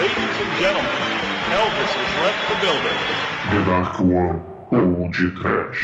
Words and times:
Ladies 0.00 0.16
and 0.16 0.52
gentlemen, 0.58 0.96
Elvis 1.52 1.92
has 1.92 2.10
left 2.24 2.42
the 2.48 2.56
building. 2.64 2.98
The 3.52 3.60
Dark 3.68 4.00
One, 4.00 4.40
Old 4.72 5.12
Trash. 5.12 5.80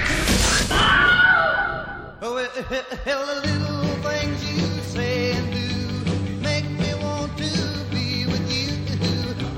Oh, 2.22 2.36
hell, 3.04 3.26
the 3.26 3.34
little 3.44 3.84
things 4.08 4.38
you 4.48 4.64
say 4.84 5.32
and 5.32 5.52
do 5.52 5.68
make 6.40 6.64
me 6.64 6.94
want 7.04 7.36
to 7.36 7.52
be 7.90 8.24
with 8.24 8.48
you. 8.50 8.72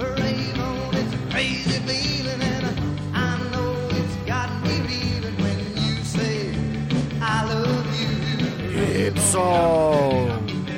Rave 0.03 0.59
on 0.59 0.91
this 0.91 1.15
crazy 1.31 1.79
feeling, 1.87 2.43
and 2.43 2.67
I 3.15 3.39
know 3.53 3.89
it's 3.93 4.17
got 4.27 4.51
me 4.65 4.81
reeling 4.81 5.37
when 5.41 5.59
you 5.77 6.03
say 6.03 6.53
I 7.23 7.45
love 7.45 7.87
you. 8.01 8.11
Y. 8.91 9.13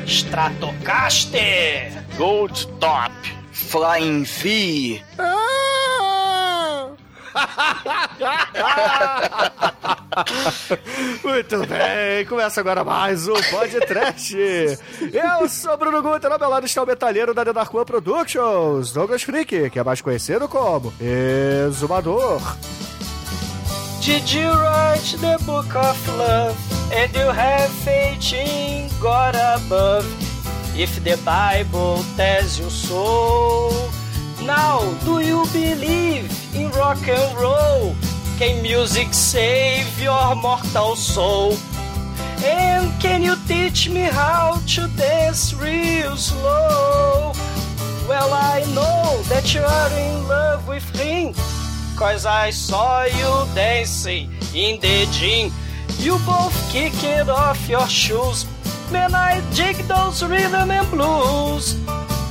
Stratocaster! 0.05 1.97
Gold 2.19 2.67
Top. 2.79 3.10
Flying 3.71 4.25
V. 4.25 5.01
Muito 11.23 11.65
bem, 11.69 12.27
começa 12.29 12.61
agora 12.61 12.83
mais 12.83 13.29
um 13.29 13.35
podcast. 13.35 14.37
Eu 14.37 15.49
sou 15.49 15.77
Bruno 15.77 16.03
Guter, 16.03 16.33
ao 16.33 16.39
meu 16.41 16.49
lado 16.49 16.67
está 16.67 16.83
o 16.83 16.87
metalheiro 16.87 17.33
da 17.33 17.45
The 17.45 17.53
Dark 17.53 17.73
One 17.73 17.85
Productions, 17.85 18.93
Douglas 18.93 19.23
Freak, 19.23 19.71
que 19.71 19.79
é 19.79 19.85
mais 19.85 20.01
conhecido 20.01 20.49
como 20.49 20.93
Exumador. 21.01 22.41
Did 24.01 24.29
you 24.33 24.51
write 24.51 25.17
the 25.19 25.39
book 25.45 25.69
of 25.77 26.11
love? 26.19 26.57
And 26.93 27.17
you 27.17 27.29
have 27.31 27.71
faith 27.85 28.33
in 28.33 28.89
God 29.01 29.37
above? 29.37 30.05
If 30.81 31.05
the 31.05 31.21
Bible 31.27 32.03
tells 32.17 32.59
you 32.59 32.71
so. 32.71 33.69
Now, 34.47 34.81
do 35.05 35.21
you 35.21 35.45
believe 35.53 36.33
in 36.57 36.71
rock 36.71 37.07
and 37.07 37.39
roll? 37.39 37.95
Can 38.39 38.63
music 38.63 39.13
save 39.13 40.01
your 40.01 40.35
mortal 40.37 40.97
soul? 40.97 41.53
And 42.43 42.99
can 42.99 43.23
you 43.23 43.37
teach 43.47 43.91
me 43.91 44.09
how 44.09 44.63
to 44.69 44.89
dance 44.97 45.53
real 45.53 46.17
slow? 46.17 47.35
Well, 48.09 48.33
I 48.33 48.65
know 48.75 49.21
that 49.29 49.53
you 49.53 49.61
are 49.61 49.93
in 50.01 50.27
love 50.29 50.67
with 50.67 50.89
him. 50.99 51.35
Cause 51.95 52.25
I 52.25 52.49
saw 52.49 53.05
you 53.05 53.55
dancing 53.55 54.33
in 54.55 54.81
the 54.81 55.07
gym. 55.13 55.53
You 55.99 56.17
both 56.25 56.57
kick 56.73 56.95
it 57.05 57.29
off 57.29 57.69
your 57.69 57.87
shoes. 57.87 58.47
Man, 58.93 59.15
I 59.15 59.41
dig 59.55 59.77
those 59.87 60.23
rhythm 60.23 60.71
and 60.71 60.91
blues. 60.91 61.75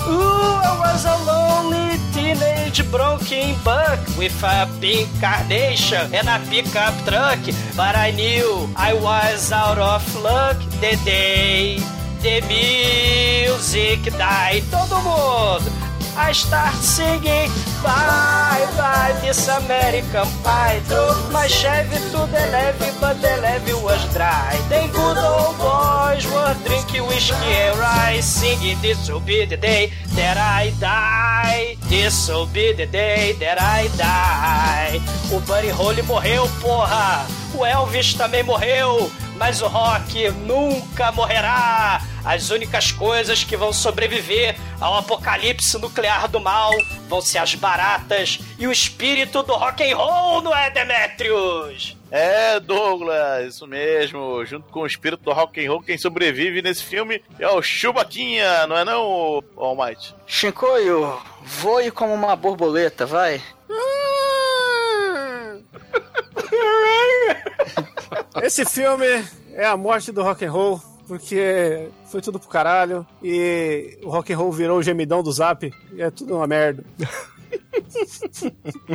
Ooh, 0.07 0.59
I 0.59 0.75
was 0.79 1.05
a 1.05 1.15
lonely 1.23 1.97
teenage 2.13 2.83
broken 2.91 3.55
buck 3.63 3.99
with 4.17 4.35
a 4.43 4.67
pink 4.81 5.07
carnation 5.21 6.13
and 6.13 6.27
a 6.27 6.39
pickup 6.49 6.93
truck. 7.07 7.39
But 7.75 7.95
I 7.95 8.11
knew 8.11 8.69
I 8.75 8.93
was 8.93 9.51
out 9.51 9.77
of 9.77 10.03
luck 10.21 10.57
the 10.81 10.99
day 11.05 11.79
the 12.21 12.41
music 12.47 14.03
died. 14.17 14.63
Todo 14.69 14.99
mundo! 15.01 15.88
I 16.19 16.33
start 16.33 16.75
singing 16.75 17.49
Bye 17.81 18.67
bye 18.75 19.17
this 19.21 19.47
American 19.47 20.27
Pie 20.43 20.81
Drove 20.87 21.31
my 21.31 21.47
Chevy 21.47 21.95
to 22.11 22.27
the 22.27 22.43
levee 22.53 22.91
but 22.99 23.21
the 23.21 23.39
levee 23.41 23.73
was 23.81 24.01
dry. 24.13 24.59
Then 24.67 24.91
good 24.91 25.17
old 25.17 25.57
boys 25.57 26.27
were 26.27 26.55
drinking 26.67 27.07
whiskey 27.07 27.55
and 27.63 27.79
rye 27.79 28.19
Singing 28.19 28.77
this 28.81 29.09
will 29.09 29.21
be 29.21 29.45
the 29.45 29.57
day 29.57 29.91
that 30.15 30.37
I 30.37 30.71
die. 30.79 31.77
This 31.87 32.27
will 32.27 32.47
be 32.47 32.73
the 32.73 32.85
day 32.85 33.33
that 33.39 33.57
I 33.61 33.87
die. 33.97 34.99
O 35.31 35.39
Buddy 35.47 35.69
Holly 35.69 36.01
morreu, 36.03 36.47
porra. 36.61 37.25
O 37.55 37.65
Elvis 37.65 38.13
também 38.13 38.43
morreu. 38.43 39.09
Mas 39.37 39.61
o 39.61 39.67
rock 39.67 40.29
nunca 40.45 41.11
morrerá. 41.13 42.01
As 42.23 42.49
únicas 42.49 42.91
coisas 42.91 43.43
que 43.43 43.57
vão 43.57 43.71
sobreviver 43.71 44.55
ao 44.79 44.95
apocalipse 44.95 45.77
nuclear 45.77 46.27
do 46.27 46.39
mal 46.39 46.71
vão 47.07 47.21
ser 47.21 47.39
as 47.39 47.55
baratas 47.55 48.39
e 48.57 48.67
o 48.67 48.71
espírito 48.71 49.41
do 49.43 49.53
rock 49.53 49.83
and 49.83 49.95
roll, 49.95 50.41
não 50.41 50.55
é, 50.55 50.69
Demetrius? 50.69 51.97
É, 52.11 52.59
Douglas, 52.59 53.55
isso 53.55 53.67
mesmo. 53.67 54.43
Junto 54.45 54.69
com 54.69 54.81
o 54.81 54.87
espírito 54.87 55.23
do 55.23 55.31
rock 55.31 55.63
and 55.63 55.69
roll, 55.69 55.81
quem 55.81 55.97
sobrevive 55.97 56.61
nesse 56.61 56.83
filme 56.83 57.21
é 57.37 57.47
o 57.47 57.61
Chubaquinha, 57.61 58.65
não 58.67 58.77
é 58.77 58.83
não, 58.83 59.43
All 59.55 59.75
Might? 59.75 60.15
Shinkoio, 60.25 61.21
voe 61.43 61.91
como 61.91 62.13
uma 62.13 62.35
borboleta, 62.35 63.05
vai. 63.05 63.41
Esse 68.41 68.65
filme 68.65 69.05
é 69.53 69.65
a 69.65 69.77
morte 69.77 70.11
do 70.11 70.23
rock 70.23 70.45
and 70.45 70.51
roll, 70.51 70.81
porque 71.09 71.89
foi 72.05 72.21
tudo 72.21 72.39
pro 72.39 72.47
caralho 72.47 73.03
e 73.21 73.97
o 74.03 74.09
rock 74.11 74.31
and 74.31 74.37
roll 74.37 74.51
virou 74.51 74.77
o 74.77 74.83
gemidão 74.83 75.23
do 75.23 75.31
Zap 75.31 75.73
e 75.91 76.01
é 76.03 76.11
tudo 76.11 76.35
uma 76.35 76.45
merda. 76.45 76.83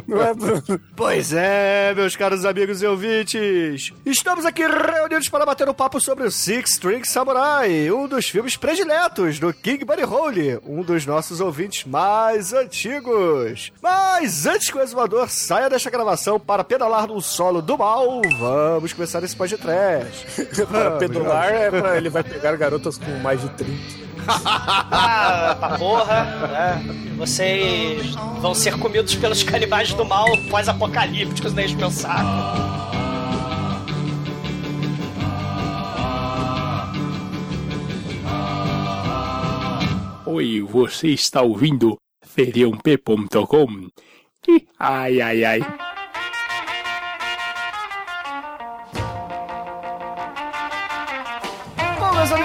Não 0.07 0.23
é, 0.23 0.35
Bruno? 0.35 0.81
Pois 0.97 1.33
é, 1.33 1.95
meus 1.95 2.17
caros 2.17 2.45
amigos 2.45 2.83
e 2.83 2.87
ouvintes. 2.87 3.93
Estamos 4.05 4.45
aqui 4.45 4.63
reunidos 4.67 5.29
para 5.29 5.47
bater 5.47 5.69
um 5.69 5.75
papo 5.75 6.01
sobre 6.01 6.25
o 6.25 6.31
Six 6.31 6.73
String 6.73 7.05
Samurai, 7.05 7.91
um 7.91 8.07
dos 8.07 8.29
filmes 8.29 8.57
prediletos 8.57 9.39
do 9.39 9.53
King 9.53 9.85
Buddy 9.85 10.03
Holly, 10.03 10.61
um 10.67 10.83
dos 10.83 11.07
nossos 11.07 11.41
ouvintes 11.41 11.85
mais 11.85 12.53
antigos. 12.53 13.73
Mas 13.83 14.47
antes 14.47 14.71
que 14.71 14.79
o 14.79 14.83
exumador 14.83 15.29
saia 15.29 15.69
desta 15.69 15.91
gravação 15.91 16.39
para 16.39 16.65
pedalar 16.65 17.07
no 17.07 17.21
solo 17.21 17.61
do 17.61 17.77
mal, 17.79 18.23
vamos 18.39 18.93
começar 18.93 19.23
esse 19.23 19.37
podcast. 19.37 20.27
para 20.67 20.93
pedalar 20.93 21.53
é 21.53 21.71
pra 21.71 21.97
ele 21.97 22.09
vai 22.09 22.23
pegar 22.23 22.57
garotas 22.57 22.99
com 22.99 23.11
mais 23.19 23.41
de 23.41 23.49
30. 23.51 24.05
Ah, 24.27 25.77
porra, 25.79 26.25
né? 26.49 26.97
Vocês 27.17 28.15
vão 28.41 28.55
ser 28.55 28.79
comidos 28.85 29.15
pelos 29.15 29.43
canibais 29.43 29.95
do 29.95 30.05
mal 30.05 30.27
pós-apocalípticos, 30.51 31.55
né, 31.55 31.65
pensar. 31.75 32.23
Oi, 40.27 40.61
você 40.61 41.09
está 41.09 41.41
ouvindo 41.41 41.97
feriump.com? 42.27 43.89
Ai, 44.79 45.19
ai, 45.23 45.45
ai. 45.45 45.61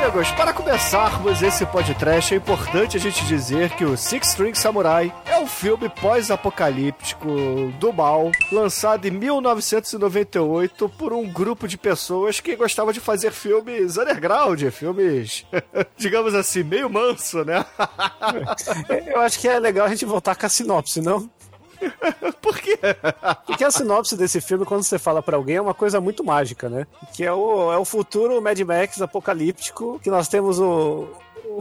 Amigos, 0.10 0.32
para 0.32 0.52
começarmos 0.52 1.44
esse 1.44 1.64
podcast, 1.68 2.34
é 2.34 2.38
importante 2.38 2.98
a 2.98 3.00
gente 3.00 3.24
dizer 3.26 3.70
que 3.76 3.86
o 3.86 3.96
Six 3.96 4.30
String 4.30 4.56
Samurai 4.56 5.14
é 5.24 5.38
um 5.38 5.46
filme 5.46 5.88
pós-apocalíptico 5.88 7.28
do 7.80 7.94
mal, 7.94 8.32
lançado 8.52 9.06
em 9.06 9.12
1998 9.12 10.90
por 10.90 11.14
um 11.14 11.32
grupo 11.32 11.68
de 11.68 11.78
pessoas 11.78 12.40
que 12.40 12.56
gostava 12.56 12.92
de 12.92 13.00
fazer 13.00 13.32
filmes 13.32 13.98
underground, 13.98 14.64
filmes, 14.72 15.46
digamos 15.96 16.34
assim, 16.34 16.64
meio 16.64 16.90
manso, 16.90 17.46
né? 17.46 17.64
Eu 19.14 19.22
acho 19.22 19.40
que 19.40 19.48
é 19.48 19.60
legal 19.60 19.86
a 19.86 19.90
gente 19.90 20.06
voltar 20.06 20.36
com 20.36 20.46
a 20.46 20.50
sinopse, 20.50 21.02
não? 21.02 21.30
Por 22.42 22.58
quê? 22.60 22.78
Porque 23.46 23.64
a 23.64 23.72
sinopse 23.72 24.16
desse 24.16 24.42
filme, 24.42 24.66
quando 24.66 24.84
você 24.84 25.00
fala 25.00 25.22
para 25.22 25.38
alguém, 25.38 25.58
é 25.58 25.62
uma 25.62 25.74
coisa 25.74 26.00
muito 26.00 26.24
mágica, 26.24 26.70
né? 26.70 26.88
Que 27.14 27.24
é 27.24 27.32
o, 27.32 27.72
é 27.72 27.78
o 27.78 27.86
futuro 27.86 28.42
Mad 28.42 28.60
Max 28.60 29.02
apocalíptico, 29.02 30.00
que 30.02 30.10
nós 30.10 30.28
temos 30.28 30.60
o, 30.60 31.08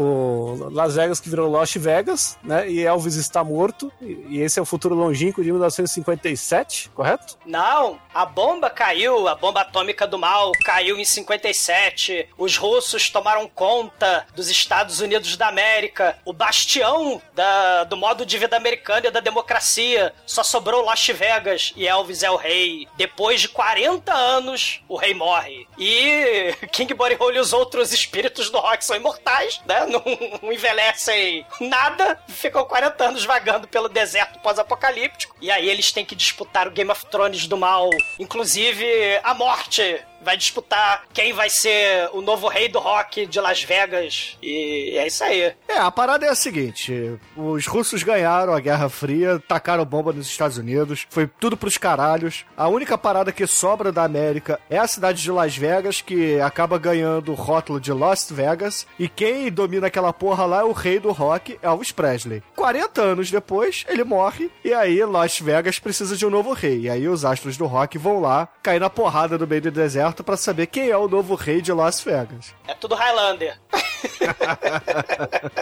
o 0.00 0.70
Las 0.70 0.94
Vegas 0.94 1.18
que 1.18 1.28
virou 1.28 1.50
Lost 1.50 1.76
Vegas, 1.76 2.38
né? 2.40 2.70
E 2.70 2.86
Elvis 2.86 3.16
está 3.16 3.42
morto. 3.42 3.90
E, 4.00 4.40
esse 4.40 4.60
é 4.60 4.62
o 4.62 4.64
futuro 4.64 4.94
longínquo 4.94 5.42
de 5.42 5.50
1957, 5.50 6.90
correto? 6.90 7.36
Não, 7.44 7.98
a 8.14 8.24
bomba 8.24 8.70
caiu, 8.70 9.26
a 9.26 9.34
bomba 9.34 9.62
atômica 9.62 10.06
do 10.06 10.16
mal 10.16 10.52
caiu 10.64 10.96
em 10.96 11.04
57. 11.04 12.28
Os 12.38 12.56
russos 12.56 13.10
tomaram 13.10 13.48
conta 13.52 14.24
dos 14.36 14.48
Estados 14.48 15.00
Unidos 15.00 15.36
da 15.36 15.48
América. 15.48 16.16
O 16.24 16.32
bastião 16.32 17.20
da, 17.34 17.82
do 17.82 17.96
modo 17.96 18.24
de 18.24 18.38
vida 18.38 18.56
americano 18.56 19.08
e 19.08 19.10
da 19.10 19.18
democracia. 19.18 20.14
Só 20.24 20.44
sobrou 20.44 20.84
Las 20.84 21.04
Vegas 21.08 21.72
e 21.74 21.88
Elvis 21.88 22.22
é 22.22 22.30
o 22.30 22.36
rei. 22.36 22.86
Depois 22.96 23.40
de 23.40 23.48
40 23.48 24.14
anos, 24.14 24.80
o 24.88 24.96
rei 24.96 25.12
morre. 25.12 25.66
E 25.76 26.54
King 26.70 26.94
Body 26.94 27.16
Hole 27.18 27.38
e 27.38 27.40
os 27.40 27.52
outros 27.52 27.92
espíritos 27.92 28.48
do 28.48 28.58
rock 28.58 28.84
são 28.84 28.96
imortais, 28.96 29.60
né? 29.66 29.87
Não, 29.88 30.52
envelhecem 30.52 31.46
nada. 31.60 32.20
Ficam 32.28 32.64
40 32.64 33.04
anos 33.04 33.24
vagando 33.24 33.66
pelo 33.68 33.88
deserto 33.88 34.38
pós-apocalíptico. 34.40 35.36
E 35.40 35.50
aí 35.50 35.68
eles 35.68 35.92
têm 35.92 36.04
que 36.04 36.14
disputar 36.14 36.68
o 36.68 36.70
Game 36.70 36.90
of 36.90 37.06
Thrones 37.06 37.46
do 37.46 37.56
mal. 37.56 37.90
Inclusive, 38.18 38.86
a 39.22 39.34
morte 39.34 40.00
vai 40.20 40.36
disputar 40.36 41.04
quem 41.12 41.32
vai 41.32 41.48
ser 41.48 42.10
o 42.12 42.20
novo 42.20 42.48
rei 42.48 42.68
do 42.68 42.78
rock 42.78 43.26
de 43.26 43.40
Las 43.40 43.62
Vegas. 43.62 44.36
E 44.42 44.96
é 44.98 45.06
isso 45.06 45.22
aí. 45.24 45.54
É, 45.68 45.78
a 45.78 45.90
parada 45.90 46.24
é 46.24 46.30
a 46.30 46.34
seguinte: 46.34 47.18
os 47.36 47.66
russos 47.66 48.02
ganharam 48.02 48.54
a 48.54 48.60
Guerra 48.60 48.88
Fria, 48.88 49.38
tacaram 49.46 49.84
bomba 49.84 50.12
nos 50.12 50.26
Estados 50.26 50.56
Unidos, 50.56 51.06
foi 51.10 51.26
tudo 51.26 51.58
pros 51.58 51.76
caralhos. 51.76 52.46
A 52.56 52.68
única 52.68 52.96
parada 52.96 53.30
que 53.30 53.46
sobra 53.46 53.92
da 53.92 54.02
América 54.02 54.58
é 54.70 54.78
a 54.78 54.86
cidade 54.88 55.22
de 55.22 55.30
Las 55.30 55.56
Vegas, 55.56 56.00
que 56.00 56.40
acaba 56.40 56.78
ganhando 56.78 57.32
o 57.32 57.34
rótulo 57.34 57.78
de 57.78 57.92
Las 57.92 58.30
Vegas. 58.30 58.86
E 58.98 59.08
quem 59.08 59.52
domina 59.52 59.88
aquela 59.88 60.12
porra 60.12 60.46
lá 60.46 60.60
é 60.60 60.64
o 60.64 60.72
rei 60.72 60.98
do 60.98 61.12
rock, 61.12 61.58
Elvis 61.62 61.92
Presley. 61.92 62.42
40 62.56 63.02
anos 63.02 63.30
depois, 63.30 63.84
ele 63.88 64.04
morre, 64.04 64.50
e 64.64 64.72
aí 64.72 65.04
Las 65.04 65.38
Vegas 65.38 65.78
precisa 65.78 66.16
de 66.16 66.24
um 66.24 66.30
novo 66.30 66.54
rei. 66.54 66.80
E 66.82 66.90
aí 66.90 67.06
os 67.06 67.26
astros 67.26 67.58
do 67.58 67.66
rock 67.66 67.98
vão 67.98 68.20
lá, 68.20 68.48
cair 68.62 68.80
na 68.80 68.88
porrada 68.88 69.36
no 69.36 69.46
meio 69.46 69.62
do 69.62 69.70
deserto 69.70 70.24
pra 70.24 70.36
saber 70.36 70.66
quem 70.66 70.88
é 70.88 70.96
o 70.96 71.08
novo 71.08 71.34
rei 71.34 71.60
de 71.60 71.72
Las 71.72 72.00
Vegas. 72.00 72.54
É 72.66 72.72
tudo 72.74 72.94
Highlander. 72.94 73.58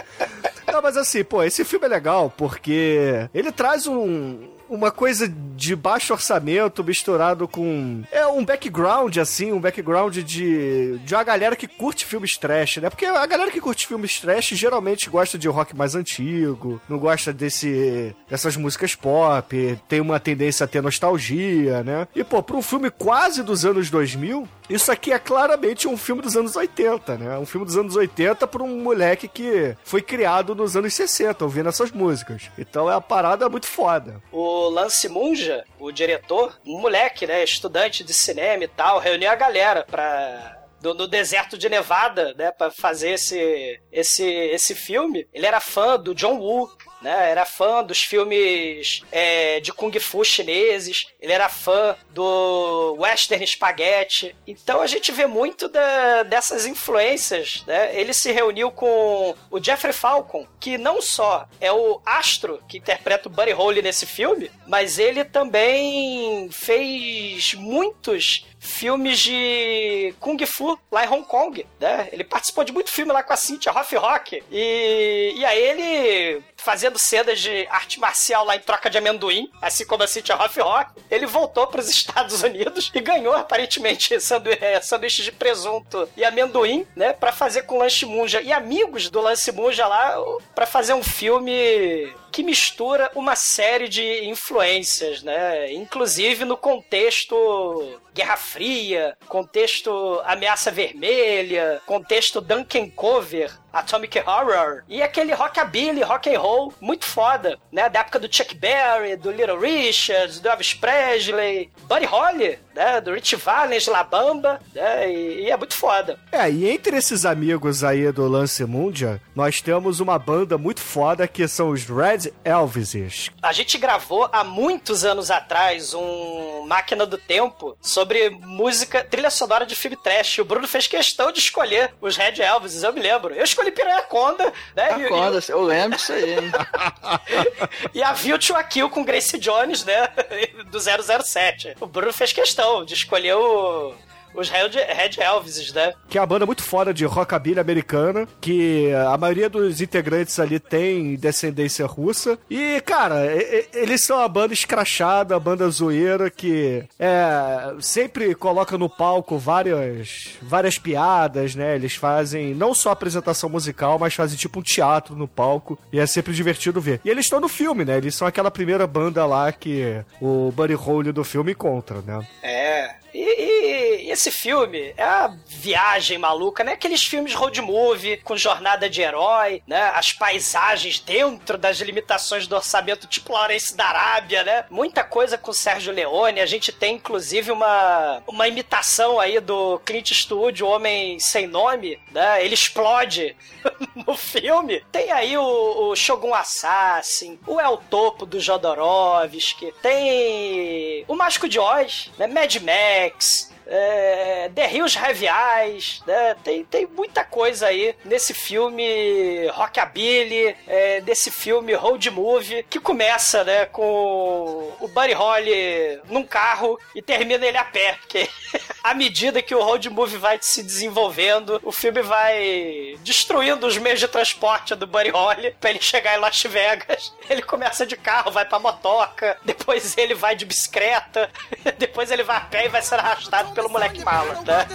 Não, 0.71 0.81
mas 0.81 0.97
assim, 0.97 1.23
pô, 1.23 1.43
esse 1.43 1.63
filme 1.63 1.85
é 1.85 1.89
legal 1.89 2.31
porque 2.35 3.29
ele 3.33 3.51
traz 3.51 3.87
um, 3.87 4.37
uma 4.69 4.91
coisa 4.91 5.27
de 5.27 5.75
baixo 5.75 6.13
orçamento 6.13 6.83
misturado 6.83 7.47
com. 7.47 8.03
É 8.11 8.25
um 8.27 8.43
background, 8.43 9.17
assim, 9.17 9.51
um 9.51 9.59
background 9.59 10.17
de, 10.17 10.97
de 10.99 11.15
uma 11.15 11.23
galera 11.23 11.55
que 11.55 11.67
curte 11.67 12.05
filmes 12.05 12.37
trash, 12.37 12.77
né? 12.77 12.89
Porque 12.89 13.05
a 13.05 13.25
galera 13.25 13.51
que 13.51 13.61
curte 13.61 13.87
filmes 13.87 14.19
trash 14.19 14.49
geralmente 14.49 15.09
gosta 15.09 15.37
de 15.37 15.47
rock 15.47 15.75
mais 15.75 15.95
antigo, 15.95 16.81
não 16.87 16.97
gosta 16.99 17.31
desse, 17.31 18.15
dessas 18.29 18.57
músicas 18.57 18.95
pop, 18.95 19.79
tem 19.87 20.01
uma 20.01 20.19
tendência 20.19 20.63
a 20.63 20.67
ter 20.67 20.81
nostalgia, 20.81 21.83
né? 21.83 22.07
E, 22.15 22.23
pô, 22.23 22.43
pra 22.43 22.57
um 22.57 22.61
filme 22.61 22.89
quase 22.89 23.43
dos 23.43 23.65
anos 23.65 23.89
2000, 23.89 24.47
isso 24.69 24.91
aqui 24.91 25.11
é 25.11 25.19
claramente 25.19 25.87
um 25.87 25.97
filme 25.97 26.21
dos 26.21 26.35
anos 26.35 26.55
80, 26.55 27.17
né? 27.17 27.37
Um 27.37 27.45
filme 27.45 27.65
dos 27.65 27.77
anos 27.77 27.95
80 27.95 28.47
por 28.47 28.61
um 28.61 28.81
moleque 28.81 29.27
que 29.27 29.75
foi 29.83 30.01
criado 30.01 30.55
nos 30.55 30.75
anos 30.75 30.93
60, 30.93 31.43
ouvindo 31.43 31.69
essas 31.69 31.91
músicas. 31.91 32.49
Então 32.57 32.89
é 32.89 32.93
uma 32.93 33.01
parada 33.01 33.47
muito 33.49 33.67
foda. 33.67 34.21
O 34.31 34.69
Lance 34.69 35.07
Munja, 35.07 35.63
o 35.79 35.91
diretor, 35.91 36.59
um 36.65 36.79
moleque, 36.79 37.25
né, 37.25 37.43
estudante 37.43 38.03
de 38.03 38.13
cinema 38.13 38.63
e 38.63 38.67
tal, 38.67 38.99
reuniu 38.99 39.29
a 39.29 39.35
galera 39.35 39.85
pra 39.89 40.57
do, 40.79 40.93
no 40.93 41.07
deserto 41.07 41.57
de 41.57 41.69
Nevada, 41.69 42.33
né, 42.37 42.51
para 42.51 42.71
fazer 42.71 43.11
esse, 43.11 43.79
esse, 43.91 44.23
esse 44.23 44.75
filme. 44.75 45.27
Ele 45.33 45.45
era 45.45 45.59
fã 45.59 45.97
do 45.97 46.13
John 46.13 46.37
Woo, 46.37 46.69
né? 47.01 47.29
Era 47.29 47.45
fã 47.45 47.83
dos 47.83 48.01
filmes 48.01 49.01
é, 49.11 49.59
de 49.59 49.71
kung 49.71 49.91
fu 49.99 50.23
chineses. 50.23 51.07
Ele 51.19 51.31
era 51.33 51.49
fã 51.49 51.95
do 52.09 52.95
western 52.99 53.45
spaghetti. 53.45 54.35
Então 54.45 54.81
a 54.81 54.87
gente 54.87 55.11
vê 55.11 55.25
muito 55.27 55.67
da, 55.67 56.23
dessas 56.23 56.65
influências, 56.65 57.63
né? 57.65 57.97
Ele 57.99 58.13
se 58.13 58.31
reuniu 58.31 58.71
com 58.71 59.35
o 59.49 59.63
Jeffrey 59.63 59.93
Falcon, 59.93 60.47
que 60.59 60.77
não 60.77 61.01
só 61.01 61.47
é 61.59 61.71
o 61.71 62.01
astro 62.05 62.61
que 62.67 62.77
interpreta 62.77 63.27
o 63.27 63.31
Buddy 63.31 63.51
Holly 63.51 63.81
nesse 63.81 64.05
filme, 64.05 64.51
mas 64.65 64.99
ele 64.99 65.23
também 65.23 66.49
fez 66.51 67.53
muitos 67.53 68.45
filmes 68.67 69.19
de 69.19 70.13
Kung 70.19 70.37
Fu 70.45 70.77
lá 70.91 71.05
em 71.05 71.09
Hong 71.09 71.25
Kong, 71.25 71.65
né? 71.79 72.09
Ele 72.11 72.23
participou 72.23 72.63
de 72.63 72.71
muito 72.71 72.91
filme 72.91 73.11
lá 73.11 73.23
com 73.23 73.33
a 73.33 73.37
Cynthia 73.37 73.71
Rock. 73.71 74.43
E, 74.51 75.33
e 75.35 75.45
aí 75.45 75.59
ele 75.59 76.43
fazendo 76.57 76.99
cenas 76.99 77.39
de 77.39 77.65
arte 77.69 77.99
marcial 77.99 78.43
lá 78.43 78.55
em 78.55 78.59
troca 78.59 78.89
de 78.89 78.97
amendoim, 78.97 79.49
assim 79.61 79.85
como 79.85 80.03
a 80.03 80.07
Cynthia 80.07 80.35
Rock, 80.35 80.91
ele 81.09 81.25
voltou 81.25 81.67
para 81.67 81.79
os 81.79 81.87
Estados 81.89 82.43
Unidos 82.43 82.91
e 82.93 82.99
ganhou 82.99 83.33
aparentemente 83.33 84.19
sandu 84.21 84.49
é, 84.59 84.81
sanduíche 84.81 85.23
de 85.23 85.31
presunto 85.31 86.09
e 86.17 86.25
amendoim, 86.25 86.85
né, 86.95 87.13
para 87.13 87.31
fazer 87.31 87.63
com 87.63 87.77
Lance 87.77 88.05
Munja 88.05 88.41
e 88.41 88.51
amigos 88.51 89.09
do 89.09 89.21
Lance 89.21 89.51
Munja 89.51 89.87
lá 89.87 90.15
para 90.53 90.65
fazer 90.65 90.93
um 90.93 91.03
filme 91.03 92.13
que 92.37 92.43
mistura 92.43 93.09
uma 93.15 93.35
série 93.35 93.89
de 93.89 94.25
influências, 94.25 95.23
né? 95.23 95.73
Inclusive 95.73 96.45
no 96.45 96.55
contexto 96.55 97.99
Guerra 98.13 98.37
Fria, 98.37 99.17
contexto 99.27 100.21
Ameaça 100.23 100.69
Vermelha, 100.69 101.81
contexto 101.87 102.39
Duncan 102.39 102.91
Cover, 102.91 103.51
Atomic 103.71 104.19
Horror 104.19 104.83
e 104.87 105.01
aquele 105.01 105.33
rockabilly, 105.33 106.01
rock 106.01 106.33
and 106.33 106.39
roll 106.39 106.73
muito 106.79 107.05
foda, 107.05 107.57
né? 107.71 107.89
Da 107.89 107.99
época 107.99 108.19
do 108.19 108.33
Chuck 108.33 108.55
Berry, 108.55 109.15
do 109.15 109.31
Little 109.31 109.59
Richards, 109.59 110.39
do 110.39 110.49
Elvis 110.49 110.73
Presley, 110.73 111.69
Buddy 111.83 112.05
Holly, 112.05 112.59
né? 112.75 113.01
Do 113.01 113.13
Rich 113.13 113.35
Valens, 113.35 113.87
La 113.87 114.03
Bamba, 114.03 114.59
né? 114.73 115.11
E, 115.11 115.41
e 115.43 115.51
é 115.51 115.57
muito 115.57 115.77
foda. 115.77 116.19
É, 116.31 116.49
e 116.49 116.69
entre 116.69 116.97
esses 116.97 117.25
amigos 117.25 117.83
aí 117.83 118.11
do 118.11 118.27
Lance 118.27 118.63
Mundia, 118.65 119.21
nós 119.35 119.61
temos 119.61 119.99
uma 119.99 120.17
banda 120.17 120.57
muito 120.57 120.81
foda 120.81 121.27
que 121.27 121.47
são 121.47 121.69
os 121.69 121.85
Red 121.85 122.31
Elvises. 122.43 123.29
A 123.41 123.51
gente 123.51 123.77
gravou 123.77 124.29
há 124.31 124.43
muitos 124.43 125.05
anos 125.05 125.29
atrás 125.31 125.93
um 125.93 126.65
Máquina 126.67 127.05
do 127.05 127.17
Tempo 127.17 127.77
sobre 127.81 128.29
música, 128.29 129.03
trilha 129.03 129.29
sonora 129.29 129.65
de 129.65 129.75
filme 129.75 129.97
trash. 129.97 130.39
O 130.39 130.45
Bruno 130.45 130.67
fez 130.67 130.87
questão 130.87 131.31
de 131.31 131.39
escolher 131.39 131.93
os 132.01 132.17
Red 132.17 132.41
Elvises, 132.41 132.83
eu 132.83 132.93
me 132.93 133.01
lembro. 133.01 133.33
Eu 133.33 133.43
escolhi 133.57 133.71
Piranha 133.71 134.01
Conda, 134.03 134.53
né? 134.75 134.89
Acorda, 135.05 135.39
eu 135.49 135.61
lembro 135.61 135.97
disso 135.97 136.13
aí, 136.13 136.33
hein? 136.33 136.51
E 137.93 138.03
a 138.03 138.13
View 138.13 138.37
to 138.37 138.55
a 138.55 138.63
Kill 138.63 138.89
com 138.89 139.03
Grace 139.03 139.37
Jones, 139.37 139.83
né? 139.83 140.07
Do 140.69 140.79
007. 140.79 141.75
O 141.79 141.87
Bruno 141.87 142.13
fez 142.13 142.31
questão 142.31 142.85
de 142.85 142.93
escolher 142.93 143.35
o- 143.35 143.93
os 144.37 144.49
Red, 144.49 144.69
Red 144.69 145.21
Elvises, 145.21 145.73
né? 145.73 145.93
que 146.07 146.17
é 146.17 146.21
uma 146.21 146.27
banda 146.27 146.45
muito 146.45 146.63
foda 146.63 146.93
de 146.93 147.05
rockabilly 147.05 147.59
americana, 147.59 148.27
que 148.39 148.91
a 148.93 149.17
maioria 149.17 149.49
dos 149.49 149.81
integrantes 149.81 150.39
ali 150.39 150.59
tem 150.59 151.15
descendência 151.15 151.85
russa. 151.85 152.37
E, 152.49 152.81
cara, 152.81 153.25
eles 153.73 154.03
são 154.03 154.19
a 154.19 154.27
banda 154.27 154.53
escrachada, 154.53 155.35
a 155.35 155.39
banda 155.39 155.69
zoeira, 155.69 156.29
que 156.29 156.83
é, 156.99 157.73
sempre 157.79 158.33
coloca 158.35 158.77
no 158.77 158.89
palco 158.89 159.37
várias, 159.37 160.29
várias 160.41 160.77
piadas, 160.77 161.55
né? 161.55 161.75
Eles 161.75 161.95
fazem 161.95 162.53
não 162.53 162.73
só 162.73 162.91
apresentação 162.91 163.49
musical, 163.49 163.99
mas 163.99 164.13
fazem 164.13 164.37
tipo 164.37 164.59
um 164.59 164.63
teatro 164.63 165.15
no 165.15 165.27
palco. 165.27 165.77
E 165.91 165.99
é 165.99 166.05
sempre 166.05 166.33
divertido 166.33 166.79
ver. 166.79 167.01
E 167.03 167.09
eles 167.09 167.25
estão 167.25 167.39
no 167.39 167.47
filme, 167.47 167.83
né? 167.83 167.97
Eles 167.97 168.15
são 168.15 168.27
aquela 168.27 168.51
primeira 168.51 168.87
banda 168.87 169.25
lá 169.25 169.51
que 169.51 170.01
o 170.21 170.51
Buddy 170.51 170.73
Holly 170.73 171.11
do 171.11 171.23
filme 171.23 171.51
encontra, 171.51 172.01
né? 172.01 172.25
É. 172.41 172.95
E, 173.19 173.23
e- 173.23 174.07
e 174.07 174.11
esse 174.11 174.29
filme 174.31 174.93
é 174.95 175.03
uma 175.05 175.39
viagem 175.47 176.19
maluca, 176.19 176.63
né? 176.63 176.73
Aqueles 176.73 177.03
filmes 177.03 177.33
road 177.33 177.59
movie 177.61 178.17
com 178.17 178.37
jornada 178.37 178.87
de 178.87 179.01
herói, 179.01 179.63
né? 179.65 179.91
As 179.95 180.13
paisagens 180.13 180.99
dentro 180.99 181.57
das 181.57 181.77
limitações 181.79 182.45
do 182.45 182.55
orçamento, 182.55 183.07
tipo 183.07 183.33
Lawrence 183.33 183.75
da 183.75 183.85
Arábia, 183.85 184.43
né? 184.43 184.65
Muita 184.69 185.03
coisa 185.03 185.35
com 185.37 185.51
Sérgio 185.51 185.91
Leone. 185.91 186.39
A 186.39 186.45
gente 186.45 186.71
tem 186.71 186.95
inclusive 186.95 187.51
uma, 187.51 188.21
uma 188.27 188.47
imitação 188.47 189.19
aí 189.19 189.39
do 189.39 189.79
Clint 189.79 190.11
Eastwood, 190.11 190.63
o 190.63 190.67
Homem 190.67 191.19
Sem 191.19 191.47
Nome, 191.47 191.99
né? 192.11 192.43
Ele 192.45 192.53
explode 192.53 193.35
no 193.95 194.15
filme. 194.15 194.83
Tem 194.91 195.11
aí 195.11 195.35
o, 195.35 195.89
o 195.89 195.95
Shogun 195.95 196.35
Assassin, 196.35 197.39
o 197.47 197.59
El 197.59 197.77
Topo 197.89 198.27
do 198.27 198.39
Jodorowsky, 198.39 199.73
tem 199.81 201.03
o 201.07 201.15
Mágico 201.15 201.49
de 201.49 201.59
Oz, 201.59 202.11
né? 202.17 202.27
Mad 202.27 202.55
Max, 202.57 203.06
Netflix. 203.07 203.56
É, 203.67 204.49
The 204.53 204.65
Have 204.65 205.25
Eyes, 205.25 206.01
né? 206.05 206.35
Tem, 206.43 206.63
tem 206.63 206.85
muita 206.85 207.23
coisa 207.23 207.67
aí 207.67 207.95
nesse 208.05 208.33
filme 208.33 209.47
Rockabilly, 209.47 210.55
é, 210.67 211.01
desse 211.01 211.29
filme 211.29 211.73
Road 211.73 212.09
Movie, 212.09 212.63
que 212.69 212.79
começa, 212.79 213.43
né, 213.43 213.65
com 213.65 214.73
o 214.79 214.87
Buddy 214.87 215.13
Holly 215.13 216.01
num 216.09 216.23
carro 216.23 216.79
e 216.95 217.01
termina 217.01 217.45
ele 217.45 217.57
a 217.57 217.65
pé, 217.65 217.93
porque 217.99 218.29
à 218.83 218.93
medida 218.93 219.41
que 219.41 219.53
o 219.53 219.61
Road 219.61 219.89
Movie 219.89 220.17
vai 220.17 220.37
se 220.41 220.63
desenvolvendo, 220.63 221.59
o 221.63 221.71
filme 221.71 222.01
vai 222.01 222.95
destruindo 223.01 223.67
os 223.67 223.77
meios 223.77 223.99
de 223.99 224.07
transporte 224.07 224.75
do 224.75 224.87
Buddy 224.87 225.09
Holly 225.09 225.55
pra 225.59 225.69
ele 225.69 225.81
chegar 225.81 226.15
em 226.15 226.21
Las 226.21 226.41
Vegas. 226.43 227.13
Ele 227.29 227.41
começa 227.41 227.85
de 227.85 227.97
carro, 227.97 228.31
vai 228.31 228.45
pra 228.45 228.57
motoca, 228.57 229.37
depois 229.43 229.97
ele 229.97 230.13
vai 230.13 230.33
de 230.33 230.45
bicicleta, 230.45 231.29
depois 231.77 232.09
ele 232.09 232.23
vai 232.23 232.37
a 232.37 232.41
pé 232.41 232.65
e 232.65 232.69
vai 232.69 232.81
ser 232.81 232.95
arrastado 232.95 233.53
pelo 233.57 233.69
moleque 233.69 234.03
mala, 234.05 234.35
tá? 234.45 234.67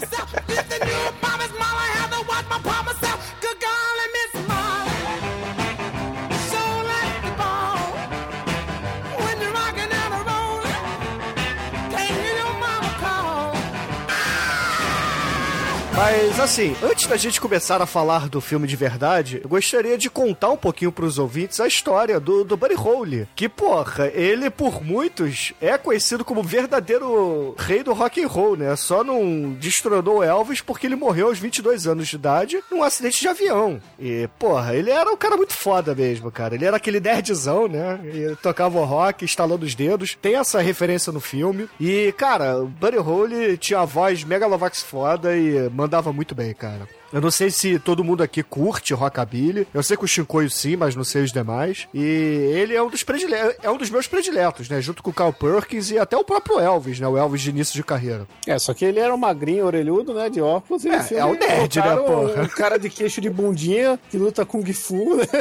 Mas 15.94 16.40
assim, 16.40 16.74
antes 16.82 17.06
da 17.06 17.18
gente 17.18 17.38
começar 17.38 17.82
a 17.82 17.86
falar 17.86 18.26
do 18.26 18.40
filme 18.40 18.66
de 18.66 18.74
verdade, 18.74 19.40
eu 19.42 19.48
gostaria 19.48 19.98
de 19.98 20.08
contar 20.08 20.48
um 20.48 20.56
pouquinho 20.56 20.90
pros 20.90 21.18
ouvintes 21.18 21.60
a 21.60 21.66
história 21.66 22.18
do, 22.18 22.44
do 22.44 22.56
Buddy 22.56 22.74
Holly. 22.74 23.28
Que, 23.36 23.46
porra, 23.46 24.08
ele 24.08 24.48
por 24.48 24.82
muitos 24.82 25.52
é 25.60 25.76
conhecido 25.76 26.24
como 26.24 26.42
verdadeiro 26.42 27.54
rei 27.58 27.82
do 27.82 27.92
rock 27.92 28.22
and 28.22 28.26
roll, 28.26 28.56
né? 28.56 28.74
Só 28.74 29.04
não 29.04 29.52
destronou 29.52 30.24
Elvis 30.24 30.62
porque 30.62 30.86
ele 30.86 30.96
morreu 30.96 31.26
aos 31.28 31.38
22 31.38 31.86
anos 31.86 32.08
de 32.08 32.16
idade 32.16 32.62
num 32.70 32.82
acidente 32.82 33.20
de 33.20 33.28
avião. 33.28 33.80
E, 33.98 34.28
porra, 34.38 34.74
ele 34.74 34.90
era 34.90 35.10
um 35.10 35.16
cara 35.16 35.36
muito 35.36 35.52
foda 35.52 35.94
mesmo, 35.94 36.30
cara. 36.30 36.54
Ele 36.54 36.64
era 36.64 36.78
aquele 36.78 37.00
nerdzão, 37.00 37.68
né? 37.68 38.00
Tocava 38.42 38.78
o 38.78 38.84
rock, 38.84 39.26
estalando 39.26 39.66
os 39.66 39.74
dedos. 39.74 40.16
Tem 40.20 40.36
essa 40.36 40.60
referência 40.62 41.12
no 41.12 41.20
filme. 41.20 41.68
E, 41.78 42.14
cara, 42.16 42.58
o 42.58 42.66
Buddy 42.66 42.96
Holly 42.96 43.58
tinha 43.58 43.80
a 43.80 43.84
voz 43.84 44.24
megalovax 44.24 44.82
foda 44.82 45.36
e 45.36 45.68
mandava 45.82 46.12
muito 46.12 46.34
bem, 46.34 46.54
cara. 46.54 46.88
Eu 47.12 47.20
não 47.20 47.30
sei 47.30 47.50
se 47.50 47.78
todo 47.78 48.02
mundo 48.04 48.22
aqui 48.22 48.42
curte 48.42 48.94
rockabilly. 48.94 49.66
Eu 49.74 49.82
sei 49.82 49.96
que 49.96 50.04
o 50.04 50.08
Shinkoio 50.08 50.48
sim, 50.48 50.76
mas 50.76 50.94
não 50.96 51.04
sei 51.04 51.22
os 51.24 51.32
demais. 51.32 51.86
E 51.92 52.00
ele 52.00 52.74
é 52.74 52.82
um 52.82 52.88
dos 52.88 53.02
prediletos, 53.02 53.56
é 53.62 53.68
um 53.70 53.76
dos 53.76 53.90
meus 53.90 54.06
prediletos, 54.06 54.68
né? 54.68 54.80
Junto 54.80 55.02
com 55.02 55.10
o 55.10 55.12
Carl 55.12 55.32
Perkins 55.32 55.90
e 55.90 55.98
até 55.98 56.16
o 56.16 56.24
próprio 56.24 56.58
Elvis, 56.58 57.00
né? 57.00 57.06
O 57.08 57.18
Elvis 57.18 57.42
de 57.42 57.50
início 57.50 57.74
de 57.74 57.82
carreira. 57.84 58.26
É, 58.46 58.58
só 58.58 58.72
que 58.72 58.84
ele 58.84 58.98
era 59.00 59.12
um 59.14 59.18
magrinho, 59.18 59.66
orelhudo, 59.66 60.14
né? 60.14 60.30
De 60.30 60.40
óculos. 60.40 60.84
E 60.84 60.88
É, 60.88 61.02
filme 61.02 61.20
é 61.22 61.24
o 61.26 61.34
nerd, 61.34 61.78
né, 61.80 61.96
porra? 61.96 62.42
Um 62.44 62.48
cara 62.48 62.78
de 62.78 62.88
queixo 62.88 63.20
de 63.20 63.28
bundinha 63.28 63.98
que 64.10 64.16
luta 64.16 64.46
Kung 64.46 64.72
Fu, 64.72 65.16
né? 65.16 65.24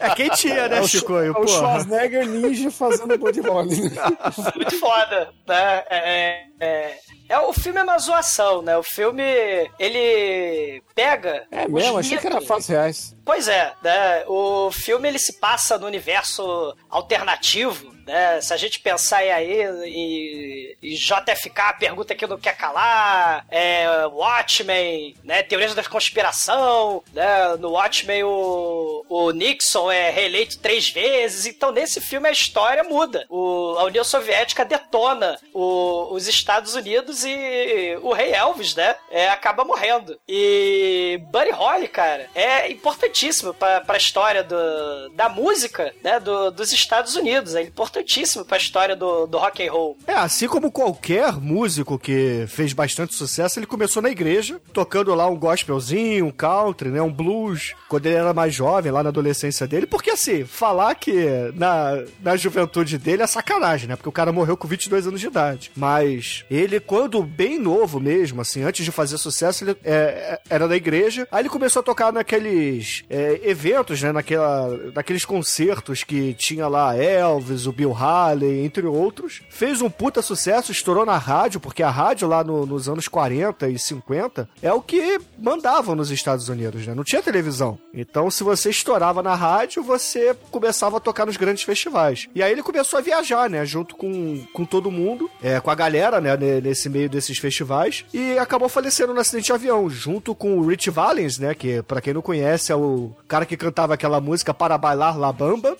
É 0.00 0.10
quem 0.10 0.28
tinha, 0.30 0.68
né, 0.68 0.78
É 0.78 0.80
o, 0.80 0.88
Chicoio? 0.88 1.28
é 1.28 1.30
o 1.30 1.34
Porra. 1.34 1.48
Schwarzenegger 1.48 2.26
ninja 2.26 2.70
fazendo 2.70 3.16
body 3.18 3.40
holly. 3.40 3.82
né? 3.82 3.90
Muito 4.56 4.78
foda, 4.78 5.28
né? 5.46 5.82
É, 5.90 6.44
é, 6.60 6.98
é, 7.28 7.38
o 7.38 7.52
filme 7.52 7.78
é 7.80 7.82
uma 7.82 7.98
zoação, 7.98 8.62
né? 8.62 8.76
O 8.76 8.82
filme, 8.82 9.22
ele 9.78 10.82
pega... 10.94 11.46
É 11.50 11.66
mesmo, 11.68 11.98
achei 11.98 12.18
que 12.18 12.26
era 12.26 12.40
fatos 12.40 12.66
reais. 12.66 13.16
Pois 13.24 13.48
é, 13.48 13.72
né? 13.82 14.24
O 14.26 14.70
filme 14.70 15.08
ele 15.08 15.18
se 15.18 15.38
passa 15.38 15.78
no 15.78 15.86
universo 15.86 16.76
alternativo, 16.88 17.93
né? 18.06 18.40
Se 18.40 18.52
a 18.52 18.56
gente 18.56 18.80
pensar 18.80 19.18
aí 19.18 19.62
em, 19.86 20.76
em 20.82 20.94
JFK, 20.94 21.60
a 21.60 21.72
pergunta 21.72 22.14
que 22.14 22.26
não 22.26 22.38
quer 22.38 22.56
calar, 22.56 23.46
é, 23.50 23.86
Watchmen, 24.06 25.16
né? 25.24 25.42
Teorias 25.42 25.74
da 25.74 25.82
conspiração, 25.84 27.02
né? 27.12 27.56
No 27.58 27.70
Watchmen 27.72 28.24
o, 28.24 29.04
o 29.08 29.30
Nixon 29.30 29.90
é 29.90 30.10
reeleito 30.10 30.58
três 30.58 30.90
vezes, 30.90 31.46
então 31.46 31.70
nesse 31.72 32.00
filme 32.00 32.28
a 32.28 32.32
história 32.32 32.84
muda. 32.84 33.26
O, 33.28 33.76
a 33.78 33.84
União 33.84 34.04
Soviética 34.04 34.64
detona 34.64 35.38
o- 35.52 36.08
os 36.12 36.26
Estados 36.28 36.74
Unidos 36.74 37.24
e 37.24 37.96
o 38.02 38.12
rei 38.12 38.32
Elvis, 38.32 38.74
né? 38.74 38.96
É, 39.10 39.28
acaba 39.28 39.64
morrendo. 39.64 40.18
E 40.28 41.20
Buddy 41.30 41.50
Holly, 41.50 41.88
cara, 41.88 42.28
é 42.34 42.70
importantíssimo 42.70 43.54
pra, 43.54 43.80
pra 43.80 43.96
história 43.96 44.42
do, 44.42 45.08
da 45.10 45.28
música, 45.28 45.94
né? 46.02 46.18
do- 46.20 46.50
dos 46.50 46.72
Estados 46.72 47.16
Unidos. 47.16 47.54
É 47.54 47.62
importantíssimo 47.94 48.44
pra 48.44 48.56
história 48.56 48.96
do, 48.96 49.26
do 49.26 49.38
rock 49.38 49.66
and 49.66 49.70
roll. 49.70 49.96
É, 50.06 50.14
assim 50.14 50.48
como 50.48 50.70
qualquer 50.70 51.34
músico 51.40 51.98
que 51.98 52.44
fez 52.48 52.72
bastante 52.72 53.14
sucesso, 53.14 53.58
ele 53.58 53.66
começou 53.66 54.02
na 54.02 54.10
igreja, 54.10 54.60
tocando 54.72 55.14
lá 55.14 55.28
um 55.28 55.36
gospelzinho, 55.36 56.26
um 56.26 56.30
country, 56.30 56.88
né, 56.88 57.00
um 57.00 57.12
blues, 57.12 57.74
quando 57.88 58.06
ele 58.06 58.16
era 58.16 58.34
mais 58.34 58.52
jovem, 58.54 58.90
lá 58.90 59.02
na 59.02 59.10
adolescência 59.10 59.66
dele. 59.66 59.86
Porque, 59.86 60.10
assim, 60.10 60.44
falar 60.44 60.94
que 60.96 61.52
na, 61.54 62.02
na 62.20 62.36
juventude 62.36 62.98
dele 62.98 63.22
é 63.22 63.26
sacanagem, 63.26 63.88
né? 63.88 63.96
Porque 63.96 64.08
o 64.08 64.12
cara 64.12 64.32
morreu 64.32 64.56
com 64.56 64.66
22 64.66 65.06
anos 65.06 65.20
de 65.20 65.26
idade. 65.26 65.70
Mas 65.76 66.44
ele, 66.50 66.80
quando 66.80 67.22
bem 67.22 67.58
novo 67.58 68.00
mesmo, 68.00 68.40
assim, 68.40 68.62
antes 68.62 68.84
de 68.84 68.90
fazer 68.90 69.18
sucesso, 69.18 69.64
ele 69.64 69.76
é, 69.84 69.94
é, 69.94 70.40
era 70.50 70.66
da 70.66 70.76
igreja. 70.76 71.28
Aí 71.30 71.42
ele 71.42 71.48
começou 71.48 71.80
a 71.80 71.82
tocar 71.84 72.12
naqueles 72.12 73.04
é, 73.08 73.40
eventos, 73.44 74.02
né? 74.02 74.10
Naquela, 74.10 74.76
naqueles 74.94 75.24
concertos 75.24 76.02
que 76.02 76.34
tinha 76.34 76.66
lá 76.66 76.96
Elvis, 76.96 77.66
o 77.66 77.72
Bill 77.72 77.83
Haley, 77.92 78.64
entre 78.64 78.86
outros. 78.86 79.42
Fez 79.50 79.80
um 79.82 79.90
puta 79.90 80.22
sucesso, 80.22 80.72
estourou 80.72 81.04
na 81.04 81.16
rádio, 81.18 81.60
porque 81.60 81.82
a 81.82 81.90
rádio 81.90 82.28
lá 82.28 82.42
no- 82.44 82.66
nos 82.66 82.88
anos 82.88 83.08
40 83.08 83.68
e 83.68 83.78
50 83.78 84.48
é 84.62 84.72
o 84.72 84.80
que 84.80 85.20
mandavam 85.38 85.94
nos 85.94 86.10
Estados 86.10 86.48
Unidos, 86.48 86.86
né? 86.86 86.94
Não 86.94 87.04
tinha 87.04 87.22
televisão. 87.22 87.78
Então, 87.92 88.30
se 88.30 88.42
você 88.44 88.70
estourava 88.70 89.22
na 89.22 89.34
rádio, 89.34 89.82
você 89.82 90.34
começava 90.50 90.96
a 90.96 91.00
tocar 91.00 91.26
nos 91.26 91.36
grandes 91.36 91.62
festivais. 91.64 92.28
E 92.34 92.42
aí 92.42 92.52
ele 92.52 92.62
começou 92.62 92.98
a 92.98 93.02
viajar, 93.02 93.48
né? 93.50 93.64
Junto 93.64 93.96
com, 93.96 94.44
com 94.52 94.64
todo 94.64 94.90
mundo, 94.90 95.28
é, 95.42 95.60
com 95.60 95.70
a 95.70 95.74
galera, 95.74 96.20
né? 96.20 96.36
ne- 96.36 96.60
Nesse 96.60 96.88
meio 96.88 97.08
desses 97.10 97.38
festivais. 97.38 98.04
E 98.12 98.38
acabou 98.38 98.68
falecendo 98.68 99.12
no 99.12 99.20
acidente 99.20 99.46
de 99.46 99.52
avião, 99.52 99.88
junto 99.90 100.34
com 100.34 100.58
o 100.58 100.66
Rich 100.66 100.88
Valens, 100.90 101.38
né? 101.38 101.54
Que, 101.54 101.82
pra 101.82 102.00
quem 102.00 102.14
não 102.14 102.22
conhece, 102.22 102.72
é 102.72 102.76
o 102.76 103.10
cara 103.28 103.44
que 103.46 103.56
cantava 103.56 103.94
aquela 103.94 104.20
música 104.20 104.54
Para 104.54 104.78
Bailar 104.78 105.18
La 105.18 105.32
Bamba. 105.32 105.76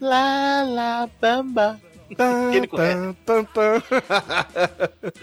La 0.00 0.62
la 0.64 1.08
bamba. 1.20 1.80
Ele 2.52 2.66
conhece. 2.66 3.16
Pam, 3.24 3.44
pam. 3.44 3.82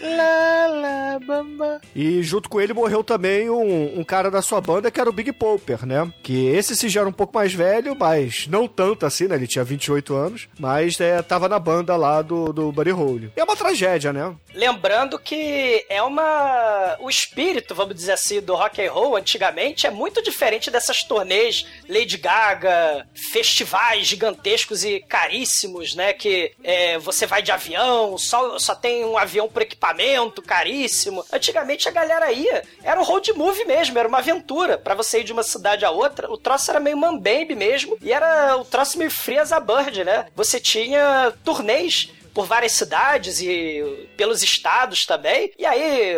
La 0.01 0.67
la 0.67 1.19
bamba. 1.19 1.81
E 1.95 2.21
junto 2.21 2.49
com 2.49 2.59
ele 2.59 2.73
morreu 2.73 3.03
também 3.03 3.49
um, 3.49 3.99
um 3.99 4.03
cara 4.03 4.29
da 4.29 4.41
sua 4.41 4.59
banda 4.59 4.91
que 4.91 4.99
era 4.99 5.09
o 5.09 5.13
Big 5.13 5.31
Popper, 5.31 5.85
né? 5.85 6.11
Que 6.21 6.47
esse 6.47 6.75
se 6.75 6.89
já 6.89 7.01
era 7.01 7.09
um 7.09 7.13
pouco 7.13 7.35
mais 7.35 7.53
velho, 7.53 7.95
mas 7.95 8.47
não 8.47 8.67
tanto 8.67 9.05
assim, 9.05 9.27
né? 9.27 9.35
Ele 9.35 9.47
tinha 9.47 9.63
28 9.63 10.13
anos, 10.13 10.47
mas 10.59 10.99
é, 10.99 11.21
tava 11.21 11.47
na 11.47 11.59
banda 11.59 11.95
lá 11.95 12.21
do, 12.21 12.51
do 12.51 12.71
Buddy 12.71 12.91
Holly. 12.91 13.31
E 13.35 13.39
é 13.39 13.43
uma 13.43 13.55
tragédia, 13.55 14.11
né? 14.11 14.35
Lembrando 14.53 15.17
que 15.17 15.85
é 15.89 16.01
uma. 16.01 16.97
O 16.99 17.09
espírito, 17.09 17.73
vamos 17.75 17.95
dizer 17.95 18.13
assim, 18.13 18.41
do 18.41 18.55
rock 18.55 18.81
and 18.81 18.91
roll 18.91 19.15
antigamente 19.15 19.87
é 19.87 19.91
muito 19.91 20.21
diferente 20.21 20.69
dessas 20.69 21.03
turnês 21.03 21.65
Lady 21.87 22.17
Gaga, 22.17 23.07
festivais 23.31 24.07
gigantescos 24.07 24.83
e 24.83 24.99
caríssimos, 25.01 25.95
né? 25.95 26.13
Que 26.13 26.51
é, 26.63 26.72
você 26.99 27.25
vai 27.25 27.41
de 27.41 27.51
avião, 27.51 28.17
só, 28.17 28.57
só 28.59 28.75
tem 28.75 29.05
um 29.05 29.17
avião 29.17 29.47
por 29.47 29.61
equipamento 29.61 30.41
caríssimo. 30.41 31.25
Antigamente 31.31 31.87
a 31.87 31.91
galera 31.91 32.31
ia, 32.31 32.63
era 32.83 32.99
um 32.99 33.03
road 33.03 33.31
movie 33.33 33.65
mesmo, 33.65 33.97
era 33.97 34.07
uma 34.07 34.19
aventura 34.19 34.77
para 34.77 34.95
você 34.95 35.19
ir 35.19 35.23
de 35.23 35.33
uma 35.33 35.43
cidade 35.43 35.85
a 35.85 35.91
outra. 35.91 36.31
O 36.31 36.37
troço 36.37 36.69
era 36.71 36.79
meio 36.79 36.97
mambembe 36.97 37.55
mesmo 37.55 37.97
e 38.01 38.11
era 38.11 38.57
o 38.57 38.65
troço 38.65 38.97
meio 38.97 39.11
free 39.11 39.39
as 39.39 39.51
a 39.51 39.59
bird, 39.59 40.03
né? 40.03 40.27
Você 40.35 40.59
tinha 40.59 41.33
turnês 41.43 42.09
por 42.33 42.45
várias 42.45 42.71
cidades 42.71 43.39
e 43.41 44.09
pelos 44.17 44.41
estados 44.41 45.05
também. 45.05 45.51
E 45.57 45.65
aí, 45.65 46.15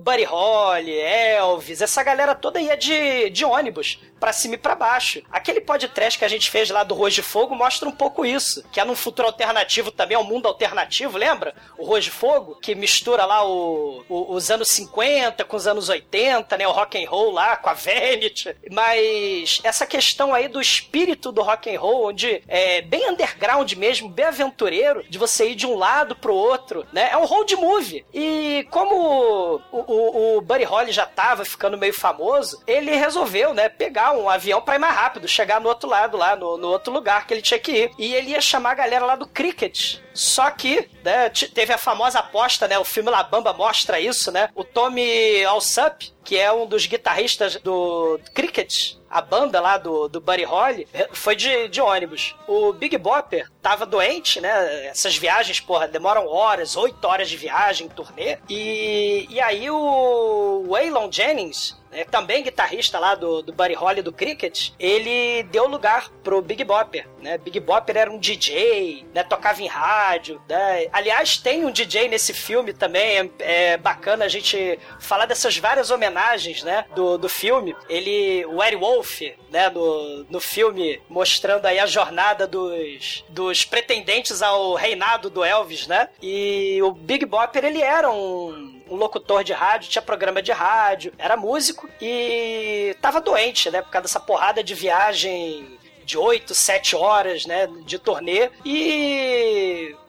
Buddy 0.00 0.24
Holly, 0.24 0.98
Elvis, 0.98 1.80
essa 1.82 2.02
galera 2.02 2.34
toda 2.34 2.60
ia 2.60 2.76
de, 2.76 3.30
de 3.30 3.44
ônibus 3.44 3.98
pra 4.20 4.32
cima 4.32 4.54
e 4.54 4.58
pra 4.58 4.74
baixo. 4.74 5.22
Aquele 5.30 5.60
podcast 5.60 6.18
que 6.18 6.24
a 6.24 6.28
gente 6.28 6.50
fez 6.50 6.70
lá 6.70 6.82
do 6.82 6.94
Rose 6.94 7.14
de 7.16 7.22
Fogo 7.22 7.54
mostra 7.54 7.88
um 7.88 7.92
pouco 7.92 8.26
isso, 8.26 8.64
que 8.72 8.80
é 8.80 8.84
num 8.84 8.96
futuro 8.96 9.28
alternativo 9.28 9.90
também, 9.92 10.16
é 10.16 10.18
um 10.18 10.24
mundo 10.24 10.46
alternativo, 10.48 11.16
lembra? 11.16 11.54
O 11.76 11.84
Rose 11.84 12.02
de 12.06 12.10
Fogo, 12.10 12.56
que 12.60 12.74
mistura 12.74 13.24
lá 13.24 13.44
o, 13.46 14.04
o- 14.08 14.34
os 14.34 14.50
anos 14.50 14.68
50 14.68 15.44
com 15.44 15.56
os 15.56 15.66
anos 15.68 15.88
80, 15.88 16.56
né? 16.56 16.66
O 16.66 16.72
rock 16.72 17.02
and 17.02 17.08
roll 17.08 17.30
lá 17.32 17.56
com 17.56 17.70
a 17.70 17.74
Vanity. 17.74 18.54
Mas 18.70 19.60
essa 19.62 19.86
questão 19.86 20.34
aí 20.34 20.48
do 20.48 20.60
espírito 20.60 21.30
do 21.30 21.42
rock 21.42 21.74
and 21.74 21.78
roll, 21.80 22.08
onde 22.08 22.42
é 22.48 22.80
bem 22.82 23.08
underground 23.10 23.72
mesmo, 23.74 24.08
bem 24.08 24.24
aventureiro, 24.26 25.04
de 25.08 25.16
você 25.18 25.47
de 25.54 25.66
um 25.66 25.76
lado 25.76 26.16
pro 26.16 26.34
outro, 26.34 26.86
né? 26.92 27.08
É 27.10 27.16
um 27.16 27.24
road 27.24 27.54
movie. 27.56 28.04
E 28.12 28.66
como 28.70 29.60
o, 29.70 29.78
o, 29.78 30.36
o 30.36 30.40
Buddy 30.40 30.64
Holly 30.64 30.92
já 30.92 31.06
tava 31.06 31.44
ficando 31.44 31.78
meio 31.78 31.94
famoso, 31.94 32.62
ele 32.66 32.94
resolveu, 32.94 33.54
né, 33.54 33.68
pegar 33.68 34.12
um 34.12 34.28
avião 34.28 34.60
pra 34.60 34.76
ir 34.76 34.78
mais 34.78 34.94
rápido, 34.94 35.28
chegar 35.28 35.60
no 35.60 35.68
outro 35.68 35.88
lado 35.88 36.16
lá, 36.16 36.36
no, 36.36 36.56
no 36.56 36.68
outro 36.68 36.92
lugar 36.92 37.26
que 37.26 37.34
ele 37.34 37.42
tinha 37.42 37.58
que 37.58 37.72
ir. 37.72 37.90
E 37.98 38.14
ele 38.14 38.30
ia 38.30 38.40
chamar 38.40 38.72
a 38.72 38.76
galera 38.76 39.04
lá 39.04 39.16
do 39.16 39.26
Cricket. 39.26 39.98
Só 40.14 40.50
que, 40.50 40.88
né, 41.04 41.28
teve 41.54 41.72
a 41.72 41.78
famosa 41.78 42.18
aposta, 42.18 42.66
né? 42.66 42.78
O 42.78 42.84
filme 42.84 43.10
La 43.10 43.22
Bamba 43.22 43.52
mostra 43.52 44.00
isso, 44.00 44.32
né? 44.32 44.48
O 44.54 44.64
Tommy 44.64 45.44
Alsup, 45.44 46.12
que 46.24 46.36
é 46.36 46.52
um 46.52 46.66
dos 46.66 46.86
guitarristas 46.86 47.56
do 47.56 48.18
Cricket, 48.34 48.96
a 49.08 49.22
banda 49.22 49.60
lá 49.60 49.78
do, 49.78 50.08
do 50.08 50.20
Buddy 50.20 50.44
Holly, 50.44 50.88
foi 51.12 51.34
de, 51.34 51.68
de 51.68 51.80
ônibus. 51.80 52.34
O 52.46 52.72
Big 52.72 52.98
Bopper 52.98 53.50
tava 53.68 53.84
doente, 53.84 54.40
né? 54.40 54.86
Essas 54.86 55.18
viagens, 55.18 55.60
porra, 55.60 55.86
demoram 55.86 56.26
horas, 56.26 56.74
oito 56.74 57.06
horas 57.06 57.28
de 57.28 57.36
viagem, 57.36 57.86
turnê. 57.86 58.38
E, 58.48 59.26
e 59.28 59.38
aí 59.40 59.70
o 59.70 60.64
Waylon 60.66 61.12
Jennings, 61.12 61.76
né, 61.90 62.04
também 62.04 62.42
guitarrista 62.42 62.98
lá 62.98 63.14
do, 63.14 63.42
do 63.42 63.52
Buddy 63.52 63.74
Holly 63.74 64.02
do 64.02 64.12
Cricket, 64.12 64.70
ele 64.78 65.42
deu 65.44 65.66
lugar 65.66 66.10
pro 66.22 66.42
Big 66.42 66.62
Bopper, 66.64 67.06
né? 67.20 67.38
Big 67.38 67.58
Bopper 67.60 67.96
era 67.96 68.10
um 68.10 68.18
DJ, 68.18 69.06
né? 69.14 69.22
Tocava 69.22 69.62
em 69.62 69.66
rádio, 69.66 70.40
né? 70.48 70.86
Aliás, 70.92 71.36
tem 71.36 71.64
um 71.64 71.70
DJ 71.70 72.08
nesse 72.08 72.32
filme 72.32 72.72
também, 72.72 73.30
é, 73.40 73.72
é 73.72 73.76
bacana 73.76 74.24
a 74.24 74.28
gente 74.28 74.78
falar 75.00 75.26
dessas 75.26 75.56
várias 75.56 75.90
homenagens, 75.90 76.62
né? 76.62 76.84
Do, 76.94 77.18
do 77.18 77.28
filme. 77.28 77.74
Ele, 77.88 78.44
o 78.46 78.62
Eric 78.62 78.80
Wolf, 78.80 79.20
né? 79.50 79.68
No, 79.70 80.24
no 80.24 80.40
filme, 80.40 81.00
mostrando 81.08 81.66
aí 81.66 81.78
a 81.78 81.86
jornada 81.86 82.46
dos, 82.46 83.24
dos 83.28 83.57
pretendentes 83.64 84.42
ao 84.42 84.74
reinado 84.74 85.30
do 85.30 85.44
Elvis, 85.44 85.86
né? 85.86 86.08
E 86.22 86.80
o 86.82 86.92
Big 86.92 87.24
Bopper, 87.24 87.64
ele 87.64 87.82
era 87.82 88.10
um 88.10 88.78
um 88.90 88.96
locutor 88.96 89.44
de 89.44 89.52
rádio, 89.52 89.90
tinha 89.90 90.02
programa 90.02 90.40
de 90.40 90.50
rádio, 90.50 91.12
era 91.18 91.36
músico 91.36 91.88
e 92.00 92.96
tava 93.00 93.20
doente, 93.20 93.70
né? 93.70 93.82
Por 93.82 93.90
causa 93.90 94.04
dessa 94.04 94.20
porrada 94.20 94.64
de 94.64 94.74
viagem 94.74 95.78
de 96.04 96.16
8, 96.16 96.54
7 96.54 96.96
horas, 96.96 97.44
né, 97.44 97.68
de 97.84 97.98
turnê 97.98 98.48
e 98.64 99.47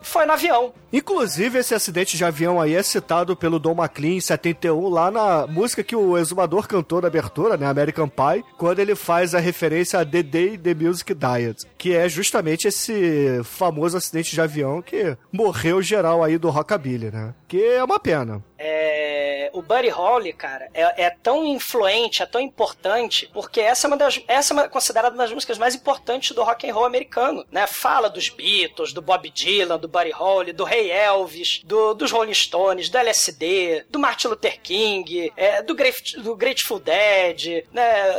foi 0.02 0.26
no 0.26 0.34
avião. 0.34 0.74
Inclusive, 0.92 1.60
esse 1.60 1.76
acidente 1.76 2.18
de 2.18 2.26
avião 2.26 2.60
aí 2.60 2.74
é 2.74 2.82
citado 2.82 3.36
pelo 3.36 3.60
Don 3.60 3.76
McLean 3.76 4.16
em 4.16 4.22
71, 4.22 4.90
lá 4.90 5.12
na 5.12 5.46
música 5.46 5.84
que 5.84 5.96
o 5.96 6.18
exumador 6.18 6.68
cantou 6.68 7.02
na 7.02 7.08
abertura, 7.08 7.58
né, 7.58 7.68
American 7.68 8.10
Pie, 8.10 8.44
quando 8.58 8.80
ele 8.80 8.96
faz 8.96 9.36
a 9.36 9.40
referência 9.40 10.00
a 10.00 10.06
The 10.06 10.24
Day 10.24 10.58
The 10.58 10.74
Music 10.74 11.14
Died, 11.14 11.58
que 11.78 11.96
é 11.96 12.10
justamente 12.10 12.68
esse 12.68 13.42
famoso 13.44 13.98
acidente 13.98 14.34
de 14.34 14.42
avião 14.42 14.82
que 14.82 15.16
morreu 15.32 15.82
geral 15.82 16.24
aí 16.24 16.38
do 16.38 16.50
rockabilly, 16.50 17.12
né? 17.12 17.36
Que 17.48 17.62
é 17.64 17.84
uma 17.84 18.00
pena. 18.00 18.44
É, 18.58 18.99
o 19.54 19.62
Buddy 19.62 19.90
Holly, 19.90 20.34
cara, 20.34 20.70
é, 20.74 21.06
é 21.06 21.10
tão 21.10 21.46
influente, 21.46 22.22
é 22.24 22.26
tão 22.26 22.42
importante, 22.42 23.30
porque 23.34 23.60
essa 23.60 23.86
é 23.86 23.88
uma 23.88 23.98
das, 23.98 24.22
essa 24.28 24.54
é 24.54 24.56
uma, 24.56 24.70
considerada 24.70 25.16
uma 25.16 25.24
das 25.24 25.34
músicas 25.34 25.58
mais 25.58 25.76
importantes 25.76 26.36
do 26.36 26.44
rock 26.44 26.70
and 26.70 26.74
roll 26.74 26.86
americano, 26.86 27.46
né? 27.52 27.68
Fala 27.68 28.10
dos 28.10 28.30
Beatles, 28.30 28.94
do 28.94 29.02
Bob 29.02 29.30
Dylan, 29.30 29.78
do 29.78 29.88
Buddy 29.88 30.12
Holly, 30.12 30.54
do 30.54 30.64
Ray 30.64 30.92
Elvis, 30.92 31.62
do, 31.64 31.94
dos 31.94 32.12
Rolling 32.12 32.34
Stones, 32.34 32.90
do 32.90 32.98
LSD, 32.98 33.86
do 33.90 34.00
Martin 34.00 34.28
Luther 34.28 34.60
King, 34.62 35.32
é, 35.36 35.62
do, 35.62 35.76
Graf, 35.76 36.00
do 36.18 36.36
Grateful 36.36 36.80
Dead, 36.80 37.66
né? 37.72 38.12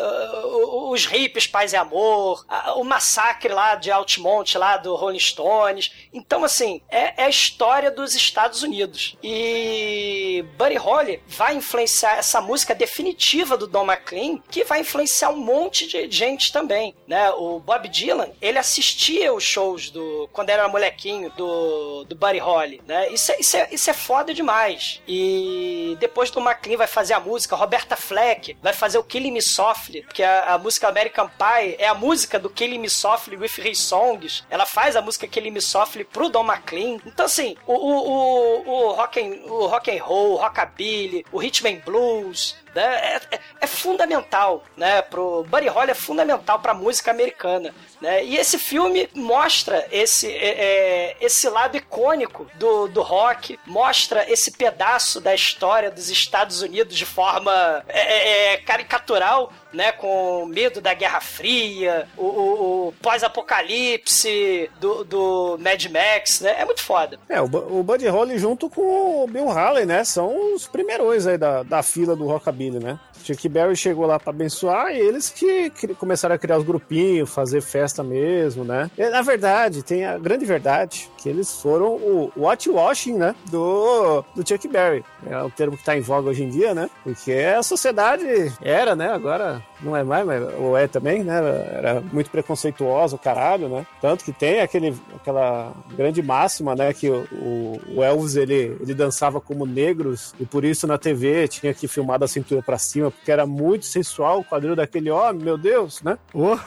Os 0.91 1.07
hippies, 1.07 1.47
paz 1.47 1.73
e 1.73 1.77
amor, 1.77 2.45
o 2.77 2.85
massacre 2.85 3.53
lá 3.53 3.75
de 3.75 3.91
Altamont, 3.91 4.57
lá 4.57 4.77
do 4.77 4.95
Rolling 4.95 5.19
Stones. 5.19 5.93
Então, 6.13 6.45
assim, 6.45 6.83
é, 6.89 7.23
é 7.23 7.25
a 7.25 7.29
história 7.29 7.91
dos 7.91 8.15
Estados 8.15 8.63
Unidos. 8.63 9.17
E 9.23 10.45
Buddy 10.57 10.77
Holly 10.77 11.20
vai 11.27 11.55
influenciar 11.55 12.19
essa 12.19 12.41
música 12.41 12.75
definitiva 12.75 13.57
do 13.57 13.67
Don 13.67 13.85
McLean, 13.85 14.39
que 14.51 14.65
vai 14.65 14.81
influenciar 14.81 15.31
um 15.31 15.37
monte 15.37 15.87
de 15.87 16.11
gente 16.11 16.53
também, 16.53 16.95
né? 17.07 17.31
O 17.31 17.61
Bob 17.61 17.89
Dylan, 17.89 18.31
ele 18.41 18.59
assistia 18.59 19.33
os 19.33 19.45
shows 19.45 19.91
do 19.91 20.29
quando 20.33 20.51
era 20.51 20.69
molequinho 20.69 21.31
do, 21.37 22.05
do 22.05 22.15
Buddy 22.15 22.39
Holly, 22.39 22.83
né? 22.87 23.09
Isso 23.11 23.33
é, 23.33 23.41
isso, 23.41 23.57
é, 23.57 23.69
isso 23.73 23.91
é 23.91 23.93
foda 23.93 24.33
demais. 24.35 25.01
E 25.07 25.97
depois 26.01 26.31
do 26.31 26.41
McLean 26.41 26.77
vai 26.77 26.87
fazer 26.87 27.15
a 27.15 27.21
música, 27.21 27.57
Roberta 27.57 27.97
Fleck 27.97 28.57
vai 28.63 28.73
fazer 28.73 28.99
o 28.99 29.05
Killing 29.05 29.33
Me 29.33 29.43
Softly, 29.43 30.07
que 30.13 30.23
a, 30.23 30.55
a 30.55 30.59
música 30.59 30.89
American 30.89 31.29
Pie 31.29 31.77
é 31.79 31.87
a 31.87 31.95
música 31.95 32.39
do 32.39 32.51
Killing 32.51 32.79
Me 32.79 32.91
Softly 32.91 33.37
with 33.37 33.59
His 33.59 33.79
Songs. 33.79 34.45
Ela 34.51 34.67
faz 34.67 34.97
a 34.97 35.03
música 35.03 35.27
Killing 35.27 35.51
Me 35.51 35.61
Softly 35.61 36.05
pro 36.05 36.29
Don 36.29 36.45
McLean. 36.45 36.99
Então, 37.07 37.27
assim, 37.27 37.57
o, 37.67 37.73
o, 37.73 38.11
o, 38.11 38.71
o, 38.71 38.93
rock, 38.93 39.21
and, 39.21 39.51
o 39.51 39.67
rock 39.67 39.91
and 39.91 40.03
roll, 40.03 40.33
o 40.33 40.37
rockabilly, 40.37 41.10
o 41.33 41.39
rhythm 41.39 41.67
and 41.67 41.81
blues, 41.85 42.57
né? 42.75 42.83
É, 42.83 43.21
é, 43.31 43.41
é, 43.61 43.67
fundamental, 43.67 44.65
né? 44.77 45.03
Pro 45.03 45.45
Buddy 45.45 45.69
Holly 45.69 45.91
é 45.91 45.95
fundamental 45.95 46.59
para 46.61 46.75
música 46.75 47.11
americana, 47.11 47.75
né? 48.01 48.25
E 48.25 48.37
esse 48.37 48.59
filme 48.59 49.09
mostra 49.15 49.87
esse 49.91 50.27
é, 50.27 50.49
é, 50.49 51.17
esse 51.21 51.49
lado 51.49 51.77
icônico 51.77 52.47
do, 52.55 52.89
do 52.89 53.03
rock, 53.03 53.59
mostra 53.67 54.31
esse 54.31 54.53
pedaço 54.53 55.21
da 55.21 55.35
história 55.35 55.91
dos 55.91 56.09
Estados 56.09 56.63
Unidos 56.63 56.97
de 56.97 57.05
forma 57.05 57.85
é, 57.89 58.55
é, 58.55 58.57
caricatural, 58.59 59.53
né, 59.73 59.93
com 59.93 60.47
medo 60.47 60.81
da 60.81 60.95
Guerra 60.95 61.21
Fria, 61.21 62.09
o, 62.17 62.25
o, 62.25 62.89
o 62.89 62.93
pós-apocalipse 63.01 64.71
do, 64.81 65.05
do 65.05 65.59
Mad 65.61 65.85
Max, 65.87 66.41
né? 66.41 66.57
É 66.59 66.65
muito 66.65 66.83
foda. 66.83 67.19
É, 67.29 67.41
o, 67.41 67.45
o 67.45 67.83
Buddy 67.83 68.09
Holly 68.09 68.39
junto 68.39 68.69
com 68.69 69.25
o 69.25 69.27
Bill 69.29 69.49
Haley, 69.49 69.87
né? 69.87 70.03
São 70.05 70.55
os 70.55 70.67
primeirões 70.67 71.27
aí 71.27 71.39
da, 71.39 71.63
da 71.63 71.83
fila 71.83 72.17
do 72.17 72.27
rockabilly, 72.27 72.81
né? 72.81 72.99
Chuck 73.23 73.49
Berry 73.49 73.77
chegou 73.77 74.07
lá 74.07 74.19
para 74.19 74.31
abençoar 74.31 74.93
e 74.93 74.99
eles 74.99 75.31
que, 75.31 75.71
começaram 75.99 76.35
a 76.35 76.39
criar 76.39 76.59
os 76.59 76.65
grupinhos, 76.65 77.31
fazer 77.31 77.61
festa 77.61 78.03
mesmo, 78.03 78.65
né? 78.65 78.91
E, 78.97 79.09
na 79.09 79.23
verdade, 79.23 79.83
tem 79.83 80.05
a 80.05 80.19
grande 80.19 80.45
verdade 80.45 81.11
que 81.17 81.29
eles 81.29 81.61
foram 81.61 81.93
o 81.95 82.33
watchwashing, 82.37 83.15
né? 83.15 83.35
Do, 83.51 84.25
do 84.35 84.47
Chuck 84.47 84.67
Berry. 84.69 85.05
É 85.27 85.43
um 85.43 85.51
termo 85.51 85.77
que 85.77 85.85
tá 85.85 85.97
em 85.97 86.01
voga 86.01 86.31
hoje 86.31 86.45
em 86.45 86.49
dia, 86.49 86.75
né? 86.75 86.89
Porque 87.05 87.33
a 87.33 87.63
sociedade 87.63 88.25
era, 88.63 88.97
né? 88.97 89.11
Agora 89.11 89.63
não 89.83 89.97
é 89.97 90.03
mais, 90.03 90.27
mas 90.27 90.43
ou 90.59 90.77
é 90.77 90.87
também, 90.87 91.23
né? 91.23 91.39
Era 91.73 92.03
muito 92.13 92.31
preconceituosa, 92.31 93.17
o 93.17 93.19
caralho, 93.19 93.69
né? 93.69 93.87
Tanto 94.01 94.25
que 94.25 94.33
tem 94.33 94.61
aquele, 94.61 94.95
aquela 95.15 95.73
grande 95.97 96.23
máxima, 96.23 96.75
né? 96.75 96.93
Que 96.93 97.09
o, 97.09 97.81
o 97.95 98.03
Elvis 98.03 98.37
ele, 98.37 98.77
ele 98.81 98.95
dançava 98.95 99.41
como 99.41 99.67
negros 99.67 100.35
e 100.39 100.45
por 100.45 100.65
isso 100.65 100.87
na 100.87 100.99
TV 100.99 101.49
tinha 101.49 101.75
que 101.75 101.89
filmar 101.89 102.19
da 102.19 102.29
cintura 102.29 102.63
para 102.63 102.79
cima, 102.79 103.10
porque 103.11 103.31
era 103.31 103.47
muito 103.47 103.87
sensual 103.87 104.41
o 104.41 104.45
quadril 104.45 104.77
daquele 104.77 105.11
homem, 105.11 105.43
meu 105.43 105.59
Deus, 105.59 106.03
né? 106.03 106.19
Oh. 106.33 106.59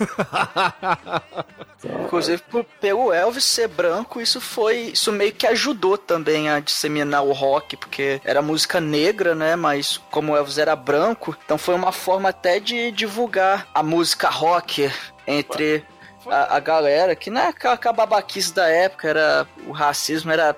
Inclusive, 2.06 2.41
por, 2.49 2.63
pelo 2.79 3.12
Elvis 3.12 3.43
ser 3.43 3.67
branco, 3.67 4.21
isso 4.21 4.39
foi. 4.39 4.91
Isso 4.93 5.12
meio 5.12 5.34
que 5.34 5.45
ajudou 5.47 5.97
também 5.97 6.49
a 6.49 6.60
disseminar 6.60 7.23
o 7.23 7.34
rock, 7.34 7.75
porque 7.75 8.21
era 8.23 8.41
música 8.41 8.79
negra, 8.79 9.36
né? 9.36 9.56
Mas 9.56 9.97
como 10.10 10.32
o 10.32 10.38
Elvis 10.38 10.58
era 10.58 10.75
branco, 10.75 11.36
então 11.43 11.58
foi 11.58 11.75
uma 11.75 11.91
forma 11.91 12.29
até 12.29 12.60
de 12.60 12.91
divulgar 12.91 13.67
a 13.73 13.84
música 13.84 14.29
rock 14.29 14.89
entre 15.27 15.84
a, 16.27 16.58
a, 16.58 16.60
galera, 16.60 17.15
que 17.15 17.29
não 17.29 17.41
é 17.41 17.47
aquela, 17.47 17.73
aquela 17.73 17.93
babaquice 17.93 18.53
da 18.53 18.67
época, 18.67 19.10
era 19.10 19.47
o 19.67 19.71
racismo 19.71 20.32
era 20.32 20.56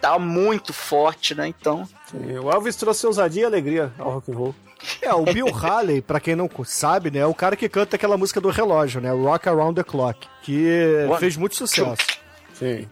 tava 0.00 0.18
muito 0.18 0.72
forte, 0.72 1.34
né? 1.34 1.48
Então. 1.48 1.88
Sim, 2.06 2.38
o 2.38 2.50
Elvis 2.50 2.76
trouxe 2.76 3.06
ousadia 3.06 3.42
e 3.42 3.46
alegria 3.46 3.92
ao 3.98 4.12
rock 4.12 4.30
and 4.30 4.36
roll. 4.36 4.54
É, 5.02 5.12
o 5.12 5.24
Bill 5.24 5.48
Haley, 5.54 6.02
pra 6.02 6.20
quem 6.20 6.36
não 6.36 6.48
sabe, 6.64 7.10
né, 7.10 7.20
é 7.20 7.26
o 7.26 7.34
cara 7.34 7.56
que 7.56 7.68
canta 7.68 7.96
aquela 7.96 8.16
música 8.16 8.40
do 8.40 8.50
relógio, 8.50 9.00
né, 9.00 9.10
Rock 9.10 9.48
Around 9.48 9.74
the 9.74 9.84
Clock, 9.84 10.26
que 10.42 11.06
One, 11.08 11.18
fez 11.18 11.36
muito 11.36 11.56
sucesso. 11.56 11.96
Two. 11.96 12.27
Sim. 12.58 12.86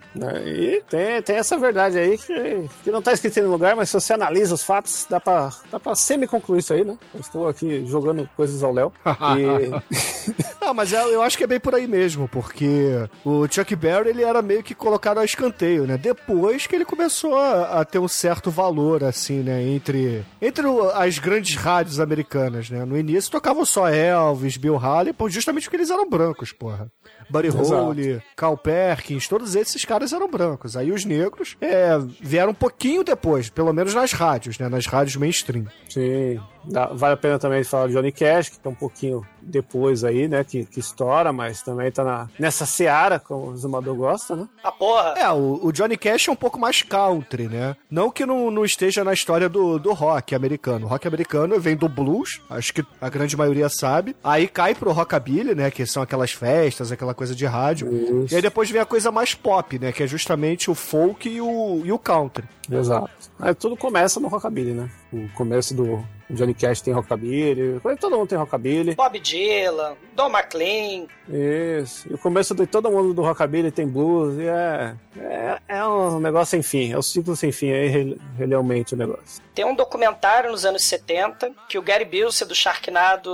E 0.45 0.81
tem, 0.89 1.21
tem 1.21 1.35
essa 1.35 1.57
verdade 1.57 1.97
aí 1.97 2.17
que, 2.17 2.69
que 2.83 2.91
não 2.91 2.99
está 2.99 3.11
escrito 3.11 3.39
em 3.39 3.43
lugar, 3.43 3.75
mas 3.75 3.89
se 3.89 3.93
você 3.93 4.13
analisa 4.13 4.55
os 4.55 4.63
fatos, 4.63 5.05
dá 5.09 5.19
para 5.19 5.49
dá 5.71 5.79
pra 5.79 5.93
semi-concluir 5.95 6.59
isso 6.59 6.73
aí, 6.73 6.83
né? 6.83 6.97
Eu 7.13 7.19
estou 7.19 7.47
aqui 7.47 7.85
jogando 7.85 8.27
coisas 8.35 8.63
ao 8.63 8.73
Léo. 8.73 8.93
e... 9.37 10.35
não, 10.61 10.73
mas 10.73 10.93
eu, 10.93 11.07
eu 11.09 11.21
acho 11.21 11.37
que 11.37 11.43
é 11.43 11.47
bem 11.47 11.59
por 11.59 11.75
aí 11.75 11.87
mesmo, 11.87 12.27
porque 12.27 13.07
o 13.25 13.47
Chuck 13.47 13.75
Berry 13.75 14.09
ele 14.09 14.23
era 14.23 14.41
meio 14.41 14.63
que 14.63 14.73
colocado 14.73 15.19
a 15.19 15.25
escanteio, 15.25 15.85
né? 15.85 15.97
Depois 15.97 16.65
que 16.65 16.75
ele 16.75 16.85
começou 16.85 17.35
a, 17.35 17.81
a 17.81 17.85
ter 17.85 17.99
um 17.99 18.07
certo 18.07 18.49
valor, 18.49 19.03
assim, 19.03 19.39
né? 19.39 19.61
Entre, 19.63 20.25
entre 20.41 20.65
as 20.93 21.19
grandes 21.19 21.55
rádios 21.55 21.99
americanas, 21.99 22.69
né? 22.69 22.85
No 22.85 22.97
início 22.97 23.31
tocavam 23.31 23.65
só 23.65 23.89
Elvis, 23.89 24.55
Bill 24.57 24.77
Haley, 24.77 25.13
justamente 25.27 25.63
porque 25.63 25.77
eles 25.77 25.89
eram 25.89 26.09
brancos, 26.09 26.51
porra. 26.51 26.89
Buddy 27.29 27.49
Holly, 27.49 28.21
Cal 28.35 28.57
Perkins, 28.57 29.27
todos 29.27 29.55
esses 29.55 29.83
caras 29.85 30.13
eram 30.13 30.29
brancos. 30.29 30.77
Aí 30.77 30.91
os 30.91 31.05
negros 31.05 31.55
é, 31.61 31.97
vieram 32.21 32.51
um 32.51 32.55
pouquinho 32.55 33.03
depois, 33.03 33.49
pelo 33.49 33.73
menos 33.73 33.93
nas 33.93 34.11
rádios, 34.11 34.57
né? 34.57 34.69
Nas 34.69 34.85
rádios 34.85 35.15
mainstream. 35.15 35.65
Sim. 35.89 36.39
Dá, 36.69 36.87
vale 36.87 37.13
a 37.13 37.17
pena 37.17 37.39
também 37.39 37.63
falar 37.63 37.87
de 37.87 37.93
Johnny 37.93 38.11
Cash, 38.11 38.49
que 38.49 38.59
tá 38.59 38.69
um 38.69 38.75
pouquinho 38.75 39.25
depois 39.41 40.03
aí, 40.03 40.27
né? 40.27 40.43
Que, 40.43 40.65
que 40.65 40.79
estoura, 40.79 41.31
mas 41.31 41.61
também 41.61 41.91
tá 41.91 42.03
na, 42.03 42.29
nessa 42.37 42.65
seara, 42.65 43.19
como 43.19 43.47
o 43.47 43.57
Zumador 43.57 43.95
gosta, 43.95 44.35
né? 44.35 44.47
A 44.63 44.71
porra! 44.71 45.13
É, 45.17 45.29
o, 45.31 45.59
o, 45.63 45.71
Johnny 45.71 45.97
Cash 45.97 46.27
é 46.27 46.31
um 46.31 46.35
pouco 46.35 46.59
mais 46.59 46.81
country, 46.81 47.47
né? 47.47 47.75
Não 47.89 48.11
que 48.11 48.25
não, 48.25 48.51
não 48.51 48.65
esteja 48.65 49.03
na 49.03 49.13
história 49.13 49.47
do, 49.47 49.79
do 49.79 49.93
rock 49.93 50.35
americano. 50.35 50.85
O 50.85 50.89
rock 50.89 51.07
americano 51.07 51.59
vem 51.59 51.75
do 51.75 51.87
blues, 51.87 52.41
acho 52.49 52.73
que 52.73 52.85
a 52.99 53.09
grande 53.09 53.37
maioria 53.37 53.69
sabe. 53.69 54.15
Aí 54.23 54.47
cai 54.47 54.75
pro 54.75 54.91
rockabilly, 54.91 55.55
né? 55.55 55.71
Que 55.71 55.85
são 55.85 56.03
aquelas 56.03 56.31
festas, 56.31 56.91
aquela 56.91 57.13
coisa 57.13 57.33
de 57.33 57.45
rádio. 57.45 58.23
Isso. 58.23 58.33
E 58.33 58.35
aí 58.35 58.41
depois 58.41 58.69
vem 58.69 58.81
a 58.81 58.85
coisa 58.85 59.11
mais 59.11 59.33
pop, 59.33 59.79
né? 59.79 59.91
Que 59.91 60.03
é 60.03 60.07
justamente 60.07 60.69
o 60.69 60.75
folk 60.75 61.29
e 61.29 61.39
o, 61.39 61.81
e 61.85 61.91
o 61.91 61.99
country. 61.99 62.45
Exato. 62.69 63.09
Aí 63.39 63.53
tudo 63.53 63.77
começa 63.77 64.19
no 64.19 64.27
rockabilly, 64.27 64.73
né? 64.73 64.89
O 65.13 65.29
começo 65.35 65.75
do 65.75 66.03
Johnny 66.29 66.53
Cash 66.53 66.81
tem 66.81 66.93
rockabilly, 66.93 67.79
todo 67.99 68.17
mundo 68.17 68.27
tem 68.27 68.37
rockabilly. 68.37 68.95
Bob 68.95 69.19
Dylan, 69.19 69.95
Don 70.13 70.29
McLean. 70.29 71.07
Isso. 71.29 72.09
E 72.09 72.13
o 72.13 72.17
começo 72.17 72.53
de 72.53 72.65
todo 72.65 72.91
mundo 72.91 73.13
do 73.13 73.21
rockabilly 73.21 73.71
tem 73.71 73.87
blues, 73.87 74.37
e 74.37 74.47
é, 74.47 74.95
é, 75.17 75.59
é 75.67 75.87
um 75.87 76.19
negócio 76.19 76.51
sem 76.51 76.61
fim, 76.61 76.91
é 76.91 76.97
um 76.97 77.01
ciclo 77.01 77.35
sem 77.35 77.51
fim, 77.51 77.69
é 77.69 78.15
realmente 78.37 78.93
o 78.93 78.97
negócio. 78.97 79.41
Tem 79.53 79.65
um 79.65 79.75
documentário 79.75 80.51
nos 80.51 80.65
anos 80.65 80.83
70 80.85 81.51
que 81.67 81.77
o 81.77 81.81
Gary 81.81 82.05
Bilse 82.05 82.45
do 82.45 82.53
Sharknado 82.53 83.31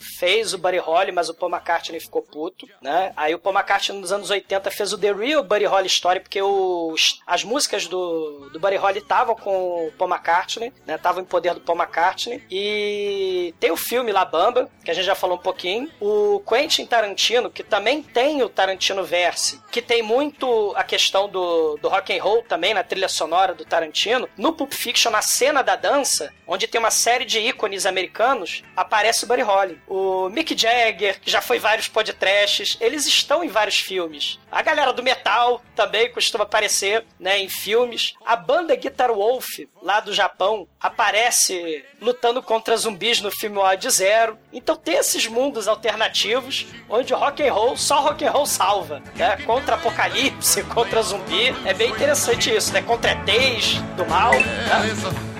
fez 0.00 0.54
o 0.54 0.58
Buddy 0.58 0.78
Holly, 0.78 1.12
mas 1.12 1.28
o 1.28 1.34
Paul 1.34 1.52
McCartney 1.52 2.00
ficou 2.00 2.22
puto, 2.22 2.66
né? 2.80 3.12
Aí 3.16 3.34
o 3.34 3.38
Paul 3.38 3.54
McCartney 3.54 4.00
nos 4.00 4.12
anos 4.12 4.30
80 4.30 4.70
fez 4.70 4.92
o 4.92 4.98
The 4.98 5.12
Real 5.12 5.42
Buddy 5.42 5.66
Holly 5.66 5.86
Story, 5.86 6.20
porque 6.20 6.40
os, 6.40 7.20
as 7.26 7.44
músicas 7.44 7.86
do, 7.86 8.48
do 8.52 8.60
Buddy 8.60 8.76
Holly 8.76 8.98
estavam 8.98 9.34
com 9.46 9.86
o 9.86 9.92
Paul 9.92 10.10
McCartney, 10.10 10.72
né? 10.84 10.96
Estavam 10.96 11.22
em 11.22 11.24
poder 11.24 11.54
do 11.54 11.60
Paul 11.60 11.78
McCartney. 11.78 12.42
E 12.50 13.54
tem 13.60 13.70
o 13.70 13.76
filme 13.76 14.10
La 14.10 14.24
Bamba, 14.24 14.68
que 14.84 14.90
a 14.90 14.94
gente 14.94 15.04
já 15.04 15.14
falou 15.14 15.36
um 15.36 15.40
pouquinho. 15.40 15.88
O 16.00 16.40
Quentin 16.40 16.84
Tarantino, 16.84 17.48
que 17.48 17.62
também 17.62 18.02
tem 18.02 18.42
o 18.42 18.48
Tarantino 18.48 19.04
Verse, 19.04 19.60
que 19.70 19.80
tem 19.80 20.02
muito 20.02 20.72
a 20.74 20.82
questão 20.82 21.28
do, 21.28 21.76
do 21.76 21.88
rock 21.88 22.12
and 22.12 22.20
roll 22.20 22.42
também 22.42 22.74
na 22.74 22.82
trilha 22.82 23.08
sonora 23.08 23.54
do 23.54 23.64
Tarantino. 23.64 24.28
No 24.36 24.52
Pulp 24.52 24.72
Fiction, 24.72 25.12
na 25.12 25.22
cena 25.22 25.62
da 25.62 25.76
dança, 25.76 26.32
onde 26.44 26.66
tem 26.66 26.80
uma 26.80 26.90
série 26.90 27.24
de 27.24 27.38
ícones 27.38 27.86
americanos, 27.86 28.64
aparece 28.74 29.24
o 29.24 29.28
Buddy 29.28 29.42
Holly. 29.42 29.80
O 29.86 30.28
Mick 30.28 30.58
Jagger, 30.58 31.20
que 31.20 31.30
já 31.30 31.40
foi 31.40 31.60
vários 31.60 31.86
podcasts, 31.86 32.76
eles 32.80 33.06
estão 33.06 33.44
em 33.44 33.48
vários 33.48 33.78
filmes. 33.78 34.40
A 34.50 34.60
galera 34.60 34.92
do 34.92 35.04
metal 35.04 35.62
também 35.76 36.10
costuma 36.10 36.42
aparecer, 36.42 37.04
né, 37.20 37.38
em 37.38 37.48
filmes. 37.48 38.14
A 38.24 38.34
banda 38.34 38.74
Guitar 38.74 39.10
Wolf, 39.36 39.60
lá 39.82 40.00
do 40.00 40.14
Japão, 40.14 40.66
aparece 40.80 41.84
lutando 42.00 42.42
contra 42.42 42.76
zumbis 42.76 43.20
no 43.20 43.30
filme 43.30 43.58
Odd 43.58 43.90
Zero. 43.90 44.38
Então 44.52 44.76
tem 44.76 44.96
esses 44.96 45.26
mundos 45.26 45.68
alternativos 45.68 46.66
onde 46.88 47.12
rock 47.12 47.46
and 47.46 47.52
roll, 47.52 47.76
só 47.76 48.00
rock 48.00 48.24
and 48.24 48.30
roll 48.30 48.46
salva, 48.46 49.02
né? 49.14 49.36
Contra 49.44 49.76
apocalipse, 49.76 50.62
contra 50.74 51.02
zumbi. 51.02 51.54
É 51.64 51.74
bem 51.74 51.90
interessante 51.90 52.54
isso, 52.54 52.72
né? 52.72 52.82
Contra 52.82 53.12
ETs 53.12 53.80
do 53.96 54.06
mal. 54.06 54.32
Né? 54.32 55.35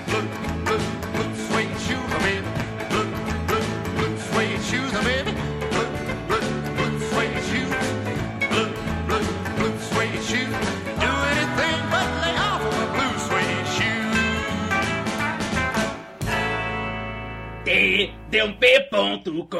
tdump.com 18.29 19.57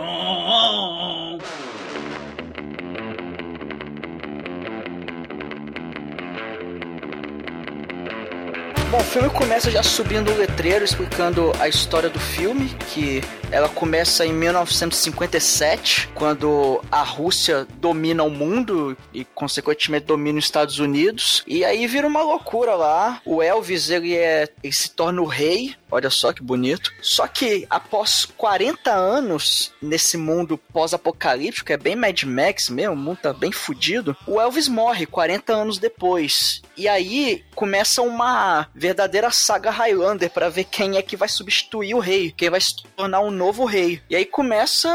Bom, 8.90 8.98
o 8.98 9.04
filme 9.04 9.30
começa 9.30 9.70
já 9.70 9.84
subindo 9.84 10.32
o 10.32 10.38
letreiro 10.38 10.86
explicando 10.86 11.52
a 11.60 11.68
história 11.68 12.10
do 12.10 12.20
filme, 12.20 12.70
que 12.90 13.22
ela 13.52 13.70
começa 13.70 14.26
em 14.26 14.34
1957, 14.34 16.10
quando 16.14 16.82
a 16.92 17.02
Rússia 17.04 17.68
domina 17.76 18.24
o 18.24 18.30
mundo 18.30 18.98
e, 19.14 19.24
consequentemente, 19.24 20.06
domina 20.06 20.40
os 20.40 20.46
Estados 20.46 20.80
Unidos. 20.80 21.44
E 21.48 21.64
aí 21.64 21.88
vira 21.88 22.08
uma 22.08 22.22
loucura 22.22 22.76
lá. 22.76 23.22
O 23.26 23.42
Elvis, 23.42 23.90
ele, 23.90 24.16
é, 24.16 24.48
ele 24.64 24.74
se 24.74 24.92
torna 24.92 25.22
o 25.22 25.26
rei. 25.26 25.76
Olha 25.90 26.10
só 26.10 26.34
que 26.34 26.44
bonito. 26.44 26.92
Só 27.02 27.28
que 27.28 27.66
após 27.70 28.26
40 28.26 28.92
anos 28.92 29.74
nesse 29.82 30.18
mundo 30.18 30.58
pós-apocalíptico, 30.58 31.72
é 31.72 31.78
bem 31.78 31.96
Mad 31.96 32.24
Max 32.24 32.70
mesmo, 32.70 32.94
o 32.94 32.98
mundo 32.98 33.20
tá 33.22 33.34
bem 33.34 33.52
fudido, 33.52 34.16
o 34.28 34.40
Elvis 34.40 34.68
morre 34.68 35.06
40 35.06 35.54
anos 35.54 35.78
depois. 35.78 36.62
E 36.76 36.88
aí 36.88 37.44
começa 37.56 38.02
uma 38.02 38.68
verdadeira 38.76 39.32
saga 39.32 39.72
Highlander 39.72 40.30
para 40.30 40.50
ver 40.50 40.66
quem 40.66 40.98
é 40.98 41.02
que 41.02 41.16
vai 41.16 41.30
substituir 41.30 41.96
o 41.96 42.00
rei, 42.00 42.34
quem 42.36 42.50
vai 42.50 42.62
se 42.62 42.76
tornar 42.96 43.22
um 43.22 43.32
novo 43.38 43.66
rei. 43.66 44.02
E 44.10 44.16
aí 44.16 44.26
começa 44.26 44.90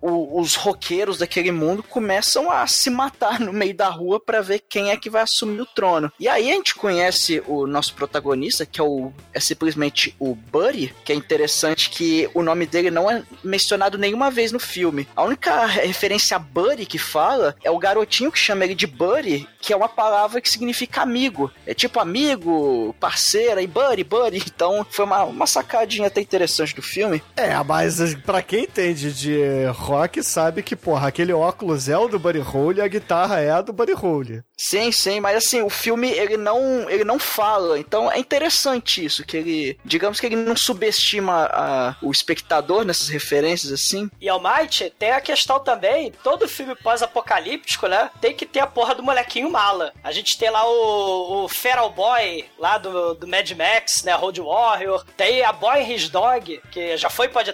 o, 0.00 0.40
os 0.40 0.54
roqueiros 0.56 1.18
daquele 1.18 1.52
mundo 1.52 1.82
começam 1.82 2.50
a 2.50 2.66
se 2.66 2.90
matar 2.90 3.38
no 3.38 3.52
meio 3.52 3.74
da 3.74 3.88
rua 3.88 4.18
para 4.18 4.40
ver 4.40 4.60
quem 4.68 4.90
é 4.90 4.96
que 4.96 5.10
vai 5.10 5.22
assumir 5.22 5.60
o 5.60 5.66
trono. 5.66 6.12
E 6.18 6.26
aí 6.26 6.50
a 6.50 6.54
gente 6.54 6.74
conhece 6.74 7.42
o 7.46 7.66
nosso 7.66 7.94
protagonista, 7.94 8.66
que 8.66 8.80
é 8.80 8.84
o 8.84 9.12
é 9.32 9.40
simplesmente 9.40 10.14
o 10.18 10.34
Buddy, 10.34 10.94
que 11.04 11.12
é 11.12 11.14
interessante 11.14 11.90
que 11.90 12.28
o 12.34 12.42
nome 12.42 12.66
dele 12.66 12.90
não 12.90 13.10
é 13.10 13.22
mencionado 13.42 13.98
nenhuma 13.98 14.30
vez 14.30 14.52
no 14.52 14.58
filme. 14.58 15.06
A 15.14 15.22
única 15.22 15.66
referência 15.66 16.36
a 16.36 16.40
Buddy 16.40 16.86
que 16.86 16.98
fala 16.98 17.54
é 17.62 17.70
o 17.70 17.78
garotinho 17.78 18.32
que 18.32 18.38
chama 18.38 18.64
ele 18.64 18.74
de 18.74 18.86
Buddy, 18.86 19.48
que 19.60 19.72
é 19.72 19.76
uma 19.76 19.88
palavra 19.88 20.40
que 20.40 20.48
significa 20.48 21.02
amigo. 21.02 21.50
É 21.66 21.74
tipo 21.74 22.00
amigo, 22.00 22.94
parceira 22.98 23.62
e 23.62 23.66
Buddy, 23.66 24.04
Buddy. 24.04 24.42
Então 24.52 24.86
foi 24.88 25.04
uma, 25.06 25.24
uma 25.24 25.46
sacadinha 25.46 26.08
até 26.08 26.20
interessante 26.20 26.76
do 26.76 26.82
filme. 26.82 27.22
É, 27.36 27.52
mas 27.82 28.14
pra 28.14 28.42
quem 28.42 28.64
entende 28.64 29.12
de 29.12 29.64
rock, 29.74 30.22
sabe 30.22 30.62
que, 30.62 30.76
porra, 30.76 31.08
aquele 31.08 31.32
óculos 31.32 31.88
é 31.88 31.96
o 31.96 32.08
do 32.08 32.18
Buddy 32.18 32.40
Holly 32.40 32.78
e 32.78 32.82
a 32.82 32.88
guitarra 32.88 33.40
é 33.40 33.50
a 33.50 33.60
do 33.60 33.72
Buddy 33.72 33.92
Holly. 33.92 34.42
Sim, 34.56 34.92
sim, 34.92 35.20
mas 35.20 35.36
assim, 35.36 35.62
o 35.62 35.70
filme 35.70 36.08
ele 36.10 36.36
não, 36.36 36.88
ele 36.88 37.04
não 37.04 37.18
fala, 37.18 37.78
então 37.78 38.10
é 38.10 38.18
interessante 38.18 39.04
isso, 39.04 39.24
que 39.24 39.36
ele, 39.36 39.78
digamos 39.84 40.20
que 40.20 40.26
ele 40.26 40.36
não 40.36 40.56
subestima 40.56 41.50
a, 41.52 41.96
o 42.00 42.12
espectador 42.12 42.84
nessas 42.84 43.08
referências 43.08 43.72
assim. 43.72 44.08
E 44.20 44.28
Almighty 44.28 44.92
tem 44.96 45.10
a 45.10 45.20
questão 45.20 45.58
também, 45.58 46.12
todo 46.22 46.48
filme 46.48 46.76
pós-apocalíptico, 46.76 47.88
né, 47.88 48.10
tem 48.20 48.34
que 48.34 48.46
ter 48.46 48.60
a 48.60 48.66
porra 48.66 48.94
do 48.94 49.02
molequinho 49.02 49.50
mala. 49.50 49.92
A 50.04 50.12
gente 50.12 50.38
tem 50.38 50.50
lá 50.50 50.64
o, 50.64 51.44
o 51.44 51.48
Feral 51.48 51.90
Boy, 51.90 52.44
lá 52.58 52.78
do, 52.78 53.14
do 53.14 53.26
Mad 53.26 53.50
Max, 53.52 54.04
né, 54.04 54.12
Road 54.14 54.40
Warrior, 54.40 55.04
tem 55.16 55.42
a 55.42 55.52
Boy 55.52 55.80
and 55.80 55.88
His 55.88 56.08
Dog, 56.08 56.60
que 56.70 56.96
já 56.96 57.10
foi 57.10 57.28
podcast. 57.28 57.52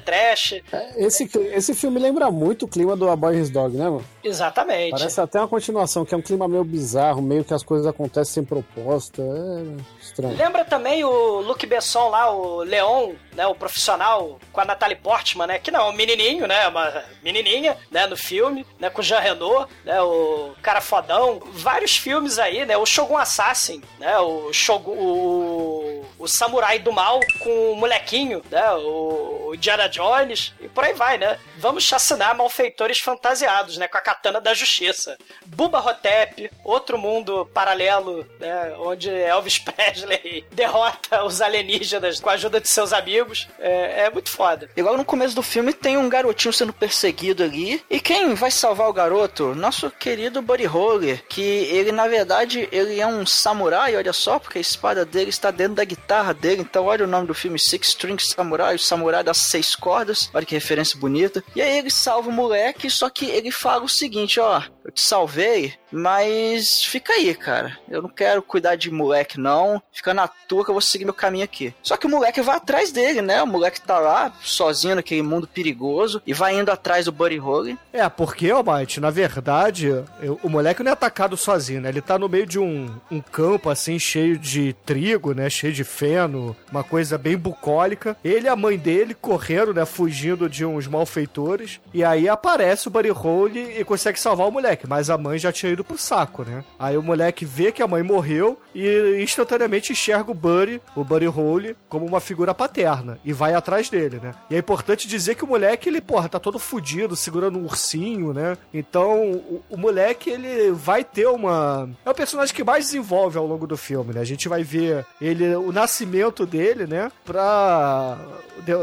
É, 0.73 1.07
esse, 1.07 1.31
esse 1.55 1.75
filme 1.75 1.99
lembra 2.01 2.31
muito 2.31 2.65
o 2.65 2.69
clima 2.69 2.97
do 2.97 3.09
A 3.09 3.17
Boy 3.17 3.37
and 3.37 3.41
His 3.41 3.51
Dog, 3.51 3.77
né, 3.77 3.85
mano? 3.85 4.05
Exatamente. 4.23 4.91
Parece 4.91 5.21
até 5.21 5.39
uma 5.39 5.49
continuação, 5.49 6.05
que 6.05 6.15
é 6.15 6.17
um 6.17 6.23
clima 6.23 6.49
meio 6.49 6.65
bizarro, 6.65 7.23
meio 7.23 7.45
que 7.45 7.55
as 7.55 7.63
coisas 7.63 7.87
acontecem 7.87 8.35
sem 8.35 8.45
proposta. 8.45 9.23
É 9.23 10.03
estranho. 10.03 10.37
Lembra 10.37 10.65
também 10.65 11.05
o 11.05 11.41
Luke 11.41 11.67
Besson 11.67 12.09
lá, 12.09 12.31
o 12.31 12.63
Leon, 12.63 13.13
né, 13.35 13.47
o 13.47 13.55
profissional 13.55 14.39
com 14.53 14.61
a 14.61 14.65
Natalie 14.65 14.97
Portman, 14.97 15.47
né, 15.47 15.59
que 15.59 15.71
não 15.71 15.81
é 15.81 15.91
um 15.91 15.93
menininho, 15.93 16.47
né, 16.47 16.67
uma 16.69 17.05
menininha, 17.23 17.77
né, 17.91 18.07
no 18.07 18.17
filme, 18.17 18.67
né, 18.79 18.91
com 18.91 19.01
o 19.01 19.05
Jean 19.05 19.21
Renault, 19.21 19.73
né, 19.85 20.01
o 20.03 20.53
cara 20.63 20.81
fodão. 20.81 21.41
Vários 21.53 21.97
filmes 21.97 22.39
aí, 22.39 22.67
né, 22.67 22.77
o 22.77 22.85
Shogun 22.85 23.17
Assassin, 23.17 23.83
né, 23.99 24.19
o 24.19 24.53
Shogun, 24.53 24.93
o, 24.93 26.05
o 26.19 26.27
Samurai 26.27 26.79
do 26.79 26.93
Mal 26.93 27.21
com 27.39 27.73
o 27.73 27.77
molequinho, 27.77 28.43
né, 28.51 28.73
o, 28.73 29.47
o 29.49 29.55
Indiana 29.55 29.89
Jones 29.89 30.53
e 30.61 30.69
por 30.69 30.85
aí 30.85 30.93
vai, 30.93 31.19
né. 31.19 31.39
Vamos 31.59 31.85
chacinar 31.85 32.37
malfeitores 32.37 32.99
fantasiados, 32.99 33.77
né, 33.77 33.87
com 33.87 33.99
a 33.99 34.01
katana 34.09 34.41
da 34.41 34.55
justiça. 34.55 35.19
Bubba 35.45 35.81
Hotep, 35.81 36.51
outro 36.65 36.97
mundo 36.97 37.45
paralelo, 37.53 38.27
né, 38.41 38.75
onde 38.79 39.11
Elvis 39.11 39.59
Presley 39.61 40.47
derrota 40.51 41.25
os 41.25 41.43
alienígenas 41.43 42.19
com 42.19 42.31
a 42.31 42.33
ajuda 42.33 42.59
de 42.59 42.69
seus 42.69 42.95
amigos. 42.95 43.47
É, 43.59 44.07
é 44.07 44.11
muito 44.11 44.31
foda. 44.31 44.71
Logo 44.79 44.97
no 44.97 45.05
começo 45.05 45.35
do 45.35 45.43
filme 45.43 45.75
tem 45.75 45.99
um 45.99 46.09
garotinho 46.09 46.55
sendo 46.55 46.73
perseguido 46.73 47.43
ali. 47.43 47.85
E 47.91 48.01
quem 48.01 48.33
vai 48.33 48.51
salvar 48.51 48.89
o 48.89 48.93
garoto? 48.95 49.55
Nosso 49.55 49.91
querido 49.91 50.41
Buddy 50.41 50.65
Holly, 50.65 51.23
que 51.29 51.43
ele 51.43 51.93
na 51.93 52.09
verdade 52.09 52.67
ele 52.73 52.99
é 52.99 53.07
um 53.07 53.27
samurai, 53.27 53.95
olha 53.95 54.15
só, 54.15 54.39
porque 54.39 54.57
a 54.57 54.63
espada 54.63 55.05
dele 55.05 55.29
está 55.29 55.51
dentro 55.51 55.75
da 55.75 55.85
guitarra 55.85 56.33
dele. 56.33 56.63
Então 56.63 56.87
olha 56.87 57.05
o 57.05 57.09
nome 57.09 57.27
do 57.27 57.35
filme, 57.35 57.59
Six 57.59 57.89
String 57.89 58.19
Samurai, 58.19 58.77
o 58.77 58.79
samurai 58.79 59.23
das 59.23 59.37
seis 59.37 59.75
cordas. 59.75 60.31
Olha 60.33 60.47
que 60.47 60.55
referência 60.55 60.99
bonita. 60.99 61.45
E 61.55 61.61
aí 61.61 61.77
ele 61.77 61.91
salva 61.91 62.31
o 62.31 62.33
moleque, 62.33 62.89
só 62.89 63.11
que 63.11 63.27
ele 63.27 63.51
fala 63.51 63.85
o 63.85 63.98
seguinte, 63.99 64.39
ó, 64.41 64.63
eu 64.85 64.91
te 64.93 65.03
salvei, 65.03 65.75
mas 65.91 66.83
fica 66.85 67.13
aí, 67.13 67.35
cara. 67.35 67.79
Eu 67.89 68.03
não 68.03 68.09
quero 68.09 68.43
cuidar 68.43 68.77
de 68.77 68.91
moleque, 68.91 69.39
não. 69.39 69.83
Fica 69.93 70.15
na 70.15 70.29
tua 70.29 70.65
que 70.65 70.71
eu 70.71 70.75
vou 70.75 70.81
seguir 70.81 71.05
meu 71.05 71.15
caminho 71.15 71.45
aqui. 71.45 71.75
Só 71.83 71.97
que 71.97 72.07
o 72.07 72.11
moleque 72.11 72.41
vai 72.41 72.57
atrás 72.57 72.93
dele, 72.93 73.21
né? 73.21 73.43
O 73.43 73.47
moleque 73.47 73.81
tá 73.81 73.99
lá, 73.99 74.33
sozinho 74.43 74.95
naquele 74.97 75.23
mundo 75.23 75.47
perigoso, 75.49 76.23
e 76.27 76.33
vai 76.33 76.59
indo 76.59 76.71
atrás 76.71 77.05
do 77.07 77.13
Buddy 77.13 77.37
Holly. 77.37 77.79
É, 77.93 78.09
porque, 78.09 78.51
Almighty, 78.51 79.01
na 79.01 79.11
verdade, 79.11 79.87
eu- 80.21 80.39
o 80.43 80.49
moleque 80.49 80.83
não 80.83 80.91
é 80.91 80.93
atacado 80.93 81.37
sozinho, 81.37 81.81
né? 81.81 81.89
Ele 81.89 82.01
tá 82.01 82.19
no 82.19 82.29
meio 82.29 82.47
de 82.47 82.59
um, 82.59 82.91
um 83.11 83.21
campo, 83.21 83.69
assim, 83.71 83.99
cheio 83.99 84.39
de 84.39 84.73
trigo, 84.87 85.33
né? 85.35 85.51
Cheio 85.51 85.73
de 85.73 85.85
feno, 85.85 86.57
uma 86.71 86.85
coisa 86.85 87.19
bem 87.19 87.37
bucólica. 87.37 88.17
Ele 88.25 88.47
e 88.47 88.49
a 88.49 88.57
mãe 88.57 88.77
dele 88.79 89.15
correndo, 89.15 89.75
né? 89.75 89.85
Fugindo 89.85 90.49
de 90.49 90.65
uns 90.65 90.87
malfeitores. 90.87 91.81
E 91.93 92.05
aí 92.05 92.29
aparece 92.29 92.89
o 92.89 92.91
Buddy 92.91 93.11
Holly 93.11 93.79
e 93.79 93.85
consegue 93.89 94.21
salvar 94.21 94.47
o 94.47 94.53
moleque, 94.53 94.87
mas 94.87 95.09
a 95.09 95.17
mãe 95.17 95.39
já 95.39 95.51
tinha 95.51 95.73
ido 95.73 95.83
pro 95.83 95.97
saco, 95.97 96.45
né? 96.45 96.63
Aí 96.79 96.97
o 96.97 97.03
moleque 97.03 97.45
vê 97.45 97.73
que 97.73 97.83
a 97.83 97.89
mãe 97.89 98.03
morreu 98.03 98.61
e 98.75 99.21
instantaneamente 99.23 99.93
enxerga 99.93 100.31
o 100.31 100.35
Buddy, 100.35 100.81
o 100.95 101.03
Buddy 101.03 101.27
Holly, 101.27 101.77
como 101.89 102.05
uma 102.05 102.21
figura 102.21 102.53
paterna 102.55 103.19
e 103.25 103.33
vai 103.33 103.55
atrás 103.55 103.89
dele, 103.89 104.21
né? 104.23 104.35
E 104.51 104.55
é 104.55 104.59
importante 104.59 105.09
dizer 105.09 105.35
que 105.35 105.45
o 105.45 105.47
moleque, 105.49 105.89
ele, 105.89 106.01
porra, 106.01 106.29
tá 106.29 106.39
todo 106.39 106.59
fudido, 106.59 107.17
segurando 107.17 107.59
um 107.59 107.65
ursinho, 107.65 108.33
né? 108.33 108.59
Então, 108.73 109.23
o, 109.33 109.65
o 109.71 109.77
moleque, 109.77 110.31
ele 110.31 110.71
vai 110.73 111.03
ter 111.03 111.27
uma... 111.27 111.89
É 112.05 112.11
o 112.11 112.15
personagem 112.15 112.55
que 112.55 112.63
mais 112.63 112.85
desenvolve 112.85 113.39
ao 113.39 113.47
longo 113.47 113.67
do 113.67 113.77
filme, 113.77 114.13
né? 114.13 114.21
A 114.21 114.25
gente 114.25 114.49
vai 114.49 114.63
ver 114.63 115.07
ele, 115.21 115.57
o 115.57 115.73
nascimento 115.73 116.45
dele, 116.45 116.87
né? 116.87 117.11
Pra... 117.25 118.19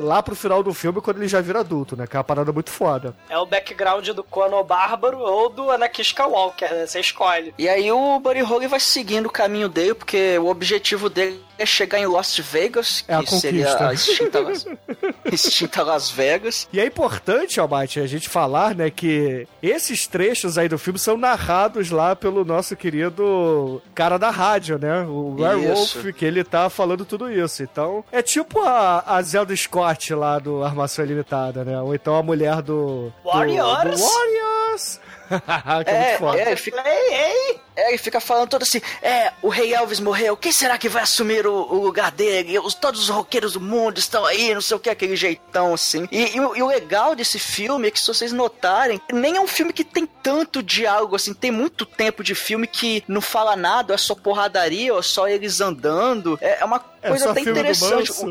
lá 0.01 0.23
pro 0.23 0.35
final 0.35 0.63
do 0.63 0.73
filme, 0.73 1.01
quando 1.01 1.17
ele 1.17 1.27
já 1.27 1.41
vira 1.41 1.59
adulto, 1.59 1.95
né? 1.95 2.07
Que 2.07 2.15
é 2.15 2.19
uma 2.19 2.23
parada 2.23 2.51
muito 2.51 2.71
foda. 2.71 3.15
É 3.29 3.37
o 3.37 3.45
background 3.45 4.07
do 4.09 4.23
Conan 4.23 4.57
o 4.57 4.63
Bárbaro 4.95 5.19
ou 5.19 5.49
do 5.49 5.69
Anakin 5.71 6.01
Skywalker, 6.01 6.73
né? 6.73 6.87
Você 6.87 6.99
escolhe. 6.99 7.53
E 7.57 7.67
aí 7.67 7.91
o 7.91 8.19
Buddy 8.19 8.41
Holly 8.41 8.67
vai 8.67 8.79
seguindo 8.79 9.25
o 9.27 9.29
caminho 9.31 9.67
dele, 9.69 9.93
porque 9.93 10.37
o 10.37 10.47
objetivo 10.47 11.09
dele 11.09 11.43
é 11.57 11.65
chegar 11.65 11.99
em 11.99 12.05
Las 12.05 12.37
Vegas, 12.37 13.01
que 13.01 13.11
É 13.11 13.15
a 13.15 13.25
seria 13.25 13.65
conquista. 13.65 13.87
a 13.89 13.93
extinta 13.93 14.39
Las... 14.41 14.65
extinta 15.31 15.83
Las 15.83 16.09
Vegas. 16.11 16.67
E 16.71 16.79
é 16.79 16.85
importante, 16.85 17.59
Almighty, 17.59 17.99
a 17.99 18.07
gente 18.07 18.27
falar, 18.29 18.75
né, 18.75 18.89
que 18.89 19.47
esses 19.61 20.05
trechos 20.07 20.57
aí 20.57 20.67
do 20.67 20.77
filme 20.77 20.99
são 20.99 21.15
narrados 21.17 21.91
lá 21.91 22.15
pelo 22.15 22.43
nosso 22.43 22.75
querido 22.75 23.81
cara 23.93 24.17
da 24.17 24.29
rádio, 24.29 24.77
né? 24.77 25.01
O 25.07 25.35
Werewolf, 25.39 25.95
Isso. 25.95 26.13
que 26.13 26.25
ele 26.25 26.43
tá 26.43 26.69
falando 26.69 27.05
tudo 27.05 27.31
isso. 27.31 27.63
Então, 27.63 28.03
é 28.11 28.21
tipo 28.21 28.59
a, 28.61 29.03
a 29.05 29.21
Zelda 29.21 29.55
Scott 29.55 30.13
lá 30.13 30.39
do 30.39 30.63
Armação 30.63 31.05
Ilimitada, 31.05 31.63
né? 31.63 31.79
Ou 31.81 31.95
então 31.95 32.15
a 32.15 32.23
mulher 32.23 32.61
do... 32.61 32.75
do- 32.75 33.13
Warriors. 33.23 33.99
Do, 34.01 34.05
Warriors! 34.05 34.44
que 35.83 35.89
é, 35.89 36.07
muito 36.07 36.19
foda. 36.19 36.39
É, 36.39 36.47
ele 36.47 36.55
fica, 36.55 36.83
ei, 36.87 37.13
ei. 37.13 37.64
É, 37.75 37.89
ele 37.89 37.97
fica 37.97 38.19
falando 38.19 38.49
todo 38.49 38.63
assim: 38.63 38.81
é, 39.01 39.31
o 39.41 39.49
Rei 39.49 39.73
Elvis 39.73 39.99
morreu, 39.99 40.37
quem 40.37 40.51
será 40.51 40.77
que 40.77 40.87
vai 40.89 41.03
assumir 41.03 41.45
o, 41.45 41.53
o 41.53 41.81
lugar 41.83 42.11
dele? 42.11 42.57
Os, 42.59 42.73
todos 42.73 43.01
os 43.01 43.09
roqueiros 43.09 43.53
do 43.53 43.61
mundo 43.61 43.97
estão 43.99 44.25
aí, 44.25 44.53
não 44.53 44.61
sei 44.61 44.77
o 44.77 44.79
que, 44.79 44.89
aquele 44.89 45.15
jeitão 45.15 45.73
assim. 45.73 46.07
E, 46.11 46.35
e 46.35 46.39
o- 46.39 46.55
e 46.55 46.61
o 46.63 46.67
legal 46.67 47.15
desse 47.15 47.37
filme 47.39 47.87
é 47.87 47.91
que, 47.91 47.99
se 47.99 48.07
vocês 48.07 48.31
notarem, 48.31 48.99
nem 49.11 49.35
é 49.37 49.41
um 49.41 49.47
filme 49.47 49.73
que 49.73 49.83
tem 49.83 50.05
tanto 50.05 50.63
diálogo 50.63 51.15
assim, 51.15 51.33
tem 51.33 51.51
muito 51.51 51.85
tempo 51.85 52.23
de 52.23 52.33
filme 52.33 52.65
que 52.67 53.03
não 53.07 53.21
fala 53.21 53.55
nada, 53.55 53.93
é 53.93 53.97
só 53.97 54.15
porradaria, 54.15 54.93
ou 54.93 55.03
só 55.03 55.27
eles 55.27 55.59
andando. 55.61 56.37
É, 56.41 56.61
é 56.61 56.65
uma 56.65 56.83
É 57.01 57.09
coisa 57.09 57.25
só 57.25 57.31
até 57.31 57.41
interessante. 57.41 58.11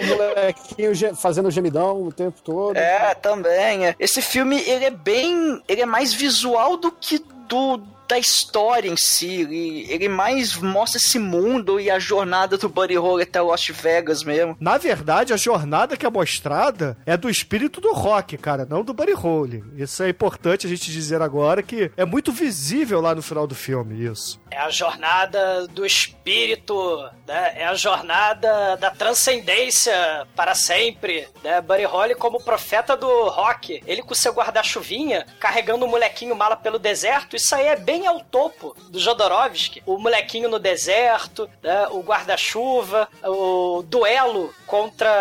O 0.00 0.06
molequinho 0.06 1.16
fazendo 1.16 1.50
gemidão 1.50 2.02
o 2.02 2.12
tempo 2.12 2.40
todo. 2.42 2.76
É, 2.76 3.14
também. 3.14 3.86
É. 3.86 3.94
Esse 3.98 4.20
filme, 4.22 4.60
ele 4.62 4.84
é 4.84 4.90
bem. 4.90 5.62
Ele 5.68 5.82
é 5.82 5.86
mais 5.86 6.12
visual 6.12 6.76
do 6.76 6.90
que 6.90 7.18
do. 7.48 7.80
Da 8.12 8.18
história 8.18 8.90
em 8.90 8.94
si, 8.94 9.40
ele, 9.40 9.86
ele 9.88 10.06
mais 10.06 10.54
mostra 10.58 10.98
esse 10.98 11.18
mundo 11.18 11.80
e 11.80 11.90
a 11.90 11.98
jornada 11.98 12.58
do 12.58 12.68
Buddy 12.68 12.94
Holly 12.94 13.22
até 13.22 13.40
Lost 13.40 13.70
Vegas 13.70 14.22
mesmo. 14.22 14.54
Na 14.60 14.76
verdade, 14.76 15.32
a 15.32 15.36
jornada 15.38 15.96
que 15.96 16.04
é 16.04 16.10
mostrada 16.10 16.94
é 17.06 17.16
do 17.16 17.30
espírito 17.30 17.80
do 17.80 17.94
rock, 17.94 18.36
cara, 18.36 18.66
não 18.68 18.84
do 18.84 18.92
Buddy 18.92 19.14
Holly. 19.14 19.64
Isso 19.78 20.02
é 20.02 20.10
importante 20.10 20.66
a 20.66 20.68
gente 20.68 20.92
dizer 20.92 21.22
agora 21.22 21.62
que 21.62 21.90
é 21.96 22.04
muito 22.04 22.30
visível 22.32 23.00
lá 23.00 23.14
no 23.14 23.22
final 23.22 23.46
do 23.46 23.54
filme, 23.54 24.04
isso. 24.04 24.38
É 24.50 24.58
a 24.58 24.68
jornada 24.68 25.66
do 25.68 25.86
espírito, 25.86 27.08
né? 27.26 27.54
É 27.56 27.64
a 27.64 27.74
jornada 27.74 28.76
da 28.76 28.90
transcendência 28.90 30.26
para 30.36 30.54
sempre, 30.54 31.26
né? 31.42 31.62
Buddy 31.62 31.84
Holly 31.84 32.14
como 32.14 32.44
profeta 32.44 32.94
do 32.94 33.30
rock. 33.30 33.82
Ele 33.86 34.02
com 34.02 34.14
seu 34.14 34.34
guarda-chuvinha, 34.34 35.24
carregando 35.40 35.86
um 35.86 35.88
molequinho 35.88 36.36
mala 36.36 36.56
pelo 36.56 36.78
deserto, 36.78 37.36
isso 37.36 37.54
aí 37.54 37.68
é 37.68 37.76
bem 37.76 38.01
ao 38.06 38.20
topo 38.20 38.76
do 38.88 38.98
Jodorowsky. 38.98 39.82
O 39.86 39.98
molequinho 39.98 40.48
no 40.48 40.58
deserto, 40.58 41.48
né? 41.62 41.88
O 41.88 42.00
guarda-chuva, 42.00 43.08
o 43.24 43.82
duelo 43.86 44.54
contra 44.66 45.12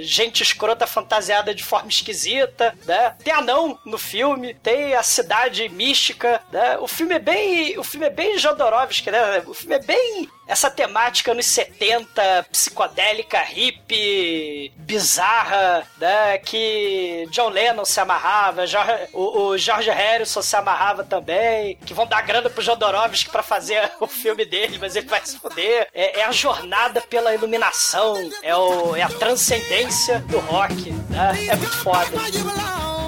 gente 0.00 0.42
escrota 0.42 0.86
fantasiada 0.86 1.54
de 1.54 1.62
forma 1.62 1.88
esquisita, 1.88 2.74
né? 2.84 3.14
Tem 3.22 3.32
anão 3.32 3.78
no 3.84 3.98
filme, 3.98 4.54
tem 4.54 4.94
a 4.94 5.02
cidade 5.02 5.68
mística, 5.68 6.42
né? 6.52 6.78
O 6.78 6.88
filme 6.88 7.14
é 7.14 7.18
bem, 7.18 7.78
o 7.78 7.84
filme 7.84 8.06
é 8.06 8.10
bem 8.10 8.38
Jodorowsky, 8.38 9.10
né? 9.10 9.42
O 9.46 9.54
filme 9.54 9.76
é 9.76 9.80
bem 9.80 10.28
essa 10.46 10.70
temática 10.70 11.32
nos 11.34 11.46
70, 11.46 12.46
psicodélica, 12.50 13.38
hippie, 13.40 14.72
bizarra, 14.76 15.86
né? 15.98 16.38
Que 16.38 17.26
John 17.30 17.48
Lennon 17.48 17.84
se 17.84 18.00
amarrava, 18.00 18.64
o, 19.12 19.56
George 19.56 19.90
Harrison 19.90 20.42
se 20.42 20.56
amarrava 20.56 21.04
também, 21.04 21.76
que 21.86 21.94
vão 21.94 22.06
dar 22.06 22.22
grana 22.22 22.50
pro 22.50 22.62
Jodorowsky 22.62 23.30
pra 23.30 23.42
fazer 23.42 23.92
o 24.00 24.06
filme 24.06 24.44
dele, 24.44 24.78
mas 24.78 24.96
ele 24.96 25.06
vai 25.06 25.24
se 25.24 25.38
fuder. 25.38 25.88
É, 25.94 26.20
é 26.20 26.24
a 26.24 26.32
jornada 26.32 27.00
pela 27.00 27.34
iluminação, 27.34 28.14
é, 28.42 28.54
o, 28.54 28.96
é 28.96 29.02
a 29.02 29.08
transcendência 29.08 30.20
do 30.20 30.38
rock, 30.40 30.90
né? 31.10 31.46
É 31.48 31.56
muito 31.56 31.76
foda. 31.78 33.01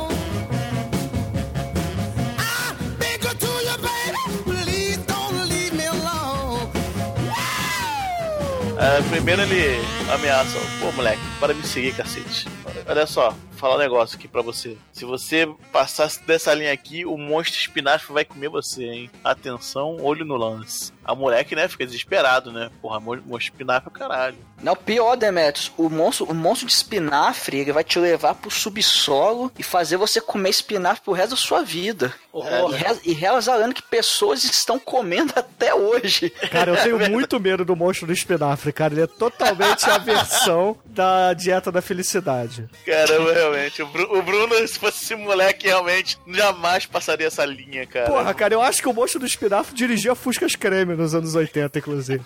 É, 8.76 9.00
primeiro 9.08 9.42
ele 9.42 9.80
ameaça, 10.12 10.58
pô 10.80 10.90
moleque, 10.92 11.22
para 11.38 11.54
me 11.54 11.62
seguir, 11.64 11.94
cacete. 11.94 12.46
Olha 12.86 13.06
só, 13.06 13.34
falar 13.52 13.76
um 13.76 13.78
negócio 13.78 14.16
aqui 14.16 14.26
pra 14.26 14.42
você. 14.42 14.76
Se 14.92 15.04
você 15.04 15.48
passar 15.72 16.10
dessa 16.26 16.52
linha 16.52 16.72
aqui, 16.72 17.06
o 17.06 17.16
monstro 17.16 17.58
espinafre 17.58 18.12
vai 18.12 18.24
comer 18.24 18.48
você, 18.48 18.84
hein? 18.84 19.10
Atenção, 19.22 19.96
olho 20.00 20.24
no 20.24 20.36
lance. 20.36 20.92
A 21.04 21.14
moleque, 21.14 21.54
né, 21.54 21.68
fica 21.68 21.84
desesperado, 21.84 22.50
né? 22.52 22.70
Porra, 22.80 22.98
mon- 23.00 23.16
monstro 23.26 23.38
espinafre 23.52 23.88
é 23.88 23.90
o 23.90 23.92
caralho. 23.92 24.36
Não, 24.62 24.74
pior, 24.74 25.16
Demetrius, 25.16 25.70
o 25.76 25.90
monstro, 25.90 26.24
o 26.26 26.34
monstro 26.34 26.66
de 26.66 26.72
espinafre, 26.72 27.58
ele 27.58 27.72
vai 27.72 27.84
te 27.84 27.98
levar 27.98 28.34
pro 28.34 28.50
subsolo 28.50 29.52
e 29.58 29.62
fazer 29.62 29.96
você 29.96 30.20
comer 30.20 30.50
espinafre 30.50 31.02
pro 31.04 31.12
resto 31.12 31.30
da 31.30 31.36
sua 31.36 31.62
vida. 31.62 32.12
Horror. 32.32 32.72
E, 32.72 32.76
re, 32.76 33.00
e 33.04 33.12
reza 33.12 33.52
a 33.52 33.56
lenda 33.56 33.74
que 33.74 33.82
pessoas 33.82 34.42
estão 34.44 34.78
comendo 34.78 35.32
até 35.36 35.74
hoje. 35.74 36.30
Cara, 36.50 36.70
eu 36.72 36.82
tenho 36.82 37.10
muito 37.10 37.38
medo 37.38 37.64
do 37.64 37.76
monstro 37.76 38.06
do 38.06 38.12
espinafre, 38.12 38.72
cara. 38.72 38.94
Ele 38.94 39.02
é 39.02 39.06
totalmente 39.06 39.88
a 39.90 39.98
versão 39.98 40.76
da 40.86 41.32
dieta 41.34 41.70
da 41.70 41.82
felicidade. 41.82 42.68
Caramba, 42.86 43.32
realmente. 43.32 43.82
O, 43.82 43.86
Bru- 43.86 44.18
o 44.18 44.22
Bruno, 44.22 44.56
se 44.66 44.78
fosse 44.78 45.04
esse 45.04 45.14
moleque, 45.14 45.66
realmente 45.66 46.18
jamais 46.26 46.86
passaria 46.86 47.26
essa 47.26 47.44
linha, 47.44 47.86
cara. 47.86 48.06
Porra, 48.06 48.32
cara, 48.34 48.54
eu 48.54 48.62
acho 48.62 48.80
que 48.80 48.88
o 48.88 48.92
monstro 48.94 49.20
do 49.20 49.26
espinafre 49.26 49.74
dirigia 49.74 50.14
Fuscas 50.14 50.56
Creme 50.56 50.93
nos 50.96 51.14
anos 51.14 51.34
80, 51.34 51.78
inclusive. 51.78 52.22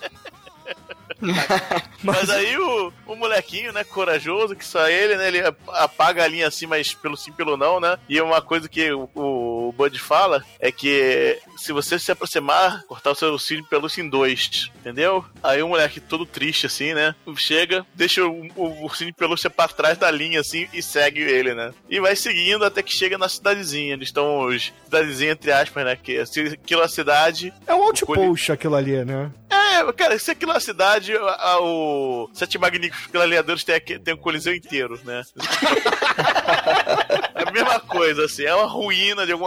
Mas 2.03 2.31
aí 2.31 2.57
o, 2.57 2.93
o 3.07 3.17
molequinho, 3.17 3.73
né, 3.73 3.85
corajoso, 3.85 4.55
que 4.55 4.65
só 4.65 4.89
ele, 4.89 5.17
né, 5.17 5.29
ele 5.29 5.43
apaga 5.69 6.25
a 6.25 6.29
linha 6.29 6.47
assim, 6.47 6.67
mas 6.67 6.95
pelo 6.95 7.17
sim, 7.17 7.33
pelo 7.33 7.57
não, 7.57 7.81
né? 7.81 7.99
E 8.09 8.21
uma 8.21 8.41
coisa 8.41 8.69
que 8.69 8.91
o, 8.93 9.09
o 9.15 9.75
Bud 9.77 9.99
fala 9.99 10.45
é 10.61 10.71
que 10.71 11.39
se 11.57 11.73
você 11.73 11.99
se 11.99 12.13
aproximar, 12.13 12.85
cortar 12.85 13.11
o 13.11 13.15
seu 13.15 13.33
ursinho 13.33 13.63
de 13.63 13.69
pelúcia 13.69 14.01
em 14.01 14.09
dois, 14.09 14.71
entendeu? 14.79 15.25
Aí 15.43 15.63
o 15.63 15.69
moleque 15.69 16.01
todo 16.01 16.25
triste 16.25 16.67
assim, 16.67 16.95
né, 16.95 17.15
chega, 17.37 17.85
deixa 17.95 18.25
o, 18.25 18.49
o 18.57 18.85
ursinho 18.85 19.11
de 19.11 19.17
pelúcia 19.17 19.51
pra 19.51 19.69
trás 19.69 19.99
da 19.99 20.11
linha 20.11 20.41
assim 20.41 20.69
e 20.73 20.83
segue 20.83 21.21
ele, 21.21 21.55
né? 21.55 21.73
E 21.89 22.01
vai 22.01 22.15
seguindo 22.15 22.65
até 22.65 22.83
que 22.83 22.95
chega 22.95 23.19
na 23.19 23.29
cidadezinha. 23.29 23.95
Eles 23.95 24.09
estão, 24.09 24.47
os 24.47 24.73
cidadezinha 24.85 25.33
entre 25.33 25.51
aspas, 25.51 25.85
né, 25.85 25.97
que 25.97 26.25
se 26.27 26.41
aquilo 26.41 26.83
é 26.83 26.85
a 26.85 26.89
cidade, 26.89 27.53
É 27.67 27.75
um 27.75 27.83
outpost 27.83 28.53
aquilo 28.53 28.77
ali, 28.77 29.05
né? 29.05 29.31
é, 29.51 29.93
cara, 29.93 30.19
se 30.19 30.31
aquilo 30.31 30.53
é 30.53 30.55
uma 30.55 30.61
cidade, 30.61 31.08
a- 31.17 31.53
a- 31.53 31.61
o 31.61 32.29
Sete 32.33 32.59
Magníficos 32.59 33.07
Gladiadores 33.13 33.65
tem, 33.65 33.81
tem 33.81 34.15
um 34.15 34.19
coliseu 34.19 34.55
inteiro, 34.55 34.99
né? 35.05 35.23
é 37.35 37.49
a 37.49 37.51
mesma 37.53 37.81
coisa, 37.81 38.25
assim, 38.25 38.45
é 38.45 38.55
uma 38.55 38.67
ruína 38.67 39.25
de 39.27 39.33
algum, 39.33 39.47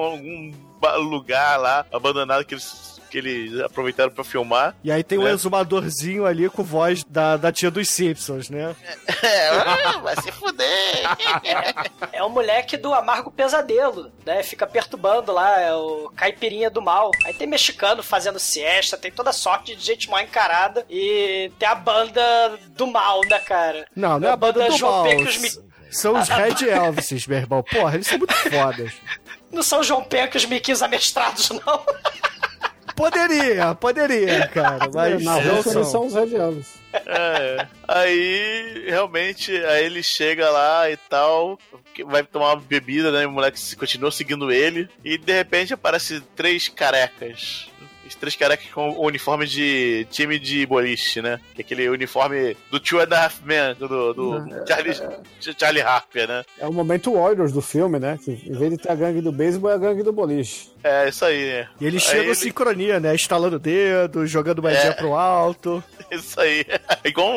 algum 0.00 0.52
ba- 0.80 0.96
lugar 0.96 1.58
lá, 1.58 1.86
abandonado 1.92 2.44
que 2.44 2.54
eles, 2.54 2.89
que 3.10 3.18
eles 3.18 3.58
aproveitaram 3.60 4.10
pra 4.10 4.22
filmar. 4.24 4.74
E 4.84 4.90
aí 4.92 5.02
tem 5.02 5.18
um 5.18 5.26
É. 5.26 5.32
exumadorzinho 5.32 6.24
ali 6.24 6.48
com 6.48 6.62
voz 6.62 7.02
da, 7.04 7.36
da 7.36 7.50
tia 7.52 7.70
dos 7.70 7.88
Simpsons, 7.90 8.48
né? 8.48 8.74
É, 9.22 9.48
ah, 9.48 9.98
vai 10.02 10.16
se 10.22 10.30
fuder! 10.32 10.60
É 12.12 12.22
o 12.22 12.28
moleque 12.28 12.76
do 12.76 12.92
Amargo 12.92 13.30
Pesadelo, 13.30 14.12
né? 14.26 14.42
Fica 14.42 14.66
perturbando 14.66 15.32
lá, 15.32 15.58
é 15.60 15.74
o 15.74 16.10
caipirinha 16.14 16.68
do 16.68 16.82
mal. 16.82 17.10
Aí 17.24 17.32
tem 17.32 17.46
mexicano 17.46 18.02
fazendo 18.02 18.38
siesta, 18.38 18.96
tem 18.96 19.10
toda 19.10 19.32
sorte 19.32 19.74
de 19.74 19.82
gente 19.82 20.08
mal 20.10 20.20
encarada 20.20 20.84
e 20.90 21.50
tem 21.58 21.66
a 21.68 21.74
banda 21.74 22.20
do 22.70 22.86
mal, 22.86 23.20
né, 23.28 23.38
cara? 23.38 23.86
Não, 23.96 24.18
não 24.20 24.28
é 24.28 24.32
a 24.32 24.36
banda 24.36 24.68
do 24.68 24.76
João 24.76 25.04
mal. 25.04 25.14
São 25.90 26.18
os 26.18 26.28
Red 26.30 26.68
Elvises, 26.68 27.26
meu 27.26 27.38
irmão. 27.38 27.62
Porra, 27.62 27.94
eles 27.94 28.06
são 28.06 28.18
muito 28.18 28.34
fodas. 28.34 28.92
Não 29.50 29.62
são 29.62 29.82
João 29.82 30.04
Pencas 30.04 30.44
Miquis 30.44 30.82
amestrados, 30.82 31.48
não. 31.50 31.60
Poderia, 33.00 33.74
poderia, 33.74 34.46
cara. 34.48 34.88
Mas 34.92 35.22
Na 35.24 35.40
não 35.40 35.56
Rússia 35.56 35.70
eles 35.78 35.88
são. 35.88 36.06
os 36.06 36.14
Elvis. 36.14 36.74
É. 36.92 37.66
Aí, 37.88 38.84
realmente, 38.86 39.52
aí 39.64 39.84
ele 39.86 40.02
chega 40.02 40.50
lá 40.50 40.90
e 40.90 40.96
tal, 40.96 41.58
vai 42.06 42.22
tomar 42.22 42.54
uma 42.54 42.60
bebida, 42.60 43.10
né? 43.10 43.22
E 43.22 43.26
o 43.26 43.30
moleque 43.30 43.58
se- 43.58 43.76
continua 43.76 44.10
seguindo 44.10 44.50
ele. 44.52 44.88
E 45.04 45.16
de 45.16 45.32
repente 45.32 45.72
aparece 45.72 46.20
três 46.36 46.68
carecas. 46.68 47.68
Os 48.10 48.16
três 48.16 48.34
carecas 48.36 48.66
com 48.70 48.90
o 48.90 49.06
uniforme 49.06 49.46
de 49.46 50.06
time 50.10 50.38
de 50.38 50.66
boliche, 50.66 51.22
né? 51.22 51.38
Que 51.54 51.62
é 51.62 51.64
aquele 51.64 51.88
uniforme 51.88 52.56
do 52.70 52.78
Two 52.80 53.00
and 53.00 53.08
a 53.12 53.24
Half 53.24 53.40
Men, 53.44 53.74
do, 53.78 54.12
do 54.12 54.44
Charlie, 54.66 54.94
Charlie 55.58 55.80
Harper, 55.82 56.26
né? 56.28 56.44
É 56.58 56.66
o 56.66 56.72
momento 56.72 57.12
Warriors 57.14 57.52
do 57.52 57.62
filme, 57.62 57.98
né? 58.00 58.18
Que 58.22 58.32
em 58.32 58.52
vez 58.52 58.72
de 58.72 58.78
ter 58.78 58.90
a 58.90 58.94
gangue 58.96 59.20
do 59.20 59.30
beisebol, 59.30 59.70
é 59.70 59.74
a 59.74 59.78
gangue 59.78 60.02
do 60.02 60.12
boliche. 60.12 60.70
É, 60.82 61.08
isso 61.08 61.24
aí, 61.24 61.46
né? 61.46 61.68
E 61.80 61.86
eles 61.86 62.02
chegam 62.02 62.22
ele- 62.24 62.32
em 62.32 62.34
sincronia, 62.34 62.98
né? 62.98 63.14
Estalando 63.14 63.56
o 63.56 63.60
dedo, 63.60 64.26
jogando 64.26 64.60
moedinha 64.60 64.90
É. 64.90 64.92
pro 64.92 65.14
alto. 65.14 65.82
Isso 66.10 66.40
aí. 66.40 66.64
É 67.04 67.08
igual 67.08 67.28
um, 67.30 67.32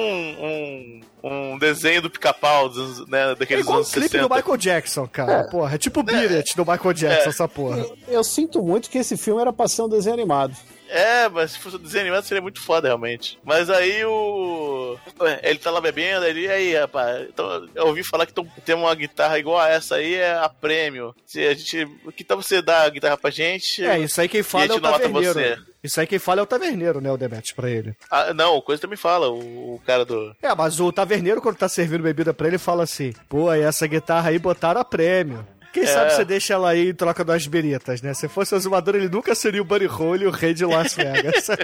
um, 0.45 1.01
um 1.23 1.57
desenho 1.57 2.01
do 2.01 2.09
pica-pau, 2.09 2.67
dos- 2.67 3.07
né? 3.07 3.31
É 3.31 3.35
Daqueles 3.35 3.63
igual 3.63 3.77
o 3.77 3.79
anos 3.79 3.91
clipe 3.91 4.09
60. 4.09 4.27
do 4.27 4.35
Michael 4.35 4.57
Jackson, 4.57 5.07
cara. 5.07 5.45
Porra, 5.45 5.75
é 5.75 5.77
tipo 5.77 6.01
o 6.01 6.03
Beat 6.03 6.31
It 6.31 6.55
do 6.55 6.65
Michael 6.65 6.93
Jackson, 6.93 7.29
essa 7.29 7.47
porra. 7.47 7.85
Eu 8.07 8.23
sinto 8.23 8.61
muito 8.61 8.89
que 8.89 8.97
esse 8.97 9.15
filme 9.15 9.41
era 9.41 9.53
pra 9.53 9.67
ser 9.67 9.83
um 9.83 9.89
desenho 9.89 10.13
animado. 10.15 10.53
É, 10.93 11.27
mas 11.27 11.51
se 11.51 11.59
fosse 11.59 11.77
desenho 11.79 12.03
animado 12.03 12.23
seria 12.23 12.41
muito 12.41 12.61
foda, 12.61 12.87
realmente. 12.87 13.39
Mas 13.43 13.69
aí 13.69 14.05
o. 14.05 14.97
Ué, 15.19 15.39
Ele 15.43 15.57
tá 15.59 15.71
lá 15.71 15.81
bebendo, 15.81 16.25
ele. 16.25 16.41
E 16.41 16.49
aí, 16.49 16.75
rapaz? 16.75 17.27
Então, 17.29 17.67
eu 17.73 17.87
ouvi 17.87 18.03
falar 18.03 18.25
que 18.27 18.33
tão- 18.33 18.45
tem 18.63 18.75
uma 18.75 18.93
guitarra 18.93 19.39
igual 19.39 19.59
a 19.59 19.69
essa 19.69 19.95
aí, 19.95 20.13
é 20.15 20.33
a 20.37 20.47
prêmio. 20.49 21.15
Se 21.25 21.45
a 21.45 21.53
gente. 21.53 21.87
Que 22.15 22.23
tal 22.23 22.41
você 22.41 22.61
dar 22.61 22.83
a 22.83 22.89
guitarra 22.89 23.17
pra 23.17 23.29
gente? 23.31 23.83
É, 23.83 23.97
isso 23.99 24.21
aí 24.21 24.29
quem 24.29 24.43
fala 24.43 24.65
é 24.65 24.73
o 24.75 24.79
taverneiro. 24.79 25.33
você. 25.33 25.57
Isso 25.83 25.99
aí 25.99 26.07
quem 26.07 26.17
fala 26.19 26.39
é 26.39 26.43
o 26.43 26.47
taverneiro, 26.47 27.01
né, 27.01 27.11
o 27.11 27.17
Demetrius, 27.17 27.51
pra 27.51 27.69
ele. 27.69 27.93
Ah, 28.09 28.33
não, 28.33 28.55
o 28.55 28.61
coisa 28.61 28.81
também 28.81 28.95
fala, 28.95 29.27
o, 29.29 29.73
o 29.75 29.81
cara 29.85 30.05
do. 30.05 30.33
É, 30.41 30.55
mas 30.55 30.79
o 30.79 30.93
taverneiro, 30.93 31.41
quando 31.41 31.57
tá 31.57 31.67
servindo 31.67 32.01
bebida 32.03 32.33
pra 32.33 32.47
ele, 32.47 32.57
fala 32.57 32.83
assim: 32.83 33.11
pô, 33.27 33.53
e 33.53 33.61
essa 33.61 33.85
guitarra 33.85 34.29
aí 34.29 34.39
botaram 34.39 34.79
a 34.79 34.85
prêmio. 34.85 35.45
Quem 35.73 35.83
É. 35.83 35.87
sabe 35.87 36.13
você 36.13 36.23
deixa 36.23 36.53
ela 36.53 36.69
aí 36.69 36.89
em 36.89 36.93
troca 36.93 37.25
das 37.25 37.45
beritas, 37.47 38.01
né? 38.01 38.13
Se 38.13 38.29
fosse 38.29 38.53
o 38.53 38.57
Azumador, 38.57 38.95
ele 38.95 39.09
nunca 39.09 39.33
seria 39.35 39.61
o 39.61 39.65
Buddy 39.65 39.87
Hole 39.87 40.23
e 40.23 40.27
o 40.27 40.31
rei 40.31 40.53
de 40.53 40.63
Las 40.65 40.93
Vegas. 40.93 41.47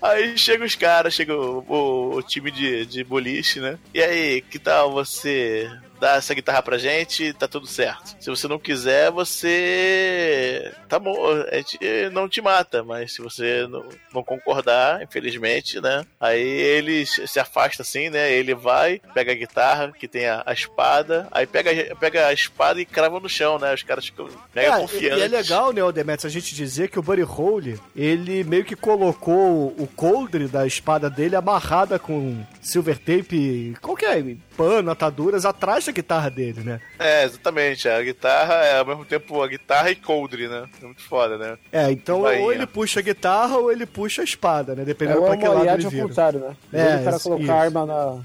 Aí 0.00 0.36
chega 0.36 0.64
os 0.64 0.74
caras, 0.74 1.14
chega 1.14 1.34
o, 1.34 1.64
o- 1.68 2.16
o 2.16 2.22
time 2.22 2.50
de, 2.50 2.84
de 2.84 3.04
boliche, 3.04 3.60
né? 3.60 3.78
E 3.94 4.02
aí, 4.02 4.40
que 4.42 4.58
tal 4.58 4.92
você 4.92 5.70
dar 6.02 6.18
essa 6.18 6.34
guitarra 6.34 6.60
pra 6.62 6.76
gente? 6.78 7.32
Tá 7.34 7.46
tudo 7.46 7.64
certo. 7.66 8.16
Se 8.20 8.28
você 8.28 8.48
não 8.48 8.58
quiser, 8.58 9.10
você. 9.12 10.72
Tá 10.88 10.98
bom, 10.98 11.16
a 11.50 11.56
gente 11.56 11.78
não 12.12 12.28
te 12.28 12.40
mata, 12.42 12.82
mas 12.82 13.12
se 13.14 13.22
você 13.22 13.66
não, 13.68 13.84
não 14.12 14.22
concordar, 14.24 15.02
infelizmente, 15.02 15.80
né? 15.80 16.04
Aí 16.20 16.42
ele 16.42 17.06
se 17.06 17.38
afasta 17.38 17.82
assim, 17.82 18.10
né? 18.10 18.32
Ele 18.32 18.54
vai, 18.54 19.00
pega 19.14 19.32
a 19.32 19.34
guitarra, 19.34 19.92
que 19.92 20.08
tem 20.08 20.26
a, 20.26 20.42
a 20.44 20.52
espada, 20.52 21.28
aí 21.30 21.46
pega, 21.46 21.94
pega 21.96 22.26
a 22.26 22.32
espada 22.32 22.80
e 22.80 22.84
crava 22.84 23.20
no 23.20 23.28
chão, 23.28 23.58
né? 23.58 23.72
Os 23.72 23.82
caras 23.82 24.04
ficam 24.06 24.28
mega 24.54 24.74
É, 24.76 24.80
confiantes. 24.80 25.18
e 25.18 25.22
é 25.22 25.28
legal, 25.28 25.72
né, 25.72 25.82
o 25.82 25.92
Demetrius, 25.92 26.24
a 26.30 26.34
gente 26.34 26.54
dizer 26.54 26.88
que 26.88 26.98
o 26.98 27.02
Buddy 27.02 27.22
Hole, 27.22 27.80
ele 27.94 28.42
meio 28.44 28.64
que 28.64 28.74
colocou 28.76 29.68
o 29.78 29.86
coldre 29.94 30.48
da 30.48 30.66
espada 30.66 31.08
dele 31.08 31.36
amarrada 31.36 31.98
com 31.98 32.44
silver 32.60 32.98
tape, 32.98 33.74
qualquer 33.80 34.22
pano, 34.56 34.90
ataduras, 34.90 35.44
atrás 35.44 35.84
da 35.86 35.92
guitarra 35.92 36.30
dele, 36.30 36.60
né? 36.62 36.80
É, 36.98 37.24
exatamente. 37.24 37.88
A 37.88 38.02
guitarra 38.02 38.54
é 38.64 38.78
ao 38.78 38.86
mesmo 38.86 39.04
tempo 39.04 39.42
a 39.42 39.48
guitarra 39.48 39.90
e 39.90 39.96
coldre, 39.96 40.48
né? 40.48 40.64
É 40.80 40.84
muito 40.84 41.02
foda, 41.02 41.36
né? 41.38 41.58
É, 41.72 41.90
então 41.90 42.22
Bahia. 42.22 42.40
ou 42.42 42.52
ele 42.52 42.66
puxa 42.66 43.00
a 43.00 43.02
guitarra 43.02 43.56
ou 43.58 43.70
ele 43.72 43.86
puxa 43.86 44.22
a 44.22 44.24
espada, 44.24 44.74
né? 44.74 44.82
É 44.82 44.84
Dependendo 44.84 45.20
o 45.22 45.24
pra 45.26 45.36
que 45.36 45.46
lado 45.48 45.66
ele 45.68 45.88
vira. 45.88 46.06
contrário, 46.08 46.40
né? 46.40 46.56
É, 46.72 47.08
isso- 47.10 47.22
colocar 47.24 47.42
isso. 47.42 47.52
arma 47.52 47.86
na... 47.86 48.18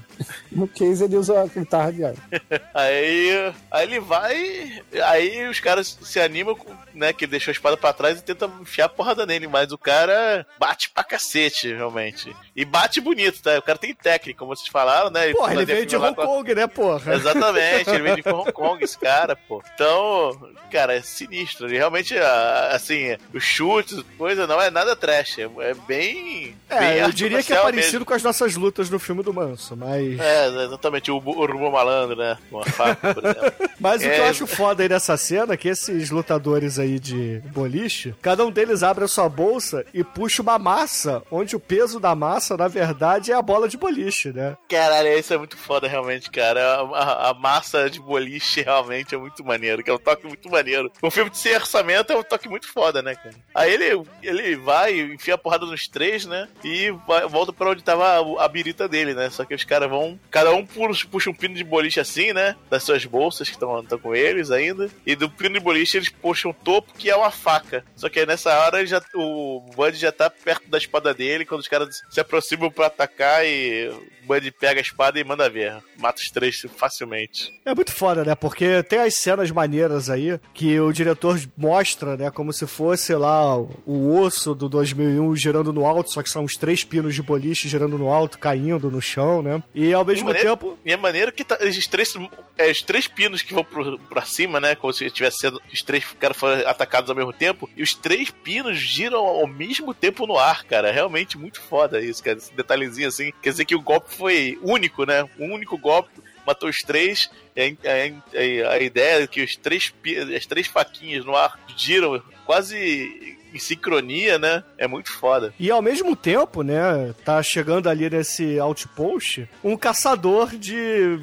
no 0.58 0.68
case, 0.68 1.04
ele 1.04 1.16
usa 1.16 1.40
a 1.42 1.46
guitarra 1.46 1.92
de 1.92 2.04
arma. 2.04 2.18
Aí, 2.74 3.52
aí 3.70 3.82
ele 3.86 3.98
vai, 4.00 4.82
aí 5.04 5.48
os 5.48 5.58
caras 5.60 5.98
se 6.00 6.20
animam, 6.20 6.54
com, 6.54 6.72
né, 6.94 7.12
que 7.12 7.24
ele 7.24 7.32
deixou 7.32 7.50
a 7.50 7.52
espada 7.52 7.76
pra 7.76 7.92
trás 7.92 8.18
e 8.18 8.22
tentam 8.22 8.50
enfiar 8.60 8.86
a 8.86 8.88
porrada 8.88 9.26
nele, 9.26 9.46
mas 9.48 9.72
o 9.72 9.78
cara 9.78 10.46
bate 10.58 10.90
pra 10.90 11.02
cacete, 11.02 11.72
realmente. 11.72 12.34
E 12.54 12.64
bate 12.64 13.00
bonito, 13.00 13.42
tá? 13.42 13.58
O 13.58 13.62
cara 13.62 13.78
tem 13.78 13.94
técnica, 13.94 14.38
como 14.38 14.54
vocês 14.54 14.68
falaram, 14.68 15.10
né? 15.10 15.32
Porra, 15.32 15.54
ele 15.54 15.64
veio 15.64 15.86
de 15.86 15.96
Hong 15.96 16.08
a- 16.20 16.26
Kong, 16.26 16.54
né, 16.54 16.66
porra? 16.66 17.14
Exatamente, 17.14 17.90
ele 17.90 18.02
veio 18.02 18.22
de 18.22 18.28
Hong 18.28 18.52
Kong, 18.52 18.82
esse 18.84 18.98
cara, 18.98 19.34
pô. 19.36 19.62
Então, 19.74 20.38
cara, 20.70 20.94
é 20.94 21.02
sinistro. 21.02 21.66
Ele 21.66 21.76
realmente, 21.78 22.16
ah, 22.16 22.70
assim, 22.72 23.16
os 23.34 23.42
chutes, 23.42 24.02
coisa, 24.16 24.46
não 24.46 24.60
é 24.60 24.70
nada 24.70 24.94
trash. 24.96 25.38
É 25.38 25.48
é 25.60 25.74
bem. 25.86 26.56
É, 26.68 26.78
bem 26.78 26.98
eu 26.98 27.10
diria 27.12 27.42
que 27.42 27.52
é 27.52 27.60
parecido 27.60 27.92
mesmo. 27.94 28.06
com 28.06 28.14
as 28.14 28.22
nossas 28.22 28.54
lutas 28.56 28.88
no 28.90 28.98
filme 28.98 29.22
do 29.22 29.32
Manso, 29.34 29.76
mas... 29.76 30.18
É, 30.20 30.47
exatamente, 30.48 31.10
o, 31.10 31.18
o 31.18 31.72
Malandro, 31.72 32.16
né? 32.16 32.36
Uma 32.50 32.64
faca, 32.64 33.14
por 33.14 33.24
exemplo. 33.24 33.52
Mas 33.80 34.00
o 34.02 34.04
que 34.04 34.10
É. 34.10 34.20
eu 34.20 34.24
acho 34.24 34.46
foda 34.46 34.82
aí 34.82 34.88
nessa 34.88 35.16
cena 35.16 35.54
é 35.54 35.56
que 35.56 35.68
esses 35.68 36.10
lutadores 36.10 36.78
aí 36.78 36.98
de 36.98 37.40
boliche, 37.52 38.14
cada 38.20 38.44
um 38.44 38.50
deles 38.50 38.82
abre 38.82 39.04
a 39.04 39.08
sua 39.08 39.28
bolsa 39.28 39.84
e 39.94 40.02
puxa 40.02 40.42
uma 40.42 40.58
massa, 40.58 41.22
onde 41.30 41.54
o 41.54 41.60
peso 41.60 42.00
da 42.00 42.14
massa, 42.14 42.56
na 42.56 42.68
verdade, 42.68 43.30
é 43.30 43.34
a 43.34 43.42
bola 43.42 43.68
de 43.68 43.76
boliche, 43.76 44.32
né? 44.32 44.56
Caralho, 44.68 45.08
isso 45.18 45.32
é 45.32 45.38
muito 45.38 45.56
foda, 45.56 45.86
realmente, 45.88 46.30
cara. 46.30 46.60
A, 46.60 46.80
a- 46.82 47.30
a 47.30 47.34
massa 47.34 47.88
de 47.88 48.00
boliche 48.00 48.62
realmente 48.62 49.14
é 49.14 49.18
muito 49.18 49.44
maneiro, 49.44 49.82
que 49.82 49.90
é 49.90 49.94
um 49.94 49.98
toque 49.98 50.26
muito 50.26 50.48
maneiro. 50.50 50.90
Um 51.02 51.10
filme 51.10 51.30
de 51.30 51.38
sem 51.38 51.54
orçamento 51.54 52.12
é 52.12 52.16
um 52.16 52.22
toque 52.22 52.48
muito 52.48 52.66
foda, 52.72 53.00
né, 53.02 53.14
cara? 53.14 53.34
Aí 53.54 53.72
ele, 53.72 54.02
ele 54.22 54.56
vai, 54.56 54.98
enfia 54.98 55.34
a 55.34 55.38
porrada 55.38 55.66
nos 55.66 55.86
três, 55.88 56.26
né? 56.26 56.48
E 56.64 56.90
vai- 57.06 57.26
volta 57.28 57.52
pra 57.52 57.70
onde 57.70 57.82
tava 57.82 58.04
a, 58.04 58.44
a 58.44 58.48
birita 58.48 58.88
dele, 58.88 59.14
né? 59.14 59.30
Só 59.30 59.44
que 59.44 59.54
os 59.54 59.64
caras 59.64 59.88
vão. 59.88 60.18
Cada 60.30 60.52
um 60.52 60.64
puxa, 60.64 61.30
um 61.30 61.34
pino 61.34 61.54
de 61.54 61.64
boliche 61.64 62.00
assim, 62.00 62.32
né? 62.32 62.56
Das 62.70 62.82
suas 62.82 63.04
bolsas 63.04 63.48
que 63.48 63.54
estão 63.54 63.84
com 64.02 64.14
eles 64.14 64.50
ainda. 64.50 64.88
E 65.06 65.16
do 65.16 65.30
pino 65.30 65.54
de 65.54 65.60
boliche 65.60 65.96
eles 65.96 66.08
puxam 66.08 66.50
o 66.50 66.54
topo, 66.54 66.92
que 66.96 67.10
é 67.10 67.16
uma 67.16 67.30
faca. 67.30 67.84
Só 67.96 68.08
que 68.08 68.20
aí 68.20 68.26
nessa 68.26 68.56
hora 68.58 68.84
já, 68.86 69.02
o 69.14 69.60
Bud 69.74 69.96
já 69.96 70.12
tá 70.12 70.30
perto 70.30 70.68
da 70.68 70.78
espada 70.78 71.14
dele. 71.14 71.44
Quando 71.44 71.60
os 71.60 71.68
caras 71.68 72.02
se 72.10 72.20
aproximam 72.20 72.70
pra 72.70 72.86
atacar 72.86 73.46
e 73.46 73.88
o 73.88 74.26
Bud 74.26 74.50
pega 74.52 74.80
a 74.80 74.82
espada 74.82 75.18
e 75.18 75.24
manda 75.24 75.48
ver. 75.48 75.76
Mata 75.96 76.20
os 76.20 76.30
três 76.30 76.64
facilmente. 76.76 77.52
É 77.64 77.74
muito 77.74 77.92
foda, 77.92 78.24
né? 78.24 78.34
Porque 78.34 78.82
tem 78.82 79.00
as 79.00 79.14
cenas 79.14 79.50
maneiras 79.50 80.10
aí 80.10 80.38
que 80.52 80.78
o 80.78 80.92
diretor 80.92 81.40
mostra, 81.56 82.16
né? 82.16 82.30
Como 82.30 82.52
se 82.52 82.66
fosse 82.66 83.14
lá 83.14 83.56
o 83.58 84.20
osso 84.20 84.54
do 84.54 84.68
2001 84.68 85.36
girando 85.36 85.72
no 85.72 85.86
alto, 85.86 86.12
só 86.12 86.22
que 86.22 86.30
são 86.30 86.44
os 86.44 86.56
três 86.56 86.84
pinos 86.84 87.14
de 87.14 87.22
boliche 87.22 87.68
girando 87.68 87.98
no 87.98 88.08
alto, 88.08 88.38
caindo 88.38 88.90
no 88.90 89.00
chão, 89.00 89.42
né? 89.42 89.62
E 89.74 89.92
ao 89.92 90.04
mesmo 90.04 90.17
maneiro- 90.24 90.48
tempo. 90.48 90.78
E 90.84 90.92
é 90.92 90.96
maneiro 90.96 91.32
que 91.32 91.44
tá, 91.44 91.58
os, 91.60 91.86
três, 91.86 92.14
é, 92.56 92.70
os 92.70 92.82
três 92.82 93.06
pinos 93.06 93.42
que 93.42 93.52
vão 93.54 93.64
pro, 93.64 93.98
pra 93.98 94.22
cima, 94.24 94.60
né? 94.60 94.74
Como 94.74 94.92
se 94.92 95.10
tivesse 95.10 95.38
sendo. 95.38 95.60
Os 95.72 95.82
três 95.82 96.04
caras 96.18 96.36
foram 96.36 96.66
atacados 96.68 97.10
ao 97.10 97.16
mesmo 97.16 97.32
tempo. 97.32 97.68
E 97.76 97.82
os 97.82 97.94
três 97.94 98.30
pinos 98.30 98.78
giram 98.78 99.18
ao 99.24 99.46
mesmo 99.46 99.92
tempo 99.94 100.26
no 100.26 100.38
ar, 100.38 100.64
cara. 100.64 100.90
Realmente 100.92 101.38
muito 101.38 101.60
foda 101.60 102.00
isso, 102.00 102.22
cara. 102.22 102.38
Esse 102.38 102.52
detalhezinho 102.54 103.08
assim. 103.08 103.32
Quer 103.42 103.50
dizer 103.50 103.64
que 103.64 103.74
o 103.76 103.80
golpe 103.82 104.14
foi 104.14 104.58
único, 104.62 105.04
né? 105.04 105.28
Um 105.38 105.52
único 105.54 105.76
golpe. 105.78 106.10
Matou 106.46 106.68
os 106.68 106.78
três. 106.78 107.30
A, 107.56 108.68
a- 108.70 108.72
a 108.74 108.78
ideia 108.80 109.22
é 109.22 109.26
que 109.26 109.42
os 109.42 109.56
três, 109.56 109.92
as 110.36 110.46
três 110.46 110.66
faquinhas 110.66 111.24
no 111.24 111.36
ar 111.36 111.58
giram 111.76 112.22
quase 112.46 113.37
em 113.52 113.58
sincronia, 113.58 114.38
né? 114.38 114.62
É 114.76 114.86
muito 114.86 115.10
foda. 115.12 115.52
E 115.58 115.70
ao 115.70 115.82
mesmo 115.82 116.14
tempo, 116.14 116.62
né, 116.62 117.14
tá 117.24 117.42
chegando 117.42 117.88
ali 117.88 118.08
nesse 118.08 118.58
outpost 118.58 119.48
um 119.62 119.76
caçador 119.76 120.56
de 120.56 121.18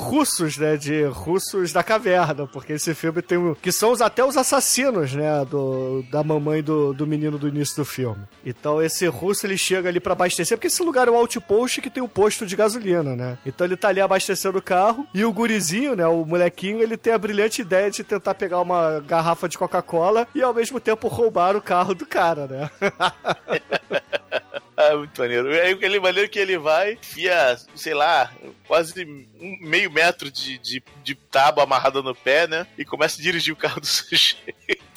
russos, 0.00 0.56
né, 0.56 0.76
de 0.76 1.04
russos 1.04 1.72
da 1.72 1.82
caverna, 1.82 2.46
porque 2.46 2.72
esse 2.72 2.94
filme 2.94 3.20
tem 3.20 3.54
que 3.60 3.70
são 3.70 3.92
os, 3.92 4.00
até 4.00 4.24
os 4.24 4.36
assassinos, 4.36 5.12
né, 5.12 5.44
do, 5.44 6.02
da 6.10 6.24
mamãe 6.24 6.62
do, 6.62 6.92
do 6.92 7.06
menino 7.06 7.38
do 7.38 7.48
início 7.48 7.76
do 7.76 7.84
filme. 7.84 8.22
Então 8.44 8.82
esse 8.82 9.06
russo 9.06 9.46
ele 9.46 9.58
chega 9.58 9.88
ali 9.88 10.00
pra 10.00 10.14
abastecer, 10.14 10.56
porque 10.56 10.68
esse 10.68 10.82
lugar 10.82 11.06
é 11.06 11.10
um 11.10 11.16
outpost 11.16 11.80
que 11.80 11.90
tem 11.90 12.02
um 12.02 12.08
posto 12.08 12.46
de 12.46 12.56
gasolina, 12.56 13.14
né? 13.14 13.38
Então 13.44 13.66
ele 13.66 13.76
tá 13.76 13.88
ali 13.88 14.00
abastecendo 14.00 14.58
o 14.58 14.62
carro 14.62 15.06
e 15.14 15.24
o 15.24 15.32
gurizinho, 15.32 15.94
né, 15.94 16.06
o 16.06 16.24
molequinho, 16.24 16.80
ele 16.80 16.96
tem 16.96 17.12
a 17.12 17.18
brilhante 17.18 17.60
ideia 17.60 17.90
de 17.90 18.02
tentar 18.02 18.34
pegar 18.34 18.60
uma 18.60 19.00
garrafa 19.00 19.48
de 19.48 19.58
Coca-Cola 19.58 20.26
e 20.34 20.42
ao 20.42 20.54
mesmo 20.54 20.80
tempo 20.80 21.08
roubar 21.08 21.54
o 21.54 21.62
carro 21.62 21.94
do 21.94 22.06
cara, 22.06 22.46
né? 22.46 22.70
Ah, 24.90 24.96
muito 24.96 25.20
maneiro. 25.20 25.52
E 25.52 25.60
aí 25.60 25.72
aquele 25.72 26.00
maneiro 26.00 26.28
que 26.28 26.38
ele 26.38 26.56
vai, 26.58 26.92
enfia, 26.94 27.56
sei 27.74 27.92
lá, 27.94 28.30
quase 28.66 29.04
um 29.40 29.58
meio 29.60 29.90
metro 29.90 30.30
de, 30.30 30.58
de, 30.58 30.82
de 31.02 31.14
tábua 31.14 31.64
amarrada 31.64 32.00
no 32.02 32.14
pé, 32.14 32.46
né? 32.46 32.66
E 32.78 32.84
começa 32.84 33.20
a 33.20 33.22
dirigir 33.22 33.52
o 33.52 33.56
carro 33.56 33.80
do 33.80 33.86
sujeito. 33.86 34.54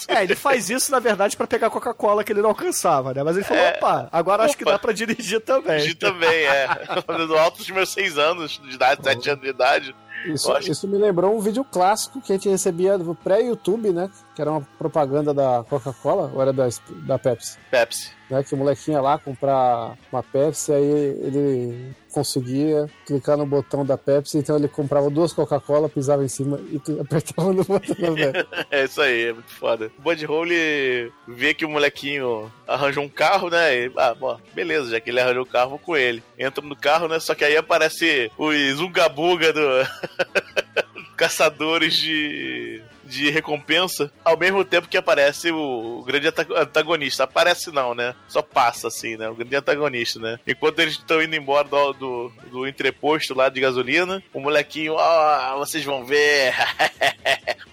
É, 0.08 0.24
ele 0.24 0.36
faz 0.36 0.70
isso, 0.70 0.92
na 0.92 1.00
verdade, 1.00 1.36
pra 1.36 1.48
pegar 1.48 1.68
a 1.68 1.70
Coca-Cola 1.70 2.24
que 2.24 2.32
ele 2.32 2.42
não 2.42 2.50
alcançava, 2.50 3.14
né? 3.14 3.24
Mas 3.24 3.36
ele 3.36 3.46
falou, 3.46 3.64
É. 3.64 3.78
opa, 3.78 4.10
agora 4.12 4.44
acho 4.44 4.58
que 4.58 4.64
Opa. 4.64 4.74
dá 4.74 4.80
pra 4.80 4.92
dirigir 4.94 5.42
também. 5.42 5.78
Dirigir 5.78 5.98
também, 5.98 6.46
é. 6.46 6.68
Do 7.28 7.38
alto 7.38 7.58
dos 7.58 7.70
meus 7.70 7.90
seis 7.90 8.18
anos 8.18 8.60
de 8.64 8.76
idade, 8.76 9.02
sete 9.04 9.30
anos 9.30 9.44
de 9.44 9.50
idade. 9.50 9.96
Isso, 10.26 10.58
isso 10.60 10.88
me 10.88 10.98
lembrou 10.98 11.36
um 11.36 11.40
vídeo 11.42 11.66
clássico 11.66 12.22
que 12.22 12.32
a 12.32 12.36
gente 12.36 12.48
recebia 12.48 12.98
do 12.98 13.14
pré-YouTube, 13.14 13.92
né? 13.92 14.10
Que 14.36 14.42
era 14.42 14.52
uma 14.52 14.62
propaganda 14.78 15.34
da 15.34 15.64
Coca-Cola, 15.70 16.32
ou 16.34 16.42
era 16.42 16.52
da, 16.52 16.68
da 17.06 17.20
Pepsi. 17.20 17.58
Pepsi. 17.70 18.12
Né, 18.30 18.44
que 18.44 18.56
o 18.56 18.58
molequinho 18.58 18.98
ia 18.98 19.02
lá 19.02 19.20
comprar 19.20 19.96
uma 20.12 20.24
Pepsi, 20.24 20.72
aí 20.72 20.84
ele 20.84 21.94
conseguia 22.12 22.90
clicar 23.06 23.38
no 23.38 23.46
botão 23.46 23.86
da 23.86 23.98
Pepsi, 23.98 24.38
então 24.38 24.56
ele 24.56 24.68
comprava 24.68 25.10
duas 25.10 25.34
Coca-Cola, 25.34 25.90
pisava 25.90 26.24
em 26.24 26.28
cima 26.28 26.60
e 26.72 26.82
apertava 27.00 27.54
no 27.54 27.64
botão 27.64 27.96
da 27.96 28.16
Pepsi. 28.32 28.48
É 28.72 28.84
isso 28.86 29.02
aí, 29.02 29.26
é 29.26 29.34
muito 29.34 29.52
foda. 29.52 29.92
O 29.98 30.02
Bud 30.02 30.26
Hole 30.26 31.12
vê 31.28 31.54
que 31.54 31.66
o 31.66 31.70
molequinho 31.70 32.52
arranjou 32.68 33.04
um 33.04 33.10
carro, 33.10 33.50
né? 33.50 33.76
E, 33.76 33.92
ah, 33.98 34.16
bom, 34.16 34.40
beleza, 34.54 34.92
já 34.92 35.00
que 35.00 35.10
ele 35.10 35.20
arranjou 35.20 35.44
o 35.44 35.48
carro, 35.48 35.72
vou 35.72 35.80
com 35.80 35.96
ele. 35.98 36.24
Entra 36.38 36.64
no 36.64 36.76
carro, 36.76 37.08
né? 37.08 37.20
Só 37.20 37.36
que 37.36 37.44
aí 37.44 37.58
aparece 37.58 38.32
os 38.38 38.80
Ungabuga 38.80 39.54
do. 39.54 39.62
Caçadores 41.16 41.96
de. 41.96 42.82
De 43.04 43.30
recompensa, 43.30 44.12
ao 44.24 44.38
mesmo 44.38 44.64
tempo 44.64 44.88
que 44.88 44.98
aparece 44.98 45.52
o, 45.52 46.04
grande 46.06 46.28
antagonista. 46.56 47.24
Aparece 47.24 47.72
não, 47.72 47.94
né? 47.94 48.16
Só 48.28 48.42
passa 48.42 48.88
assim, 48.88 49.18
né? 49.18 49.30
O 49.30 49.36
grande 49.36 49.56
antagonista, 49.56 50.20
né? 50.20 50.40
Enquanto 50.48 50.80
eles 50.80 50.94
estão 50.94 51.22
indo 51.22 51.36
embora 51.36 51.68
do, 51.68 51.94
do, 51.94 52.34
do 52.52 52.68
entreposto 52.68 53.34
lá 53.34 53.50
de 53.50 53.60
gasolina, 53.60 54.24
o 54.34 54.40
molequinho, 54.40 54.94
ó, 54.96 55.58
vocês 55.58 55.84
vão 55.84 56.06
ver. 56.06 56.54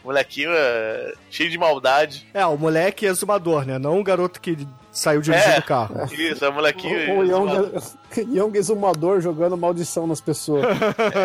o 0.02 0.06
molequinho 0.08 0.50
é 0.52 1.14
cheio 1.30 1.50
de 1.50 1.58
maldade. 1.58 2.26
É, 2.34 2.44
o 2.46 2.56
moleque 2.56 3.06
exumador, 3.06 3.64
né? 3.64 3.78
Não 3.78 3.98
o 3.98 4.04
garoto 4.04 4.40
que 4.40 4.56
saiu 4.92 5.20
dirigindo 5.20 5.54
É. 5.54 5.58
o 5.58 5.62
carro. 5.62 5.94
Isso, 6.12 6.44
é 6.44 6.48
o 6.48 6.52
molequinho. 6.52 7.18
O 7.18 7.24
Young, 7.24 7.72
Young 8.36 8.56
Exumador 8.56 9.20
jogando 9.20 9.56
maldição 9.56 10.06
nas 10.06 10.20
pessoas. 10.20 10.64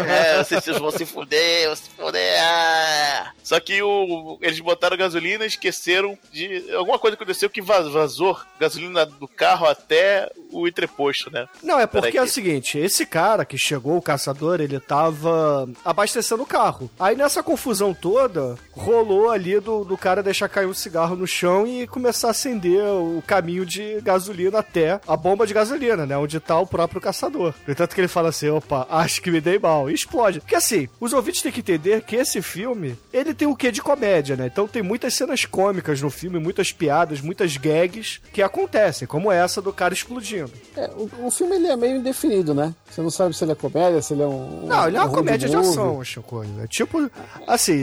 É, 0.07 0.43
vocês 0.43 0.77
vão 0.77 0.91
se 0.91 1.05
fuder, 1.05 1.67
vão 1.67 1.75
se 1.75 1.89
fuder. 1.89 2.39
ah. 2.41 3.31
Só 3.43 3.59
que 3.59 3.81
o, 3.81 4.37
eles 4.41 4.59
botaram 4.59 4.97
gasolina 4.97 5.43
e 5.43 5.47
esqueceram 5.47 6.17
de. 6.31 6.65
Alguma 6.73 6.97
coisa 6.99 7.15
aconteceu 7.15 7.49
que 7.49 7.61
vaz- 7.61 7.87
vazou 7.91 8.37
gasolina 8.59 9.05
do 9.05 9.27
carro 9.27 9.65
até 9.67 10.29
o 10.51 10.67
entreposto, 10.67 11.31
né? 11.31 11.47
Não, 11.61 11.79
é 11.79 11.85
porque 11.87 12.17
é 12.17 12.21
o 12.23 12.27
seguinte, 12.27 12.77
esse 12.79 13.05
cara 13.05 13.45
que 13.45 13.57
chegou, 13.57 13.97
o 13.97 14.01
caçador, 14.01 14.59
ele 14.61 14.79
tava 14.79 15.67
abastecendo 15.83 16.43
o 16.43 16.45
carro. 16.47 16.89
Aí 16.99 17.15
nessa 17.15 17.43
confusão 17.43 17.93
toda, 17.93 18.55
rolou 18.71 19.29
ali 19.29 19.59
do, 19.59 19.83
do 19.83 19.97
cara 19.97 20.23
deixar 20.23 20.49
cair 20.49 20.65
um 20.67 20.73
cigarro 20.73 21.15
no 21.15 21.27
chão 21.27 21.67
e 21.67 21.85
começar 21.87 22.27
a 22.29 22.31
acender 22.31 22.81
o 22.83 23.23
caminho 23.25 23.54
de 23.63 24.01
gasolina 24.01 24.59
até 24.59 24.99
a 25.07 25.15
bomba 25.15 25.45
de 25.45 25.53
gasolina, 25.53 26.05
né? 26.05 26.17
Onde 26.17 26.39
tá 26.39 26.59
o 26.59 26.65
próprio 26.65 26.99
caçador. 26.99 27.53
Portanto 27.63 27.93
que 27.93 28.01
ele 28.01 28.07
fala 28.07 28.29
assim, 28.29 28.49
opa, 28.49 28.87
acho 28.89 29.21
que 29.21 29.29
me 29.29 29.39
dei 29.39 29.59
mal. 29.59 29.89
E 29.89 29.93
explode. 29.93 30.39
Porque 30.39 30.55
assim, 30.55 30.89
os 30.99 31.13
ouvintes 31.13 31.43
têm 31.43 31.51
que 31.51 31.59
entender 31.59 32.01
que 32.01 32.15
esse 32.15 32.41
filme, 32.41 32.97
ele 33.13 33.33
tem 33.35 33.47
o 33.47 33.55
quê 33.55 33.71
de 33.71 33.81
comédia, 33.83 34.35
né? 34.35 34.47
Então 34.47 34.67
tem 34.67 34.81
muitas 34.81 35.13
cenas 35.13 35.45
cômicas 35.45 36.01
no 36.01 36.09
filme, 36.09 36.39
muitas 36.39 36.71
piadas, 36.71 37.21
muitas 37.21 37.55
gags 37.57 38.19
que 38.33 38.41
acontecem, 38.41 39.07
como 39.07 39.31
essa 39.31 39.61
do 39.61 39.71
cara 39.71 39.93
explodindo. 39.93 40.51
É, 40.75 40.89
o, 40.95 41.27
o 41.27 41.31
filme 41.31 41.55
ele 41.57 41.67
é 41.67 41.75
meio 41.75 41.97
indefinido, 41.97 42.53
né? 42.55 42.73
Você 42.89 43.01
não 43.01 43.09
sabe 43.11 43.35
se 43.35 43.43
ele 43.43 43.51
é 43.51 43.55
comédia, 43.55 44.01
se 44.01 44.13
ele 44.13 44.23
é 44.23 44.27
um. 44.27 44.65
Não, 44.65 44.87
ele 44.87 44.97
é 44.97 45.01
uma 45.01 45.09
um 45.09 45.13
comédia 45.13 45.49
de 45.49 45.55
movie. 45.55 45.69
ação, 45.69 46.03
Chico. 46.03 46.43
É 46.63 46.67
tipo, 46.67 47.11
assim, 47.45 47.73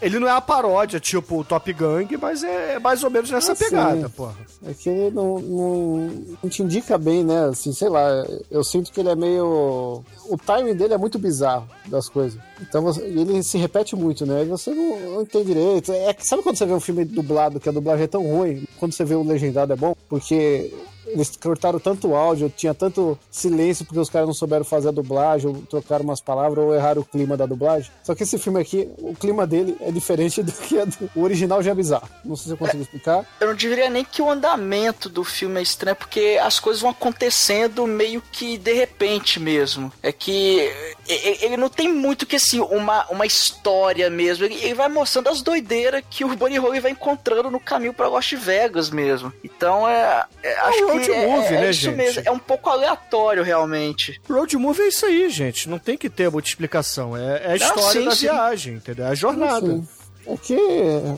ele 0.00 0.18
não 0.18 0.28
é 0.28 0.32
uma 0.32 0.40
paródia 0.40 1.00
tipo 1.00 1.40
o 1.40 1.44
Top 1.44 1.70
Gang, 1.72 2.16
mas 2.16 2.44
é 2.44 2.78
mais 2.78 3.02
ou 3.02 3.10
menos 3.10 3.30
nessa 3.30 3.52
Ah, 3.52 3.56
pegada, 3.56 4.08
porra. 4.08 4.34
É 4.64 4.72
que 4.72 5.10
não, 5.20 5.38
não, 5.38 6.10
não 6.42 6.50
te 6.50 6.62
indica 6.62 6.96
bem, 6.96 7.22
né? 7.22 7.46
Assim, 7.46 7.72
sei 7.72 7.88
lá, 7.88 8.26
eu 8.50 8.64
sinto 8.64 8.90
que 8.90 9.00
ele 9.00 9.10
é 9.10 9.14
meio. 9.14 10.02
O 10.28 10.36
timing 10.38 10.74
dele 10.74 10.94
é 10.94 10.98
muito 10.98 11.18
bizarro 11.18 11.68
das 11.86 12.08
coisas. 12.08 12.40
Então 12.60 12.88
ele 13.00 13.42
se 13.42 13.58
repete 13.58 13.94
muito, 13.94 14.24
né? 14.24 14.42
E 14.42 14.46
você 14.46 14.70
não, 14.72 15.00
não 15.00 15.22
entende 15.22 15.46
direito. 15.46 15.92
É, 15.92 16.14
sabe 16.18 16.42
quando 16.42 16.56
você 16.56 16.66
vê 16.66 16.72
um 16.72 16.80
filme 16.80 17.04
dublado 17.04 17.60
que 17.60 17.68
a 17.68 17.72
dublagem 17.72 18.04
é 18.04 18.08
tão 18.08 18.22
ruim, 18.22 18.64
quando 18.78 18.92
você 18.92 19.04
vê 19.04 19.14
o 19.14 19.22
legendado 19.22 19.72
é 19.72 19.76
bom? 19.76 19.94
Porque 20.08 20.72
eles 21.12 21.36
cortaram 21.36 21.78
tanto 21.78 22.14
áudio, 22.14 22.52
tinha 22.54 22.74
tanto 22.74 23.18
silêncio 23.30 23.84
porque 23.84 23.98
os 24.00 24.10
caras 24.10 24.26
não 24.26 24.34
souberam 24.34 24.64
fazer 24.64 24.88
a 24.88 24.92
dublagem, 24.92 25.48
ou 25.48 25.62
trocaram 25.62 26.04
umas 26.04 26.20
palavras, 26.20 26.64
ou 26.64 26.74
erraram 26.74 27.02
o 27.02 27.04
clima 27.04 27.36
da 27.36 27.46
dublagem. 27.46 27.90
Só 28.02 28.14
que 28.14 28.22
esse 28.22 28.38
filme 28.38 28.60
aqui, 28.60 28.88
o 28.98 29.14
clima 29.14 29.46
dele 29.46 29.76
é 29.80 29.90
diferente 29.90 30.42
do 30.42 30.52
que 30.52 30.76
do- 30.84 31.10
o 31.14 31.22
original 31.22 31.62
já 31.62 31.70
é 31.70 31.74
bizarro. 31.74 32.08
Não 32.24 32.36
sei 32.36 32.46
se 32.46 32.50
eu 32.52 32.56
consigo 32.56 32.82
explicar. 32.82 33.24
Eu 33.40 33.48
não 33.48 33.54
diria 33.54 33.88
nem 33.90 34.04
que 34.04 34.22
o 34.22 34.30
andamento 34.30 35.08
do 35.08 35.24
filme 35.24 35.58
é 35.58 35.62
estranho, 35.62 35.96
porque 35.96 36.38
as 36.42 36.58
coisas 36.60 36.80
vão 36.82 36.90
acontecendo 36.90 37.86
meio 37.86 38.22
que 38.32 38.56
de 38.58 38.72
repente 38.72 39.38
mesmo. 39.40 39.92
É 40.02 40.12
que 40.12 40.70
ele 41.08 41.56
não 41.56 41.68
tem 41.68 41.92
muito 41.92 42.26
que 42.26 42.36
assim, 42.36 42.60
uma, 42.60 43.06
uma 43.10 43.26
história 43.26 44.08
mesmo. 44.08 44.44
Ele, 44.44 44.74
vai 44.74 44.88
mostrando 44.88 45.28
as 45.28 45.42
doideiras 45.42 46.02
que 46.08 46.24
o 46.24 46.36
Bunny 46.36 46.58
Hole 46.58 46.80
vai 46.80 46.92
encontrando 46.92 47.50
no 47.50 47.60
caminho 47.60 47.92
pra 47.92 48.08
Las 48.08 48.30
Vegas 48.30 48.90
mesmo. 48.90 49.32
Então 49.42 49.88
é. 49.88 50.24
é 50.42 50.60
acho 50.60 50.84
um 50.86 50.99
road 51.00 51.12
que 51.12 51.16
é, 51.16 51.26
movie, 51.26 51.54
é 51.54 51.60
né, 51.60 51.70
isso 51.70 51.80
gente? 51.80 51.96
mesmo. 51.96 52.22
É 52.24 52.30
um 52.30 52.38
pouco 52.38 52.70
aleatório, 52.70 53.42
realmente. 53.42 54.20
Road 54.28 54.56
movie 54.56 54.82
é 54.82 54.88
isso 54.88 55.06
aí, 55.06 55.28
gente. 55.30 55.68
Não 55.68 55.78
tem 55.78 55.96
que 55.96 56.08
ter 56.08 56.30
muita 56.30 56.48
explicação. 56.48 57.16
É, 57.16 57.42
é 57.44 57.52
a 57.52 57.56
história 57.56 58.00
sim, 58.00 58.04
da 58.04 58.10
sim. 58.12 58.26
viagem, 58.26 58.74
entendeu? 58.74 59.06
É 59.06 59.08
a 59.08 59.14
jornada. 59.14 59.66
Sim. 59.66 59.88
É 60.26 60.36
que 60.36 60.56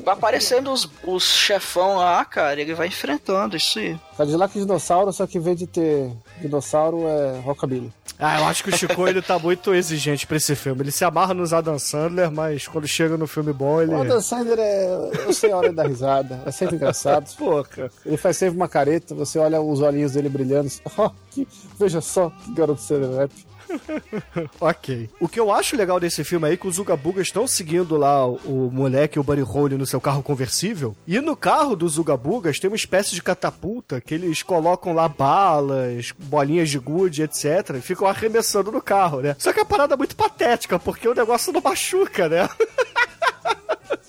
Vai 0.05 0.15
aparecendo 0.15 0.73
os, 0.73 0.89
os 1.05 1.23
chefão 1.25 1.97
lá, 1.97 2.25
cara, 2.25 2.59
e 2.61 2.63
ele 2.63 2.75
vai 2.75 2.87
enfrentando 2.87 3.57
isso 3.57 3.79
aí. 3.79 3.99
Cadillac 4.17 4.59
dinossauro, 4.59 5.13
só 5.13 5.27
que 5.27 5.39
em 5.39 5.41
vez 5.41 5.59
de 5.59 5.67
ter 5.67 6.11
dinossauro 6.41 7.07
é 7.09 7.41
rockabilly. 7.41 7.93
Ah, 8.19 8.39
eu 8.39 8.45
acho 8.47 8.63
que 8.63 8.71
o 8.71 8.77
Chico 8.77 9.09
ele 9.09 9.21
tá 9.21 9.37
muito 9.39 9.75
exigente 9.75 10.27
pra 10.29 10.37
esse 10.37 10.55
filme. 10.55 10.83
Ele 10.83 10.93
se 10.93 11.05
amarra 11.05 11.35
nos 11.35 11.53
Adam 11.53 11.77
Sandler, 11.79 12.31
mas 12.31 12.69
quando 12.69 12.87
chega 12.87 13.17
no 13.17 13.27
filme 13.27 13.53
bom, 13.53 13.83
ele. 13.83 13.93
O 13.93 14.01
Adam 14.01 14.21
Sandler 14.21 14.59
é. 14.61 15.11
Eu 15.27 15.33
sei 15.33 15.51
a 15.51 15.57
hora 15.57 15.73
da 15.73 15.83
risada, 15.83 16.41
é 16.47 16.51
sempre 16.53 16.77
engraçado. 16.77 17.29
Pô, 17.37 17.65
cara. 17.65 17.91
Ele 18.07 18.17
faz 18.17 18.37
sempre 18.37 18.57
uma 18.57 18.69
careta, 18.69 19.13
você 19.15 19.39
olha 19.41 19.61
os 19.61 19.81
olhinhos 19.81 20.13
dele 20.13 20.29
brilhando. 20.29 20.71
Ó, 20.97 21.11
que- 21.33 21.49
veja 21.79 22.01
só 22.01 22.31
que 22.31 22.55
garoto 22.55 22.81
serelepe. 22.81 23.45
Ok. 24.61 25.09
O 25.21 25.29
que 25.29 25.41
eu 25.41 25.53
acho 25.53 25.77
legal 25.77 25.99
desse 25.99 26.25
filme 26.25 26.47
aí 26.47 26.55
é 26.55 26.57
que 26.57 26.67
os 26.67 26.77
Zugabugas 26.77 27.27
estão 27.27 27.47
seguindo 27.47 27.97
lá 27.97 28.27
o, 28.27 28.37
o 28.45 28.71
moleque 28.73 29.19
e 29.19 29.21
o 29.21 29.23
Buddy 29.23 29.43
Holly 29.43 29.77
no 29.77 29.87
seu 29.87 30.01
carro 30.01 30.23
conversível. 30.23 30.97
E 31.07 31.21
no 31.21 31.37
carro 31.37 31.77
dos 31.77 31.95
Zugabugas 31.95 32.59
tem 32.59 32.69
uma 32.71 32.77
espécie 32.77 33.15
de 33.15 33.23
catapulta 33.23 34.01
que 34.01 34.15
eles 34.15 34.43
colocam 34.43 34.93
lá 34.93 35.09
balas, 35.09 36.13
bolinhas 36.19 36.71
de 36.71 36.79
gude, 36.79 37.23
etc. 37.23 37.77
E 37.77 37.81
ficam 37.81 38.07
arremessando 38.07 38.71
no 38.71 38.81
carro, 38.81 39.21
né? 39.21 39.37
Só 39.39 39.53
que 39.53 39.61
a 39.61 39.65
parada 39.65 39.95
é 39.95 39.97
muito 39.97 40.17
patética, 40.17 40.79
porque 40.79 41.09
o 41.09 41.15
negócio 41.15 41.53
não 41.53 41.61
machuca, 41.61 42.29
né? 42.29 42.49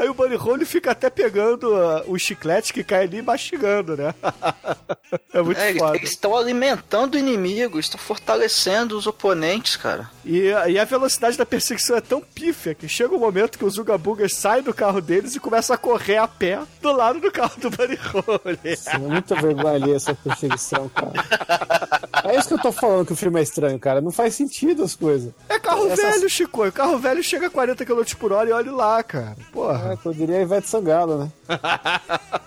Aí 0.04 0.10
o 0.10 0.14
Bunny 0.14 0.36
Hole 0.36 0.66
fica 0.66 0.92
até 0.92 1.10
pegando 1.10 1.74
ah, 1.76 2.04
o 2.08 2.18
chiclete 2.20 2.74
que 2.74 2.84
cai 2.84 3.04
ali 3.04 3.20
e 3.20 3.22
mastigando, 3.22 3.96
né? 3.96 4.14
é 5.34 5.42
muito 5.42 5.58
É, 5.60 5.74
foda. 5.76 5.96
eles 5.96 6.10
estão 6.10 6.36
alimentando 6.36 7.16
o 7.16 7.18
inimigo, 7.18 7.80
estão 7.80 7.98
fortalecendo 8.00 8.98
os 8.98 9.08
oponentes, 9.08 9.78
cara. 9.78 10.10
E, 10.26 10.48
e 10.68 10.78
a 10.78 10.84
velocidade 10.84 11.38
da 11.38 11.46
perseguição 11.46 11.96
é 11.96 12.02
tão 12.02 12.20
pífia 12.20 12.76
que 12.76 12.88
chega 12.90 13.16
um 13.16 13.20
momento 13.20 13.58
que 13.58 13.64
os 13.66 13.78
Ugabugas 13.78 14.34
saem 14.36 14.62
do 14.64 14.74
carro 14.74 15.00
deles 15.00 15.36
e 15.36 15.40
começam 15.40 15.74
a 15.74 15.78
correr 15.78 16.18
a 16.18 16.28
pé 16.28 16.60
do 16.82 16.92
lado 16.92 17.22
do 17.22 17.32
carro 17.32 17.54
do 17.60 17.70
Bunny 17.70 17.98
Hole. 18.14 18.60
É 18.88 18.98
muita 18.98 19.36
vergonha 19.36 19.76
ali 19.76 19.94
essa 19.94 20.14
perseguição, 20.14 20.90
cara. 20.90 21.14
É 22.26 22.38
isso 22.38 22.48
que 22.48 22.54
eu 22.54 22.60
tô 22.62 22.72
falando 22.72 23.06
que 23.06 23.12
o 23.12 23.16
filme 23.18 23.38
é 23.38 23.44
estranho, 23.44 23.78
cara. 23.78 24.00
Não 24.00 24.10
faz 24.12 24.34
sentido 24.34 24.82
as 24.82 24.96
coisas. 24.96 25.34
É 25.50 25.60
carro 25.60 25.88
Essas- 25.92 26.16
velho, 26.16 26.30
Chico. 26.30 26.66
O 26.66 26.72
carro 26.72 26.98
velho 26.98 27.22
chega 27.22 27.48
a 27.48 27.50
40 27.50 27.84
km 27.86 28.02
por 28.18 28.32
hora 28.32 28.50
e 28.50 28.54
olha 28.54 28.72
lá, 28.72 29.04
cara. 29.04 29.36
Porra. 29.52 29.93
É, 29.93 29.93
eu 30.06 30.14
diria 30.14 30.42
Ivete 30.42 30.70
Sangalo, 30.70 31.18
né? 31.26 31.32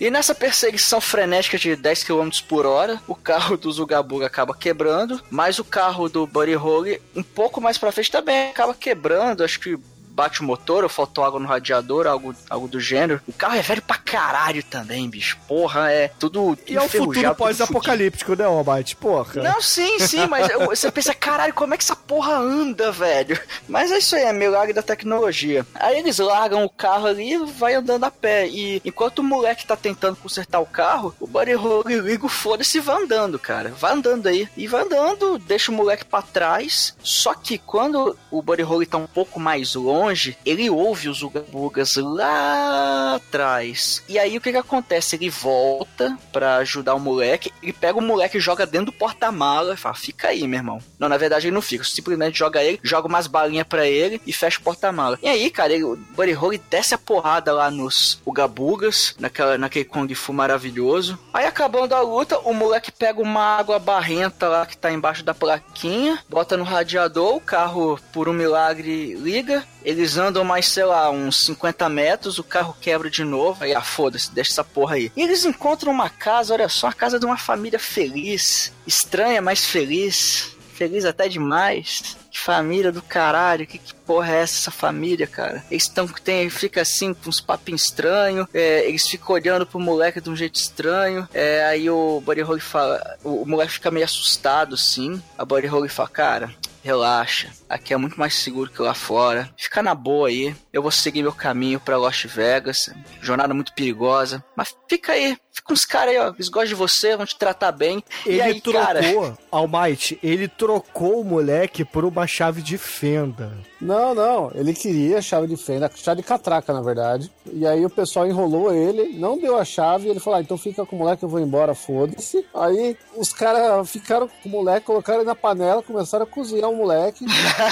E 0.00 0.10
nessa 0.10 0.34
perseguição 0.34 1.00
frenética 1.00 1.56
de 1.56 1.74
10 1.76 2.04
km 2.04 2.28
por 2.48 2.66
hora, 2.66 3.00
o 3.06 3.14
carro 3.14 3.56
do 3.56 3.70
Zugabuga 3.72 4.26
acaba 4.26 4.54
quebrando, 4.54 5.20
mas 5.30 5.58
o 5.58 5.64
carro 5.64 6.08
do 6.08 6.26
Buddy 6.26 6.54
Holly, 6.54 7.00
um 7.14 7.22
pouco 7.22 7.60
mais 7.60 7.78
pra 7.78 7.92
frente 7.92 8.10
também, 8.10 8.50
acaba 8.50 8.74
quebrando, 8.74 9.44
acho 9.44 9.60
que 9.60 9.78
bate 10.14 10.40
o 10.40 10.44
motor 10.44 10.84
ou 10.84 10.88
faltou 10.88 11.24
água 11.24 11.40
no 11.40 11.46
radiador, 11.46 12.06
algo, 12.06 12.34
algo 12.48 12.68
do 12.68 12.80
gênero. 12.80 13.20
O 13.26 13.32
carro 13.32 13.56
é 13.56 13.62
velho 13.62 13.82
pra 13.82 13.96
caralho 13.96 14.62
também, 14.62 15.08
bicho. 15.10 15.36
Porra, 15.48 15.90
é 15.90 16.08
tudo 16.18 16.56
E 16.66 16.76
é 16.76 16.80
o 16.80 16.88
futuro 16.88 17.34
pós-apocalíptico, 17.34 18.36
né, 18.36 18.44
Almighty? 18.44 18.96
Porra. 18.96 19.42
Não, 19.42 19.60
sim, 19.60 19.98
sim, 19.98 20.26
mas 20.26 20.48
você 20.66 20.90
pensa, 20.90 21.12
caralho, 21.12 21.52
como 21.52 21.74
é 21.74 21.76
que 21.76 21.82
essa 21.82 21.96
porra 21.96 22.34
anda, 22.36 22.92
velho? 22.92 23.38
Mas 23.68 23.90
é 23.90 23.98
isso 23.98 24.14
aí, 24.14 24.22
é 24.22 24.32
milagre 24.32 24.72
da 24.72 24.82
tecnologia. 24.82 25.66
Aí 25.74 25.98
eles 25.98 26.18
largam 26.18 26.64
o 26.64 26.70
carro 26.70 27.06
ali 27.06 27.32
e 27.32 27.46
vai 27.46 27.74
andando 27.74 28.04
a 28.04 28.10
pé. 28.10 28.46
E 28.46 28.80
enquanto 28.84 29.18
o 29.18 29.24
moleque 29.24 29.66
tá 29.66 29.76
tentando 29.76 30.16
consertar 30.16 30.60
o 30.60 30.66
carro, 30.66 31.14
o 31.18 31.26
Buddy 31.26 31.54
Holly 31.54 32.00
liga 32.00 32.26
o 32.26 32.28
foda-se 32.28 32.78
e 32.78 32.80
vai 32.80 33.02
andando, 33.02 33.38
cara. 33.38 33.70
Vai 33.70 33.92
andando 33.92 34.26
aí. 34.26 34.48
E 34.56 34.66
vai 34.66 34.82
andando, 34.82 35.38
deixa 35.38 35.72
o 35.72 35.74
moleque 35.74 36.04
pra 36.04 36.22
trás. 36.22 36.94
Só 37.02 37.34
que 37.34 37.58
quando 37.58 38.16
o 38.30 38.42
Buddy 38.42 38.62
Holly 38.62 38.86
tá 38.86 38.98
um 38.98 39.06
pouco 39.06 39.40
mais 39.40 39.74
longe, 39.74 40.03
ele 40.44 40.68
ouve 40.70 41.08
os 41.08 41.22
Ugabugas 41.22 41.94
lá 41.96 43.14
atrás. 43.14 44.02
E 44.08 44.18
aí 44.18 44.36
o 44.36 44.40
que 44.40 44.52
que 44.52 44.58
acontece? 44.58 45.16
Ele 45.16 45.30
volta 45.30 46.16
pra 46.32 46.56
ajudar 46.56 46.94
o 46.94 47.00
moleque, 47.00 47.52
ele 47.62 47.72
pega 47.72 47.98
o 47.98 48.02
moleque 48.02 48.38
e 48.38 48.40
joga 48.40 48.66
dentro 48.66 48.86
do 48.86 48.92
porta-mala 48.92 49.74
e 49.74 49.76
fala, 49.76 49.94
fica 49.94 50.28
aí, 50.28 50.46
meu 50.46 50.58
irmão. 50.58 50.78
Não, 50.98 51.08
na 51.08 51.16
verdade 51.16 51.46
ele 51.46 51.54
não 51.54 51.62
fica, 51.62 51.84
simplesmente 51.84 52.38
joga 52.38 52.62
ele, 52.62 52.80
joga 52.82 53.08
umas 53.08 53.26
balinhas 53.26 53.66
pra 53.66 53.86
ele 53.86 54.20
e 54.26 54.32
fecha 54.32 54.58
o 54.58 54.62
porta-mala. 54.62 55.18
E 55.22 55.28
aí, 55.28 55.50
cara, 55.50 55.72
ele, 55.72 55.84
o 55.84 55.96
Buddy 55.96 56.32
Holly 56.32 56.60
desce 56.70 56.94
a 56.94 56.98
porrada 56.98 57.52
lá 57.52 57.70
nos 57.70 58.20
Ugabugas, 58.24 59.14
naquela, 59.18 59.56
naquele 59.58 59.84
Kung 59.84 60.12
Fu 60.14 60.32
maravilhoso. 60.32 61.18
Aí 61.32 61.46
acabando 61.46 61.94
a 61.94 62.00
luta, 62.00 62.38
o 62.38 62.52
moleque 62.52 62.92
pega 62.92 63.20
uma 63.20 63.58
água 63.58 63.78
barrenta 63.78 64.48
lá 64.48 64.66
que 64.66 64.76
tá 64.76 64.92
embaixo 64.92 65.24
da 65.24 65.34
plaquinha, 65.34 66.18
bota 66.28 66.56
no 66.56 66.64
radiador, 66.64 67.36
o 67.36 67.40
carro, 67.40 67.98
por 68.12 68.28
um 68.28 68.32
milagre, 68.32 69.14
liga. 69.14 69.64
Eles 69.84 70.16
andam 70.16 70.44
mais, 70.44 70.66
sei 70.66 70.84
lá, 70.84 71.10
uns 71.10 71.44
50 71.44 71.88
metros, 71.88 72.38
o 72.38 72.44
carro 72.44 72.76
quebra 72.80 73.10
de 73.10 73.24
novo. 73.24 73.62
Aí, 73.62 73.74
ah, 73.74 73.82
foda-se, 73.82 74.32
deixa 74.32 74.52
essa 74.52 74.64
porra 74.64 74.96
aí. 74.96 75.12
E 75.16 75.22
eles 75.22 75.44
encontram 75.44 75.92
uma 75.92 76.08
casa, 76.08 76.54
olha 76.54 76.68
só, 76.68 76.88
a 76.88 76.92
casa 76.92 77.18
de 77.18 77.26
uma 77.26 77.36
família 77.36 77.78
feliz. 77.78 78.72
Estranha, 78.86 79.42
mas 79.42 79.64
feliz. 79.64 80.56
feliz 80.74 81.04
até 81.04 81.28
demais. 81.28 82.16
Que 82.30 82.40
família 82.40 82.90
do 82.90 83.00
caralho, 83.00 83.64
que, 83.64 83.78
que 83.78 83.94
porra 83.94 84.32
é 84.32 84.42
essa, 84.42 84.56
essa 84.56 84.70
família, 84.72 85.24
cara? 85.24 85.64
Eles 85.70 85.86
tão, 85.86 86.08
tem, 86.08 86.50
fica 86.50 86.80
assim, 86.80 87.14
com 87.14 87.28
uns 87.28 87.40
papinhos 87.40 87.84
estranhos, 87.84 88.48
é, 88.52 88.88
eles 88.88 89.06
ficam 89.06 89.36
olhando 89.36 89.64
pro 89.64 89.78
moleque 89.78 90.20
de 90.20 90.28
um 90.28 90.34
jeito 90.34 90.56
estranho, 90.56 91.28
é, 91.32 91.64
aí 91.64 91.88
o 91.88 92.20
Buddy 92.20 92.40
Holly 92.40 92.60
fala, 92.60 93.16
o, 93.22 93.42
o 93.42 93.46
moleque 93.46 93.74
fica 93.74 93.88
meio 93.88 94.04
assustado, 94.04 94.74
assim, 94.74 95.22
a 95.38 95.44
Buddy 95.44 95.68
Holly 95.68 95.88
fala, 95.88 96.08
cara, 96.08 96.54
relaxa, 96.82 97.50
aqui 97.74 97.92
é 97.92 97.96
muito 97.96 98.18
mais 98.18 98.34
seguro 98.36 98.70
que 98.70 98.80
lá 98.80 98.94
fora. 98.94 99.50
Fica 99.56 99.82
na 99.82 99.94
boa 99.94 100.28
aí. 100.28 100.54
Eu 100.72 100.80
vou 100.80 100.92
seguir 100.92 101.22
meu 101.22 101.32
caminho 101.32 101.80
pra 101.80 101.98
Las 101.98 102.22
Vegas. 102.22 102.88
Jornada 103.20 103.52
muito 103.52 103.74
perigosa. 103.74 104.44
Mas 104.56 104.74
fica 104.88 105.12
aí. 105.12 105.36
Fica 105.52 105.72
uns 105.72 105.84
caras 105.84 106.14
aí, 106.14 106.18
ó. 106.18 106.28
Eles 106.34 106.48
gostam 106.48 106.68
de 106.68 106.74
você, 106.74 107.16
vão 107.16 107.26
te 107.26 107.36
tratar 107.36 107.70
bem. 107.72 108.02
Ele 108.26 108.36
e 108.36 108.40
aí, 108.40 108.60
cara. 108.60 109.00
trocou, 109.00 109.38
Almighty, 109.52 110.18
ele 110.22 110.48
trocou 110.48 111.20
o 111.20 111.24
moleque 111.24 111.84
por 111.84 112.04
uma 112.04 112.26
chave 112.26 112.60
de 112.60 112.76
fenda. 112.76 113.52
Não, 113.80 114.14
não. 114.14 114.50
Ele 114.54 114.74
queria 114.74 115.18
a 115.18 115.22
chave 115.22 115.46
de 115.46 115.56
fenda, 115.56 115.90
chave 115.94 116.22
de 116.22 116.26
catraca, 116.26 116.72
na 116.72 116.80
verdade. 116.80 117.30
E 117.52 117.66
aí 117.66 117.84
o 117.84 117.90
pessoal 117.90 118.26
enrolou 118.26 118.74
ele, 118.74 119.16
não 119.16 119.38
deu 119.38 119.56
a 119.56 119.64
chave, 119.64 120.06
e 120.06 120.10
ele 120.10 120.18
falou: 120.18 120.38
ah, 120.38 120.42
então 120.42 120.58
fica 120.58 120.84
com 120.84 120.96
o 120.96 120.98
moleque, 120.98 121.22
eu 121.22 121.28
vou 121.28 121.40
embora, 121.40 121.72
foda-se. 121.74 122.44
Aí 122.52 122.96
os 123.16 123.32
caras 123.32 123.88
ficaram 123.88 124.26
com 124.26 124.48
o 124.48 124.52
moleque, 124.52 124.86
colocaram 124.86 125.20
ele 125.20 125.28
na 125.28 125.36
panela, 125.36 125.82
começaram 125.82 126.24
a 126.24 126.28
cozinhar 126.28 126.68
o 126.68 126.76
moleque. 126.76 127.24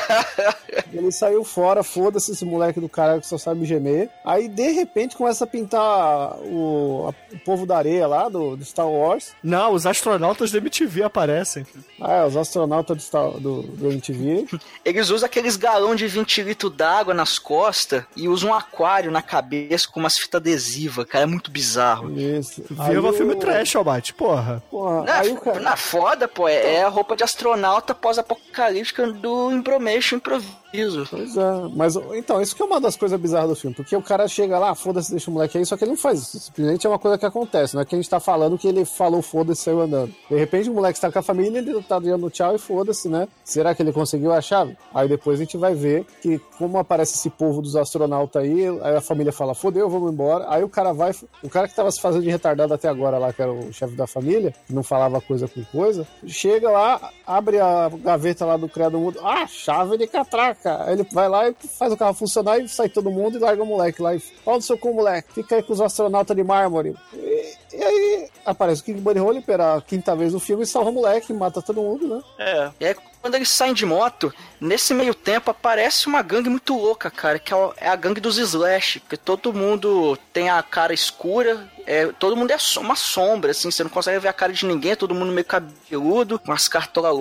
ele 0.93 1.11
saiu 1.12 1.45
fora, 1.45 1.82
foda-se 1.82 2.32
esse 2.32 2.45
moleque 2.45 2.80
do 2.80 2.88
caralho 2.88 3.20
que 3.20 3.26
só 3.26 3.38
sabe 3.38 3.64
gemer. 3.64 4.09
Aí 4.24 4.49
de 4.49 4.70
repente 4.72 5.16
começa 5.16 5.45
a 5.45 5.47
pintar 5.47 6.36
o, 6.43 7.09
a- 7.09 7.34
o 7.34 7.38
povo 7.45 7.66
da 7.66 7.76
areia 7.78 8.07
lá 8.07 8.28
do, 8.28 8.57
do 8.57 8.64
Star 8.64 8.88
Wars. 8.88 9.32
Não, 9.43 9.72
os 9.72 9.86
astronautas 9.86 10.51
do 10.51 10.59
MTV 10.59 11.03
aparecem. 11.05 11.66
Ah, 12.01 12.14
é, 12.16 12.24
os 12.26 12.36
astronautas 12.36 12.97
do, 12.97 13.03
Star- 13.03 13.30
do, 13.32 13.62
do 13.62 13.90
MTV. 13.90 14.47
Eles 14.84 15.11
usam 15.11 15.26
aqueles 15.26 15.57
galão 15.57 15.95
de 15.95 16.07
20 16.07 16.43
litros 16.43 16.72
d'água 16.74 17.14
nas 17.14 17.38
costas 17.38 18.05
e 18.16 18.28
usam 18.28 18.51
um 18.51 18.55
aquário 18.55 19.11
na 19.11 19.22
cabeça 19.22 19.88
com 19.90 20.01
umas 20.01 20.16
fitas 20.18 20.40
adesivas, 20.40 21.07
cara. 21.07 21.24
É 21.24 21.26
muito 21.26 21.51
bizarro. 21.51 22.11
Isso. 22.18 22.62
Aí 22.78 22.95
Viva 22.95 23.11
o- 23.11 23.12
filme 23.12 23.34
trash, 23.36 23.76
Almighty, 23.76 24.12
porra. 24.14 24.62
Porra, 24.70 25.03
Na, 25.05 25.18
aí 25.18 25.30
o 25.32 25.36
cara. 25.40 25.61
na 25.61 25.76
foda, 25.76 26.26
pô, 26.28 26.49
é, 26.49 26.74
é 26.76 26.82
a 26.82 26.88
roupa 26.88 27.16
de 27.16 27.22
astronauta 27.24 27.95
pós-apocalíptica 27.95 29.07
do 29.12 29.51
Imbromation 29.83 30.18
Improviso. 30.18 30.62
Pois 31.11 31.37
é, 31.37 31.68
mas 31.75 31.97
então, 32.14 32.41
isso 32.41 32.57
que 32.57 32.62
é 32.62 32.64
uma 32.64 32.81
das 32.81 32.97
coisas 32.97 33.18
bizarras 33.20 33.51
do 33.51 33.57
filme, 33.57 33.75
porque 33.75 33.95
o 33.95 34.03
cara 34.03 34.27
chega 34.27 34.59
lá, 34.59 34.75
foda-se, 34.75 35.11
deixa 35.11 35.31
o 35.31 35.35
moleque 35.35 35.59
aí, 35.59 35.66
só 35.66 35.77
que 35.77 35.85
ele 35.85 35.93
não 35.93 35.99
faz 35.99 36.20
isso. 36.20 36.41
Simplesmente 36.41 36.87
é 36.87 36.91
uma 36.91 36.99
coisa 36.99 37.18
que 37.18 37.27
acontece, 37.27 37.75
não 37.75 37.83
é 37.83 37.85
que 37.85 37.95
a 37.95 37.99
gente 37.99 38.09
tá 38.09 38.20
falando 38.20 38.59
que 38.59 38.68
ele 38.68 38.85
falou 38.85 39.23
foda-se 39.23 39.62
saiu 39.62 39.81
andando. 39.81 40.14
De 40.29 40.37
repente 40.37 40.70
o 40.70 40.75
moleque 40.75 40.99
está 40.99 41.11
com 41.11 41.18
a 41.18 41.23
família, 41.23 41.59
ele 41.59 41.83
tá 41.83 41.99
dando 41.99 42.31
tchau 42.31 42.55
e 42.55 42.59
foda-se, 42.59 43.09
né? 43.09 43.29
Será 43.45 43.75
que 43.75 43.83
ele 43.83 43.93
conseguiu 43.93 44.33
a 44.33 44.41
chave? 44.41 44.77
Aí 44.95 45.09
depois 45.09 45.39
a 45.39 45.45
gente 45.45 45.57
vai 45.57 45.75
ver 45.75 46.07
que, 46.20 46.39
como 46.59 46.79
aparece 46.79 47.14
esse 47.14 47.31
povo 47.31 47.61
dos 47.61 47.77
astronautas 47.77 48.43
aí, 48.43 48.66
aí 48.83 48.97
a 48.97 49.01
família 49.01 49.33
fala, 49.33 49.55
fodeu, 49.55 49.89
vamos 49.89 50.12
embora. 50.12 50.47
Aí 50.49 50.62
o 50.62 50.68
cara 50.68 50.93
vai, 50.93 51.12
o 51.43 51.49
cara 51.49 51.68
que 51.68 51.75
tava 51.75 51.91
se 51.91 52.01
fazendo 52.01 52.23
de 52.23 52.31
retardado 52.31 52.73
até 52.73 52.89
agora 52.89 53.18
lá, 53.18 53.33
que 53.33 53.43
era 53.43 53.53
o 53.53 53.73
chefe 53.73 53.95
da 53.95 54.07
família, 54.07 54.55
que 54.66 54.75
não 54.75 54.83
falava 54.83 55.20
coisa 55.20 55.47
com 55.47 55.62
coisa, 55.64 56.07
chega 56.27 56.70
lá, 56.70 57.11
abre 57.27 57.59
a 57.61 57.89
gaveta 57.89 58.45
lá 58.45 58.57
do 58.57 58.68
criado 58.68 58.99
mundo, 58.99 59.18
ah, 59.23 59.47
chave 59.47 59.97
de 59.97 60.07
catraca. 60.07 60.62
Aí 60.69 60.95
ele 60.95 61.07
vai 61.11 61.29
lá 61.29 61.49
e 61.49 61.55
faz 61.79 61.93
o 61.93 61.97
carro 61.97 62.15
funcionar 62.15 62.59
e 62.59 62.69
sai 62.69 62.89
todo 62.89 63.11
mundo 63.11 63.37
e 63.37 63.41
larga 63.41 63.63
o 63.63 63.67
moleque 63.67 64.03
lá. 64.03 64.15
E 64.15 64.23
no 64.47 64.63
seu 64.63 64.79
cu, 64.79 64.95
moleque. 64.95 65.33
Fica 65.35 65.57
aí 65.57 65.63
com 65.63 65.73
os 65.73 65.81
astronautas 65.81 66.37
de 66.37 66.45
mármore. 66.45 66.95
E, 67.15 67.55
e 67.75 67.83
aí 67.83 68.29
aparece 68.45 68.83
o 68.83 68.85
King 68.85 69.01
Bunny 69.01 69.21
Hole 69.21 69.41
pela 69.41 69.81
quinta 69.81 70.15
vez 70.15 70.33
no 70.33 70.41
filme 70.41 70.65
e 70.65 70.67
salva 70.67 70.91
o 70.91 70.93
moleque, 70.93 71.33
mata 71.33 71.63
todo 71.63 71.83
mundo, 71.83 72.09
né? 72.09 72.23
É. 72.39 72.71
E 72.81 72.87
aí, 72.87 72.97
quando 73.21 73.35
eles 73.37 73.51
saem 73.51 73.73
de 73.73 73.87
moto, 73.87 74.33
nesse 74.61 74.93
meio 74.93 75.15
tempo 75.15 75.51
aparece 75.51 76.07
uma 76.07 76.23
gangue 76.23 76.49
muito 76.49 76.77
louca, 76.77 77.11
cara, 77.11 77.39
que 77.39 77.55
é 77.55 77.57
é 77.77 77.89
a 77.89 77.97
gangue 77.97 78.21
dos 78.21 78.39
Slash, 78.39 79.01
porque 79.01 79.17
todo 79.17 79.53
mundo 79.53 80.19
tem 80.33 80.49
a 80.49 80.63
cara 80.63 80.93
escura, 80.93 81.69
é, 81.87 82.07
todo 82.18 82.37
mundo 82.37 82.51
é 82.51 82.57
uma 82.78 82.97
sombra, 82.97 83.51
assim, 83.51 83.70
você 83.70 83.83
não 83.83 83.91
consegue 83.91 84.18
ver 84.18 84.28
a 84.28 84.33
cara 84.33 84.53
de 84.53 84.66
ninguém, 84.66 84.93
é 84.93 84.97
todo 84.97 85.14
mundo 85.14 85.33
meio 85.33 85.45
cabeludo, 85.45 86.39
com 86.39 86.53
as 86.53 86.68
cartolas 86.68 87.14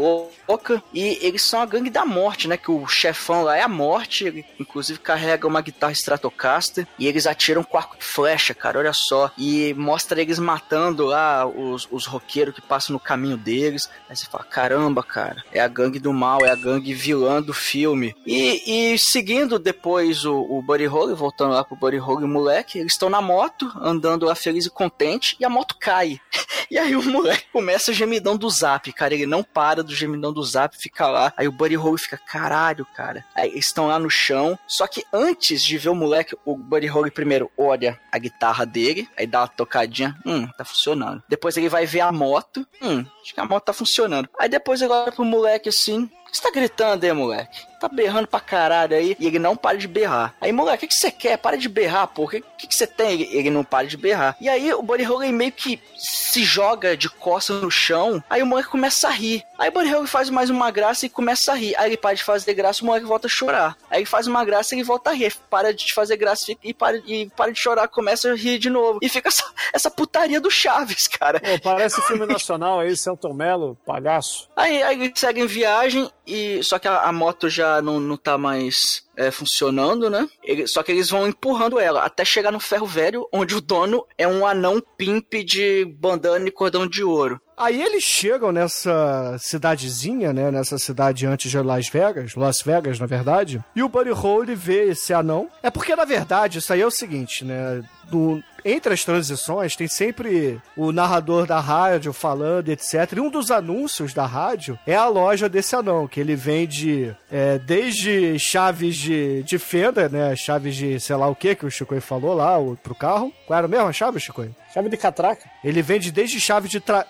loucas, 0.48 0.82
e 0.94 1.20
eles 1.22 1.44
são 1.44 1.62
a 1.62 1.66
gangue 1.66 1.90
da 1.90 2.06
morte, 2.06 2.48
né, 2.48 2.58
que 2.58 2.72
o 2.72 2.88
chefão 2.88 3.44
lá 3.44 3.58
é 3.58 3.62
a 3.62 3.68
morte, 3.68 4.26
ele 4.26 4.46
inclusive 4.60 5.00
carrega 5.00 5.48
uma 5.48 5.62
guitarra 5.62 5.94
Stratocaster, 5.94 6.88
e 6.98 7.08
eles 7.08 7.26
atiram 7.26 7.64
com 7.64 7.80
e 7.80 7.84
flecha, 8.00 8.54
cara, 8.54 8.80
olha 8.80 8.94
só, 8.94 9.32
e 9.38 9.74
mostra 9.74 10.22
eles 10.22 10.40
matando 10.40 11.06
lá 11.06 11.46
os, 11.46 11.88
os 11.92 12.06
roqueiros 12.06 12.54
que 12.54 12.62
passam 12.62 12.94
no 12.94 13.00
caminho 13.00 13.38
deles, 13.38 13.90
aí 14.10 14.16
você 14.16 14.26
fala, 14.26 14.44
caramba, 14.44 15.04
cara, 15.04 15.44
é 15.52 15.60
a 15.60 15.68
gangue 15.68 16.00
do 16.00 16.14
mal, 16.14 16.46
é 16.46 16.50
a 16.50 16.56
gangue 16.56 16.94
vilã 16.94 17.42
do 17.42 17.54
filme. 17.54 18.16
E, 18.26 18.94
e 18.94 19.00
seguindo 19.00 19.58
depois 19.58 20.26
o, 20.26 20.36
o 20.36 20.62
Buddy 20.62 20.86
Holly, 20.86 21.16
voltando 21.16 21.54
lá 21.54 21.64
pro 21.64 21.76
Buddy 21.76 21.98
Holly 21.98 22.28
moleque, 22.28 22.80
eles 22.80 22.94
estão 22.94 23.10
na 23.10 23.22
moto, 23.22 23.72
andando 23.82 24.26
lá 24.26 24.36
feliz 24.36 24.51
e 24.58 24.70
contente, 24.70 25.36
e 25.40 25.46
a 25.46 25.50
moto 25.50 25.76
cai. 25.80 26.20
E 26.70 26.78
aí 26.78 26.96
o 26.96 27.04
moleque 27.04 27.48
começa 27.52 27.92
o 27.92 27.94
gemidão 27.94 28.38
do 28.38 28.50
zap, 28.50 28.94
cara. 28.94 29.14
Ele 29.14 29.26
não 29.26 29.44
para 29.44 29.84
do 29.84 29.94
gemidão 29.94 30.32
do 30.32 30.42
zap, 30.42 30.78
fica 30.78 31.06
lá. 31.06 31.34
Aí 31.36 31.46
o 31.46 31.52
Buddy 31.52 31.76
Holly 31.76 31.98
fica, 31.98 32.18
caralho, 32.18 32.86
cara. 32.96 33.26
Aí 33.36 33.50
eles 33.50 33.66
estão 33.66 33.88
lá 33.88 34.00
no 34.00 34.10
chão. 34.10 34.58
Só 34.68 34.88
que 34.88 35.04
antes 35.12 35.62
de 35.62 35.78
ver 35.78 35.90
o 35.90 35.96
moleque, 35.96 36.34
o 36.46 36.56
Buddy 36.56 36.88
Holly 36.88 37.12
primeiro 37.12 37.52
olha 37.58 38.00
a 38.10 38.18
guitarra 38.18 38.66
dele, 38.66 39.10
aí 39.18 39.28
dá 39.28 39.42
uma 39.42 39.50
tocadinha. 39.50 40.18
Hum, 40.26 40.48
tá 40.58 40.64
funcionando. 40.64 41.22
Depois 41.28 41.58
ele 41.58 41.68
vai 41.68 41.86
ver 41.86 42.02
a 42.02 42.12
moto. 42.12 42.66
Hum, 42.82 43.06
acho 43.22 43.34
que 43.34 43.40
a 43.42 43.46
moto 43.46 43.66
tá 43.66 43.74
funcionando. 43.74 44.30
Aí 44.40 44.48
depois 44.48 44.82
ele 44.82 44.94
olha 44.94 45.12
pro 45.12 45.26
moleque 45.26 45.68
assim. 45.68 46.10
Que 46.32 46.38
você 46.38 46.44
tá 46.44 46.52
gritando 46.52 47.06
aí, 47.06 47.12
moleque? 47.12 47.72
Tá 47.82 47.90
berrando 47.90 48.28
pra 48.28 48.40
caralho 48.40 48.96
aí 48.96 49.18
e 49.20 49.26
ele 49.26 49.40
não 49.40 49.56
para 49.56 49.78
de 49.78 49.88
berrar. 49.88 50.36
Aí, 50.40 50.52
moleque, 50.52 50.86
o 50.86 50.88
que, 50.88 50.96
que 50.96 51.02
você 51.02 51.12
quer? 51.12 51.36
Para 51.38 51.58
de 51.58 51.68
berrar, 51.68 52.08
pô. 52.08 52.24
O 52.24 52.28
que, 52.28 52.40
que, 52.58 52.68
que 52.68 52.76
você 52.76 52.86
tem? 52.86 53.14
Ele, 53.14 53.30
ele 53.38 53.50
não 53.50 53.64
para 53.64 53.88
de 53.88 53.98
berrar. 53.98 54.38
E 54.40 54.48
aí 54.48 54.72
o 54.72 54.84
Buddy 54.84 55.04
Holly 55.04 55.34
meio 55.34 55.52
que 55.52 55.82
se 55.98 56.44
joga 56.44 56.96
de 56.96 57.10
costas 57.10 57.62
no 57.62 57.72
chão. 57.72 58.24
Aí 58.30 58.44
o 58.44 58.46
moleque 58.46 58.70
começa 58.70 59.08
a 59.08 59.12
rir. 59.12 59.44
Aí 59.58 59.70
o 59.70 59.72
Buddy 59.72 59.90
Holly 59.92 60.08
faz 60.08 60.30
mais 60.30 60.52
uma 60.52 60.70
graça 60.70 61.08
e 61.08 61.10
começa 61.10 61.52
a 61.52 61.56
rir. 61.56 61.76
Aí 61.76 61.90
ele 61.90 61.98
para 61.98 62.16
de 62.16 62.24
fazer 62.24 62.54
graça, 62.54 62.84
o 62.84 62.86
moleque 62.86 63.06
volta 63.06 63.26
a 63.26 63.30
chorar. 63.30 63.76
Aí 63.90 64.00
ele 64.00 64.06
faz 64.06 64.28
uma 64.28 64.46
graça 64.46 64.74
e 64.74 64.78
ele 64.78 64.84
volta 64.86 65.10
a 65.10 65.14
rir. 65.14 65.36
Para 65.50 65.74
de 65.74 65.92
fazer 65.92 66.18
graça 66.18 66.56
e 66.64 66.74
para, 66.74 66.98
e 66.98 67.30
para 67.36 67.52
de 67.52 67.60
chorar, 67.60 67.88
começa 67.88 68.32
a 68.32 68.36
rir 68.36 68.60
de 68.60 68.70
novo. 68.70 69.00
E 69.02 69.10
fica 69.10 69.28
essa, 69.28 69.44
essa 69.74 69.90
putaria 69.90 70.40
do 70.40 70.52
Chaves, 70.52 71.08
cara. 71.08 71.40
Pô, 71.40 71.60
parece 71.64 72.00
filme 72.04 72.28
nacional 72.28 72.80
aí, 72.80 72.96
Celton 72.96 73.34
Mello, 73.34 73.76
palhaço. 73.86 74.48
Aí, 74.56 74.84
aí 74.84 75.02
eles 75.02 75.20
seguem 75.20 75.48
viagem 75.48 76.10
e 76.26 76.64
só 76.64 76.78
que 76.80 76.88
a, 76.88 77.02
a 77.02 77.12
moto 77.12 77.50
já 77.50 77.82
não, 77.82 78.00
não 78.00 78.16
tá 78.18 78.38
mais 78.38 79.04
é, 79.18 79.32
funcionando, 79.32 80.10
né? 80.10 80.28
Ele- 80.44 80.68
só 80.68 80.82
que 80.84 80.92
eles 80.92 81.10
vão 81.10 81.28
empurrando 81.28 81.80
ela 81.80 82.04
até 82.06 82.24
chegar 82.26 82.52
no 82.52 82.60
ferro 82.60 82.86
velho, 82.86 83.28
onde 83.34 83.56
o 83.56 83.62
dono 83.62 84.06
é 84.18 84.28
um 84.28 84.46
anão 84.46 84.82
pimp 84.98 85.34
de 85.46 85.86
bandana 86.00 86.48
e 86.48 86.52
cordão 86.52 86.88
de 86.88 87.04
ouro. 87.04 87.40
Aí 87.58 87.80
eles 87.82 88.04
chegam 88.04 88.52
nessa 88.52 89.36
cidadezinha, 89.40 90.34
né? 90.34 90.50
Nessa 90.50 90.80
cidade 90.80 91.28
antes 91.28 91.52
de 91.52 91.60
Las 91.60 91.88
Vegas, 91.90 92.34
Las 92.36 92.62
Vegas, 92.62 93.00
na 93.00 93.06
verdade. 93.06 93.64
E 93.76 93.84
o 93.84 93.90
Buddy 93.90 94.10
Holly 94.10 94.56
vê 94.56 94.90
esse 94.90 95.14
anão. 95.14 95.48
É 95.62 95.70
porque, 95.70 95.96
na 95.96 96.04
verdade, 96.06 96.58
isso 96.58 96.74
aí 96.74 96.82
é 96.82 96.86
o 96.88 96.92
seguinte, 96.92 97.46
né? 97.46 97.84
Do- 98.12 98.44
entre 98.64 98.94
as 98.94 99.04
transições, 99.04 99.76
tem 99.76 99.88
sempre 99.88 100.62
o 100.78 100.92
narrador 100.92 101.48
da 101.48 101.60
rádio 101.60 102.14
falando, 102.14 102.70
etc. 102.70 103.14
E 103.16 103.20
um 103.20 103.30
dos 103.32 103.50
anúncios 103.50 104.14
da 104.14 104.26
rádio 104.28 104.78
é 104.86 104.94
a 104.96 105.08
loja 105.08 105.50
desse 105.50 105.76
anão, 105.76 106.08
que 106.08 106.20
ele 106.20 106.36
vende 106.36 107.16
é, 107.32 107.58
desde 107.58 108.38
chaves 108.38 108.96
de, 108.98 109.42
de 109.44 109.58
fenda, 109.58 110.08
né? 110.08 110.36
Chaves 110.36 110.76
de 110.76 111.00
sei 111.00 111.16
lá 111.16 111.28
o 111.28 111.36
que 111.36 111.56
que 111.56 111.66
o 111.66 111.72
Chico 111.72 112.00
falou 112.02 112.36
lá, 112.36 112.60
o, 112.60 112.76
pro 112.78 112.94
carro. 112.94 113.34
Qual 113.48 113.58
era 113.58 113.66
a 113.66 113.70
mesma 113.70 113.92
chave, 113.92 114.20
Chico? 114.20 114.46
Chave 114.72 114.90
de 114.90 114.98
catraca. 114.98 115.50
Ele 115.64 115.82
vende 115.82 116.12
desde 116.12 116.40
chave 116.40 116.68
de 116.68 116.80
tra... 116.80 117.06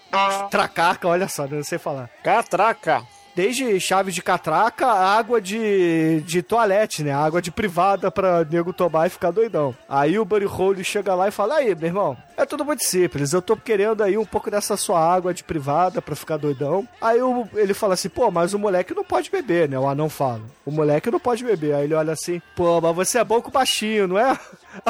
tracaca, 0.50 1.08
olha 1.08 1.28
só, 1.28 1.46
não 1.48 1.64
sei 1.64 1.78
falar. 1.78 2.10
Catraca. 2.24 3.04
Desde 3.36 3.80
chave 3.80 4.12
de 4.12 4.22
catraca, 4.22 4.88
água 4.88 5.40
de, 5.40 6.22
de 6.22 6.42
toalete, 6.42 7.02
né? 7.04 7.14
Água 7.14 7.42
de 7.42 7.50
privada 7.52 8.12
pra 8.12 8.44
nego 8.44 8.74
tomar 8.74 9.08
e 9.08 9.10
ficar 9.10 9.32
doidão. 9.32 9.76
Aí 9.88 10.20
o 10.20 10.26
Buddy 10.26 10.46
Holly 10.46 10.84
chega 10.84 11.16
lá 11.16 11.28
e 11.28 11.32
fala: 11.32 11.56
Aí, 11.56 11.74
meu 11.74 11.88
irmão, 11.88 12.18
é 12.36 12.46
tudo 12.46 12.66
muito 12.66 12.84
simples. 12.84 13.32
Eu 13.32 13.42
tô 13.42 13.56
querendo 13.56 14.04
aí 14.04 14.18
um 14.18 14.26
pouco 14.26 14.52
dessa 14.52 14.76
sua 14.76 15.00
água 15.00 15.34
de 15.34 15.44
privada 15.44 16.02
pra 16.02 16.16
ficar 16.16 16.38
doidão. 16.38 16.88
Aí 17.00 17.22
o- 17.22 17.48
ele 17.56 17.74
fala 17.74 17.94
assim: 17.94 18.10
Pô, 18.10 18.30
mas 18.30 18.54
o 18.54 18.60
moleque 18.60 18.94
não 18.94 19.04
pode 19.04 19.30
beber, 19.32 19.70
né? 19.70 19.80
O 19.80 19.88
anão 19.88 20.10
fala: 20.10 20.42
O 20.66 20.72
moleque 20.72 21.10
não 21.10 21.20
pode 21.20 21.44
beber. 21.44 21.74
Aí 21.76 21.86
ele 21.86 21.94
olha 21.94 22.12
assim: 22.14 22.42
Pô, 22.56 22.82
mas 22.82 22.96
você 22.96 23.18
é 23.20 23.24
bom 23.24 23.42
com 23.42 23.50
baixinho, 23.50 24.08
não 24.08 24.20
é? 24.20 24.38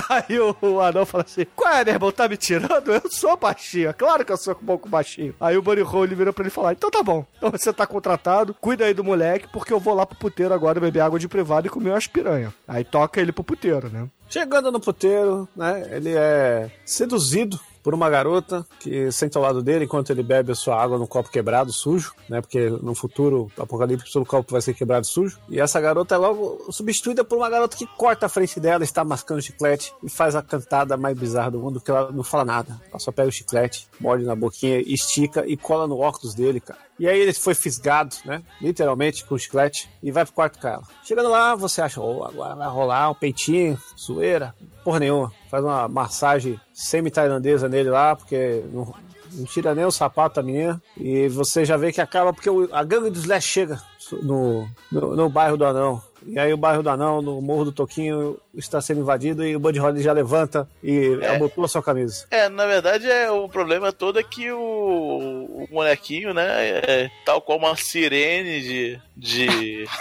Aí 0.09 0.39
o, 0.39 0.79
anão 0.79 1.05
fala 1.05 1.23
assim: 1.23 1.45
Qual 1.55 1.71
é, 1.73 1.83
meu 1.83 1.93
irmão? 1.93 2.11
Tá 2.11 2.27
me 2.27 2.37
tirando? 2.37 2.91
Eu 2.91 3.09
sou 3.09 3.37
baixinho. 3.37 3.89
É 3.89 3.93
claro 3.93 4.25
que 4.25 4.31
eu 4.31 4.37
sou 4.37 4.57
bom 4.61 4.77
com 4.77 4.89
baixinho. 4.89 5.35
Aí 5.39 5.57
o 5.57 5.61
Buddy 5.61 5.81
Holly 5.81 6.15
virou 6.15 6.33
pra 6.33 6.43
ele 6.43 6.49
falar: 6.49 6.73
Então 6.73 6.91
tá 6.91 7.01
bom. 7.03 7.25
Então 7.37 7.51
você 7.51 7.71
tá 7.73 7.85
contratado, 7.85 8.53
cuida 8.53 8.85
aí 8.85 8.93
do 8.93 9.03
moleque, 9.03 9.47
porque 9.51 9.73
eu 9.73 9.79
vou 9.79 9.93
lá 9.93 10.05
pro 10.05 10.17
puteiro 10.17 10.53
agora 10.53 10.79
beber 10.79 11.01
água 11.01 11.19
de 11.19 11.27
privado 11.27 11.67
e 11.67 11.69
comer 11.69 11.91
umas 11.91 12.07
piranha. 12.07 12.53
Aí 12.67 12.83
toca 12.83 13.19
ele 13.21 13.31
pro 13.31 13.43
puteiro, 13.43 13.89
né? 13.89 14.07
Chegando 14.29 14.71
no 14.71 14.79
puteiro, 14.79 15.47
né? 15.55 15.87
Ele 15.91 16.13
é 16.15 16.71
seduzido 16.85 17.59
por 17.83 17.93
uma 17.93 18.09
garota 18.09 18.65
que 18.79 19.11
senta 19.11 19.39
ao 19.39 19.43
lado 19.43 19.61
dele 19.61 19.85
enquanto 19.85 20.09
ele 20.09 20.23
bebe 20.23 20.51
a 20.51 20.55
sua 20.55 20.81
água 20.81 20.97
no 20.97 21.07
copo 21.07 21.29
quebrado, 21.29 21.71
sujo, 21.71 22.13
né? 22.29 22.41
Porque 22.41 22.69
no 22.69 22.93
futuro 22.93 23.51
apocalíptico 23.57 24.11
todo 24.11 24.25
copo 24.25 24.51
vai 24.51 24.61
ser 24.61 24.73
quebrado 24.73 25.05
sujo. 25.05 25.39
E 25.49 25.59
essa 25.59 25.79
garota 25.79 26.15
é 26.15 26.17
logo 26.17 26.71
substituída 26.71 27.23
por 27.23 27.37
uma 27.37 27.49
garota 27.49 27.77
que 27.77 27.85
corta 27.85 28.25
a 28.25 28.29
frente 28.29 28.59
dela, 28.59 28.83
está 28.83 29.03
mascando 29.03 29.41
chiclete 29.41 29.93
e 30.03 30.09
faz 30.09 30.35
a 30.35 30.41
cantada 30.41 30.97
mais 30.97 31.17
bizarra 31.17 31.51
do 31.51 31.59
mundo, 31.59 31.81
que 31.81 31.91
ela 31.91 32.11
não 32.11 32.23
fala 32.23 32.45
nada. 32.45 32.81
Ela 32.89 32.99
só 32.99 33.11
pega 33.11 33.29
o 33.29 33.31
chiclete, 33.31 33.87
morde 33.99 34.23
na 34.25 34.35
boquinha, 34.35 34.79
estica 34.79 35.45
e 35.47 35.57
cola 35.57 35.87
no 35.87 35.99
óculos 35.99 36.33
dele, 36.33 36.59
cara. 36.59 36.79
E 36.99 37.07
aí 37.07 37.19
ele 37.19 37.33
foi 37.33 37.55
fisgado, 37.55 38.15
né? 38.25 38.43
Literalmente, 38.61 39.25
com 39.25 39.33
o 39.33 39.39
chiclete, 39.39 39.89
e 40.03 40.11
vai 40.11 40.23
pro 40.23 40.35
quarto 40.35 40.59
com 40.59 40.67
ela. 40.67 40.83
Chegando 41.03 41.29
lá, 41.29 41.55
você 41.55 41.81
acha, 41.81 41.99
oh, 41.99 42.23
agora 42.23 42.55
vai 42.55 42.67
rolar 42.69 43.09
um 43.09 43.15
peitinho, 43.15 43.75
zoeira. 43.97 44.53
Porra 44.83 44.99
nenhuma. 44.99 45.31
Faz 45.51 45.65
uma 45.65 45.85
massagem 45.89 46.57
semi-tailandesa 46.73 47.67
nele 47.67 47.89
lá, 47.89 48.15
porque 48.15 48.63
não, 48.71 48.95
não 49.33 49.43
tira 49.43 49.75
nem 49.75 49.83
o 49.83 49.91
sapato 49.91 50.37
da 50.37 50.41
menina. 50.41 50.81
E 50.97 51.27
você 51.27 51.65
já 51.65 51.75
vê 51.75 51.91
que 51.91 51.99
acaba 51.99 52.31
porque 52.31 52.49
a 52.71 52.83
gangue 52.85 53.09
dos 53.09 53.23
Slash 53.23 53.47
chega 53.49 53.81
no, 54.23 54.65
no, 54.89 55.13
no 55.13 55.29
bairro 55.29 55.57
do 55.57 55.65
Anão. 55.65 56.01
E 56.25 56.37
aí 56.37 56.53
o 56.53 56.57
bairro 56.57 56.83
do 56.83 56.89
Anão, 56.89 57.21
no 57.21 57.41
Morro 57.41 57.65
do 57.65 57.71
Toquinho, 57.71 58.37
está 58.53 58.79
sendo 58.81 59.01
invadido 59.01 59.43
e 59.45 59.55
o 59.55 59.59
Buddy 59.59 59.79
Holly 59.79 60.01
já 60.01 60.13
levanta 60.13 60.67
e 60.83 61.17
É. 61.21 61.35
abotou 61.35 61.63
a 61.63 61.67
sua 61.67 61.81
camisa. 61.81 62.25
É, 62.29 62.47
na 62.47 62.65
verdade, 62.65 63.09
é, 63.09 63.31
o 63.31 63.47
problema 63.49 63.91
todo 63.91 64.19
é 64.19 64.23
que 64.23 64.51
o, 64.51 64.57
o 64.59 65.67
molequinho, 65.71 66.33
né, 66.33 66.45
é 66.47 67.11
tal 67.25 67.41
qual 67.41 67.57
uma 67.57 67.75
sirene 67.75 68.61
de. 68.61 68.99
de... 69.15 69.85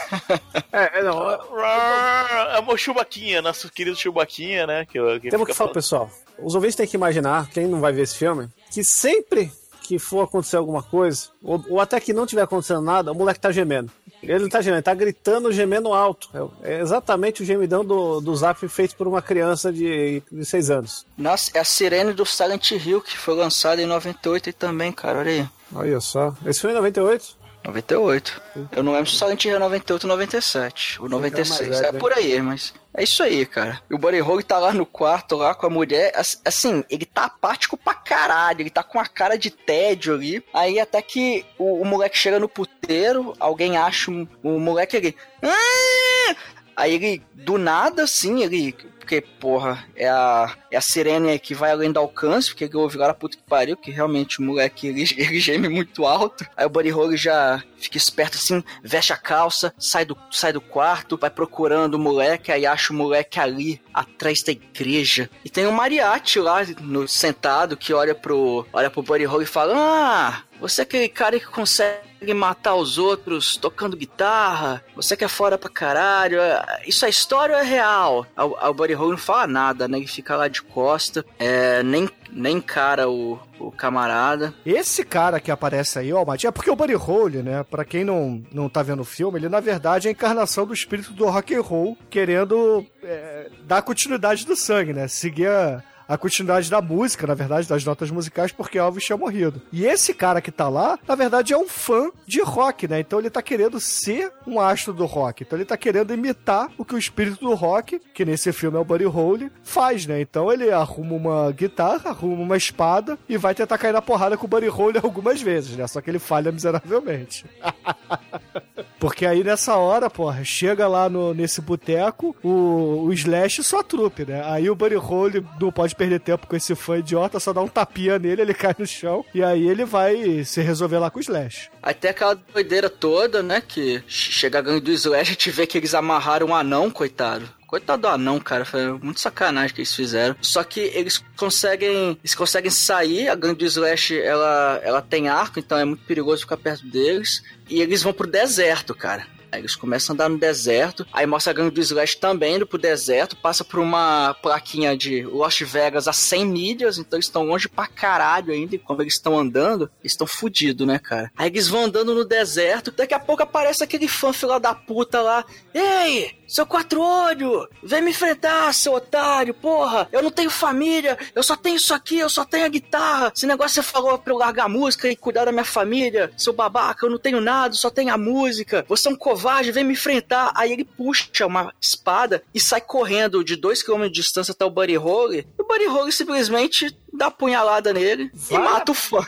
É, 0.72 1.00
é 1.00 1.02
não. 1.02 1.30
é 1.30 2.58
uma 2.60 2.76
Chewbaquinha, 2.76 3.42
nosso 3.42 3.70
querido 3.70 3.96
Chewbaquinha, 3.96 4.66
né? 4.66 4.86
Que, 4.86 4.98
que 5.20 5.30
Temos 5.30 5.48
que 5.48 5.54
falar, 5.54 5.72
pessoal. 5.72 6.10
Os 6.38 6.54
ouvintes 6.54 6.76
têm 6.76 6.86
que 6.86 6.96
imaginar, 6.96 7.48
quem 7.50 7.66
não 7.66 7.80
vai 7.80 7.92
ver 7.92 8.02
esse 8.02 8.16
filme, 8.16 8.48
que 8.72 8.84
sempre 8.84 9.50
que 9.90 9.98
for 9.98 10.22
acontecer 10.22 10.56
alguma 10.56 10.84
coisa, 10.84 11.30
ou, 11.42 11.64
ou 11.68 11.80
até 11.80 11.98
que 11.98 12.12
não 12.12 12.24
tiver 12.24 12.42
acontecendo 12.42 12.80
nada, 12.80 13.10
o 13.10 13.14
moleque 13.14 13.40
tá 13.40 13.50
gemendo. 13.50 13.90
Ele 14.22 14.38
não 14.38 14.48
tá 14.48 14.60
gemendo, 14.60 14.76
ele 14.76 14.84
tá 14.84 14.94
gritando, 14.94 15.52
gemendo 15.52 15.92
alto. 15.92 16.30
É, 16.62 16.74
é 16.74 16.80
exatamente 16.80 17.42
o 17.42 17.44
gemidão 17.44 17.84
do, 17.84 18.20
do 18.20 18.36
Zap 18.36 18.68
feito 18.68 18.94
por 18.94 19.08
uma 19.08 19.20
criança 19.20 19.72
de, 19.72 20.22
de 20.30 20.44
6 20.44 20.70
anos. 20.70 21.06
Nossa, 21.18 21.50
é 21.54 21.58
a 21.58 21.64
sirene 21.64 22.12
do 22.12 22.24
Silent 22.24 22.70
Hill, 22.70 23.00
que 23.00 23.18
foi 23.18 23.34
lançada 23.34 23.82
em 23.82 23.86
98 23.86 24.50
e 24.50 24.52
também, 24.52 24.92
cara, 24.92 25.18
olha 25.18 25.30
aí. 25.32 25.48
Olha 25.74 26.00
só. 26.00 26.36
Esse 26.46 26.60
foi 26.60 26.70
em 26.70 26.74
98? 26.74 27.36
98. 27.64 28.42
Eu 28.70 28.84
não 28.84 28.92
lembro 28.92 29.10
se 29.10 29.16
o 29.16 29.18
Silent 29.18 29.44
Hill 29.44 29.56
é 29.56 29.58
98 29.58 30.04
ou 30.04 30.08
97. 30.08 31.02
Ou 31.02 31.08
96. 31.08 31.48
mais 31.48 31.80
velho, 31.80 31.88
é 31.88 31.92
né? 31.92 31.98
por 31.98 32.12
aí, 32.12 32.40
mas. 32.40 32.72
É 32.92 33.04
isso 33.04 33.22
aí, 33.22 33.46
cara. 33.46 33.80
E 33.88 33.94
o 33.94 33.98
Buddy 33.98 34.18
Holly 34.18 34.42
tá 34.42 34.58
lá 34.58 34.72
no 34.72 34.84
quarto, 34.84 35.36
lá 35.36 35.54
com 35.54 35.66
a 35.66 35.70
mulher. 35.70 36.12
ass- 36.14 36.40
Assim, 36.44 36.84
ele 36.90 37.06
tá 37.06 37.24
apático 37.26 37.76
pra 37.76 37.94
caralho. 37.94 38.62
Ele 38.62 38.70
tá 38.70 38.82
com 38.82 38.98
a 38.98 39.06
cara 39.06 39.38
de 39.38 39.48
tédio 39.50 40.14
ali. 40.14 40.44
Aí 40.52 40.80
até 40.80 41.00
que 41.00 41.46
o, 41.56 41.80
o 41.80 41.84
moleque 41.84 42.18
chega 42.18 42.40
no 42.40 42.48
puteiro, 42.48 43.32
alguém 43.38 43.76
acha 43.76 44.10
o, 44.10 44.26
o 44.42 44.58
moleque 44.58 44.96
ali. 44.96 45.16
"Ah!" 45.40 46.34
Aí 46.76 46.94
ele, 46.94 47.22
do 47.34 47.58
nada, 47.58 48.02
assim, 48.04 48.42
ele. 48.42 48.74
Porque, 49.10 49.26
porra, 49.40 49.84
é 49.96 50.08
a, 50.08 50.54
é 50.70 50.76
a 50.76 50.80
sirene 50.80 51.36
que 51.40 51.52
vai 51.52 51.72
além 51.72 51.90
do 51.90 51.98
alcance, 51.98 52.54
porque 52.54 52.70
ouve 52.76 52.96
lá 52.96 53.08
na 53.08 53.14
puta 53.14 53.36
que 53.36 53.42
pariu, 53.42 53.76
que 53.76 53.90
realmente 53.90 54.38
o 54.38 54.42
moleque 54.42 54.86
ele, 54.86 55.02
ele 55.18 55.40
geme 55.40 55.68
muito 55.68 56.06
alto. 56.06 56.46
Aí 56.56 56.64
o 56.64 56.70
Buddy 56.70 56.90
Holly 56.90 57.16
já 57.16 57.60
fica 57.76 57.98
esperto 57.98 58.36
assim, 58.36 58.62
veste 58.84 59.12
a 59.12 59.16
calça, 59.16 59.74
sai 59.76 60.04
do, 60.04 60.16
sai 60.30 60.52
do 60.52 60.60
quarto, 60.60 61.16
vai 61.16 61.28
procurando 61.28 61.94
o 61.94 61.98
moleque, 61.98 62.52
aí 62.52 62.64
acha 62.64 62.92
o 62.92 62.96
moleque 62.96 63.40
ali, 63.40 63.82
atrás 63.92 64.44
da 64.46 64.52
igreja. 64.52 65.28
E 65.44 65.50
tem 65.50 65.66
um 65.66 65.72
mariachi 65.72 66.38
lá 66.38 66.60
no, 66.80 67.08
sentado 67.08 67.76
que 67.76 67.92
olha 67.92 68.14
pro, 68.14 68.64
olha 68.72 68.90
pro 68.90 69.02
Buddy 69.02 69.24
Holly 69.24 69.42
e 69.42 69.48
fala: 69.48 69.74
Ah, 69.76 70.42
você 70.60 70.82
é 70.82 70.84
aquele 70.84 71.08
cara 71.08 71.38
que 71.40 71.46
consegue 71.46 72.00
matar 72.34 72.74
os 72.74 72.98
outros 72.98 73.56
tocando 73.56 73.96
guitarra? 73.96 74.84
Você 74.94 75.16
que 75.16 75.24
é 75.24 75.28
fora 75.28 75.56
pra 75.56 75.70
caralho? 75.70 76.38
é- 76.40 76.82
Isso 76.86 77.04
é 77.04 77.08
história 77.08 77.54
ou 77.56 77.60
é 77.62 77.64
real? 77.64 78.26
O- 78.36 78.68
o 78.68 78.74
Buddy 78.74 78.94
não 78.94 79.16
fala 79.16 79.46
nada, 79.46 79.88
né? 79.88 79.96
Ele 79.98 80.06
fica 80.06 80.36
lá 80.36 80.46
de 80.48 80.60
costa, 80.62 81.24
é, 81.38 81.82
nem, 81.82 82.08
nem 82.30 82.56
encara 82.58 83.08
o, 83.08 83.38
o 83.58 83.70
camarada. 83.72 84.52
Esse 84.66 85.02
cara 85.04 85.40
que 85.40 85.50
aparece 85.50 85.98
aí, 85.98 86.12
ó, 86.12 86.24
Mati, 86.24 86.46
é 86.46 86.50
porque 86.50 86.70
o 86.70 86.76
Buddy 86.76 86.94
Holly, 86.94 87.42
né? 87.42 87.64
Pra 87.64 87.84
quem 87.84 88.04
não, 88.04 88.42
não 88.52 88.68
tá 88.68 88.82
vendo 88.82 89.00
o 89.00 89.04
filme, 89.04 89.38
ele 89.38 89.48
na 89.48 89.60
verdade 89.60 90.06
é 90.06 90.10
a 90.10 90.12
encarnação 90.12 90.66
do 90.66 90.74
espírito 90.74 91.12
do 91.14 91.24
rock 91.26 91.54
and 91.54 91.62
roll, 91.62 91.96
querendo 92.10 92.84
é, 93.02 93.48
dar 93.64 93.80
continuidade 93.82 94.44
do 94.44 94.54
sangue, 94.54 94.92
né? 94.92 95.08
Seguir 95.08 95.48
a, 95.48 95.82
a 96.10 96.18
continuidade 96.18 96.68
da 96.68 96.82
música, 96.82 97.24
na 97.24 97.34
verdade, 97.34 97.68
das 97.68 97.84
notas 97.84 98.10
musicais, 98.10 98.50
porque 98.50 98.76
Elvis 98.76 99.04
tinha 99.04 99.16
morrido. 99.16 99.62
E 99.72 99.86
esse 99.86 100.12
cara 100.12 100.40
que 100.40 100.50
tá 100.50 100.68
lá, 100.68 100.98
na 101.06 101.14
verdade, 101.14 101.52
é 101.52 101.56
um 101.56 101.68
fã 101.68 102.10
de 102.26 102.42
rock, 102.42 102.88
né? 102.88 102.98
Então 102.98 103.20
ele 103.20 103.30
tá 103.30 103.40
querendo 103.40 103.78
ser 103.78 104.32
um 104.44 104.58
astro 104.58 104.92
do 104.92 105.06
rock. 105.06 105.44
Então 105.44 105.56
ele 105.56 105.64
tá 105.64 105.76
querendo 105.76 106.12
imitar 106.12 106.68
o 106.76 106.84
que 106.84 106.96
o 106.96 106.98
espírito 106.98 107.44
do 107.44 107.54
rock, 107.54 108.00
que 108.12 108.24
nesse 108.24 108.52
filme 108.52 108.76
é 108.76 108.80
o 108.80 108.84
Buddy 108.84 109.04
Holly, 109.04 109.52
faz, 109.62 110.04
né? 110.04 110.20
Então 110.20 110.52
ele 110.52 110.72
arruma 110.72 111.14
uma 111.14 111.52
guitarra, 111.52 112.10
arruma 112.10 112.42
uma 112.42 112.56
espada 112.56 113.16
e 113.28 113.36
vai 113.36 113.54
tentar 113.54 113.78
cair 113.78 113.92
na 113.92 114.02
porrada 114.02 114.36
com 114.36 114.46
o 114.46 114.48
Buddy 114.48 114.66
Holly 114.66 114.98
algumas 115.04 115.40
vezes, 115.40 115.76
né? 115.76 115.86
Só 115.86 116.00
que 116.00 116.10
ele 116.10 116.18
falha 116.18 116.50
miseravelmente. 116.50 117.46
Porque 118.98 119.24
aí 119.24 119.44
nessa 119.44 119.76
hora, 119.76 120.10
porra, 120.10 120.42
chega 120.42 120.88
lá 120.88 121.08
no, 121.08 121.32
nesse 121.32 121.60
boteco 121.60 122.34
o, 122.42 123.04
o 123.06 123.12
Slash 123.12 123.60
e 123.60 123.64
sua 123.64 123.84
trupe, 123.84 124.26
né? 124.26 124.42
Aí 124.44 124.68
o 124.68 124.74
Buddy 124.74 124.96
Holly 124.96 125.46
não 125.60 125.70
pode 125.70 125.94
perder 126.00 126.20
tempo 126.20 126.46
com 126.46 126.56
esse 126.56 126.74
fã 126.74 126.96
idiota, 126.96 127.38
só 127.38 127.52
dá 127.52 127.60
um 127.60 127.68
tapinha 127.68 128.18
nele, 128.18 128.40
ele 128.40 128.54
cai 128.54 128.74
no 128.78 128.86
chão 128.86 129.22
e 129.34 129.42
aí 129.42 129.68
ele 129.68 129.84
vai 129.84 130.42
se 130.44 130.62
resolver 130.62 130.98
lá 130.98 131.10
com 131.10 131.18
o 131.18 131.20
Slash. 131.20 131.70
Tem 132.00 132.10
aquela 132.10 132.32
doideira 132.32 132.88
toda, 132.88 133.42
né? 133.42 133.60
Que 133.60 134.02
chega 134.06 134.60
a 134.60 134.62
gangue 134.62 134.80
do 134.80 134.92
Slash 134.92 135.34
e 135.34 135.36
te 135.36 135.50
vê 135.50 135.66
que 135.66 135.76
eles 135.76 135.94
amarraram 135.94 136.46
um 136.46 136.54
anão, 136.54 136.90
coitado. 136.90 137.46
Coitado 137.66 138.02
do 138.02 138.08
anão, 138.08 138.40
cara, 138.40 138.64
foi 138.64 138.92
muito 138.94 139.20
sacanagem 139.20 139.74
que 139.74 139.82
eles 139.82 139.94
fizeram. 139.94 140.34
Só 140.40 140.64
que 140.64 140.80
eles 140.80 141.22
conseguem, 141.36 142.18
eles 142.24 142.34
conseguem 142.34 142.70
sair, 142.70 143.28
a 143.28 143.34
gangue 143.34 143.58
do 143.58 143.66
Slash, 143.66 144.18
ela, 144.18 144.80
ela 144.82 145.02
tem 145.02 145.28
arco, 145.28 145.58
então 145.58 145.76
é 145.76 145.84
muito 145.84 146.02
perigoso 146.04 146.42
ficar 146.42 146.56
perto 146.56 146.86
deles. 146.86 147.42
E 147.68 147.82
eles 147.82 148.02
vão 148.02 148.14
pro 148.14 148.26
deserto, 148.26 148.94
cara. 148.94 149.26
Eles 149.52 149.76
começam 149.76 150.12
a 150.12 150.14
andar 150.14 150.28
no 150.28 150.38
deserto, 150.38 151.06
aí 151.12 151.26
mostra 151.26 151.50
a 151.50 151.54
gangue 151.54 151.70
do 151.70 151.80
Slash 151.80 152.16
também 152.18 152.56
indo 152.56 152.66
pro 152.66 152.78
deserto, 152.78 153.36
passa 153.36 153.64
por 153.64 153.80
uma 153.80 154.34
plaquinha 154.34 154.96
de 154.96 155.22
Lost 155.22 155.62
Vegas 155.62 156.08
a 156.08 156.12
100 156.12 156.46
milhas, 156.46 156.98
então 156.98 157.16
eles 157.16 157.26
estão 157.26 157.44
longe 157.44 157.68
pra 157.68 157.86
caralho 157.86 158.52
ainda, 158.52 158.74
e 158.74 158.78
quando 158.78 159.02
eles 159.02 159.14
estão 159.14 159.38
andando, 159.38 159.90
eles 160.00 160.12
estão 160.12 160.26
fudidos, 160.26 160.86
né, 160.86 160.98
cara? 160.98 161.30
Aí 161.36 161.48
eles 161.48 161.68
vão 161.68 161.84
andando 161.84 162.14
no 162.14 162.24
deserto, 162.24 162.90
daqui 162.90 163.14
a 163.14 163.20
pouco 163.20 163.42
aparece 163.42 163.82
aquele 163.82 164.08
fã 164.08 164.32
fila 164.32 164.58
da 164.58 164.74
puta 164.74 165.20
lá, 165.20 165.44
Ei, 165.72 166.32
seu 166.48 166.66
quatro 166.66 167.00
olho, 167.00 167.68
vem 167.82 168.02
me 168.02 168.10
enfrentar, 168.10 168.74
seu 168.74 168.94
otário, 168.94 169.54
porra, 169.54 170.08
eu 170.10 170.20
não 170.20 170.32
tenho 170.32 170.50
família, 170.50 171.16
eu 171.32 171.44
só 171.44 171.54
tenho 171.54 171.76
isso 171.76 171.94
aqui, 171.94 172.18
eu 172.18 172.28
só 172.28 172.44
tenho 172.44 172.64
a 172.64 172.68
guitarra, 172.68 173.32
esse 173.34 173.46
negócio 173.46 173.74
você 173.74 173.82
falou 173.82 174.18
pra 174.18 174.32
eu 174.32 174.38
largar 174.38 174.64
a 174.64 174.68
música 174.68 175.08
e 175.08 175.14
cuidar 175.14 175.44
da 175.44 175.52
minha 175.52 175.64
família, 175.64 176.32
seu 176.36 176.52
babaca, 176.52 177.06
eu 177.06 177.10
não 177.10 177.18
tenho 177.18 177.40
nada, 177.40 177.74
só 177.74 177.88
tenho 177.88 178.12
a 178.12 178.18
música, 178.18 178.84
você 178.88 179.08
é 179.08 179.12
um 179.12 179.16
covarde, 179.16 179.39
vem 179.72 179.84
me 179.84 179.92
enfrentar. 179.94 180.52
Aí 180.54 180.72
ele 180.72 180.84
puxa 180.84 181.46
uma 181.46 181.72
espada 181.80 182.42
e 182.54 182.60
sai 182.60 182.80
correndo 182.80 183.42
de 183.44 183.56
2km 183.56 184.04
de 184.08 184.10
distância 184.20 184.52
até 184.52 184.64
o 184.64 184.70
Buddy 184.70 184.96
Holly, 184.96 185.46
e 185.58 185.62
o 185.62 185.66
Buddy 185.66 185.86
Holly 185.86 186.12
simplesmente 186.12 186.96
dá 187.12 187.26
a 187.26 187.30
punhalada 187.30 187.92
nele 187.92 188.30
e 188.50 188.58
mata 188.58 188.92
o 188.92 188.94
fã. 188.94 189.20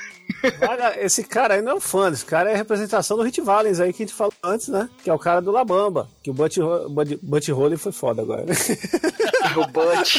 Olha, 0.68 1.04
esse 1.04 1.22
cara 1.24 1.54
aí 1.54 1.62
não 1.62 1.72
é 1.72 1.74
um 1.74 1.80
fã, 1.80 2.10
esse 2.10 2.24
cara 2.24 2.50
é 2.50 2.54
a 2.54 2.56
representação 2.56 3.16
do 3.16 3.22
Hit 3.22 3.40
Valens 3.40 3.80
aí 3.80 3.92
que 3.92 4.02
a 4.02 4.06
gente 4.06 4.14
falou 4.16 4.32
antes, 4.42 4.68
né? 4.68 4.88
Que 5.04 5.10
é 5.10 5.14
o 5.14 5.18
cara 5.18 5.40
do 5.42 5.50
Labamba. 5.50 6.08
Que 6.22 6.30
o 6.30 6.34
Butch, 6.34 6.56
Ho- 6.58 6.88
Butch, 6.88 7.18
Butch 7.22 7.48
Holly 7.50 7.76
foi 7.76 7.92
foda 7.92 8.22
agora. 8.22 8.44
o 9.56 9.66
Butch. 9.68 10.16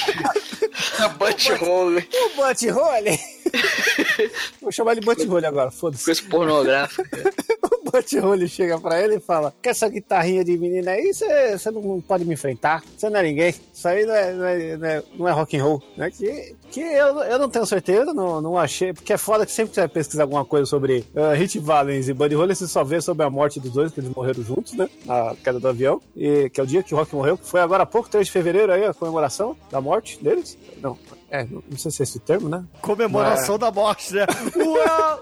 o 1.05 1.09
Butch 1.17 1.49
Holly. 1.59 2.07
o 2.13 2.35
Butch 2.35 2.63
Holly! 2.69 3.19
Vou 4.61 4.71
chamar 4.71 4.91
ele 4.91 5.01
de 5.01 5.05
Butch 5.05 5.25
Holly 5.25 5.45
agora, 5.45 5.71
foda-se. 5.71 6.05
Coisa 6.05 6.21
pornográfica. 6.29 7.33
Holly 8.19 8.47
chega 8.47 8.79
pra 8.79 8.99
ele 9.01 9.15
e 9.15 9.19
fala: 9.19 9.53
Com 9.63 9.69
essa 9.69 9.87
guitarrinha 9.87 10.43
de 10.43 10.57
menina 10.57 10.91
aí, 10.91 11.13
você 11.13 11.71
não 11.71 12.01
pode 12.01 12.25
me 12.25 12.33
enfrentar. 12.33 12.83
Você 12.97 13.09
não 13.09 13.19
é 13.19 13.23
ninguém. 13.23 13.53
Isso 13.73 13.87
aí 13.87 14.05
não 14.05 14.15
é, 14.15 14.33
não 14.33 14.45
é, 14.45 14.77
não 14.77 14.87
é, 14.87 15.03
não 15.19 15.27
é 15.27 15.31
rock 15.31 15.57
and 15.57 15.63
roll. 15.63 15.83
Né? 15.97 16.09
Que, 16.11 16.55
que 16.71 16.79
eu, 16.81 17.19
eu 17.19 17.39
não 17.39 17.49
tenho 17.49 17.65
certeza, 17.65 18.13
não, 18.13 18.41
não 18.41 18.57
achei. 18.57 18.93
Porque 18.93 19.13
é 19.13 19.17
foda 19.17 19.45
que 19.45 19.51
sempre 19.51 19.69
que 19.69 19.75
você 19.75 19.81
vai 19.81 19.89
pesquisar 19.89 20.23
alguma 20.23 20.45
coisa 20.45 20.65
sobre 20.65 21.05
uh, 21.15 21.33
Hit 21.35 21.59
Valens 21.59 22.07
e 22.07 22.13
Buddy 22.13 22.35
Holly, 22.35 22.55
você 22.55 22.67
só 22.67 22.83
vê 22.83 22.99
sobre 23.01 23.25
a 23.25 23.29
morte 23.29 23.59
dos 23.59 23.71
dois, 23.71 23.91
que 23.91 23.99
eles 23.99 24.09
morreram 24.13 24.43
juntos, 24.43 24.73
né? 24.73 24.89
Na 25.05 25.35
queda 25.43 25.59
do 25.59 25.67
avião. 25.67 26.01
E 26.15 26.49
que 26.49 26.59
é 26.59 26.63
o 26.63 26.67
dia 26.67 26.81
que 26.83 26.93
o 26.93 26.97
Rock 26.97 27.13
morreu, 27.15 27.37
que 27.37 27.45
foi 27.45 27.61
agora 27.61 27.83
há 27.83 27.85
pouco, 27.85 28.09
3 28.09 28.25
de 28.25 28.31
fevereiro 28.31 28.71
aí, 28.71 28.85
a 28.85 28.93
comemoração 28.93 29.55
da 29.69 29.79
morte 29.81 30.21
deles. 30.23 30.57
Não, 30.81 30.97
é, 31.29 31.45
não, 31.49 31.61
sei 31.77 31.91
se 31.91 32.01
é 32.01 32.03
esse 32.03 32.17
o 32.17 32.19
termo, 32.21 32.47
né? 32.49 32.63
Comemoração 32.81 33.57
da 33.57 33.71
morte, 33.71 34.13
né? 34.13 34.25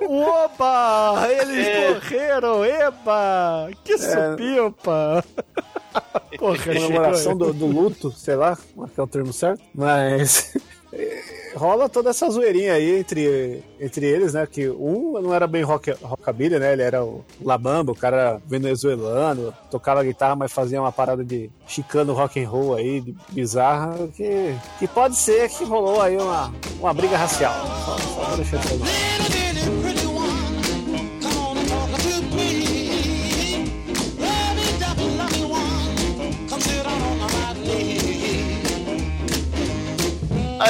Oba! 0.07 1.27
Eles 1.29 1.67
É. 1.67 1.93
morreram, 1.93 2.60
eba! 2.63 3.69
Que 3.83 3.97
supimpa! 3.97 5.23
Porra, 6.37 6.57
comemoração 6.57 7.33
Chico. 7.33 7.45
do, 7.45 7.53
do 7.53 7.65
luto, 7.65 8.11
sei 8.11 8.35
lá, 8.35 8.57
que 8.93 8.99
é 8.99 9.03
o 9.03 9.07
termo 9.07 9.33
certo, 9.33 9.61
mas 9.75 10.53
rola 11.55 11.89
toda 11.89 12.09
essa 12.09 12.29
zoeirinha 12.29 12.73
aí 12.73 12.99
entre, 12.99 13.63
entre 13.79 14.05
eles, 14.05 14.33
né? 14.33 14.47
Que 14.49 14.69
um 14.69 15.19
não 15.21 15.33
era 15.33 15.47
bem 15.47 15.63
rock, 15.63 15.91
rockabilly, 16.01 16.59
né? 16.59 16.73
Ele 16.73 16.81
era 16.81 17.03
o 17.03 17.23
Labamba, 17.41 17.91
o 17.91 17.95
cara 17.95 18.41
venezuelano, 18.45 19.53
tocava 19.69 20.03
guitarra, 20.03 20.35
mas 20.35 20.51
fazia 20.51 20.81
uma 20.81 20.91
parada 20.91 21.23
de 21.23 21.49
chicano 21.67 22.13
rock 22.13 22.41
and 22.41 22.49
roll 22.49 22.75
aí, 22.75 23.03
bizarra, 23.29 24.07
que, 24.15 24.55
que 24.79 24.87
pode 24.87 25.15
ser 25.15 25.49
que 25.49 25.63
rolou 25.63 26.01
aí 26.01 26.17
uma, 26.17 26.53
uma 26.79 26.93
briga 26.93 27.17
racial. 27.17 27.53
Só, 27.85 27.97
só 27.97 28.21
vou 28.23 28.37
deixar 28.37 29.50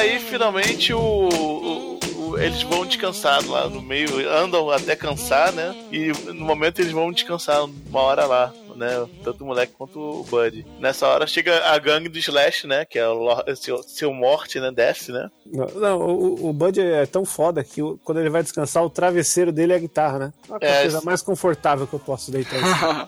aí. 0.01 0.19
Finalmente 0.19 0.93
o, 0.93 0.99
o- 0.99 1.99
o- 2.29 2.37
eles 2.39 2.61
vão 2.63 2.85
descansar 2.85 3.45
lá 3.47 3.67
no 3.69 3.81
meio, 3.81 4.29
andam 4.29 4.69
até 4.71 4.95
cansar, 4.95 5.51
né? 5.51 5.75
E 5.91 6.11
no 6.33 6.45
momento 6.45 6.79
eles 6.79 6.91
vão 6.91 7.11
descansar 7.11 7.63
uma 7.65 7.99
hora 8.01 8.25
lá, 8.25 8.53
né? 8.81 9.07
Tanto 9.23 9.43
o 9.43 9.47
moleque 9.47 9.73
quanto 9.77 9.99
o 9.99 10.23
Bud. 10.23 10.65
Nessa 10.79 11.07
hora 11.07 11.25
chega 11.27 11.65
a 11.71 11.77
gangue 11.77 12.09
do 12.09 12.17
Slash, 12.19 12.67
né? 12.67 12.83
Que 12.85 12.99
é 12.99 13.07
o 13.07 13.13
Lor- 13.13 13.43
seu, 13.55 13.81
seu 13.83 14.13
morte, 14.13 14.59
né? 14.59 14.71
Desce, 14.71 15.11
né? 15.11 15.29
Não, 15.45 15.67
não, 15.67 15.99
o, 16.01 16.49
o 16.49 16.53
Bud 16.53 16.79
é 16.81 17.05
tão 17.05 17.23
foda 17.25 17.63
que 17.63 17.81
quando 18.03 18.19
ele 18.19 18.29
vai 18.29 18.41
descansar, 18.41 18.83
o 18.83 18.89
travesseiro 18.89 19.51
dele 19.51 19.73
é 19.73 19.75
a 19.75 19.79
guitarra, 19.79 20.19
né? 20.19 20.33
É 20.61 20.67
a 20.67 20.69
É, 20.69 20.81
coisa 20.81 20.97
isso. 20.97 21.05
mais 21.05 21.21
confortável 21.21 21.85
que 21.87 21.93
eu 21.93 21.99
posso 21.99 22.31
deitar. 22.31 22.59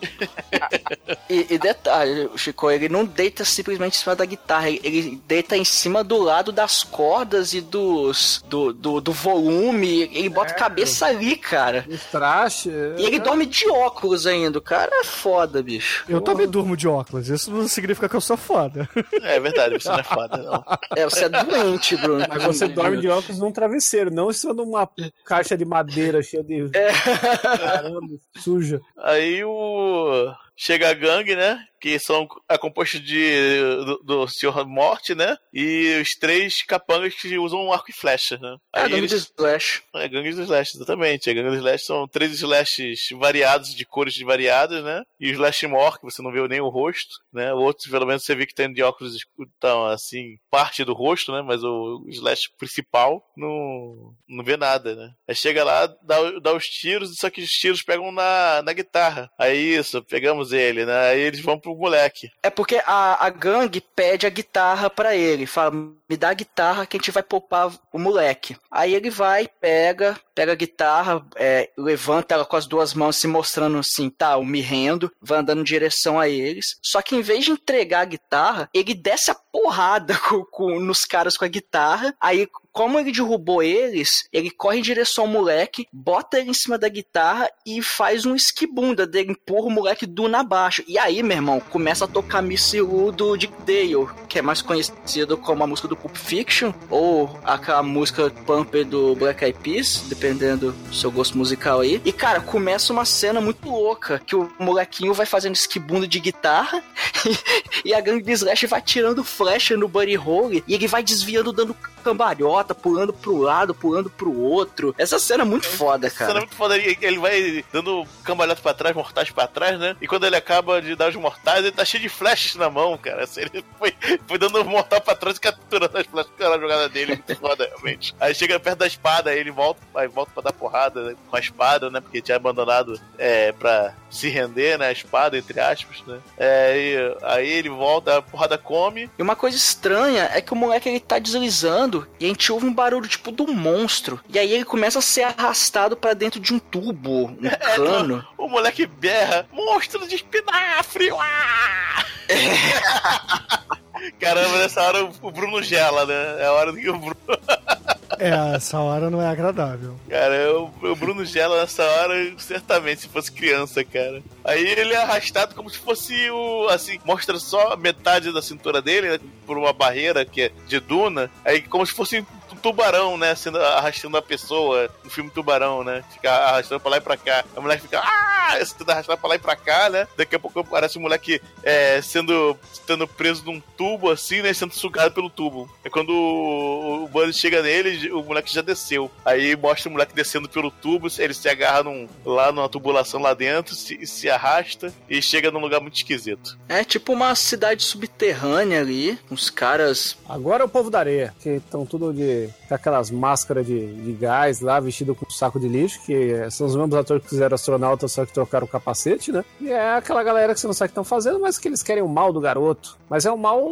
E, 1.28 1.46
e 1.54 1.58
detalhe, 1.58 2.28
Chico, 2.36 2.70
ele 2.70 2.88
não 2.88 3.04
deita 3.04 3.44
simplesmente 3.44 3.96
em 3.96 3.98
cima 4.00 4.14
da 4.14 4.24
guitarra, 4.24 4.68
ele, 4.68 4.80
ele 4.84 5.22
deita 5.26 5.56
em 5.56 5.64
cima 5.64 6.04
do 6.04 6.18
lado 6.18 6.52
das 6.52 6.82
cordas 6.82 7.54
e 7.54 7.60
dos 7.60 8.44
do, 8.46 8.72
do, 8.72 9.00
do 9.00 9.12
volume, 9.12 10.02
ele 10.12 10.28
bota 10.28 10.52
a 10.52 10.56
cabeça 10.56 11.06
ali, 11.06 11.36
cara. 11.36 11.86
Trash. 12.10 12.66
E 12.66 13.04
ele 13.04 13.18
dorme 13.18 13.46
de 13.46 13.68
óculos 13.70 14.26
ainda, 14.26 14.58
o 14.58 14.62
cara 14.62 14.90
é 15.00 15.04
foda, 15.04 15.62
bicho. 15.64 16.04
Eu 16.08 16.20
também 16.20 16.46
durmo 16.46 16.76
de 16.76 16.86
óculos, 16.86 17.28
isso 17.28 17.50
não 17.50 17.66
significa 17.66 18.08
que 18.08 18.16
eu 18.16 18.20
sou 18.20 18.36
foda. 18.36 18.88
É 19.22 19.40
verdade, 19.40 19.74
você 19.80 19.88
não 19.88 19.98
é 19.98 20.02
foda, 20.02 20.36
não. 20.38 20.64
É, 20.96 21.04
você 21.04 21.24
é 21.24 21.28
doente, 21.28 21.96
Bruno. 21.96 22.24
Mas 22.28 22.42
você 22.42 22.68
dorme 22.68 22.98
de 22.98 23.08
óculos 23.08 23.38
num 23.38 23.50
travesseiro, 23.50 24.10
não 24.10 24.30
em 24.30 24.34
cima 24.34 24.54
de 24.54 24.60
uma 24.60 24.88
caixa 25.24 25.56
de 25.56 25.64
madeira 25.64 26.22
cheia 26.22 26.44
de. 26.44 26.68
Caramba, 26.70 28.16
suja. 28.36 28.80
Aí 28.98 29.42
o. 29.44 30.32
Chega 30.56 30.90
a 30.90 30.94
gangue, 30.94 31.34
né? 31.34 31.58
Que 31.80 31.98
são 31.98 32.26
a 32.48 32.56
composta 32.56 32.98
de 32.98 33.58
do, 33.84 33.98
do 34.04 34.28
Senhor 34.28 34.66
Morte, 34.66 35.14
né? 35.14 35.36
E 35.52 36.00
os 36.00 36.10
três 36.18 36.62
capangas 36.62 37.14
que 37.14 37.36
usam 37.38 37.60
um 37.66 37.72
arco 37.72 37.90
e 37.90 37.94
flecha, 37.94 38.38
né? 38.38 38.56
É, 38.74 38.80
Aí 38.82 38.88
gangue 38.88 39.00
eles- 39.02 39.26
do 39.26 39.34
Slash. 39.38 39.82
É, 39.94 40.08
gangues 40.08 40.36
do 40.36 40.42
Slash, 40.42 40.76
exatamente. 40.76 41.28
A 41.28 41.34
gangue 41.34 41.50
do 41.50 41.56
Slash 41.56 41.84
são 41.84 42.08
três 42.08 42.32
Slashes 42.32 43.00
variados, 43.18 43.74
de 43.74 43.84
cores 43.84 44.18
variadas, 44.20 44.82
né? 44.82 45.02
E 45.20 45.28
o 45.30 45.32
Slash 45.32 45.66
More, 45.66 45.96
que 45.98 46.04
você 46.04 46.22
não 46.22 46.32
vê 46.32 46.46
nem 46.48 46.60
o 46.60 46.68
rosto, 46.68 47.10
né? 47.32 47.52
O 47.52 47.58
outro, 47.58 47.90
pelo 47.90 48.06
menos, 48.06 48.24
você 48.24 48.34
vê 48.34 48.46
que 48.46 48.54
tem 48.54 48.72
de 48.72 48.82
óculos, 48.82 49.16
então, 49.38 49.86
assim, 49.86 50.36
parte 50.50 50.84
do 50.84 50.94
rosto, 50.94 51.32
né? 51.32 51.42
Mas 51.42 51.62
o 51.62 52.04
Slash 52.08 52.48
principal 52.58 53.22
não, 53.36 54.14
não 54.28 54.44
vê 54.44 54.56
nada, 54.56 54.94
né? 54.94 55.10
Aí 55.28 55.34
chega 55.34 55.62
lá, 55.64 55.86
dá, 56.02 56.16
dá 56.40 56.52
os 56.54 56.64
tiros, 56.64 57.14
só 57.16 57.28
que 57.30 57.42
os 57.42 57.50
tiros 57.50 57.82
pegam 57.82 58.10
na, 58.12 58.62
na 58.62 58.72
guitarra. 58.72 59.30
Aí 59.38 59.74
isso, 59.76 60.02
pegamos 60.04 60.52
ele, 60.52 60.84
né? 60.86 61.10
Aí 61.10 61.20
eles 61.20 61.40
vão 61.40 61.58
pro 61.58 61.73
moleque. 61.76 62.30
É 62.42 62.50
porque 62.50 62.80
a, 62.86 63.24
a 63.24 63.30
gangue 63.30 63.80
pede 63.80 64.26
a 64.26 64.30
guitarra 64.30 64.88
pra 64.90 65.16
ele. 65.16 65.46
Fala, 65.46 65.70
me 65.70 66.16
dá 66.16 66.30
a 66.30 66.34
guitarra 66.34 66.86
que 66.86 66.96
a 66.96 66.98
gente 66.98 67.10
vai 67.10 67.22
poupar 67.22 67.72
o 67.92 67.98
moleque. 67.98 68.56
Aí 68.70 68.94
ele 68.94 69.10
vai, 69.10 69.48
pega, 69.60 70.18
pega 70.34 70.52
a 70.52 70.56
guitarra, 70.56 71.24
é, 71.36 71.70
levanta 71.76 72.34
ela 72.34 72.44
com 72.44 72.56
as 72.56 72.66
duas 72.66 72.94
mãos, 72.94 73.16
se 73.16 73.26
mostrando 73.26 73.78
assim, 73.78 74.10
tá, 74.10 74.32
eu 74.32 74.44
me 74.44 74.60
rendo, 74.60 75.10
vai 75.20 75.38
andando 75.38 75.60
em 75.60 75.64
direção 75.64 76.18
a 76.18 76.28
eles. 76.28 76.76
Só 76.82 77.00
que 77.02 77.16
em 77.16 77.22
vez 77.22 77.44
de 77.44 77.52
entregar 77.52 78.00
a 78.00 78.06
guitarra, 78.06 78.68
ele 78.72 78.94
desce 78.94 79.30
a 79.30 79.36
porrada 79.54 80.18
com- 80.28 80.44
com- 80.44 80.80
nos 80.80 81.04
caras 81.04 81.36
com 81.36 81.44
a 81.44 81.48
guitarra. 81.48 82.12
Aí, 82.20 82.48
como 82.72 82.98
ele 82.98 83.12
derrubou 83.12 83.62
eles, 83.62 84.28
ele 84.32 84.50
corre 84.50 84.78
em 84.78 84.82
direção 84.82 85.24
ao 85.24 85.30
moleque, 85.30 85.86
bota 85.92 86.40
ele 86.40 86.50
em 86.50 86.54
cima 86.54 86.76
da 86.76 86.88
guitarra 86.88 87.48
e 87.64 87.80
faz 87.80 88.26
um 88.26 88.34
esquibunda 88.34 89.06
dele, 89.06 89.30
empurra 89.30 89.68
o 89.68 89.70
moleque 89.70 90.06
do 90.06 90.26
na 90.26 90.42
baixo. 90.42 90.82
E 90.88 90.98
aí, 90.98 91.22
meu 91.22 91.36
irmão, 91.36 91.60
começa 91.60 92.04
a 92.04 92.08
tocar 92.08 92.42
Missilu 92.42 93.12
do 93.12 93.36
Dick 93.36 93.54
Dale, 93.64 94.08
que 94.28 94.40
é 94.40 94.42
mais 94.42 94.60
conhecido 94.60 95.36
como 95.38 95.62
a 95.62 95.66
música 95.68 95.86
do 95.86 95.94
Pulp 95.96 96.16
Fiction, 96.16 96.72
ou 96.90 97.38
aquela 97.44 97.80
música 97.80 98.28
Pumper 98.44 98.84
do 98.84 99.14
Black 99.14 99.44
Eyed 99.44 99.58
Peas, 99.60 100.02
dependendo 100.08 100.72
do 100.72 100.94
seu 100.94 101.12
gosto 101.12 101.38
musical 101.38 101.78
aí. 101.80 102.02
E, 102.04 102.12
cara, 102.12 102.40
começa 102.40 102.92
uma 102.92 103.04
cena 103.04 103.40
muito 103.40 103.68
louca, 103.70 104.20
que 104.26 104.34
o 104.34 104.50
molequinho 104.58 105.14
vai 105.14 105.26
fazendo 105.26 105.54
esquibunda 105.54 106.08
de 106.08 106.18
guitarra, 106.18 106.82
e 107.84 107.94
a 107.94 108.00
gangue 108.00 108.24
de 108.24 108.32
Slash 108.32 108.66
vai 108.66 108.82
tirando 108.82 109.22
flecha 109.44 109.76
no 109.76 109.86
Buddy 109.88 110.14
Holly, 110.14 110.64
e 110.66 110.74
ele 110.74 110.88
vai 110.88 111.02
desviando, 111.02 111.52
dando 111.52 111.76
cambalhota, 112.02 112.74
pulando 112.74 113.12
pro 113.12 113.38
lado, 113.38 113.74
pulando 113.74 114.10
pro 114.10 114.38
outro. 114.38 114.94
Essa 114.98 115.18
cena 115.18 115.42
é 115.42 115.46
muito 115.46 115.66
foda, 115.66 116.06
Essa 116.06 116.18
cena 116.18 116.30
é 116.30 116.32
cara. 116.32 116.40
muito 116.40 116.54
foda. 116.54 116.76
Ele, 116.76 117.18
vai 117.18 117.64
dando 117.72 118.06
cambalhota 118.22 118.60
pra 118.60 118.74
trás, 118.74 118.94
mortais 118.94 119.30
pra 119.30 119.46
trás, 119.46 119.78
né? 119.78 119.96
E 120.00 120.06
quando 120.06 120.26
ele 120.26 120.36
acaba 120.36 120.82
de 120.82 120.94
dar 120.94 121.08
os 121.08 121.16
mortais, 121.16 121.60
ele 121.60 121.72
tá 121.72 121.84
cheio 121.84 122.02
de 122.02 122.08
flashes 122.10 122.54
na 122.56 122.68
mão, 122.68 122.96
cara. 122.98 123.24
Assim, 123.24 123.40
Ele 123.40 123.64
foi, 123.78 123.94
foi 124.26 124.38
dando 124.38 124.60
um 124.60 124.64
mortal 124.64 125.00
pra 125.00 125.14
trás 125.14 125.38
e 125.38 125.40
capturando 125.40 125.96
as 125.96 126.06
flashes 126.06 126.32
pela 126.36 126.58
jogada 126.58 126.88
dele. 126.90 127.12
Muito 127.14 127.36
foda, 127.40 127.66
realmente. 127.66 128.14
Aí 128.20 128.34
chega 128.34 128.60
perto 128.60 128.80
da 128.80 128.86
espada, 128.86 129.30
aí 129.30 129.38
ele 129.38 129.50
volta, 129.50 129.80
aí 129.94 130.06
volta 130.08 130.32
pra 130.34 130.42
dar 130.42 130.52
porrada 130.52 131.02
né, 131.04 131.16
com 131.30 131.36
a 131.36 131.40
espada, 131.40 131.88
né? 131.90 132.00
Porque 132.00 132.20
tinha 132.20 132.36
abandonado 132.36 133.00
é, 133.16 133.52
pra 133.52 133.94
se 134.10 134.28
render, 134.28 134.78
né? 134.78 134.88
A 134.88 134.92
espada, 134.92 135.38
entre 135.38 135.58
aspas, 135.58 136.02
né? 136.06 136.18
É, 136.36 136.76
e 136.76 137.16
aí 137.22 137.48
ele 137.50 137.70
volta, 137.70 138.18
a 138.18 138.22
porrada 138.22 138.58
come. 138.58 139.10
E 139.18 139.22
uma 139.22 139.33
coisa 139.34 139.56
estranha 139.56 140.30
é 140.32 140.40
que 140.40 140.52
o 140.52 140.56
moleque 140.56 140.88
ele 140.88 141.00
tá 141.00 141.18
deslizando 141.18 142.06
e 142.18 142.24
a 142.24 142.28
gente 142.28 142.50
ouve 142.52 142.66
um 142.66 142.74
barulho 142.74 143.08
tipo 143.08 143.30
do 143.30 143.46
monstro. 143.46 144.20
E 144.28 144.38
aí 144.38 144.52
ele 144.52 144.64
começa 144.64 144.98
a 144.98 145.02
ser 145.02 145.22
arrastado 145.22 145.96
pra 145.96 146.14
dentro 146.14 146.40
de 146.40 146.52
um 146.54 146.58
tubo, 146.58 147.26
um 147.26 147.38
cano. 147.76 148.26
O 148.36 148.48
moleque 148.48 148.86
berra, 148.86 149.46
monstro 149.52 150.06
de 150.06 150.16
espinafre! 150.16 151.10
uá!" 151.12 152.04
Caramba, 154.20 154.58
nessa 154.58 154.82
hora 154.82 155.10
o 155.22 155.30
Bruno 155.30 155.62
gela, 155.62 156.04
né? 156.04 156.42
É 156.42 156.46
a 156.46 156.52
hora 156.52 156.72
que 156.72 156.88
o 156.88 156.98
Bruno. 156.98 157.16
É, 158.24 158.56
essa 158.56 158.78
hora 158.80 159.10
não 159.10 159.20
é 159.20 159.26
agradável. 159.26 159.96
Cara, 160.08 160.52
o, 160.58 160.70
o 160.82 160.96
Bruno 160.96 161.24
gela 161.26 161.60
nessa 161.60 161.84
hora, 161.84 162.14
certamente, 162.38 163.02
se 163.02 163.08
fosse 163.08 163.30
criança, 163.30 163.84
cara. 163.84 164.22
Aí 164.42 164.66
ele 164.66 164.94
é 164.94 164.96
arrastado 164.96 165.54
como 165.54 165.68
se 165.68 165.76
fosse 165.78 166.30
o. 166.30 166.66
Assim, 166.68 166.98
mostra 167.04 167.38
só 167.38 167.76
metade 167.76 168.32
da 168.32 168.40
cintura 168.40 168.80
dele, 168.80 169.10
né, 169.10 169.20
por 169.46 169.58
uma 169.58 169.74
barreira 169.74 170.24
que 170.24 170.42
é 170.42 170.52
de 170.66 170.80
duna. 170.80 171.30
Aí, 171.44 171.60
como 171.60 171.84
se 171.84 171.92
fosse 171.92 172.24
tubarão, 172.64 173.18
né? 173.18 173.34
Sendo 173.34 173.58
arrastando 173.58 174.16
a 174.16 174.22
pessoa 174.22 174.88
no 175.04 175.10
filme 175.10 175.28
Tubarão, 175.28 175.84
né? 175.84 176.02
Fica 176.10 176.30
arrastando 176.32 176.80
pra 176.80 176.92
lá 176.92 176.96
e 176.96 177.00
pra 177.02 177.14
cá. 177.14 177.44
A 177.54 177.60
mulher 177.60 177.78
fica. 177.78 178.00
Ah! 178.00 178.58
Sendo 178.64 178.90
arrastado 178.90 179.20
pra 179.20 179.28
lá 179.28 179.34
e 179.34 179.38
pra 179.38 179.54
cá, 179.54 179.90
né? 179.90 180.08
Daqui 180.16 180.34
a 180.34 180.38
pouco 180.38 180.60
aparece 180.60 180.98
um 180.98 181.02
moleque 181.02 181.40
é, 181.62 182.00
sendo, 182.00 182.56
sendo 182.86 183.06
preso 183.06 183.44
num 183.44 183.60
tubo, 183.76 184.10
assim, 184.10 184.40
né? 184.40 184.54
Sendo 184.54 184.74
sugado 184.74 185.12
pelo 185.12 185.28
tubo. 185.28 185.70
É 185.84 185.90
quando 185.90 186.10
o, 186.10 187.04
o 187.04 187.08
Buddy 187.08 187.34
chega 187.34 187.62
nele, 187.62 188.10
o 188.12 188.22
moleque 188.22 188.54
já 188.54 188.62
desceu. 188.62 189.10
Aí 189.24 189.54
mostra 189.56 189.88
o 189.90 189.92
moleque 189.92 190.14
descendo 190.14 190.48
pelo 190.48 190.70
tubo, 190.70 191.08
ele 191.18 191.34
se 191.34 191.48
agarra 191.48 191.82
num, 191.82 192.08
lá 192.24 192.50
numa 192.52 192.68
tubulação 192.68 193.20
lá 193.20 193.34
dentro, 193.34 193.74
se, 193.74 194.06
se 194.06 194.30
arrasta 194.30 194.92
e 195.08 195.20
chega 195.20 195.50
num 195.50 195.60
lugar 195.60 195.80
muito 195.80 195.96
esquisito. 195.96 196.58
É 196.68 196.84
tipo 196.84 197.12
uma 197.12 197.34
cidade 197.34 197.82
subterrânea 197.82 198.80
ali, 198.80 199.18
uns 199.30 199.50
caras. 199.50 200.16
Agora 200.28 200.62
é 200.62 200.66
o 200.66 200.68
povo 200.68 200.90
da 200.90 201.00
areia, 201.00 201.34
que 201.40 201.48
estão 201.50 201.84
tudo 201.84 202.12
de. 202.12 202.48
Com 202.68 202.74
aquelas 202.74 203.10
máscaras 203.10 203.66
de, 203.66 203.94
de 204.02 204.12
gás 204.12 204.60
lá, 204.60 204.80
vestido 204.80 205.14
com 205.14 205.26
um 205.26 205.30
saco 205.30 205.60
de 205.60 205.68
lixo, 205.68 206.00
que 206.04 206.50
são 206.50 206.66
os 206.66 206.74
mesmos 206.74 206.96
atores 206.96 207.22
que 207.22 207.28
fizeram 207.28 207.54
astronauta, 207.54 208.08
só 208.08 208.24
que 208.24 208.32
trocaram 208.32 208.66
o 208.66 208.68
capacete, 208.68 209.30
né? 209.30 209.44
E 209.60 209.70
é 209.70 209.96
aquela 209.96 210.22
galera 210.22 210.54
que 210.54 210.60
você 210.60 210.66
não 210.66 210.74
sabe 210.74 210.86
o 210.86 210.88
que 210.88 210.92
estão 210.92 211.04
fazendo, 211.04 211.40
mas 211.40 211.58
que 211.58 211.68
eles 211.68 211.82
querem 211.82 212.02
o 212.02 212.08
mal 212.08 212.32
do 212.32 212.40
garoto. 212.40 212.96
Mas 213.08 213.26
é 213.26 213.32
um 213.32 213.36
mal 213.36 213.62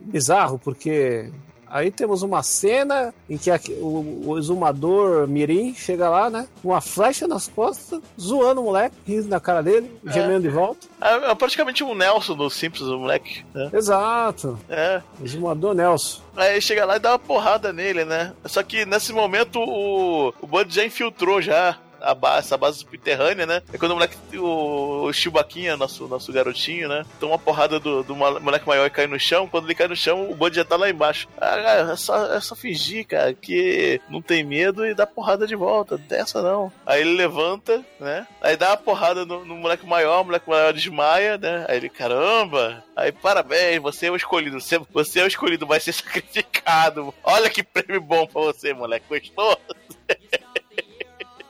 bizarro, 0.00 0.58
porque 0.58 1.30
Aí 1.68 1.90
temos 1.90 2.22
uma 2.22 2.42
cena 2.42 3.12
em 3.28 3.36
que 3.36 3.50
a- 3.50 3.58
o, 3.80 4.22
o 4.30 4.38
exumador 4.38 5.26
Mirim 5.26 5.74
chega 5.74 6.08
lá, 6.08 6.30
né? 6.30 6.46
Com 6.62 6.68
uma 6.68 6.80
flecha 6.80 7.26
nas 7.26 7.48
costas, 7.48 8.00
zoando 8.20 8.60
o 8.60 8.64
moleque, 8.64 8.94
rindo 9.06 9.28
na 9.28 9.40
cara 9.40 9.62
dele, 9.62 9.90
gemendo 10.04 10.42
de 10.42 10.48
volta. 10.48 10.86
É, 11.00 11.30
é 11.30 11.34
praticamente 11.34 11.82
um 11.84 11.94
Nelson 11.94 12.34
do 12.36 12.48
Simpsons, 12.48 12.88
o 12.88 12.98
moleque. 12.98 13.44
né? 13.54 13.70
Exato. 13.72 14.58
É. 14.68 15.02
Exumador 15.22 15.74
Nelson. 15.74 16.22
Aí 16.36 16.60
chega 16.60 16.84
lá 16.84 16.96
e 16.96 17.00
dá 17.00 17.12
uma 17.12 17.18
porrada 17.18 17.72
nele, 17.72 18.04
né? 18.04 18.32
Só 18.44 18.62
que 18.62 18.84
nesse 18.84 19.12
momento 19.12 19.58
o, 19.58 20.28
o 20.40 20.46
Bud 20.46 20.72
já 20.74 20.84
infiltrou 20.84 21.40
já 21.40 21.76
a 22.06 22.14
base, 22.14 22.46
essa 22.46 22.56
base 22.56 22.78
subterrânea, 22.78 23.46
né? 23.46 23.62
É 23.72 23.78
quando 23.78 23.92
o 23.92 23.94
moleque, 23.94 24.16
o, 24.36 25.10
o 25.10 25.76
nosso, 25.76 26.06
nosso 26.06 26.32
garotinho, 26.32 26.88
né? 26.88 27.04
Toma 27.18 27.32
uma 27.32 27.38
porrada 27.38 27.80
do, 27.80 28.02
do 28.02 28.14
moleque 28.14 28.66
maior 28.66 28.86
e 28.86 28.90
cai 28.90 29.06
no 29.06 29.18
chão. 29.18 29.48
Quando 29.48 29.66
ele 29.66 29.74
cai 29.74 29.88
no 29.88 29.96
chão, 29.96 30.30
o 30.30 30.34
Bud 30.34 30.54
já 30.54 30.64
tá 30.64 30.76
lá 30.76 30.88
embaixo. 30.88 31.28
Ah, 31.40 31.90
é 31.92 31.96
só, 31.96 32.32
é 32.32 32.40
só 32.40 32.54
fingir, 32.54 33.06
cara, 33.06 33.34
que 33.34 34.00
não 34.08 34.22
tem 34.22 34.44
medo 34.44 34.86
e 34.86 34.94
dá 34.94 35.06
porrada 35.06 35.46
de 35.46 35.56
volta. 35.56 35.96
Não 35.96 36.04
tem 36.04 36.18
essa 36.18 36.40
não. 36.40 36.72
Aí 36.84 37.00
ele 37.00 37.14
levanta, 37.14 37.84
né? 37.98 38.26
Aí 38.40 38.56
dá 38.56 38.70
uma 38.70 38.76
porrada 38.76 39.24
no, 39.24 39.44
no 39.44 39.56
moleque 39.56 39.86
maior, 39.86 40.20
o 40.20 40.24
moleque 40.24 40.48
maior 40.48 40.72
desmaia, 40.72 41.36
né? 41.36 41.66
Aí 41.68 41.76
ele, 41.76 41.88
caramba! 41.88 42.84
Aí, 42.94 43.12
parabéns, 43.12 43.82
você 43.82 44.06
é 44.06 44.10
o 44.10 44.16
escolhido. 44.16 44.58
Você, 44.60 44.78
você 44.90 45.20
é 45.20 45.24
o 45.24 45.26
escolhido, 45.26 45.66
vai 45.66 45.80
ser 45.80 45.92
sacrificado. 45.92 47.12
Olha 47.22 47.50
que 47.50 47.62
prêmio 47.62 48.00
bom 48.00 48.26
pra 48.26 48.42
você, 48.42 48.72
moleque. 48.72 49.06
Gostou? 49.08 49.60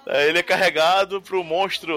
Aí 0.08 0.28
ele 0.28 0.38
é 0.38 0.42
carregado 0.42 1.20
pro 1.20 1.42
monstro, 1.42 1.92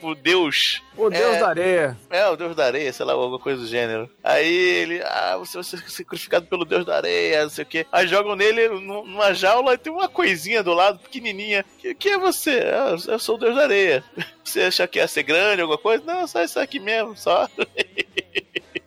pro 0.00 0.14
deus. 0.14 0.80
O 0.96 1.10
Deus 1.10 1.36
É. 1.36 1.40
da 1.40 1.48
areia. 1.48 1.98
É, 2.08 2.26
o 2.28 2.34
deus 2.36 2.56
da 2.56 2.64
areia, 2.64 2.90
sei 2.92 3.04
lá, 3.04 3.12
alguma 3.12 3.38
coisa 3.38 3.60
do 3.60 3.66
gênero. 3.66 4.08
Aí 4.24 4.50
ele, 4.50 5.02
ah, 5.04 5.36
você 5.38 5.58
vai 5.58 5.64
ser 5.64 5.76
sacrificado 5.90 6.46
pelo 6.46 6.64
deus 6.64 6.84
da 6.86 6.96
areia, 6.96 7.42
não 7.42 7.50
sei 7.50 7.64
o 7.64 7.66
quê. 7.66 7.86
Aí 7.92 8.06
jogam 8.06 8.34
nele 8.34 8.68
nu- 8.68 9.04
numa 9.04 9.34
jaula 9.34 9.74
e 9.74 9.78
tem 9.78 9.92
uma 9.92 10.08
coisinha 10.08 10.62
do 10.62 10.72
lado, 10.72 10.98
pequenininha. 10.98 11.62
Que, 11.78 11.94
que 11.94 12.08
é 12.08 12.18
você? 12.18 12.62
Ah, 12.72 12.96
eu 13.08 13.18
sou 13.18 13.34
o 13.36 13.38
deus 13.38 13.54
da 13.54 13.62
areia. 13.64 14.02
Você 14.42 14.62
acha 14.62 14.88
que 14.88 14.98
ia 14.98 15.06
ser 15.06 15.22
grande, 15.22 15.60
alguma 15.62 15.78
coisa? 15.78 16.02
Não, 16.04 16.26
só 16.26 16.42
isso 16.42 16.58
aqui 16.58 16.80
mesmo, 16.80 17.16
só. 17.16 17.46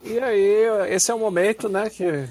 E 0.05 0.19
aí, 0.19 0.65
esse 0.89 1.09
é 1.09 1.13
o 1.13 1.19
momento, 1.19 1.69
né, 1.69 1.89
que 1.89 2.27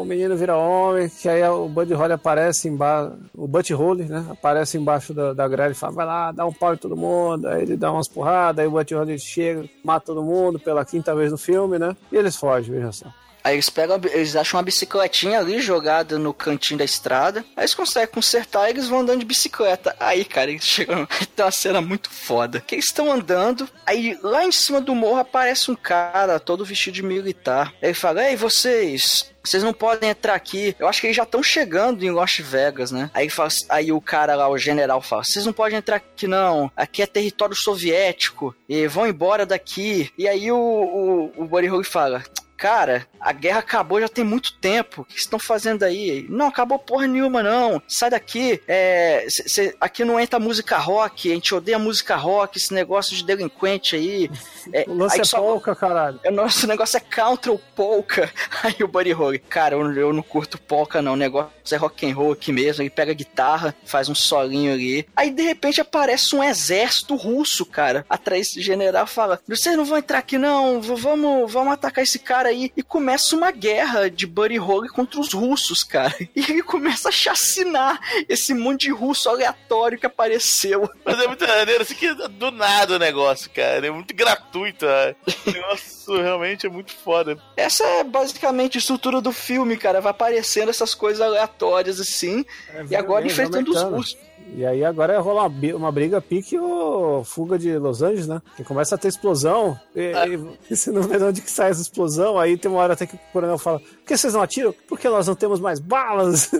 o 0.00 0.04
menino 0.04 0.36
vira 0.36 0.56
homem, 0.56 1.08
que 1.08 1.28
aí 1.28 1.42
o 1.44 1.68
Buddy 1.68 1.94
Holly 1.94 2.12
aparece 2.12 2.68
embaixo, 2.68 3.16
o 3.34 3.46
Butch 3.46 3.70
Holly, 3.70 4.04
né, 4.04 4.24
aparece 4.30 4.76
embaixo 4.76 5.14
da, 5.14 5.32
da 5.32 5.46
grelha 5.48 5.72
e 5.72 5.74
fala, 5.74 5.92
vai 5.92 6.06
lá, 6.06 6.32
dá 6.32 6.44
um 6.44 6.52
pau 6.52 6.74
em 6.74 6.76
todo 6.76 6.96
mundo, 6.96 7.46
aí 7.46 7.62
ele 7.62 7.76
dá 7.76 7.92
umas 7.92 8.08
porradas, 8.08 8.62
aí 8.62 8.66
o 8.66 8.70
Butch 8.70 8.92
Holly 8.92 9.18
chega, 9.18 9.64
mata 9.84 10.06
todo 10.06 10.22
mundo 10.22 10.58
pela 10.58 10.84
quinta 10.84 11.14
vez 11.14 11.30
no 11.30 11.38
filme, 11.38 11.78
né, 11.78 11.96
e 12.10 12.16
eles 12.16 12.36
fogem, 12.36 12.74
veja 12.74 12.92
só. 12.92 13.06
Aí 13.44 13.56
eles 13.56 13.68
pegam, 13.68 14.00
eles 14.10 14.34
acham 14.34 14.56
uma 14.56 14.64
bicicletinha 14.64 15.38
ali 15.38 15.60
jogada 15.60 16.18
no 16.18 16.32
cantinho 16.32 16.78
da 16.78 16.84
estrada. 16.84 17.44
Aí 17.54 17.64
eles 17.64 17.74
conseguem 17.74 18.08
consertar 18.08 18.66
e 18.66 18.70
eles 18.70 18.88
vão 18.88 19.00
andando 19.00 19.20
de 19.20 19.26
bicicleta. 19.26 19.94
Aí, 20.00 20.24
cara, 20.24 20.50
eles 20.50 20.64
chegam. 20.64 21.06
Tem 21.36 21.44
uma 21.44 21.50
cena 21.50 21.82
muito 21.82 22.08
foda. 22.08 22.62
Que 22.66 22.76
eles 22.76 22.86
estão 22.86 23.12
andando, 23.12 23.68
aí 23.84 24.18
lá 24.22 24.46
em 24.46 24.52
cima 24.52 24.80
do 24.80 24.94
morro 24.94 25.18
aparece 25.18 25.70
um 25.70 25.76
cara 25.76 26.40
todo 26.40 26.64
vestido 26.64 26.94
de 26.94 27.02
militar. 27.02 27.74
Ele 27.82 27.92
fala: 27.92 28.26
Ei, 28.30 28.34
vocês. 28.34 29.30
Vocês 29.44 29.62
não 29.62 29.74
podem 29.74 30.08
entrar 30.08 30.34
aqui. 30.34 30.74
Eu 30.78 30.88
acho 30.88 31.02
que 31.02 31.08
eles 31.08 31.16
já 31.18 31.24
estão 31.24 31.42
chegando 31.42 32.02
em 32.02 32.10
Las 32.10 32.38
Vegas, 32.38 32.90
né? 32.90 33.10
Aí, 33.12 33.28
fala, 33.28 33.50
aí 33.68 33.92
o 33.92 34.00
cara 34.00 34.34
lá, 34.34 34.48
o 34.48 34.56
general, 34.56 35.02
fala: 35.02 35.22
Vocês 35.22 35.44
não 35.44 35.52
podem 35.52 35.76
entrar 35.76 35.96
aqui, 35.96 36.26
não. 36.26 36.72
Aqui 36.74 37.02
é 37.02 37.06
território 37.06 37.54
soviético. 37.54 38.56
E 38.66 38.86
vão 38.86 39.06
embora 39.06 39.44
daqui. 39.44 40.10
E 40.16 40.26
aí 40.26 40.50
o, 40.50 40.56
o, 40.56 41.42
o 41.42 41.44
Buddy 41.44 41.66
Holly 41.66 41.84
fala: 41.84 42.24
Cara, 42.56 43.06
a 43.24 43.32
guerra 43.32 43.60
acabou 43.60 44.00
já 44.00 44.08
tem 44.08 44.24
muito 44.24 44.52
tempo. 44.54 45.02
O 45.02 45.04
que 45.04 45.12
vocês 45.14 45.22
estão 45.22 45.38
fazendo 45.38 45.82
aí? 45.82 46.26
Não, 46.28 46.46
acabou 46.48 46.78
porra 46.78 47.06
nenhuma, 47.06 47.42
não. 47.42 47.80
Sai 47.88 48.10
daqui. 48.10 48.60
É, 48.68 49.26
cê- 49.28 49.48
cê- 49.48 49.76
aqui 49.80 50.04
não 50.04 50.20
entra 50.20 50.38
música 50.38 50.76
rock. 50.76 51.30
A 51.30 51.34
gente 51.34 51.54
odeia 51.54 51.78
música 51.78 52.16
rock, 52.16 52.58
esse 52.58 52.72
negócio 52.74 53.16
de 53.16 53.24
delinquente 53.24 53.96
aí. 53.96 54.30
É, 54.72 54.84
O 54.88 54.94
lance 54.94 55.16
aí 55.16 55.20
é 55.22 55.24
só- 55.24 55.38
polka, 55.40 55.74
caralho. 55.74 56.20
o 56.24 56.30
nosso 56.30 56.66
negócio 56.66 56.96
é 56.96 57.00
counter 57.00 57.50
ou 57.52 57.58
polka. 57.74 58.30
Aí 58.62 58.76
o 58.82 58.88
Buddy 58.88 59.12
Holly, 59.12 59.38
cara, 59.38 59.74
eu, 59.74 59.92
eu 59.92 60.12
não 60.12 60.22
curto 60.22 60.58
polka 60.58 61.02
não, 61.02 61.12
o 61.12 61.16
negócio 61.16 61.52
é 61.72 61.76
rock 61.76 62.06
and 62.10 62.14
roll 62.14 62.32
aqui 62.32 62.50
mesmo. 62.52 62.82
Ele 62.82 62.90
pega 62.90 63.12
a 63.12 63.14
guitarra, 63.14 63.74
faz 63.84 64.08
um 64.08 64.14
solinho 64.14 64.72
ali. 64.72 65.06
Aí 65.16 65.30
de 65.30 65.42
repente 65.42 65.80
aparece 65.80 66.34
um 66.34 66.42
exército 66.42 67.14
russo, 67.14 67.64
cara. 67.66 68.04
Atrás 68.08 68.52
do 68.54 68.60
general 68.62 69.06
fala: 69.06 69.40
"Vocês 69.48 69.76
não 69.76 69.84
vão 69.84 69.98
entrar 69.98 70.18
aqui 70.18 70.38
não, 70.38 70.80
vamos, 70.80 71.50
vamos 71.52 71.72
atacar 71.72 72.02
esse 72.04 72.18
cara 72.18 72.48
aí". 72.48 72.72
E 72.76 72.82
começa 72.82 73.13
uma 73.34 73.50
guerra 73.50 74.08
de 74.08 74.26
Buddy 74.26 74.56
Holly 74.56 74.88
contra 74.88 75.20
os 75.20 75.32
russos, 75.32 75.82
cara. 75.82 76.14
E 76.34 76.40
ele 76.50 76.62
começa 76.62 77.08
a 77.08 77.12
chacinar 77.12 78.00
esse 78.28 78.54
monte 78.54 78.82
de 78.82 78.90
russo 78.90 79.28
aleatório 79.28 79.98
que 79.98 80.06
apareceu. 80.06 80.88
Mas 81.04 81.20
é 81.20 81.26
muito 81.26 81.46
maneiro, 81.46 81.82
assim, 81.82 81.94
que 81.94 82.12
do 82.12 82.50
nada 82.50 82.96
o 82.96 82.98
negócio, 82.98 83.50
cara. 83.50 83.86
É 83.86 83.90
muito 83.90 84.14
gratuito, 84.14 84.86
né? 84.86 85.14
O 85.46 85.50
negócio 85.50 86.22
realmente 86.22 86.66
é 86.66 86.70
muito 86.70 86.92
foda. 86.92 87.38
Essa 87.56 87.84
é 87.84 88.04
basicamente 88.04 88.78
a 88.78 88.80
estrutura 88.80 89.20
do 89.20 89.32
filme, 89.32 89.76
cara. 89.76 90.00
Vai 90.00 90.10
aparecendo 90.10 90.70
essas 90.70 90.94
coisas 90.94 91.20
aleatórias 91.20 92.00
assim. 92.00 92.44
e 92.90 92.96
agora 92.96 93.22
vai 93.22 93.30
enfrentando 93.30 93.70
os 93.70 93.82
russos. 93.82 94.16
E 94.56 94.64
aí 94.64 94.84
agora 94.84 95.18
rola 95.20 95.46
uma, 95.48 95.76
uma 95.76 95.92
briga 95.92 96.20
pique 96.20 96.58
o 96.58 97.24
fuga 97.24 97.58
de 97.58 97.76
Los 97.78 98.02
Angeles, 98.02 98.26
né? 98.26 98.40
Que 98.56 98.62
começa 98.64 98.94
a 98.94 98.98
ter 98.98 99.08
explosão. 99.08 99.78
E, 99.94 100.12
Ah. 100.14 100.26
e 100.28 100.36
você 100.76 100.90
não 100.92 101.02
vê 101.02 101.18
de 101.18 101.24
onde 101.24 101.40
que 101.40 101.50
sai 101.50 101.70
essa 101.70 101.82
explosão. 101.82 102.38
Aí 102.38 102.56
tem 102.56 102.70
uma 102.70 102.80
hora 102.80 102.92
até 102.92 103.06
que 103.06 103.16
o 103.16 103.20
coronel 103.32 103.58
fala: 103.58 103.80
Por 103.80 104.04
que 104.06 104.16
vocês 104.16 104.34
não 104.34 104.42
atiram? 104.42 104.74
Porque 104.86 105.08
nós 105.08 105.26
não 105.26 105.34
temos 105.34 105.58
mais 105.60 105.80
balas. 105.80 106.50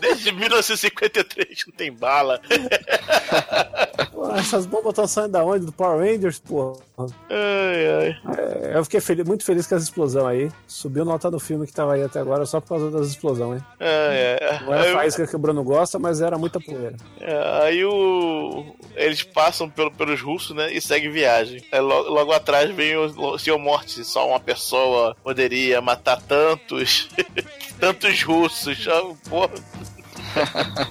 Desde 0.00 0.32
1953 0.32 1.64
não 1.66 1.74
tem 1.74 1.92
bala. 1.92 2.40
Essas 4.38 4.66
bombas 4.66 4.90
estão 4.90 5.06
saindo 5.06 5.30
da 5.32 5.44
onde? 5.44 5.66
Do 5.66 5.72
Power 5.72 5.98
Rangers, 5.98 6.38
pô. 6.38 6.78
Ai, 6.98 7.06
ai. 7.30 8.16
É, 8.38 8.78
eu 8.78 8.84
fiquei 8.84 9.00
feliz- 9.00 9.26
muito 9.26 9.44
feliz 9.44 9.66
com 9.66 9.74
essa 9.74 9.84
explosão 9.84 10.26
aí. 10.26 10.50
Subiu 10.66 11.04
nota 11.04 11.30
do 11.30 11.40
filme 11.40 11.66
que 11.66 11.72
tava 11.72 11.94
aí 11.94 12.02
até 12.02 12.20
agora 12.20 12.44
só 12.46 12.60
por 12.60 12.68
causa 12.70 12.90
das 12.90 13.08
explosões. 13.08 13.60
hein? 13.60 13.66
ai, 13.80 14.48
ai. 14.50 14.64
Não 14.64 14.72
era 14.74 14.82
Aí- 14.84 14.92
faísca 14.92 15.26
que 15.26 15.36
o 15.36 15.38
Bruno 15.38 15.62
gosta, 15.64 15.98
mas 15.98 16.20
era 16.20 16.38
muita 16.38 16.60
poeira. 16.60 16.96
É, 17.20 17.62
aí 17.64 17.84
o. 17.84 18.64
Eles 18.96 19.22
passam 19.22 19.68
pelo- 19.68 19.90
pelos 19.90 20.20
russos, 20.20 20.54
né? 20.54 20.72
E 20.72 20.80
seguem 20.80 21.10
viagem. 21.10 21.64
Aí 21.72 21.80
logo, 21.80 22.08
logo 22.10 22.32
atrás 22.32 22.70
vem 22.74 22.96
o, 22.96 23.38
Senhor 23.38 23.58
Morte. 23.58 24.04
Só 24.04 24.28
uma 24.28 24.40
pessoa 24.40 25.16
poderia 25.22 25.80
matar 25.80 26.20
tantos. 26.22 27.08
tantos 27.80 28.22
russos. 28.22 28.86
Porra. 29.28 29.50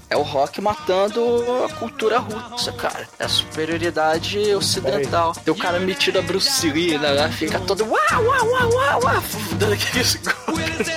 É 0.09 0.15
o 0.15 0.21
rock 0.21 0.61
matando 0.61 1.21
a 1.65 1.73
cultura 1.75 2.19
russa, 2.19 2.71
cara. 2.71 3.07
É 3.19 3.25
a 3.25 3.29
superioridade 3.29 4.53
ocidental. 4.55 5.33
Tem 5.33 5.53
o 5.53 5.57
cara 5.57 5.79
metido 5.79 6.19
a 6.19 6.21
Bruce 6.21 6.69
Lee, 6.69 6.97
né? 6.97 7.11
Lá 7.11 7.29
fica 7.29 7.59
todo 7.59 7.83
uau, 7.85 7.99
uau, 8.11 8.47
uau, 8.47 8.69
uau, 8.71 9.03
uau, 9.03 9.23
dando 9.57 9.73
aqueles 9.73 10.15
golpes. 10.15 10.87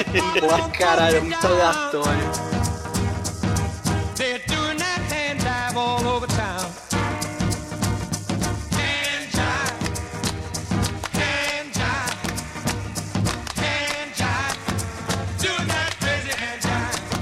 Caralho, 0.78 1.16
é 1.16 1.20
muito 1.20 1.46
aleatório. 1.46 2.55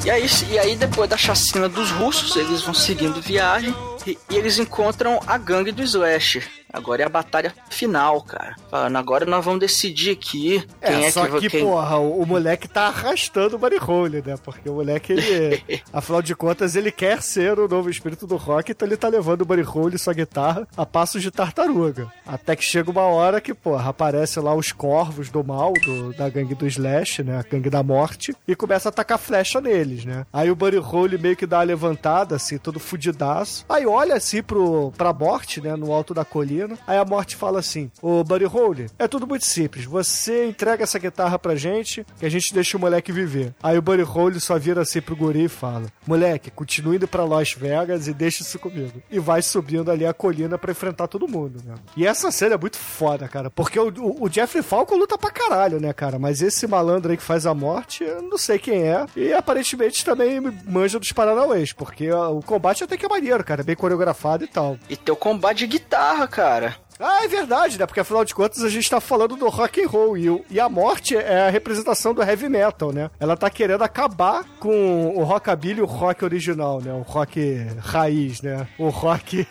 E 0.04 0.10
aí, 0.10 0.26
e 0.50 0.58
aí, 0.58 0.76
depois 0.76 1.08
da 1.08 1.16
chacina 1.16 1.66
dos 1.66 1.90
russos, 1.90 2.36
eles 2.36 2.62
vão 2.62 2.74
seguindo 2.74 3.22
viagem 3.22 3.74
e, 4.06 4.18
eles 4.30 4.58
encontram 4.58 5.20
a 5.26 5.36
gangue 5.38 5.72
do 5.72 5.82
Slash. 5.82 6.42
Agora 6.72 7.02
é 7.02 7.06
a 7.06 7.08
batalha 7.08 7.54
final, 7.70 8.20
cara. 8.22 8.56
Falando, 8.68 8.96
agora 8.96 9.24
nós 9.24 9.44
vamos 9.44 9.60
decidir 9.60 10.10
aqui 10.10 10.66
quem 10.84 11.04
é, 11.04 11.10
só 11.12 11.24
que 11.24 11.30
vai. 11.30 11.40
que, 11.40 11.48
quem... 11.48 11.62
porra, 11.64 11.98
o, 11.98 12.20
o 12.22 12.26
moleque 12.26 12.66
tá 12.66 12.88
arrastando 12.88 13.54
o 13.54 13.58
Buddy 13.60 13.76
Holly, 13.76 14.24
né? 14.26 14.34
Porque 14.42 14.68
o 14.68 14.74
moleque, 14.74 15.12
ele... 15.12 15.62
afinal 15.92 16.20
de 16.20 16.34
contas, 16.34 16.74
ele 16.74 16.90
quer 16.90 17.22
ser 17.22 17.60
o 17.60 17.68
novo 17.68 17.88
espírito 17.88 18.26
do 18.26 18.34
rock, 18.36 18.72
então 18.72 18.88
ele 18.88 18.96
tá 18.96 19.06
levando 19.06 19.42
o 19.42 19.44
Buddy 19.44 19.62
Holly 19.62 19.94
e 19.94 19.98
sua 20.00 20.12
guitarra 20.14 20.66
a 20.76 20.84
passos 20.84 21.22
de 21.22 21.30
tartaruga. 21.30 22.10
Até 22.26 22.56
que 22.56 22.64
chega 22.64 22.90
uma 22.90 23.02
hora 23.02 23.40
que, 23.40 23.54
porra, 23.54 23.90
aparece 23.90 24.40
lá 24.40 24.52
os 24.52 24.72
corvos 24.72 25.30
do 25.30 25.44
mal, 25.44 25.72
do- 25.74 26.12
da 26.14 26.28
gangue 26.28 26.56
do 26.56 26.66
Slash, 26.66 27.22
né? 27.22 27.38
A 27.38 27.42
gangue 27.42 27.70
da 27.70 27.84
morte, 27.84 28.34
e 28.48 28.56
começa 28.56 28.88
a 28.88 28.90
atacar 28.90 29.18
flecha 29.18 29.60
neles, 29.60 30.04
né? 30.04 30.26
Aí 30.32 30.50
o 30.50 30.56
Buddy 30.56 30.78
Holly 30.78 31.18
meio 31.18 31.36
que 31.36 31.46
dá 31.46 31.58
uma 31.58 31.62
levantada, 31.64 32.34
assim, 32.34 32.58
todo 32.58 32.80
fudidaço. 32.80 33.64
Aí 33.68 33.86
olha 33.94 34.14
assim 34.14 34.42
pro, 34.42 34.92
pra 34.96 35.12
morte, 35.12 35.60
né? 35.60 35.76
No 35.76 35.92
alto 35.92 36.12
da 36.12 36.24
colina. 36.24 36.78
Aí 36.86 36.98
a 36.98 37.04
morte 37.04 37.36
fala 37.36 37.60
assim: 37.60 37.90
Ô 38.02 38.22
Buddy 38.24 38.44
Holly, 38.44 38.86
é 38.98 39.08
tudo 39.08 39.26
muito 39.26 39.44
simples. 39.44 39.84
Você 39.84 40.46
entrega 40.46 40.84
essa 40.84 40.98
guitarra 40.98 41.38
pra 41.38 41.54
gente 41.54 42.04
que 42.18 42.26
a 42.26 42.30
gente 42.30 42.52
deixa 42.52 42.76
o 42.76 42.80
moleque 42.80 43.12
viver. 43.12 43.54
Aí 43.62 43.78
o 43.78 43.82
Buddy 43.82 44.02
Holly 44.02 44.40
só 44.40 44.58
vira 44.58 44.82
assim 44.82 45.00
pro 45.00 45.16
guri 45.16 45.44
e 45.44 45.48
fala: 45.48 45.86
Moleque, 46.06 46.50
continue 46.50 46.96
indo 46.96 47.08
pra 47.08 47.24
Las 47.24 47.52
Vegas 47.52 48.08
e 48.08 48.14
deixa 48.14 48.42
isso 48.42 48.58
comigo. 48.58 49.02
E 49.10 49.18
vai 49.18 49.42
subindo 49.42 49.90
ali 49.90 50.06
a 50.06 50.12
colina 50.12 50.58
pra 50.58 50.72
enfrentar 50.72 51.08
todo 51.08 51.28
mundo, 51.28 51.60
né? 51.64 51.74
E 51.96 52.06
essa 52.06 52.30
cena 52.30 52.54
é 52.54 52.58
muito 52.58 52.78
foda, 52.78 53.28
cara. 53.28 53.50
Porque 53.50 53.78
o, 53.78 53.92
o, 54.20 54.28
Jeffrey 54.30 54.62
Falcon 54.62 54.96
luta 54.96 55.16
pra 55.16 55.30
caralho, 55.30 55.80
né, 55.80 55.92
cara? 55.92 56.18
Mas 56.18 56.42
esse 56.42 56.66
malandro 56.66 57.10
aí 57.10 57.16
que 57.16 57.22
faz 57.22 57.46
a 57.46 57.54
morte, 57.54 58.04
eu 58.04 58.22
não 58.22 58.38
sei 58.38 58.58
quem 58.58 58.82
é. 58.82 59.06
E 59.16 59.32
aparentemente 59.32 60.04
também 60.04 60.40
manja 60.66 60.98
dos 60.98 61.12
Paranauês. 61.12 61.72
Porque 61.72 62.10
o 62.10 62.40
combate 62.42 62.84
até 62.84 62.96
que 62.96 63.06
é 63.06 63.08
maneiro, 63.08 63.44
cara. 63.44 63.62
Bem 63.62 63.76
coreografado 63.84 64.44
e 64.44 64.46
tal. 64.46 64.78
E 64.88 64.96
tem 64.96 65.12
o 65.12 65.16
combate 65.16 65.58
de 65.58 65.66
guitarra, 65.66 66.26
cara. 66.26 66.76
Ah, 66.98 67.24
é 67.24 67.28
verdade, 67.28 67.76
né? 67.78 67.86
Porque 67.86 67.98
afinal 68.00 68.24
de 68.24 68.32
contas 68.34 68.62
a 68.62 68.68
gente 68.68 68.88
tá 68.88 69.00
falando 69.00 69.34
do 69.36 69.48
rock 69.48 69.82
and 69.82 69.88
roll 69.88 70.16
e, 70.16 70.30
o- 70.30 70.44
e 70.48 70.58
a 70.60 70.68
morte 70.68 71.16
é 71.16 71.48
a 71.48 71.50
representação 71.50 72.14
do 72.14 72.22
heavy 72.22 72.48
metal, 72.48 72.92
né? 72.92 73.10
Ela 73.18 73.36
tá 73.36 73.50
querendo 73.50 73.82
acabar 73.82 74.44
com 74.60 75.08
o 75.14 75.22
rockabilly 75.24 75.80
e 75.80 75.82
o 75.82 75.86
rock 75.86 76.24
original, 76.24 76.80
né? 76.80 76.92
O 76.92 77.02
rock 77.02 77.66
raiz, 77.80 78.40
né? 78.42 78.66
O 78.78 78.88
rock... 78.90 79.44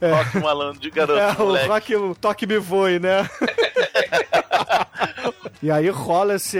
é, 0.00 0.10
Rock 0.10 0.38
malandro 0.40 0.80
de 0.80 0.90
garoto, 0.90 1.20
é, 1.20 1.32
o 1.32 1.46
moleque. 1.46 1.68
rock 1.68 1.96
o 1.96 2.14
toque 2.14 2.46
me 2.46 2.58
voe, 2.58 2.98
né? 2.98 3.28
E 5.62 5.70
aí 5.70 5.88
rola 5.88 6.34
esse, 6.34 6.58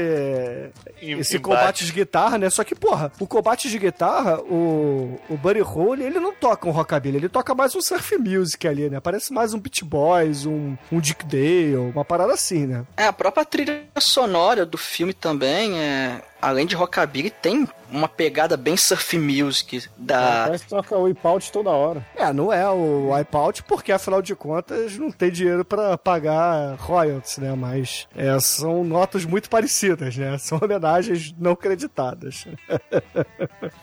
esse 1.01 1.37
embate. 1.37 1.41
combate 1.41 1.85
de 1.85 1.93
guitarra, 1.93 2.39
né? 2.39 2.51
Só 2.51 2.65
que, 2.65 2.75
porra, 2.75 3.13
o 3.21 3.27
combate 3.27 3.69
de 3.69 3.79
guitarra, 3.79 4.41
o, 4.41 5.21
o 5.29 5.37
Buddy 5.37 5.61
Holly, 5.61 6.05
ele 6.05 6.19
não 6.19 6.33
toca 6.33 6.69
um 6.69 6.73
rockabilly, 6.73 7.17
ele 7.17 7.29
toca 7.29 7.55
mais 7.55 7.75
um 7.75 7.81
surf 7.81 8.17
music 8.19 8.67
ali, 8.67 8.89
né? 8.89 9.01
Parece 9.01 9.33
mais 9.33 9.53
um 9.53 9.59
Beach 9.59 9.85
Boys, 9.85 10.47
um, 10.47 10.77
um 10.91 11.01
Dick 11.01 11.25
Dale, 11.25 11.77
uma 11.77 12.05
parada 12.05 12.33
assim, 12.33 12.67
né? 12.67 12.87
É, 12.97 13.07
a 13.07 13.13
própria 13.13 13.45
trilha 13.45 13.87
sonora 13.99 14.65
do 14.65 14.79
filme 14.79 15.13
também, 15.13 15.79
é, 15.79 16.23
além 16.47 16.65
de 16.65 16.77
rockabilly, 16.77 17.29
tem 17.29 17.69
uma 17.91 18.09
pegada 18.09 18.57
bem 18.57 18.77
surf 18.77 19.19
music 19.19 19.89
da... 19.97 20.45
Parece 20.45 20.65
que 20.65 20.71
toca 20.71 20.97
o 20.97 21.03
Whip 21.03 21.21
Out 21.27 21.51
toda 21.51 21.71
hora. 21.71 22.07
É, 22.15 22.33
não 22.33 22.53
é 22.53 22.69
o 22.69 23.13
Wipeout, 23.13 23.65
porque 23.65 23.91
afinal 23.91 24.23
de 24.23 24.35
contas 24.35 24.97
não 24.97 25.11
tem 25.11 25.31
dinheiro 25.31 25.65
pra 25.65 25.99
pagar 25.99 26.77
royalties, 26.77 27.39
né? 27.39 27.53
Mas 27.55 28.07
é, 28.15 28.39
são 28.39 28.85
notas 28.85 29.25
muito 29.25 29.51
parecidas, 29.51 30.17
né? 30.17 30.37
São 30.47 30.61
homenagens 30.63 31.35
não 31.39 31.57
creditadas. 31.57 32.47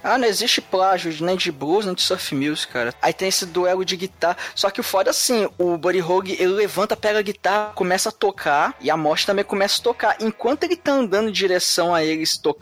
Ah, 0.03 0.18
não 0.18 0.28
existe 0.28 0.61
plágio 0.61 1.14
nem 1.24 1.36
de 1.36 1.51
blues, 1.51 1.86
nem 1.86 1.95
de 1.95 2.01
surf 2.01 2.36
music, 2.36 2.72
cara. 2.72 2.93
Aí 3.01 3.14
tem 3.14 3.30
esse 3.30 3.45
duelo 3.45 3.84
de 3.86 3.95
guitarra. 3.95 4.38
Só 4.53 4.70
que 4.70 4.80
o 4.80 4.84
foda 4.84 5.09
assim, 5.09 5.47
o 5.57 5.78
Buddy 5.78 6.01
Hogue, 6.01 6.34
ele 6.34 6.53
levanta, 6.53 6.95
pega 6.95 7.20
a 7.20 7.22
guitarra, 7.22 7.72
começa 7.74 8.09
a 8.09 8.11
tocar, 8.11 8.76
e 8.82 8.91
a 8.91 8.97
morte 8.97 9.26
também 9.26 9.45
começa 9.45 9.80
a 9.80 9.84
tocar. 9.84 10.18
Enquanto 10.20 10.64
ele 10.64 10.76
tá 10.76 10.91
andando 10.91 11.30
em 11.30 11.32
direção 11.32 11.95
a 11.95 12.03
eles 12.03 12.38
tocando, 12.38 12.53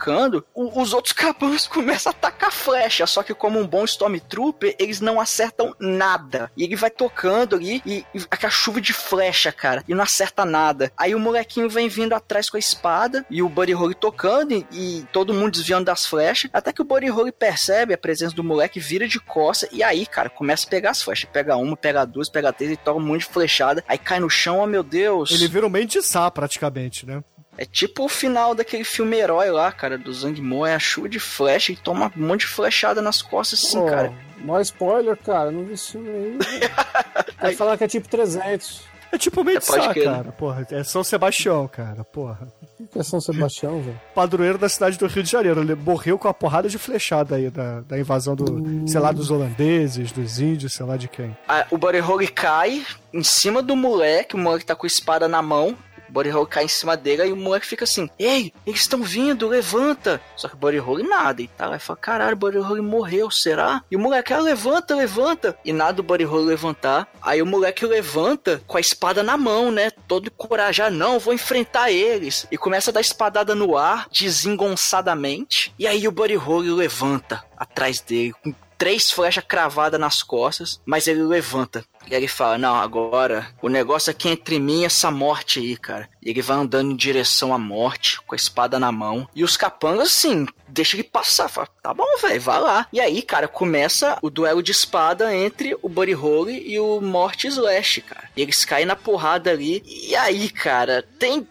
o- 0.54 0.80
os 0.80 0.92
outros 0.92 1.12
capangas 1.12 1.66
começam 1.68 2.10
a 2.10 2.14
atacar 2.14 2.52
flecha. 2.52 3.06
Só 3.06 3.22
que 3.22 3.34
como 3.34 3.58
um 3.58 3.66
bom 3.66 3.84
Stormtrooper, 3.84 4.74
eles 4.78 5.00
não 5.00 5.20
acertam 5.20 5.74
nada. 5.78 6.50
E 6.56 6.64
ele 6.64 6.76
vai 6.76 6.90
tocando 6.90 7.56
ali, 7.56 7.82
e, 7.84 8.04
e 8.14 8.20
aquela 8.30 8.50
chuva 8.52 8.80
de 8.80 8.92
flecha, 8.92 9.50
cara, 9.52 9.84
e 9.88 9.94
não 9.94 10.02
acerta 10.02 10.44
nada. 10.44 10.92
Aí 10.96 11.14
o 11.14 11.20
molequinho 11.20 11.68
vem 11.68 11.88
vindo 11.88 12.14
atrás 12.14 12.48
com 12.48 12.56
a 12.56 12.60
espada, 12.60 13.24
e 13.30 13.42
o 13.42 13.48
Buddy 13.48 13.72
Holly 13.72 13.94
tocando, 13.94 14.52
e, 14.52 14.66
e 14.72 15.06
todo 15.12 15.34
mundo 15.34 15.52
desviando 15.52 15.84
das 15.86 16.06
flechas, 16.06 16.50
até 16.52 16.72
que 16.72 16.82
o 16.82 16.84
Buddy 16.84 17.08
Holly 17.08 17.32
percebe 17.32 17.94
a 17.94 17.98
presença 17.98 18.34
do 18.34 18.44
moleque, 18.44 18.80
vira 18.80 19.06
de 19.08 19.18
costa, 19.20 19.68
e 19.72 19.82
aí, 19.82 20.06
cara, 20.06 20.28
começa 20.30 20.66
a 20.66 20.70
pegar 20.70 20.90
as 20.90 21.02
flechas. 21.02 21.28
Pega 21.32 21.56
uma, 21.56 21.76
pega 21.76 22.04
duas, 22.04 22.28
pega 22.28 22.52
três, 22.52 22.72
e 22.72 22.76
toma 22.76 23.00
um 23.00 23.04
monte 23.06 23.20
de 23.20 23.26
flechada, 23.32 23.84
aí 23.88 23.98
cai 23.98 24.20
no 24.20 24.30
chão, 24.30 24.60
oh 24.60 24.66
meu 24.66 24.82
Deus. 24.82 25.30
Ele 25.30 25.48
vira 25.48 25.66
um 25.66 25.70
Mendissá, 25.70 26.30
praticamente, 26.30 27.06
né? 27.06 27.22
É 27.56 27.64
tipo 27.64 28.04
o 28.04 28.08
final 28.08 28.54
daquele 28.54 28.84
filme 28.84 29.16
herói 29.16 29.50
lá, 29.50 29.70
cara, 29.70 29.98
do 29.98 30.12
Zang 30.12 30.40
Mo, 30.40 30.64
é 30.64 30.74
a 30.74 30.78
chuva 30.78 31.08
de 31.08 31.20
flecha 31.20 31.72
e 31.72 31.76
toma 31.76 32.10
um 32.16 32.26
monte 32.26 32.40
de 32.40 32.46
flechada 32.46 33.02
nas 33.02 33.20
costas, 33.20 33.62
assim, 33.62 33.78
Pô, 33.78 33.86
cara. 33.86 34.12
Mó 34.38 34.58
spoiler, 34.60 35.16
cara. 35.16 35.50
Não 35.50 35.64
vi 35.64 35.76
filme 35.76 36.08
aí. 36.08 36.38
Vai 37.40 37.54
falar 37.54 37.76
que 37.76 37.84
é 37.84 37.88
tipo 37.88 38.08
300. 38.08 38.92
É 39.12 39.18
tipo 39.18 39.44
Mendissá, 39.44 39.74
pode 39.74 39.88
crer, 39.90 40.04
cara. 40.04 40.32
Porra, 40.32 40.66
é 40.70 40.82
São 40.82 41.04
Sebastião, 41.04 41.68
cara. 41.68 42.02
Porra. 42.02 42.48
O 42.80 42.86
que 42.86 42.98
é 42.98 43.02
São 43.02 43.20
Sebastião, 43.20 43.82
velho? 43.82 44.00
Padroeiro 44.14 44.56
da 44.56 44.70
cidade 44.70 44.98
do 44.98 45.06
Rio 45.06 45.22
de 45.22 45.30
Janeiro. 45.30 45.60
Ele 45.60 45.74
morreu 45.74 46.18
com 46.18 46.28
a 46.28 46.34
porrada 46.34 46.66
de 46.66 46.78
flechada 46.78 47.36
aí 47.36 47.50
da, 47.50 47.80
da 47.80 47.98
invasão 47.98 48.34
do, 48.34 48.88
sei 48.88 48.98
lá, 48.98 49.12
dos 49.12 49.30
holandeses, 49.30 50.10
dos 50.12 50.40
índios, 50.40 50.72
sei 50.72 50.86
lá 50.86 50.96
de 50.96 51.08
quem. 51.08 51.36
Ah, 51.46 51.66
o 51.70 51.76
Buddy 51.76 51.98
Holly 51.98 52.26
cai 52.26 52.82
em 53.12 53.22
cima 53.22 53.62
do 53.62 53.76
moleque, 53.76 54.34
o 54.34 54.38
moleque 54.38 54.64
tá 54.64 54.74
com 54.74 54.86
a 54.86 54.88
espada 54.88 55.28
na 55.28 55.42
mão. 55.42 55.76
O 56.12 56.20
Buddy 56.20 56.28
Holly 56.28 56.46
cai 56.46 56.64
em 56.64 56.68
cima 56.68 56.94
dele 56.94 57.24
e 57.24 57.32
o 57.32 57.36
moleque 57.36 57.66
fica 57.66 57.84
assim: 57.84 58.10
Ei, 58.18 58.52
eles 58.66 58.80
estão 58.80 59.02
vindo, 59.02 59.48
levanta! 59.48 60.20
Só 60.36 60.46
que 60.46 60.54
o 60.54 60.58
Buddy 60.58 60.76
Holly 60.76 61.04
nada. 61.04 61.40
E 61.40 61.48
lá 61.58 61.76
e 61.76 61.78
fala: 61.78 61.98
Caralho, 61.98 62.34
o 62.34 62.38
Buddy 62.38 62.58
Holly 62.58 62.82
morreu, 62.82 63.30
será? 63.30 63.82
E 63.90 63.96
o 63.96 63.98
moleque, 63.98 64.34
ah, 64.34 64.38
levanta, 64.38 64.94
levanta! 64.94 65.56
E 65.64 65.72
nada 65.72 65.94
do 65.94 66.02
Buddy 66.02 66.24
Holly 66.24 66.44
levantar. 66.44 67.08
Aí 67.22 67.40
o 67.40 67.46
moleque 67.46 67.86
levanta 67.86 68.62
com 68.66 68.76
a 68.76 68.80
espada 68.80 69.22
na 69.22 69.38
mão, 69.38 69.72
né? 69.72 69.90
Todo 70.06 70.30
corajado, 70.30 70.94
não, 70.94 71.18
vou 71.18 71.32
enfrentar 71.32 71.90
eles. 71.90 72.46
E 72.50 72.58
começa 72.58 72.90
a 72.90 72.92
dar 72.92 73.00
espadada 73.00 73.54
no 73.54 73.74
ar, 73.74 74.06
desengonçadamente. 74.12 75.74
E 75.78 75.86
aí 75.86 76.06
o 76.06 76.12
Buddy 76.12 76.34
Holly 76.34 76.72
levanta 76.72 77.42
atrás 77.56 78.00
dele, 78.00 78.34
com 78.44 78.54
três 78.82 79.12
flechas 79.12 79.44
cravadas 79.46 80.00
nas 80.00 80.24
costas, 80.24 80.80
mas 80.84 81.06
ele 81.06 81.22
levanta. 81.22 81.84
E 82.10 82.14
ele 82.14 82.28
fala: 82.28 82.58
Não, 82.58 82.74
agora 82.74 83.46
o 83.60 83.68
negócio 83.68 84.10
aqui 84.10 84.28
é 84.28 84.32
entre 84.32 84.58
mim 84.58 84.82
e 84.82 84.84
essa 84.84 85.10
morte 85.10 85.60
aí, 85.60 85.76
cara. 85.76 86.08
E 86.22 86.30
ele 86.30 86.42
vai 86.42 86.56
andando 86.56 86.92
em 86.92 86.96
direção 86.96 87.52
à 87.52 87.58
morte, 87.58 88.20
com 88.22 88.34
a 88.34 88.36
espada 88.36 88.78
na 88.78 88.92
mão. 88.92 89.28
E 89.34 89.42
os 89.42 89.56
capangas, 89.56 90.08
assim, 90.08 90.46
deixa 90.68 90.96
ele 90.96 91.04
passar. 91.04 91.48
Fala, 91.48 91.68
tá 91.82 91.92
bom, 91.92 92.06
velho, 92.20 92.40
vai 92.40 92.60
lá. 92.60 92.86
E 92.92 93.00
aí, 93.00 93.22
cara, 93.22 93.48
começa 93.48 94.18
o 94.22 94.30
duelo 94.30 94.62
de 94.62 94.72
espada 94.72 95.34
entre 95.34 95.76
o 95.82 95.88
Buddy 95.88 96.12
Holly 96.12 96.62
e 96.66 96.78
o 96.78 97.00
Morte 97.00 97.46
Slash, 97.46 98.02
cara. 98.02 98.28
E 98.36 98.42
eles 98.42 98.64
caem 98.64 98.86
na 98.86 98.96
porrada 98.96 99.50
ali. 99.50 99.82
E 99.86 100.14
aí, 100.16 100.48
cara, 100.50 101.04
tem. 101.18 101.46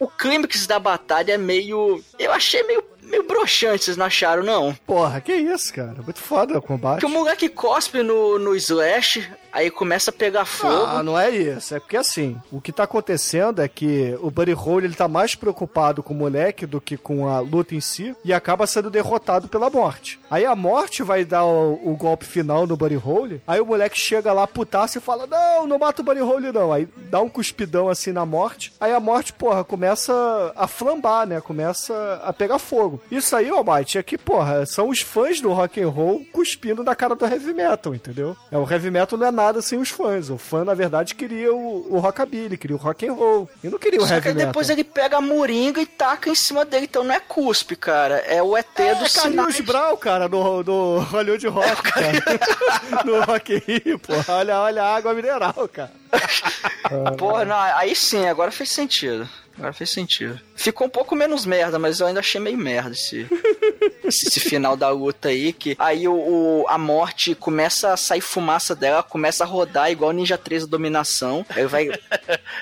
O 0.00 0.08
clímax 0.08 0.66
da 0.66 0.78
batalha 0.78 1.32
é 1.32 1.38
meio. 1.38 2.02
Eu 2.18 2.32
achei 2.32 2.62
meio, 2.64 2.84
meio 3.02 3.22
broxante, 3.22 3.84
vocês 3.84 3.96
não 3.96 4.06
acharam, 4.06 4.42
não? 4.42 4.74
Porra, 4.86 5.20
que 5.20 5.32
isso, 5.32 5.72
cara? 5.72 6.02
Muito 6.02 6.20
foda 6.20 6.58
o 6.58 6.62
combate. 6.62 7.00
Que 7.00 7.06
o 7.06 7.10
moleque 7.10 7.48
cospe 7.48 8.02
no, 8.02 8.38
no 8.38 8.56
Slash, 8.56 9.26
aí 9.54 9.70
começa 9.70 10.10
a 10.10 10.12
pegar 10.12 10.44
fogo. 10.44 10.84
Ah, 10.84 11.02
não 11.02 11.18
é 11.18 11.30
isso. 11.30 11.74
É 11.74 11.80
porque 11.80 11.96
assim, 11.96 12.36
o 12.50 12.60
que 12.60 12.72
tá 12.72 12.82
acontecendo 12.82 13.62
é 13.62 13.68
que 13.68 14.18
o 14.20 14.30
Buddy 14.30 14.52
Holly 14.52 14.86
ele 14.86 14.94
tá 14.94 15.06
mais 15.06 15.36
preocupado 15.36 16.02
com 16.02 16.12
o 16.12 16.16
moleque 16.16 16.66
do 16.66 16.80
que 16.80 16.96
com 16.96 17.28
a 17.28 17.38
luta 17.38 17.74
em 17.74 17.80
si 17.80 18.14
e 18.24 18.32
acaba 18.32 18.66
sendo 18.66 18.90
derrotado 18.90 19.48
pela 19.48 19.70
morte. 19.70 20.18
Aí 20.28 20.44
a 20.44 20.56
morte 20.56 21.02
vai 21.02 21.24
dar 21.24 21.44
o, 21.44 21.80
o 21.84 21.96
golpe 21.96 22.26
final 22.26 22.66
no 22.66 22.76
Buddy 22.76 22.96
Holly. 22.96 23.40
Aí 23.46 23.60
o 23.60 23.66
moleque 23.66 23.98
chega 23.98 24.32
lá 24.32 24.46
putaço 24.46 24.98
e 24.98 25.00
fala: 25.00 25.26
Não, 25.26 25.66
não 25.66 25.78
mata 25.78 26.02
o 26.02 26.04
Buddy 26.04 26.20
Holly, 26.20 26.52
não. 26.52 26.72
Aí 26.72 26.88
dá 27.08 27.20
um 27.20 27.28
cuspidão 27.28 27.88
assim 27.88 28.10
na 28.10 28.26
morte. 28.26 28.72
Aí 28.80 28.92
a 28.92 28.98
morte, 28.98 29.32
porra, 29.32 29.62
começa 29.62 30.52
a 30.56 30.66
flambar, 30.66 31.26
né? 31.26 31.40
Começa 31.40 32.20
a 32.24 32.32
pegar 32.32 32.58
fogo. 32.58 33.00
Isso 33.10 33.36
aí, 33.36 33.48
Almighty, 33.48 33.98
é 33.98 34.02
que, 34.02 34.18
porra, 34.18 34.66
são 34.66 34.88
os 34.88 35.00
fãs 35.00 35.40
do 35.40 35.52
rock 35.52 35.80
and 35.80 35.88
roll 35.88 36.24
cuspindo 36.32 36.82
na 36.82 36.96
cara 36.96 37.14
do 37.14 37.24
heavy 37.24 37.54
metal, 37.54 37.94
entendeu? 37.94 38.36
É, 38.50 38.58
o 38.58 38.68
heavy 38.68 38.90
metal 38.90 39.18
não 39.18 39.26
é 39.26 39.30
nada 39.30 39.43
sem 39.62 39.78
os 39.78 39.90
fãs. 39.90 40.30
O 40.30 40.38
fã, 40.38 40.64
na 40.64 40.74
verdade, 40.74 41.14
queria 41.14 41.52
o, 41.54 41.86
o 41.94 41.98
rockabilly, 41.98 42.56
queria 42.56 42.76
o 42.76 42.78
rock 42.78 43.06
and 43.06 43.12
roll. 43.12 43.48
E 43.62 43.68
não 43.68 43.78
queria 43.78 44.00
o 44.00 44.06
Só 44.06 44.14
heavy 44.14 44.28
que 44.28 44.34
metal. 44.34 44.46
depois 44.48 44.70
ele 44.70 44.84
pega 44.84 45.16
a 45.16 45.20
moringa 45.20 45.80
e 45.80 45.86
taca 45.86 46.28
em 46.30 46.34
cima 46.34 46.64
dele. 46.64 46.84
Então 46.86 47.04
não 47.04 47.14
é 47.14 47.20
cuspe, 47.20 47.76
cara. 47.76 48.16
É 48.26 48.42
o 48.42 48.56
ET 48.56 48.66
É, 48.76 48.94
do 48.94 49.04
é 49.04 49.08
Carlinhos. 49.08 49.60
Brown, 49.60 49.96
cara, 49.96 50.28
no, 50.28 50.62
no 50.62 50.98
Hollywood 51.00 51.46
Rock, 51.48 51.82
cara. 51.82 52.12
no 53.04 53.20
Rock 53.22 53.62
Rio, 53.66 53.98
pô. 53.98 54.12
Olha, 54.28 54.60
olha 54.60 54.82
a 54.82 54.96
água 54.96 55.14
mineral, 55.14 55.68
cara. 55.72 55.92
Porra, 57.18 57.44
não, 57.44 57.56
aí 57.56 57.94
sim, 57.96 58.26
agora 58.28 58.50
fez 58.50 58.70
sentido. 58.70 59.28
Agora 59.56 59.72
fez 59.72 59.90
sentido. 59.90 60.40
Ficou 60.56 60.86
um 60.86 60.90
pouco 60.90 61.14
menos 61.14 61.46
merda, 61.46 61.78
mas 61.78 62.00
eu 62.00 62.06
ainda 62.06 62.20
achei 62.20 62.40
meio 62.40 62.58
merda 62.58 62.90
esse, 62.90 63.26
esse, 64.04 64.26
esse 64.28 64.40
final 64.40 64.76
da 64.76 64.90
luta 64.90 65.28
aí. 65.28 65.52
Que 65.52 65.76
aí 65.78 66.08
o, 66.08 66.12
o- 66.14 66.64
a 66.68 66.76
morte 66.76 67.34
começa 67.36 67.92
a 67.92 67.96
sair 67.96 68.20
fumaça 68.20 68.74
dela, 68.74 69.02
começa 69.02 69.44
a 69.44 69.46
rodar 69.46 69.90
igual 69.92 70.10
Ninja 70.12 70.36
3 70.36 70.64
da 70.64 70.70
dominação. 70.70 71.46
Aí 71.50 71.66
vai. 71.66 71.88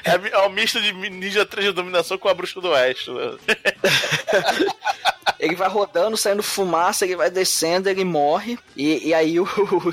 É, 0.04 0.14
é 0.32 0.38
o 0.38 0.50
misto 0.50 0.80
de 0.80 0.92
Ninja 0.92 1.46
3 1.46 1.68
de 1.68 1.72
dominação 1.72 2.18
com 2.18 2.28
a 2.28 2.34
bruxa 2.34 2.60
do 2.60 2.68
oeste. 2.70 3.10
né? 3.10 3.36
Ele 5.38 5.56
vai 5.56 5.68
rodando, 5.68 6.16
saindo 6.16 6.42
fumaça, 6.42 7.04
ele 7.04 7.16
vai 7.16 7.28
descendo, 7.30 7.88
ele 7.88 8.04
morre. 8.04 8.58
E, 8.76 9.08
e 9.08 9.14
aí 9.14 9.40
o- 9.40 9.48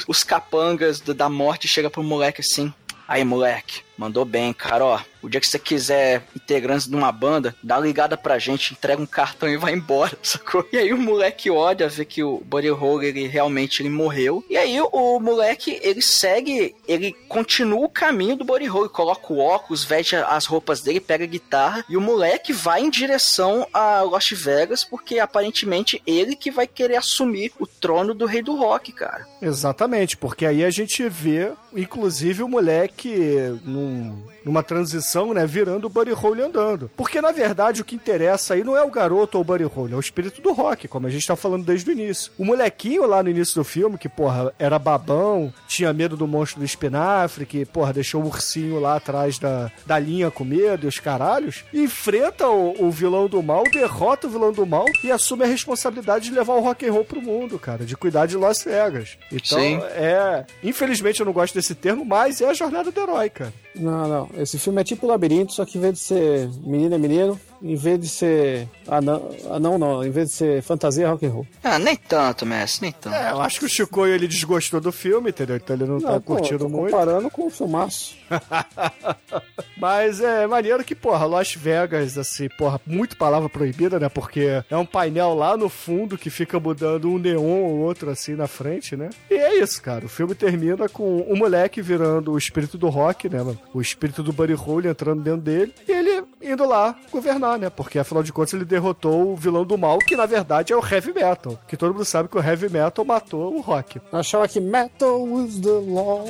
os 0.08 0.24
capangas 0.24 1.00
da 1.00 1.28
morte 1.30 1.68
chegam 1.68 1.90
pro 1.90 2.04
moleque 2.04 2.42
assim. 2.42 2.72
Aí, 3.08 3.24
moleque, 3.24 3.82
mandou 4.00 4.24
bem, 4.24 4.54
cara, 4.54 4.86
ó. 4.86 5.00
O 5.22 5.28
dia 5.28 5.42
que 5.42 5.48
você 5.48 5.60
quiser 5.60 6.24
integrantes 6.34 6.88
de 6.88 6.96
uma 6.96 7.12
banda, 7.12 7.54
dá 7.62 7.78
ligada 7.78 8.16
pra 8.16 8.40
gente, 8.40 8.72
entrega 8.72 9.02
um 9.02 9.06
cartão 9.06 9.50
e 9.50 9.58
vai 9.58 9.74
embora, 9.74 10.18
sacou? 10.24 10.66
E 10.72 10.78
aí 10.78 10.94
o 10.94 10.98
moleque 10.98 11.52
olha, 11.52 11.90
vê 11.90 12.06
que 12.06 12.24
o 12.24 12.42
Buddy 12.46 12.70
Holly, 12.70 13.08
ele 13.08 13.28
realmente 13.28 13.82
ele 13.82 13.90
morreu. 13.90 14.42
E 14.50 14.56
aí 14.56 14.80
o, 14.80 15.20
moleque, 15.20 15.78
ele 15.84 16.02
segue, 16.02 16.74
ele 16.88 17.12
continua 17.28 17.86
o 17.86 17.90
caminho 17.90 18.38
do 18.38 18.46
Buddy 18.46 18.68
Holly, 18.68 18.88
coloca 18.88 19.34
o 19.34 19.40
óculos, 19.40 19.84
veste 19.84 20.16
as 20.16 20.46
roupas 20.46 20.80
dele, 20.80 21.02
pega 21.02 21.26
a 21.26 21.28
guitarra, 21.28 21.84
e 21.90 21.98
o 21.98 22.02
moleque 22.02 22.54
vai 22.54 22.82
em 22.82 22.90
direção 22.90 23.68
a 23.74 24.02
Las 24.02 24.30
Vegas, 24.30 24.86
porque 24.86 25.20
aparentemente 25.20 26.02
ele 26.08 26.38
que 26.38 26.50
vai 26.50 26.66
querer 26.66 26.96
assumir 26.96 27.52
o 27.60 27.68
trono 27.68 28.14
do 28.14 28.26
rei 28.26 28.42
do 28.42 28.56
rock, 28.56 28.94
cara. 28.94 29.28
Exatamente, 29.42 30.16
porque 30.16 30.46
aí 30.46 30.64
a 30.64 30.70
gente 30.70 31.10
vê, 31.10 31.52
inclusive, 31.76 32.42
o 32.42 32.48
moleque 32.48 33.18
num 33.66 33.89
num, 33.90 34.24
numa 34.44 34.64
transição, 34.64 35.34
né, 35.34 35.46
virando 35.46 35.86
o 35.86 35.90
Buddy 35.90 36.12
Holly 36.12 36.42
andando. 36.42 36.90
Porque, 36.96 37.22
na 37.22 37.32
verdade, 37.32 37.82
o 37.82 37.86
que 37.86 37.96
interessa 37.96 38.54
aí 38.54 38.64
não 38.64 38.76
é 38.76 38.84
o 38.84 38.92
garoto 38.92 39.38
ou 39.38 39.42
o 39.42 39.46
Buddy 39.46 39.64
Holly, 39.64 39.94
é 39.94 39.96
o 39.98 40.00
espírito 40.00 40.42
do 40.42 40.54
rock, 40.54 40.88
como 40.88 41.08
a 41.08 41.10
gente 41.10 41.28
tá 41.28 41.36
falando 41.36 41.66
desde 41.66 41.90
o 41.90 41.94
início. 41.94 42.32
O 42.38 42.46
molequinho 42.46 43.06
lá 43.06 43.22
no 43.22 43.30
início 43.30 43.56
do 43.56 43.64
filme, 43.64 43.98
que, 43.98 44.10
porra, 44.10 44.54
era 44.58 44.80
babão, 44.80 45.54
tinha 45.68 45.94
medo 45.94 46.16
do 46.16 46.28
monstro 46.28 46.60
do 46.60 46.66
espinafre, 46.66 47.46
que, 47.46 47.66
porra, 47.66 47.94
deixou 47.94 48.22
o 48.22 48.28
ursinho 48.28 48.80
lá 48.80 48.96
atrás 48.96 49.38
da, 49.40 49.72
da 49.86 50.00
linha 50.00 50.32
com 50.32 50.44
medo 50.44 50.86
e 50.86 50.88
os 50.88 51.00
caralhos, 51.00 51.64
enfrenta 51.74 52.48
o, 52.48 52.88
o 52.88 52.92
vilão 52.92 53.28
do 53.28 53.42
mal, 53.42 53.64
derrota 53.64 54.28
o 54.28 54.30
vilão 54.30 54.52
do 54.52 54.66
mal 54.66 54.86
e 55.04 55.12
assume 55.12 55.44
a 55.44 55.48
responsabilidade 55.48 56.26
de 56.26 56.36
levar 56.36 56.54
o 56.54 56.62
rock 56.62 56.86
and 56.86 56.92
roll 56.92 57.06
pro 57.06 57.22
mundo, 57.22 57.60
cara, 57.60 57.86
de 57.86 57.96
cuidar 57.96 58.26
de 58.26 58.38
Las 58.38 58.64
Vegas. 58.64 59.18
Então, 59.32 59.60
Sim. 59.60 59.80
é... 59.96 60.46
Infelizmente 60.64 61.20
eu 61.20 61.26
não 61.26 61.34
gosto 61.34 61.54
desse 61.54 61.76
termo, 61.76 62.06
mas 62.06 62.42
é 62.42 62.50
a 62.50 62.54
jornada 62.54 62.92
do 62.92 63.02
herói, 63.02 63.30
cara. 63.30 63.54
Não, 63.76 64.08
não. 64.08 64.29
Esse 64.38 64.60
filme 64.60 64.82
é 64.82 64.84
tipo 64.84 65.08
labirinto, 65.08 65.54
só 65.54 65.66
que 65.66 65.78
em 65.78 65.82
vez 65.82 65.94
de 65.94 66.00
ser 66.00 66.50
menino 66.64 66.96
é 66.96 66.98
menino, 66.98 67.40
em 67.62 67.76
vez 67.76 68.00
de 68.00 68.08
ser 68.08 68.68
anão, 68.88 69.30
anão 69.50 69.78
não, 69.78 70.04
em 70.06 70.10
vez 70.12 70.30
de 70.30 70.36
ser 70.36 70.62
fantasia 70.62 71.10
rock 71.10 71.26
and 71.26 71.30
roll. 71.30 71.48
Ah, 71.64 71.78
nem 71.80 71.96
tanto, 71.96 72.46
Messi, 72.46 72.82
nem 72.82 72.92
tanto. 72.92 73.16
É, 73.16 73.32
eu 73.32 73.42
acho 73.42 73.60
que 73.60 73.66
o 73.66 73.70
Chicoio 73.70 74.14
ele 74.14 74.28
desgostou 74.28 74.80
do 74.80 74.92
filme, 74.92 75.30
entendeu? 75.30 75.56
Então 75.56 75.76
ele 75.76 75.86
não, 75.86 76.00
tá 76.00 76.12
Não, 76.14 76.22
pô, 76.22 76.36
curtindo 76.36 76.60
tô 76.60 76.70
muito. 76.70 76.92
comparando 76.92 77.30
com 77.30 77.48
o 77.48 77.50
filmaço. 77.50 78.16
Mas 79.78 80.22
é 80.22 80.46
maneiro 80.46 80.84
que, 80.84 80.96
porra, 80.96 81.26
Las 81.26 81.54
Vegas, 81.54 82.18
assim, 82.18 82.48
porra, 82.58 82.80
muito 82.86 83.18
palavra 83.18 83.50
proibida, 83.50 84.00
né? 84.00 84.10
Porque 84.10 84.64
é 84.70 84.78
um 84.78 84.86
painel 84.86 85.34
lá 85.34 85.56
no 85.56 85.70
fundo 85.70 86.18
que 86.18 86.30
fica 86.30 86.60
mudando 86.60 87.10
um 87.10 87.18
neon 87.18 87.42
ou 87.42 87.78
outro 87.80 88.10
assim 88.10 88.36
na 88.36 88.48
frente, 88.48 88.96
né? 88.96 89.10
E 89.30 89.36
é 89.36 89.62
isso, 89.62 89.82
cara. 89.82 90.06
O 90.06 90.10
filme 90.10 90.36
termina 90.36 90.90
com 90.90 91.22
o 91.22 91.36
moleque 91.36 91.82
virando 91.82 92.32
o 92.32 92.38
espírito 92.38 92.78
do 92.78 92.90
rock, 92.90 93.30
né, 93.30 93.38
mano? 93.42 93.60
O 93.74 93.82
espírito 93.82 94.22
do 94.24 94.34
Buddy 94.34 94.54
Holly 94.54 94.88
entrando 94.90 95.22
dentro 95.22 95.42
dele 95.42 95.74
e 95.88 95.92
ele 95.92 96.24
indo 96.42 96.66
lá 96.66 96.96
governar, 97.12 97.58
né? 97.58 97.70
Porque 97.70 98.00
afinal 98.00 98.24
de 98.24 98.32
contas 98.32 98.54
ele 98.54 98.66
derrotou 98.66 99.34
o 99.34 99.36
vilão 99.36 99.66
do 99.66 99.78
mal, 99.78 99.98
que 100.00 100.16
na 100.16 100.26
verdade 100.26 100.74
é 100.74 100.76
o 100.76 100.86
heavy 100.86 101.14
metal. 101.14 101.60
Que 101.68 101.78
todo 101.78 101.94
mundo 101.94 102.06
sabe 102.06 102.30
que 102.30 102.38
o 102.38 102.44
heavy 102.44 102.70
metal 102.70 103.06
matou 103.06 103.56
o 103.56 103.62
rock. 103.62 104.00
Achava 104.12 104.48
que 104.48 104.60
metal 104.60 105.28
is 105.46 105.60
the 105.60 105.70
law. 105.70 106.26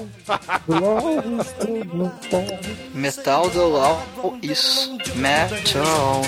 The 0.68 0.80
law 0.80 1.20
is 1.40 1.52
the 1.54 1.84
law. 1.94 2.10
Metal 2.94 3.50
do 3.50 3.68
LOL, 3.68 4.00
isso. 4.42 4.98
Metal. 5.16 6.22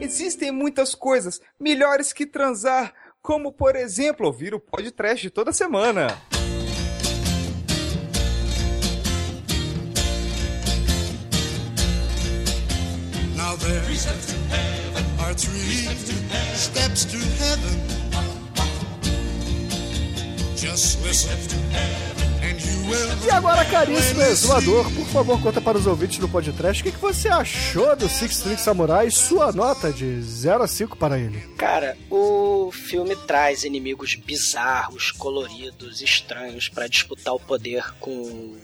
Existem 0.00 0.50
muitas 0.50 0.94
coisas 0.94 1.40
melhores 1.60 2.12
que 2.12 2.24
transar, 2.24 2.94
como 3.22 3.52
por 3.52 3.76
exemplo 3.76 4.26
ouvir 4.26 4.54
o 4.54 4.60
podcast 4.60 5.28
toda 5.30 5.52
semana. 5.52 6.08
Now 13.36 13.56
there 13.56 13.80
are 15.20 15.34
three 15.34 15.86
steps 16.54 17.04
to 17.06 17.16
heaven. 17.16 17.97
E 23.26 23.30
agora, 23.30 23.64
caríssimo 23.64 24.22
exumador, 24.22 24.90
por 24.92 25.06
favor, 25.08 25.40
conta 25.42 25.60
para 25.60 25.76
os 25.76 25.86
ouvintes 25.86 26.18
do 26.18 26.28
podcast 26.28 26.80
o 26.80 26.84
que, 26.84 26.92
que 26.92 26.98
você 26.98 27.28
achou 27.28 27.94
do 27.94 28.08
Six 28.08 28.36
String 28.36 28.56
Samurai, 28.56 29.10
sua 29.10 29.52
nota 29.52 29.92
de 29.92 30.22
0 30.22 30.62
a 30.62 30.68
5 30.68 30.96
para 30.96 31.18
ele. 31.18 31.38
Cara, 31.56 31.96
o 32.10 32.70
filme 32.72 33.14
traz 33.26 33.64
inimigos 33.64 34.14
bizarros, 34.14 35.10
coloridos, 35.10 36.00
estranhos 36.00 36.68
pra 36.68 36.86
disputar 36.86 37.34
o 37.34 37.40
poder 37.40 37.94
com 38.00 38.56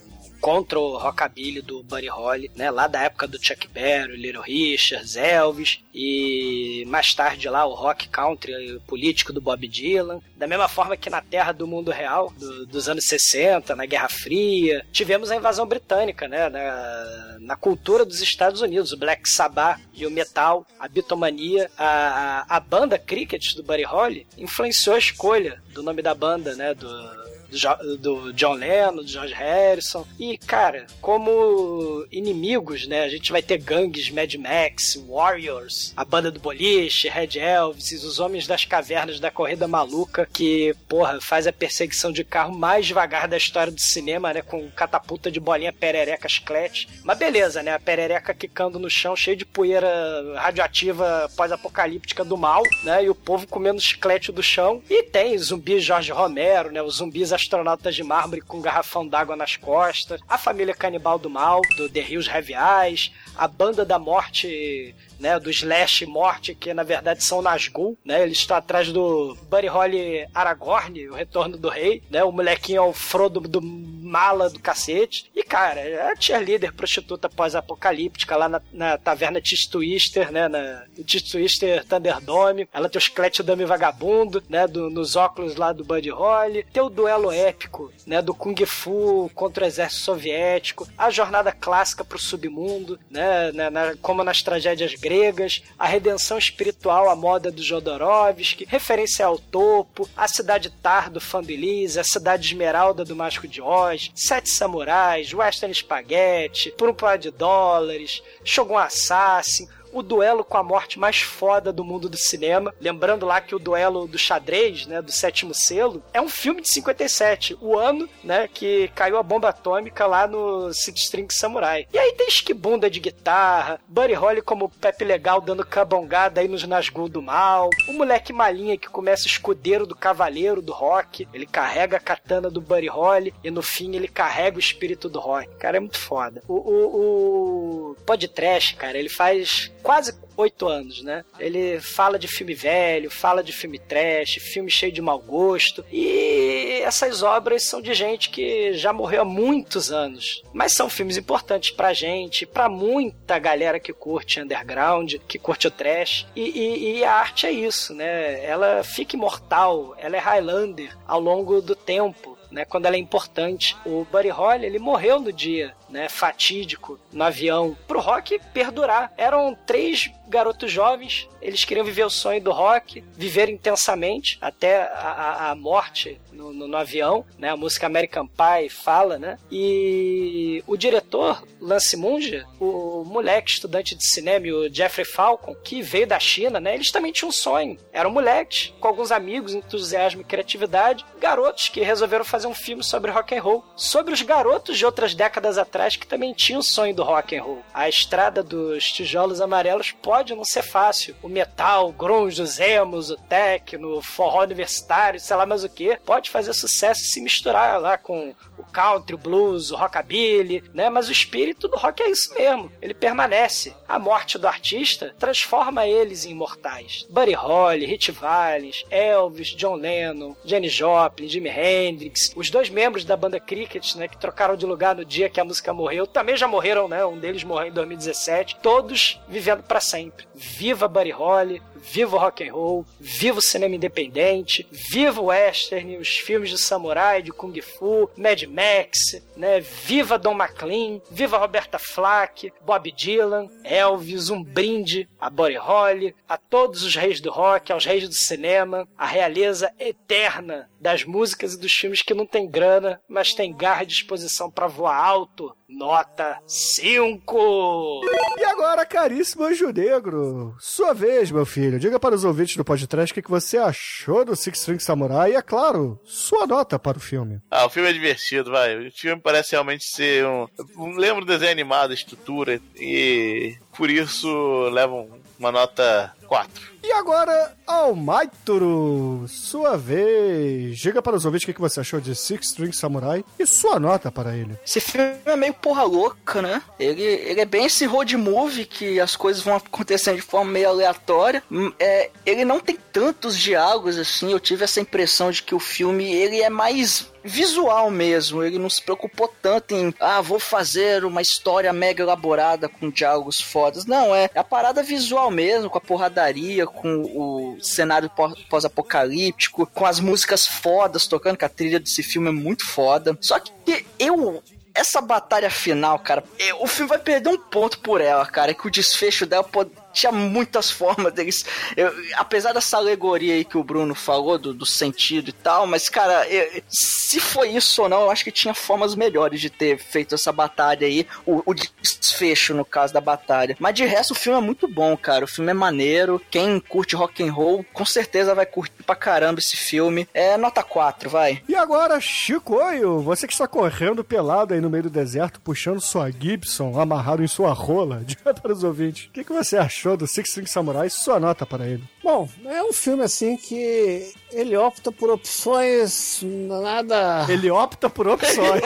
contra 0.44 0.78
o 0.78 0.98
rockabilly 0.98 1.62
do 1.62 1.82
Buddy 1.82 2.06
Holly, 2.08 2.50
né, 2.54 2.70
lá 2.70 2.86
da 2.86 3.00
época 3.02 3.26
do 3.26 3.42
Chuck 3.42 3.66
Berry, 3.68 4.14
Little 4.14 4.42
Richards, 4.42 5.16
Elvis 5.16 5.80
e 5.94 6.84
mais 6.86 7.14
tarde 7.14 7.48
lá 7.48 7.64
o 7.64 7.72
rock 7.72 8.08
country 8.08 8.78
político 8.86 9.32
do 9.32 9.40
Bob 9.40 9.66
Dylan, 9.66 10.20
da 10.36 10.46
mesma 10.46 10.68
forma 10.68 10.98
que 10.98 11.08
na 11.08 11.22
Terra 11.22 11.52
do 11.52 11.66
Mundo 11.66 11.90
Real 11.90 12.30
do- 12.38 12.66
dos 12.66 12.90
anos 12.90 13.06
60, 13.06 13.74
na 13.74 13.86
Guerra 13.86 14.10
Fria, 14.10 14.84
tivemos 14.92 15.30
a 15.30 15.36
invasão 15.36 15.64
britânica, 15.66 16.28
né, 16.28 16.50
na, 16.50 17.38
na 17.40 17.56
cultura 17.56 18.04
dos 18.04 18.20
Estados 18.20 18.60
Unidos, 18.60 18.92
o 18.92 18.98
Black 18.98 19.26
Sabbath 19.26 19.80
e 19.94 20.04
o 20.06 20.10
metal, 20.10 20.66
a 20.78 20.86
bitomania, 20.88 21.70
a, 21.78 22.44
a, 22.50 22.56
a 22.56 22.60
banda 22.60 22.98
Cricket 22.98 23.54
do 23.54 23.62
Buddy 23.62 23.84
Holly 23.84 24.26
influenciou 24.36 24.94
a 24.94 24.98
escolha 24.98 25.62
do 25.72 25.82
nome 25.82 26.02
da 26.02 26.14
banda, 26.14 26.54
né, 26.54 26.74
do 26.74 27.23
do, 27.50 27.96
do 27.96 28.32
John 28.32 28.54
Lennon, 28.54 28.96
do 28.96 29.06
George 29.06 29.34
Harrison. 29.34 30.06
E, 30.18 30.36
cara, 30.38 30.86
como 31.00 32.06
inimigos, 32.10 32.86
né? 32.86 33.02
A 33.04 33.08
gente 33.08 33.32
vai 33.32 33.42
ter 33.42 33.58
gangues 33.58 34.10
Mad 34.10 34.34
Max, 34.34 34.96
Warriors, 35.08 35.92
a 35.96 36.04
banda 36.04 36.30
do 36.30 36.40
boliche, 36.40 37.08
Red 37.08 37.38
Elvis, 37.38 38.04
os 38.04 38.18
homens 38.18 38.46
das 38.46 38.64
cavernas 38.64 39.20
da 39.20 39.30
corrida 39.30 39.68
maluca, 39.68 40.28
que, 40.32 40.74
porra, 40.88 41.20
faz 41.20 41.46
a 41.46 41.52
perseguição 41.52 42.12
de 42.12 42.24
carro 42.24 42.56
mais 42.56 42.86
devagar 42.86 43.28
da 43.28 43.36
história 43.36 43.72
do 43.72 43.80
cinema, 43.80 44.32
né? 44.32 44.42
Com 44.42 44.70
catapulta 44.70 45.30
de 45.30 45.40
bolinha 45.40 45.72
perereca 45.72 46.28
chiclete. 46.28 46.88
Mas 47.02 47.18
beleza, 47.18 47.62
né? 47.62 47.72
A 47.74 47.80
perereca 47.80 48.34
quicando 48.34 48.78
no 48.78 48.90
chão, 48.90 49.16
cheio 49.16 49.36
de 49.36 49.44
poeira 49.44 49.88
radioativa 50.36 51.30
pós-apocalíptica 51.36 52.24
do 52.24 52.36
mal, 52.36 52.62
né? 52.82 53.04
E 53.04 53.10
o 53.10 53.14
povo 53.14 53.46
comendo 53.46 53.80
chiclete 53.80 54.32
do 54.32 54.42
chão. 54.42 54.82
E 54.88 55.02
tem 55.02 55.36
zumbi 55.38 55.80
Jorge 55.80 56.12
Romero, 56.12 56.70
né? 56.70 56.82
Os 56.82 56.96
zumbis 56.96 57.32
astronautas 57.44 57.94
de 57.94 58.02
mármore 58.02 58.40
com 58.40 58.58
um 58.58 58.62
garrafão 58.62 59.06
d'água 59.06 59.36
nas 59.36 59.56
costas. 59.56 60.20
A 60.28 60.36
família 60.36 60.74
canibal 60.74 61.18
do 61.18 61.30
mal, 61.30 61.60
do 61.76 61.88
The 61.88 62.00
Heavy 62.00 62.54
Eyes. 62.54 63.12
A 63.36 63.46
banda 63.46 63.84
da 63.84 63.98
morte 63.98 64.94
né, 65.18 65.38
do 65.38 65.50
Slash 65.50 66.06
Morte, 66.06 66.54
que 66.54 66.72
na 66.74 66.82
verdade 66.82 67.24
são 67.24 67.42
Nazgûl, 67.42 67.96
né? 68.04 68.22
Ele 68.22 68.32
está 68.32 68.56
atrás 68.58 68.90
do 68.92 69.36
Buddy 69.50 69.66
Holly 69.66 70.26
Aragorn, 70.34 71.08
o 71.08 71.14
retorno 71.14 71.56
do 71.56 71.68
rei, 71.68 72.02
né? 72.10 72.22
O 72.24 72.32
molequinho 72.32 72.78
é 72.78 72.80
o 72.80 72.92
Frodo 72.92 73.40
do 73.40 73.60
mala 73.62 74.48
do 74.50 74.60
cacete. 74.60 75.30
E, 75.34 75.42
cara, 75.42 75.80
é 75.80 76.12
a 76.12 76.16
cheerleader 76.16 76.72
prostituta 76.72 77.28
pós-apocalíptica 77.28 78.36
lá 78.36 78.48
na, 78.48 78.62
na 78.72 78.98
taverna 78.98 79.40
Tis 79.40 79.66
Twister, 79.66 80.30
né? 80.30 80.48
Na 80.48 80.84
Tis 81.04 81.22
Twister 81.22 81.84
Thunderdome. 81.84 82.68
Ela 82.72 82.88
tem 82.88 82.98
o 82.98 83.02
esqueleto 83.02 83.42
dummy 83.42 83.64
vagabundo, 83.64 84.42
né? 84.48 84.66
Do, 84.66 84.90
nos 84.90 85.16
óculos 85.16 85.56
lá 85.56 85.72
do 85.72 85.84
Buddy 85.84 86.10
Holly. 86.10 86.64
Tem 86.72 86.82
o 86.82 86.88
duelo 86.90 87.30
épico, 87.32 87.92
né? 88.06 88.20
Do 88.22 88.34
Kung 88.34 88.54
Fu 88.66 89.30
contra 89.34 89.64
o 89.64 89.66
exército 89.66 90.02
soviético. 90.02 90.86
A 90.96 91.10
jornada 91.10 91.50
clássica 91.52 92.04
pro 92.04 92.18
submundo, 92.18 92.98
né? 93.10 93.52
na- 93.52 93.70
na- 93.70 93.96
como 94.00 94.22
nas 94.22 94.42
tragédias 94.42 94.94
gregas. 95.04 95.62
A 95.78 95.86
redenção 95.86 96.38
espiritual 96.38 97.10
à 97.10 97.14
moda 97.14 97.50
do 97.50 97.62
Jodorowsky. 97.62 98.64
Referência 98.64 99.26
ao 99.26 99.38
topo. 99.38 100.08
A 100.16 100.26
cidade 100.26 100.70
Tar 100.82 101.10
do 101.10 101.20
Fandelise. 101.20 102.00
A 102.00 102.04
cidade 102.04 102.46
Esmeralda 102.46 103.04
do 103.04 103.14
Mágico 103.14 103.46
de 103.46 103.60
Oz. 103.60 104.10
Sete 104.14 104.48
Samurais. 104.48 105.34
Western 105.34 105.74
Spaghetti. 105.74 106.70
Por 106.70 106.88
um 106.88 106.94
par 106.94 107.18
de 107.18 107.30
dólares. 107.30 108.22
Shogun 108.42 108.78
Assassin 108.78 109.68
o 109.94 110.02
duelo 110.02 110.44
com 110.44 110.58
a 110.58 110.62
morte 110.62 110.98
mais 110.98 111.20
foda 111.20 111.72
do 111.72 111.84
mundo 111.84 112.08
do 112.08 112.16
cinema. 112.16 112.74
Lembrando 112.80 113.24
lá 113.24 113.40
que 113.40 113.54
o 113.54 113.58
duelo 113.58 114.06
do 114.06 114.18
xadrez, 114.18 114.86
né, 114.86 115.00
do 115.00 115.12
sétimo 115.12 115.54
selo, 115.54 116.02
é 116.12 116.20
um 116.20 116.28
filme 116.28 116.60
de 116.60 116.68
57, 116.68 117.56
o 117.60 117.78
ano, 117.78 118.08
né, 118.22 118.48
que 118.52 118.88
caiu 118.94 119.16
a 119.16 119.22
bomba 119.22 119.48
atômica 119.48 120.06
lá 120.06 120.26
no 120.26 120.72
Six 120.72 121.02
String 121.02 121.28
Samurai. 121.30 121.86
E 121.92 121.98
aí 121.98 122.12
tem 122.12 122.28
esquibunda 122.28 122.90
de 122.90 123.00
guitarra, 123.00 123.80
Buddy 123.88 124.14
Holly 124.14 124.42
como 124.42 124.68
Pepe 124.68 125.04
Legal 125.04 125.40
dando 125.40 125.64
cabongada 125.64 126.40
aí 126.40 126.48
nos 126.48 126.64
Nazgûl 126.64 127.08
do 127.08 127.22
mal, 127.22 127.70
o 127.88 127.92
moleque 127.92 128.32
malinha 128.32 128.76
que 128.76 128.88
começa 128.88 129.26
escudeiro 129.26 129.86
do 129.86 129.94
cavaleiro 129.94 130.60
do 130.60 130.72
rock, 130.72 131.28
ele 131.32 131.46
carrega 131.46 131.96
a 131.96 132.00
katana 132.00 132.50
do 132.50 132.60
Buddy 132.60 132.88
Holly 132.88 133.34
e 133.42 133.50
no 133.50 133.62
fim 133.62 133.94
ele 133.94 134.08
carrega 134.08 134.56
o 134.56 134.60
espírito 134.60 135.08
do 135.08 135.20
rock. 135.20 135.48
Cara, 135.58 135.76
é 135.76 135.80
muito 135.80 135.98
foda. 135.98 136.42
O, 136.48 136.54
o, 136.54 137.90
o 137.90 137.96
podcast, 138.06 138.74
cara, 138.76 138.98
ele 138.98 139.08
faz 139.08 139.70
quase 139.84 140.12
oito 140.36 140.66
anos, 140.66 141.00
né? 141.04 141.24
Ele 141.38 141.78
fala 141.80 142.18
de 142.18 142.26
filme 142.26 142.54
velho, 142.54 143.08
fala 143.10 143.44
de 143.44 143.52
filme 143.52 143.78
trash, 143.78 144.38
filme 144.40 144.68
cheio 144.68 144.90
de 144.90 145.00
mau 145.00 145.18
gosto. 145.20 145.84
E 145.92 146.80
essas 146.82 147.22
obras 147.22 147.62
são 147.62 147.80
de 147.80 147.94
gente 147.94 148.30
que 148.30 148.72
já 148.72 148.92
morreu 148.92 149.22
há 149.22 149.24
muitos 149.24 149.92
anos. 149.92 150.42
Mas 150.52 150.72
são 150.72 150.88
filmes 150.88 151.16
importantes 151.16 151.70
pra 151.70 151.92
gente, 151.92 152.44
pra 152.46 152.68
muita 152.68 153.38
galera 153.38 153.78
que 153.78 153.92
curte 153.92 154.40
underground, 154.40 155.14
que 155.28 155.38
curte 155.38 155.68
o 155.68 155.70
trash. 155.70 156.26
E, 156.34 156.40
e- 156.42 156.98
e 156.98 157.04
a 157.04 157.12
arte 157.12 157.46
é 157.46 157.52
isso, 157.52 157.94
né? 157.94 158.44
Ela 158.44 158.82
fica 158.82 159.14
imortal, 159.14 159.94
ela 159.98 160.16
é 160.16 160.20
Highlander 160.20 160.96
ao 161.06 161.20
longo 161.20 161.60
do 161.60 161.76
tempo 161.76 162.34
né, 162.50 162.64
quando 162.64 162.86
ela 162.86 162.94
é 162.94 162.98
importante. 163.00 163.76
O 163.84 164.06
Buddy 164.12 164.28
Holly, 164.28 164.64
ele 164.66 164.78
morreu 164.78 165.18
no 165.18 165.32
dia 165.32 165.74
né, 165.88 166.08
fatídico 166.08 166.98
no 167.12 167.24
avião 167.24 167.76
pro 167.86 168.00
rock 168.00 168.40
perdurar. 168.52 169.12
Eram 169.16 169.56
três 169.66 170.10
garotos 170.26 170.72
jovens, 170.72 171.28
eles 171.40 171.64
queriam 171.64 171.84
viver 171.84 172.04
o 172.04 172.10
sonho 172.10 172.40
do 172.40 172.50
rock, 172.50 173.04
viver 173.12 173.48
intensamente 173.48 174.38
até 174.40 174.82
a, 174.82 175.50
a- 175.50 175.54
morte 175.54 176.18
no, 176.32 176.52
no- 176.52 176.66
no 176.66 176.76
avião, 176.76 177.24
né? 177.38 177.50
A 177.50 177.56
música 177.56 177.86
American 177.86 178.26
Pie 178.26 178.68
fala, 178.70 179.18
né? 179.18 179.38
E 179.52 180.64
o 180.66 180.76
diretor, 180.76 181.46
Lance 181.60 181.96
Munge, 181.96 182.44
o 182.58 183.04
moleque 183.04 183.50
estudante 183.52 183.94
de 183.94 184.04
cinema, 184.08 184.46
o 184.48 184.72
Jeffrey 184.72 185.04
Falcon, 185.04 185.54
que 185.62 185.82
veio 185.82 186.06
da 186.06 186.18
China, 186.18 186.58
né? 186.58 186.74
Eles 186.74 186.90
também 186.90 187.12
tinham 187.12 187.28
um 187.28 187.32
sonho. 187.32 187.78
Eram 187.92 188.10
moleques, 188.10 188.72
com 188.80 188.88
alguns 188.88 189.12
amigos, 189.12 189.54
entusiasmo 189.54 190.22
e 190.22 190.24
criatividade, 190.24 191.04
garotos 191.20 191.68
que 191.68 191.80
resolveram 191.82 192.24
fazer 192.24 192.46
um 192.46 192.54
filme 192.54 192.82
sobre 192.82 193.10
rock 193.10 193.34
and 193.36 193.42
roll, 193.42 193.64
sobre 193.76 194.14
os 194.14 194.22
garotos 194.22 194.76
de 194.78 194.84
outras 194.86 195.14
décadas 195.14 195.58
atrás 195.58 195.83
que 195.90 196.06
também 196.06 196.32
tinham 196.32 196.60
o 196.60 196.62
sonho 196.62 196.94
do 196.94 197.02
rock 197.02 197.36
and 197.36 197.42
roll. 197.42 197.62
A 197.72 197.88
estrada 197.88 198.42
dos 198.42 198.90
tijolos 198.90 199.40
amarelos 199.40 199.92
pode 199.92 200.34
não 200.34 200.44
ser 200.44 200.62
fácil. 200.62 201.14
O 201.22 201.28
metal, 201.28 201.88
o 201.88 201.92
grunge, 201.92 202.42
os 202.42 202.58
emos, 202.58 203.10
o 203.10 203.16
techno, 203.16 203.98
o 203.98 204.02
forró 204.02 204.42
universitário, 204.42 205.20
sei 205.20 205.36
lá 205.36 205.46
mais 205.46 205.64
o 205.64 205.68
que, 205.68 205.98
pode 206.04 206.30
fazer 206.30 206.52
sucesso 206.54 207.04
se 207.04 207.20
misturar 207.20 207.80
lá 207.80 207.98
com 207.98 208.34
country, 208.74 209.14
o 209.14 209.18
blues, 209.18 209.70
o 209.70 209.76
rockabilly, 209.76 210.64
né? 210.74 210.90
Mas 210.90 211.08
o 211.08 211.12
espírito 211.12 211.68
do 211.68 211.76
rock 211.76 212.02
é 212.02 212.10
isso 212.10 212.34
mesmo. 212.34 212.72
Ele 212.82 212.92
permanece. 212.92 213.74
A 213.88 213.98
morte 213.98 214.36
do 214.36 214.48
artista 214.48 215.14
transforma 215.18 215.86
eles 215.86 216.24
em 216.24 216.32
imortais. 216.32 217.06
Buddy 217.08 217.32
Holly, 217.32 217.86
Hit 217.86 218.10
Valens, 218.10 218.84
Elvis, 218.90 219.48
John 219.48 219.76
Lennon, 219.76 220.34
Jenny 220.44 220.68
Joplin, 220.68 221.28
Jimi 221.28 221.50
Hendrix, 221.50 222.32
os 222.34 222.50
dois 222.50 222.68
membros 222.68 223.04
da 223.04 223.16
banda 223.16 223.38
Cricket, 223.38 223.94
né, 223.94 224.08
que 224.08 224.18
trocaram 224.18 224.56
de 224.56 224.66
lugar 224.66 224.96
no 224.96 225.04
dia 225.04 225.28
que 225.28 225.40
a 225.40 225.44
música 225.44 225.72
morreu, 225.72 226.06
também 226.06 226.36
já 226.36 226.48
morreram, 226.48 226.88
né? 226.88 227.04
Um 227.04 227.18
deles 227.18 227.44
morreu 227.44 227.68
em 227.68 227.72
2017. 227.72 228.56
Todos 228.62 229.20
vivendo 229.28 229.62
pra 229.62 229.80
sempre. 229.80 230.26
Viva 230.34 230.88
Buddy 230.88 231.10
Holly, 231.10 231.62
viva 231.90 232.16
o 232.16 232.18
rock 232.18 232.46
and 232.46 232.52
roll, 232.52 232.86
viva 232.98 233.38
o 233.38 233.42
cinema 233.42 233.74
independente, 233.74 234.66
viva 234.70 235.20
o 235.20 235.26
western, 235.26 235.96
os 235.96 236.16
filmes 236.16 236.50
de 236.50 236.58
samurai, 236.58 237.22
de 237.22 237.30
kung 237.30 237.54
fu, 237.60 238.10
Mad 238.16 238.42
Max, 238.44 239.22
né? 239.36 239.60
Viva 239.60 240.18
Don 240.18 240.34
McLean, 240.34 241.00
viva 241.10 241.38
Roberta 241.38 241.78
Flack, 241.78 242.52
Bob 242.64 242.90
Dylan, 242.92 243.48
Elvis, 243.62 244.30
um 244.30 244.42
brinde 244.42 245.08
a 245.20 245.30
Buddy 245.30 245.56
Holly, 245.56 246.14
a 246.28 246.36
todos 246.36 246.82
os 246.82 246.94
reis 246.96 247.20
do 247.20 247.30
rock, 247.30 247.72
aos 247.72 247.84
reis 247.84 248.08
do 248.08 248.14
cinema, 248.14 248.88
a 248.96 249.06
realeza 249.06 249.72
eterna 249.78 250.68
das 250.80 251.04
músicas 251.04 251.54
e 251.54 251.60
dos 251.60 251.72
filmes 251.72 252.02
que 252.02 252.14
não 252.14 252.26
tem 252.26 252.48
grana, 252.48 253.00
mas 253.08 253.34
tem 253.34 253.54
garra 253.54 253.84
e 253.84 253.86
disposição 253.86 254.50
pra 254.50 254.66
voar 254.66 254.96
alto. 254.96 255.54
Nota 255.68 256.38
5! 256.46 258.00
E 258.38 258.44
agora, 258.44 258.84
caríssimo 258.84 259.44
Anjo 259.44 259.70
Negro, 259.72 260.54
sua 260.60 260.92
vez, 260.92 261.30
meu 261.30 261.46
filho. 261.46 261.78
Diga 261.80 261.98
para 261.98 262.14
os 262.14 262.24
ouvintes 262.24 262.56
do 262.56 262.64
podcast 262.64 263.18
o 263.18 263.22
que 263.22 263.30
você 263.30 263.56
achou 263.56 264.24
do 264.24 264.36
Six 264.36 264.58
String 264.58 264.78
Samurai 264.78 265.32
e, 265.32 265.36
é 265.36 265.42
claro, 265.42 265.98
sua 266.04 266.46
nota 266.46 266.78
para 266.78 266.98
o 266.98 267.00
filme. 267.00 267.40
Ah, 267.50 267.64
o 267.66 267.70
filme 267.70 267.88
é 267.88 267.92
divertido, 267.92 268.50
vai. 268.50 268.88
O 268.88 268.92
filme 268.92 269.20
parece 269.22 269.52
realmente 269.52 269.84
ser 269.84 270.26
um. 270.26 270.46
um- 270.76 270.96
Lembra 270.96 271.24
desenho 271.24 271.52
animado, 271.52 271.92
a 271.92 271.94
estrutura, 271.94 272.60
e 272.76 273.56
por 273.76 273.90
isso 273.90 274.68
levam 274.70 275.08
uma 275.38 275.50
nota 275.50 276.14
4. 276.26 276.73
E 276.86 276.92
agora, 276.92 277.56
Almaituru, 277.66 279.24
sua 279.26 279.74
vez. 279.74 280.78
Diga 280.78 281.00
para 281.00 281.16
os 281.16 281.24
ouvintes 281.24 281.48
o 281.48 281.54
que 281.54 281.58
você 281.58 281.80
achou 281.80 281.98
de 281.98 282.14
Six 282.14 282.48
String 282.48 282.72
Samurai 282.76 283.24
e 283.38 283.46
sua 283.46 283.80
nota 283.80 284.12
para 284.12 284.36
ele. 284.36 284.54
Esse 284.66 284.80
filme 284.80 285.14
é 285.24 285.34
meio 285.34 285.54
porra 285.54 285.82
louca, 285.84 286.42
né? 286.42 286.60
Ele, 286.78 287.02
ele 287.02 287.40
é 287.40 287.46
bem 287.46 287.64
esse 287.64 287.86
road 287.86 288.14
movie 288.18 288.66
que 288.66 289.00
as 289.00 289.16
coisas 289.16 289.42
vão 289.42 289.56
acontecendo 289.56 290.16
de 290.16 290.22
forma 290.22 290.50
meio 290.50 290.68
aleatória. 290.68 291.42
Hum, 291.50 291.72
É, 291.78 292.10
ele 292.26 292.44
não 292.44 292.60
tem 292.60 292.76
tantos 292.92 293.38
diálogos 293.38 293.96
assim. 293.96 294.30
Eu 294.30 294.38
tive 294.38 294.64
essa 294.64 294.78
impressão 294.78 295.30
de 295.30 295.42
que 295.42 295.54
o 295.54 295.60
filme 295.60 296.12
ele 296.12 296.42
é 296.42 296.50
mais 296.50 297.10
visual 297.24 297.90
mesmo. 297.90 298.44
Ele 298.44 298.58
não 298.58 298.68
se 298.68 298.82
preocupou 298.82 299.32
tanto 299.40 299.74
em 299.74 299.94
ah, 299.98 300.20
vou 300.20 300.38
fazer 300.38 301.04
uma 301.04 301.22
história 301.22 301.72
mega 301.72 302.02
elaborada 302.02 302.68
com 302.68 302.90
diálogos 302.90 303.40
fodas. 303.40 303.86
Não, 303.86 304.14
é 304.14 304.28
a 304.34 304.44
parada 304.44 304.82
visual 304.82 305.30
mesmo, 305.30 305.70
com 305.70 305.78
a 305.78 305.80
porradaria, 305.80 306.66
com 306.74 307.02
o 307.02 307.58
cenário 307.62 308.10
pós- 308.10 308.38
pós-apocalíptico, 308.48 309.66
com 309.66 309.86
as 309.86 310.00
músicas 310.00 310.46
fodas 310.46 311.06
tocando, 311.06 311.36
que 311.36 311.44
a 311.44 311.48
trilha 311.48 311.80
desse 311.80 312.02
filme 312.02 312.28
é 312.28 312.32
muito 312.32 312.66
foda. 312.66 313.16
Só 313.20 313.38
que 313.38 313.52
eu 313.98 314.42
essa 314.74 315.00
batalha 315.00 315.48
final, 315.50 315.98
cara, 316.00 316.24
é, 316.36 316.52
o 316.54 316.66
filme 316.66 316.88
vai 316.88 316.98
perder 316.98 317.28
um 317.28 317.38
ponto 317.38 317.78
por 317.78 318.00
ela, 318.00 318.26
cara. 318.26 318.52
Que 318.52 318.66
o 318.66 318.70
desfecho 318.70 319.24
dela 319.24 319.44
pode, 319.44 319.70
tinha 319.94 320.12
muitas 320.12 320.70
formas 320.70 321.12
deles. 321.12 321.44
eu- 321.76 321.92
apesar 322.16 322.52
dessa 322.52 322.76
alegoria 322.76 323.34
aí 323.34 323.44
que 323.44 323.56
o 323.56 323.64
Bruno 323.64 323.94
falou, 323.94 324.38
do, 324.38 324.52
do 324.52 324.66
sentido 324.66 325.28
e 325.30 325.32
tal, 325.32 325.66
mas, 325.66 325.88
cara, 325.88 326.28
eu- 326.28 326.62
se 326.68 327.20
foi 327.20 327.50
isso 327.50 327.82
ou 327.82 327.88
não, 327.88 328.02
eu 328.02 328.10
acho 328.10 328.24
que 328.24 328.32
tinha 328.32 328.52
formas 328.54 328.94
melhores 328.94 329.40
de 329.40 329.48
ter 329.48 329.78
feito 329.78 330.14
essa 330.14 330.32
batalha 330.32 330.86
aí. 330.86 331.06
O, 331.24 331.42
o 331.46 331.54
desfecho, 331.54 332.54
no 332.54 332.64
caso 332.64 332.92
da 332.92 333.00
batalha. 333.00 333.56
Mas 333.60 333.74
de 333.74 333.84
resto, 333.84 334.10
o 334.12 334.14
filme 334.14 334.38
é 334.38 334.42
muito 334.42 334.66
bom, 334.66 334.96
cara. 334.96 335.24
O 335.24 335.28
filme 335.28 335.50
é 335.50 335.54
maneiro. 335.54 336.20
Quem 336.30 336.58
curte 336.60 336.96
rock 336.96 337.22
and 337.22 337.32
roll, 337.32 337.64
com 337.72 337.84
certeza 337.84 338.34
vai 338.34 338.46
curtir 338.46 338.82
pra 338.84 338.96
caramba 338.96 339.38
esse 339.40 339.56
filme. 339.56 340.08
É 340.12 340.36
nota 340.36 340.62
4, 340.62 341.08
vai. 341.08 341.42
E 341.48 341.54
agora, 341.54 342.00
Chicoio, 342.00 343.00
você 343.00 343.26
que 343.26 343.32
está 343.32 343.46
correndo 343.46 344.02
pelado 344.02 344.54
aí 344.54 344.60
no 344.60 344.70
meio 344.70 344.84
do 344.84 344.90
deserto, 344.90 345.40
puxando 345.40 345.80
sua 345.80 346.10
Gibson 346.10 346.78
amarrado 346.80 347.22
em 347.22 347.28
sua 347.28 347.52
rola, 347.52 348.02
diga 348.04 348.34
para 348.34 348.52
os 348.52 348.64
ouvintes, 348.64 349.06
o 349.06 349.10
que, 349.10 349.24
que 349.24 349.32
você 349.32 349.56
achou 349.84 349.96
do 349.98 350.06
Six 350.06 350.30
String 350.30 350.46
Samurai 350.48 350.88
sua 350.88 351.20
nota 351.20 351.44
para 351.44 351.68
ele? 351.68 351.84
Bom, 352.02 352.26
é 352.46 352.62
um 352.62 352.72
filme 352.72 353.04
assim 353.04 353.36
que 353.36 354.14
ele 354.32 354.56
opta 354.56 354.90
por 354.90 355.10
opções 355.10 356.20
nada. 356.22 357.26
Ele 357.28 357.50
opta 357.50 357.90
por 357.90 358.08
opções. 358.08 358.62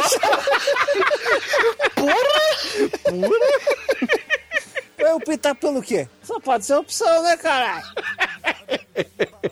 Vai 4.96 5.12
optar 5.14 5.56
pelo 5.56 5.82
quê? 5.82 6.08
Só 6.22 6.38
pode 6.38 6.64
ser 6.64 6.74
opção, 6.74 7.22
né, 7.24 7.36
caralho? 7.36 7.84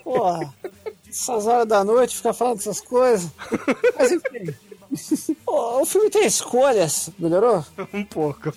Porra, 0.04 0.54
essas 1.08 1.46
horas 1.48 1.66
da 1.66 1.82
noite 1.82 2.16
ficar 2.16 2.32
falando 2.32 2.60
essas 2.60 2.80
coisas. 2.80 3.28
Mas 3.98 4.12
enfim. 4.12 4.54
O 5.44 5.84
filme 5.84 6.10
tem 6.10 6.26
escolhas, 6.26 7.10
melhorou? 7.18 7.64
um 7.92 8.04
pouco. 8.04 8.52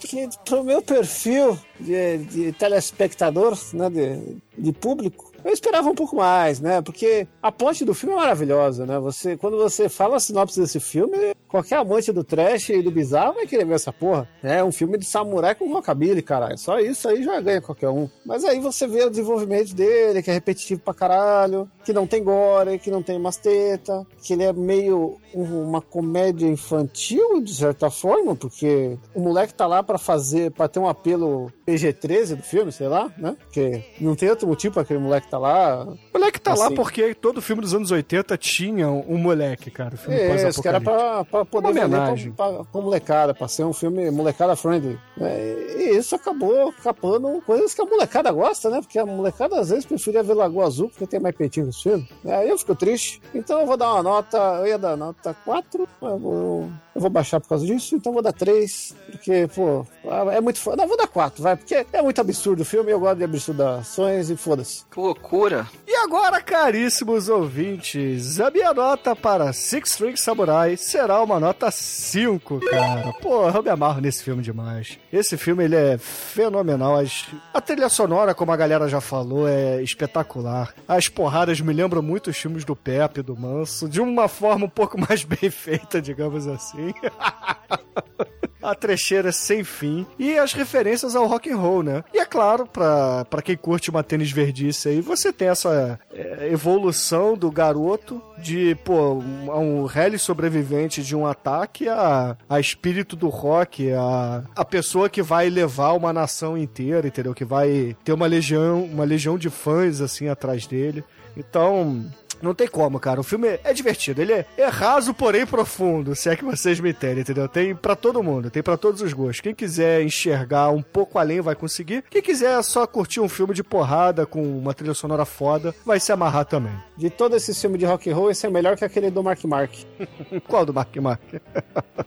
Que 0.00 0.28
pro 0.44 0.64
meu 0.64 0.82
perfil 0.82 1.58
de, 1.80 2.18
de 2.18 2.52
telespectador, 2.52 3.58
né, 3.72 3.90
de, 3.90 4.36
de 4.56 4.72
público, 4.72 5.30
eu 5.44 5.52
esperava 5.52 5.88
um 5.88 5.94
pouco 5.94 6.16
mais, 6.16 6.60
né? 6.60 6.82
Porque 6.82 7.26
a 7.42 7.50
ponte 7.50 7.84
do 7.84 7.94
filme 7.94 8.14
é 8.14 8.18
maravilhosa, 8.18 8.84
né? 8.84 8.98
Você, 8.98 9.36
quando 9.36 9.56
você 9.56 9.88
fala 9.88 10.16
a 10.16 10.20
sinopse 10.20 10.60
desse 10.60 10.78
filme, 10.78 11.34
qualquer 11.50 11.76
amante 11.78 12.12
do 12.12 12.22
trash 12.24 12.70
e 12.70 12.82
do 12.82 12.90
bizarro 12.90 13.34
vai 13.34 13.46
querer 13.46 13.64
ver 13.64 13.74
essa 13.74 13.92
porra. 13.92 14.28
É 14.42 14.62
um 14.62 14.72
filme 14.72 14.96
de 14.98 15.04
samurai 15.04 15.54
com 15.54 15.72
rockabilly, 15.72 16.22
caralho. 16.22 16.56
Só 16.58 16.78
isso 16.78 17.08
aí 17.08 17.22
já 17.22 17.40
ganha 17.40 17.60
qualquer 17.60 17.88
um. 17.88 18.08
Mas 18.24 18.44
aí 18.44 18.60
você 18.60 18.86
vê 18.86 19.02
o 19.04 19.10
desenvolvimento 19.10 19.74
dele, 19.74 20.22
que 20.22 20.30
é 20.30 20.34
repetitivo 20.34 20.80
pra 20.80 20.94
caralho, 20.94 21.68
que 21.84 21.92
não 21.92 22.06
tem 22.06 22.22
gore, 22.22 22.78
que 22.78 22.90
não 22.90 23.02
tem 23.02 23.18
masteta, 23.18 24.06
que 24.22 24.32
ele 24.32 24.44
é 24.44 24.52
meio 24.52 25.18
um- 25.34 25.62
uma 25.68 25.80
comédia 25.80 26.46
infantil, 26.46 27.40
de 27.42 27.54
certa 27.54 27.90
forma, 27.90 28.34
porque 28.36 28.96
o 29.14 29.20
moleque 29.20 29.54
tá 29.54 29.66
lá 29.66 29.82
pra 29.82 29.98
fazer, 29.98 30.50
pra 30.52 30.68
ter 30.68 30.78
um 30.78 30.88
apelo 30.88 31.52
PG-13 31.66 32.36
do 32.36 32.42
filme, 32.42 32.72
sei 32.72 32.88
lá, 32.88 33.10
né? 33.18 33.36
Porque 33.40 33.82
não 34.00 34.14
tem 34.14 34.28
outro 34.30 34.46
motivo 34.48 34.74
pra 34.74 34.82
aquele 34.82 34.98
moleque 35.00 35.28
tá 35.30 35.38
lá. 35.38 35.84
O 35.84 35.98
moleque 36.18 36.40
tá 36.40 36.54
lá 36.54 36.66
Assim. 36.66 36.74
porque 36.74 37.14
todo 37.14 37.42
filme 37.42 37.62
dos 37.62 37.74
anos 37.74 37.90
80 37.90 38.36
tinha 38.36 38.88
um 38.88 39.16
moleque, 39.18 39.70
cara. 39.70 39.96
Filme 39.96 40.16
É, 40.16 40.48
esse 40.48 40.62
cara 40.62 40.80
pós-apocalíptico. 40.80 41.30
pra, 41.30 41.39
pra 41.44 41.60
poder 41.60 41.68
Uma 41.68 41.72
vender 41.74 41.96
homenagem. 41.96 42.32
pra, 42.32 42.52
pra, 42.52 42.64
pra 42.64 42.80
molecada, 42.80 43.34
pra 43.34 43.48
ser 43.48 43.64
um 43.64 43.72
filme 43.72 44.10
molecada 44.10 44.54
friendly. 44.56 44.98
É, 45.20 45.76
e 45.78 45.96
isso 45.96 46.14
acabou 46.14 46.72
capando 46.82 47.42
coisas 47.46 47.74
que 47.74 47.80
a 47.82 47.84
molecada 47.86 48.30
gosta, 48.32 48.70
né? 48.70 48.80
Porque 48.80 48.98
a 48.98 49.06
molecada 49.06 49.58
às 49.60 49.70
vezes 49.70 49.84
preferia 49.84 50.22
ver 50.22 50.34
Lagoa 50.34 50.66
Azul 50.66 50.88
porque 50.88 51.06
tem 51.06 51.20
mais 51.20 51.34
peitinho 51.36 51.66
nos 51.66 51.82
filmes. 51.82 52.08
É, 52.24 52.34
Aí 52.36 52.48
eu 52.48 52.58
fico 52.58 52.74
triste. 52.74 53.20
Então 53.34 53.60
eu 53.60 53.66
vou 53.66 53.76
dar 53.76 53.92
uma 53.94 54.02
nota, 54.02 54.38
eu 54.60 54.66
ia 54.66 54.78
dar 54.78 54.96
nota 54.96 55.34
4, 55.44 55.88
eu 56.02 56.18
vou, 56.18 56.68
eu 56.94 57.00
vou 57.00 57.10
baixar 57.10 57.40
por 57.40 57.48
causa 57.48 57.66
disso, 57.66 57.94
então 57.94 58.10
eu 58.10 58.14
vou 58.14 58.22
dar 58.22 58.32
3, 58.32 58.94
porque, 59.10 59.48
pô, 59.54 59.84
é 60.32 60.40
muito 60.40 60.58
foda. 60.58 60.76
Não, 60.78 60.84
eu 60.84 60.88
vou 60.88 60.96
dar 60.96 61.06
4, 61.06 61.42
vai, 61.42 61.56
porque 61.56 61.86
é 61.92 62.02
muito 62.02 62.20
absurdo 62.20 62.60
o 62.62 62.64
filme, 62.64 62.90
eu 62.90 62.98
gosto 63.00 63.18
de 63.18 63.24
absurdações 63.24 64.30
e 64.30 64.36
foda-se. 64.36 64.84
Que 64.90 64.98
loucura. 65.00 65.66
E 65.86 65.94
agora, 65.96 66.40
caríssimos 66.40 67.28
ouvintes, 67.28 68.40
a 68.40 68.50
minha 68.50 68.72
nota 68.72 69.14
para 69.14 69.52
Six 69.52 69.90
String 69.90 70.16
Samurai 70.16 70.76
será 70.76 71.22
uma 71.22 71.29
nota 71.38 71.70
5, 71.70 72.58
cara. 72.68 73.12
Porra, 73.20 73.58
eu 73.58 73.62
me 73.62 73.68
amarro 73.70 74.00
nesse 74.00 74.24
filme 74.24 74.42
demais. 74.42 74.98
Esse 75.12 75.36
filme, 75.36 75.62
ele 75.64 75.76
é 75.76 75.98
fenomenal. 75.98 76.96
As- 76.96 77.26
A 77.54 77.60
trilha 77.60 77.88
sonora, 77.88 78.34
como 78.34 78.50
a 78.50 78.56
galera 78.56 78.88
já 78.88 79.00
falou, 79.00 79.46
é 79.46 79.82
espetacular. 79.82 80.74
As 80.88 81.06
porradas 81.08 81.60
me 81.60 81.72
lembram 81.72 82.00
muito 82.02 82.30
os 82.30 82.36
filmes 82.38 82.64
do 82.64 82.74
Pepe, 82.74 83.22
do 83.22 83.36
Manso, 83.36 83.88
de 83.88 84.00
uma 84.00 84.26
forma 84.26 84.64
um 84.66 84.68
pouco 84.70 84.98
mais 85.08 85.22
bem 85.22 85.50
feita, 85.50 86.00
digamos 86.02 86.46
assim. 86.48 86.92
A 88.62 88.74
trecheira 88.74 89.32
sem 89.32 89.64
fim 89.64 90.06
e 90.18 90.38
as 90.38 90.52
referências 90.52 91.16
ao 91.16 91.26
rock 91.26 91.50
and 91.50 91.56
roll, 91.56 91.82
né? 91.82 92.04
E 92.12 92.18
é 92.18 92.24
claro, 92.24 92.66
pra, 92.66 93.24
quem 93.42 93.56
curte 93.56 93.90
uma 93.90 94.02
tênis 94.02 94.30
verdice 94.30 94.88
aí, 94.88 95.00
você 95.00 95.32
tem 95.32 95.48
essa 95.48 95.98
é, 96.12 96.48
evolução 96.52 97.36
do 97.36 97.50
garoto 97.50 98.22
de, 98.38 98.74
pô, 98.84 99.14
um, 99.14 99.50
um 99.50 99.84
rally 99.84 100.18
sobrevivente 100.18 101.02
de 101.02 101.16
um 101.16 101.26
ataque 101.26 101.88
a, 101.88 102.36
a 102.48 102.60
espírito 102.60 103.16
do 103.16 103.28
rock, 103.28 103.90
a, 103.92 104.44
a 104.54 104.64
pessoa 104.64 105.08
que 105.08 105.22
vai 105.22 105.48
levar 105.48 105.92
uma 105.92 106.12
nação 106.12 106.56
inteira, 106.56 107.06
entendeu? 107.06 107.34
Que 107.34 107.44
vai 107.44 107.96
ter 108.04 108.12
uma 108.12 108.26
legião, 108.26 108.84
uma 108.84 109.04
legião 109.04 109.38
de 109.38 109.50
fãs, 109.50 110.00
assim, 110.00 110.28
atrás 110.28 110.66
dele. 110.66 111.04
Então, 111.36 112.04
não 112.42 112.54
tem 112.54 112.66
como, 112.68 112.98
cara. 113.00 113.20
O 113.20 113.24
filme 113.24 113.58
é 113.64 113.72
divertido. 113.72 114.20
Ele 114.20 114.32
é, 114.32 114.46
é 114.56 114.66
raso, 114.66 115.12
porém 115.14 115.46
profundo, 115.46 116.14
se 116.14 116.28
é 116.28 116.36
que 116.36 116.44
vocês 116.44 116.80
me 116.80 116.90
entendem, 116.90 117.20
entendeu? 117.20 117.48
Tem 117.48 117.74
pra 117.74 117.94
todo 117.96 118.22
mundo, 118.22 118.50
tem 118.50 118.62
pra 118.62 118.76
todos 118.76 119.00
os 119.02 119.12
gostos. 119.12 119.40
Quem 119.40 119.54
quiser 119.54 120.02
enxergar 120.02 120.70
um 120.70 120.82
pouco 120.82 121.18
além 121.18 121.40
vai 121.40 121.54
conseguir. 121.54 122.04
Quem 122.10 122.22
quiser 122.22 122.62
só 122.62 122.86
curtir 122.86 123.20
um 123.20 123.28
filme 123.28 123.54
de 123.54 123.62
porrada 123.62 124.26
com 124.26 124.42
uma 124.42 124.74
trilha 124.74 124.94
sonora 124.94 125.24
foda, 125.24 125.74
vai 125.84 125.98
se 126.00 126.12
amarrar 126.12 126.44
também. 126.44 126.72
De 126.96 127.08
todo 127.10 127.36
esse 127.36 127.54
filme 127.54 127.78
de 127.78 127.84
rock 127.86 128.10
and 128.10 128.14
roll, 128.14 128.30
esse 128.30 128.46
é 128.46 128.50
melhor 128.50 128.76
que 128.76 128.84
aquele 128.84 129.10
do 129.10 129.22
Mark 129.22 129.42
Mark. 129.44 129.72
Qual 130.48 130.64
do 130.66 130.74
Mark 130.74 130.94
Mark? 130.96 131.20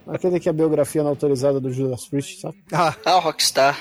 Aquele 0.08 0.40
que 0.40 0.48
é 0.48 0.52
a 0.52 0.54
biografia 0.54 1.02
não 1.04 1.10
autorizada 1.12 1.60
do 1.60 1.72
Judas 1.72 2.06
Priest, 2.08 2.40
sabe? 2.42 2.58
Ah, 2.72 2.96
Ah, 3.06 3.18
o 3.18 3.20
Rockstar. 3.20 3.78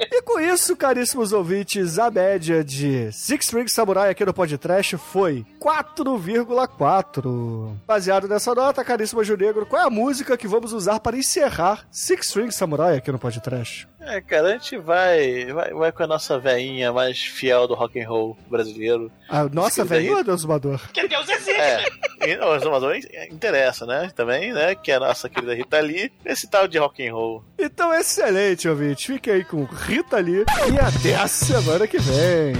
E 0.00 0.05
com 0.26 0.40
isso, 0.40 0.76
caríssimos 0.76 1.32
ouvintes, 1.32 2.00
a 2.00 2.10
média 2.10 2.64
de 2.64 3.12
Six 3.12 3.44
String 3.44 3.68
Samurai 3.68 4.10
aqui 4.10 4.24
no 4.24 4.34
podcast 4.34 4.96
foi 4.96 5.46
4,4. 5.60 7.76
Baseado 7.86 8.28
nessa 8.28 8.52
nota, 8.52 8.84
caríssimo 8.84 9.22
Gil 9.22 9.36
Negro, 9.36 9.64
qual 9.64 9.82
é 9.82 9.86
a 9.86 9.90
música 9.90 10.36
que 10.36 10.48
vamos 10.48 10.72
usar 10.72 10.98
para 10.98 11.16
encerrar 11.16 11.86
Six 11.92 12.26
String 12.26 12.50
Samurai 12.50 12.96
aqui 12.96 13.12
no 13.12 13.20
podcast? 13.20 13.86
É, 14.00 14.20
cara, 14.20 14.48
a 14.48 14.52
gente 14.52 14.76
vai, 14.78 15.46
vai, 15.46 15.72
vai 15.72 15.92
com 15.92 16.02
a 16.02 16.06
nossa 16.06 16.38
veinha 16.38 16.92
mais 16.92 17.18
fiel 17.18 17.66
do 17.66 17.74
rock 17.74 18.00
and 18.00 18.08
roll 18.08 18.36
brasileiro. 18.48 19.10
A 19.28 19.44
nossa 19.44 19.82
aí. 19.82 19.88
velhinha, 19.88 20.22
Deus 20.22 20.42
Zumador? 20.42 20.80
Que 20.92 21.08
Deus 21.08 21.28
existe! 21.28 21.60
É, 21.60 21.84
e 22.24 22.36
o 22.38 22.54
exumador 22.54 22.96
interessa, 23.30 23.84
né? 23.84 24.10
Também, 24.14 24.52
né? 24.52 24.74
Que 24.74 24.92
é 24.92 24.96
a 24.96 25.00
nossa 25.00 25.28
querida 25.28 25.54
Rita 25.54 25.80
Lee, 25.80 26.12
esse 26.24 26.48
tal 26.48 26.68
de 26.68 26.78
rock 26.78 27.06
and 27.06 27.12
roll. 27.12 27.44
Então, 27.58 27.92
excelente, 27.92 28.68
ouvinte. 28.68 29.12
Fique 29.12 29.30
aí 29.30 29.44
com 29.44 29.64
Rita 29.64 30.15
Lee 30.20 30.44
e 30.72 30.78
até 30.78 31.14
a 31.16 31.28
semana 31.28 31.86
que 31.86 31.98
vem. 31.98 32.54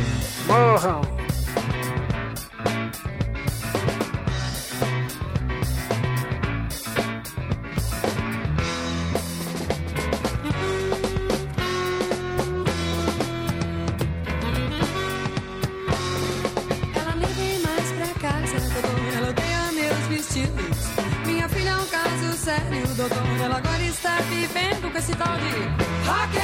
Morram! 0.46 1.00
Ela 16.94 17.14
nem 17.16 17.32
vem 17.32 17.58
mais 17.60 17.92
pra 17.92 18.28
casa, 18.28 18.60
doutor. 18.60 19.14
Ela 19.16 19.28
odeia 19.30 19.72
meus 19.72 20.06
vestidos. 20.08 20.76
Minha 21.26 21.48
filha 21.48 21.70
é 21.70 21.76
um 21.76 21.86
caso 21.86 22.36
sério, 22.36 22.86
doutor. 22.96 23.22
Ela 23.42 23.56
agora 23.56 23.82
está 23.82 24.16
vivendo 24.28 24.92
com 24.92 24.98
esse 24.98 25.14
tal 25.16 25.36
de 25.38 26.06
rock 26.06 26.36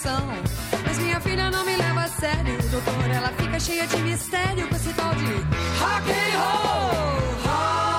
geração. 0.00 0.26
Mas 0.86 0.98
minha 0.98 1.20
filha 1.20 1.50
não 1.50 1.64
me 1.64 1.76
leva 1.76 2.02
a 2.02 2.08
sério, 2.08 2.58
doutor. 2.70 3.10
Ela 3.10 3.28
fica 3.28 3.60
cheia 3.60 3.86
de 3.86 3.96
mistério 3.98 4.68
com 4.68 4.76
esse 4.76 4.92
tal 4.94 5.14
de 5.14 5.24
rock 5.78 6.10
and 6.10 6.38
roll. 6.38 7.89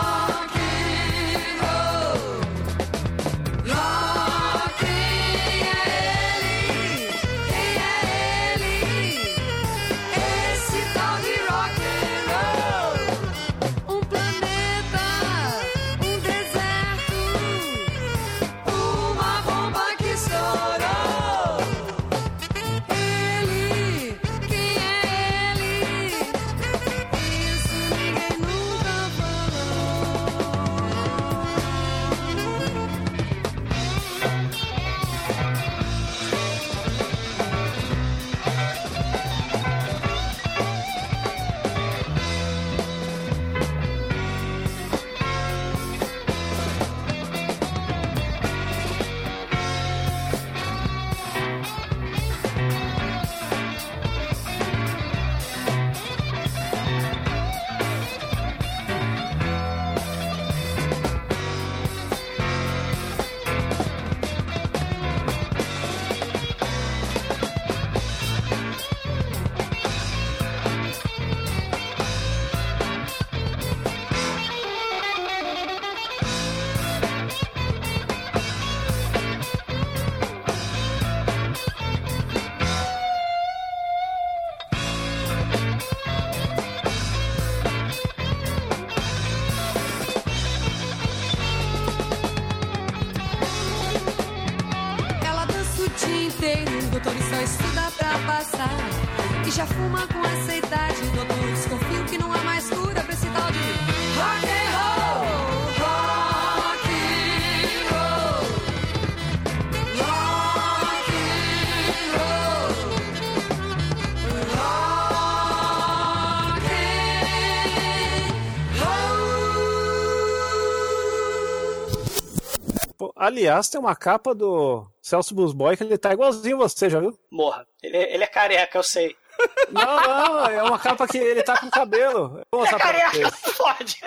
Aliás, 123.31 123.69
tem 123.69 123.79
uma 123.79 123.95
capa 123.95 124.35
do 124.35 124.85
Celso 125.01 125.33
Blues 125.33 125.53
Boy 125.53 125.77
que 125.77 125.83
ele 125.83 125.97
tá 125.97 126.11
igualzinho 126.11 126.57
você, 126.57 126.89
já 126.89 126.99
viu? 126.99 127.17
Morra. 127.31 127.65
Ele, 127.81 127.97
ele 127.97 128.23
é 128.25 128.27
careca, 128.27 128.77
eu 128.77 128.83
sei. 128.83 129.15
Não, 129.71 129.83
não, 129.83 130.45
é 130.45 130.61
uma 130.61 130.77
capa 130.77 131.07
que 131.07 131.17
ele 131.17 131.41
tá 131.41 131.57
com 131.57 131.67
cabelo. 131.69 132.41
Eu 132.53 132.63
Ele 132.63 132.75
é 132.75 132.77
careca, 132.77 133.31
fode. 133.55 133.99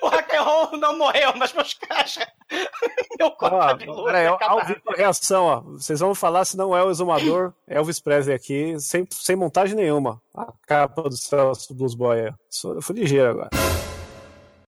O 0.00 0.42
roll 0.42 0.76
não 0.78 0.98
morreu, 0.98 1.32
mas 1.36 1.52
meus 1.52 1.74
caixas. 1.74 2.26
Meu 3.18 3.30
corpo 3.36 3.54
Ó, 3.54 3.60
cabeludo. 3.60 4.04
peraí, 4.04 4.26
ao 4.26 4.64
vivo 4.66 4.80
a 4.88 4.94
reação, 4.96 5.44
ó. 5.44 5.60
Vocês 5.60 6.00
vão 6.00 6.12
falar 6.14 6.44
se 6.44 6.56
não 6.56 6.76
é 6.76 6.82
o 6.82 6.90
exumador 6.90 7.52
Elvis 7.68 8.00
Presley 8.00 8.34
aqui, 8.34 8.80
sem, 8.80 9.06
sem 9.12 9.36
montagem 9.36 9.76
nenhuma. 9.76 10.20
A 10.34 10.52
capa 10.66 11.02
do 11.02 11.16
Celso 11.16 11.72
Blues 11.74 11.94
Boy. 11.94 12.18
é. 12.18 12.34
Eu 12.64 12.82
fui 12.82 12.96
ligeiro 12.96 13.30
agora. 13.30 13.50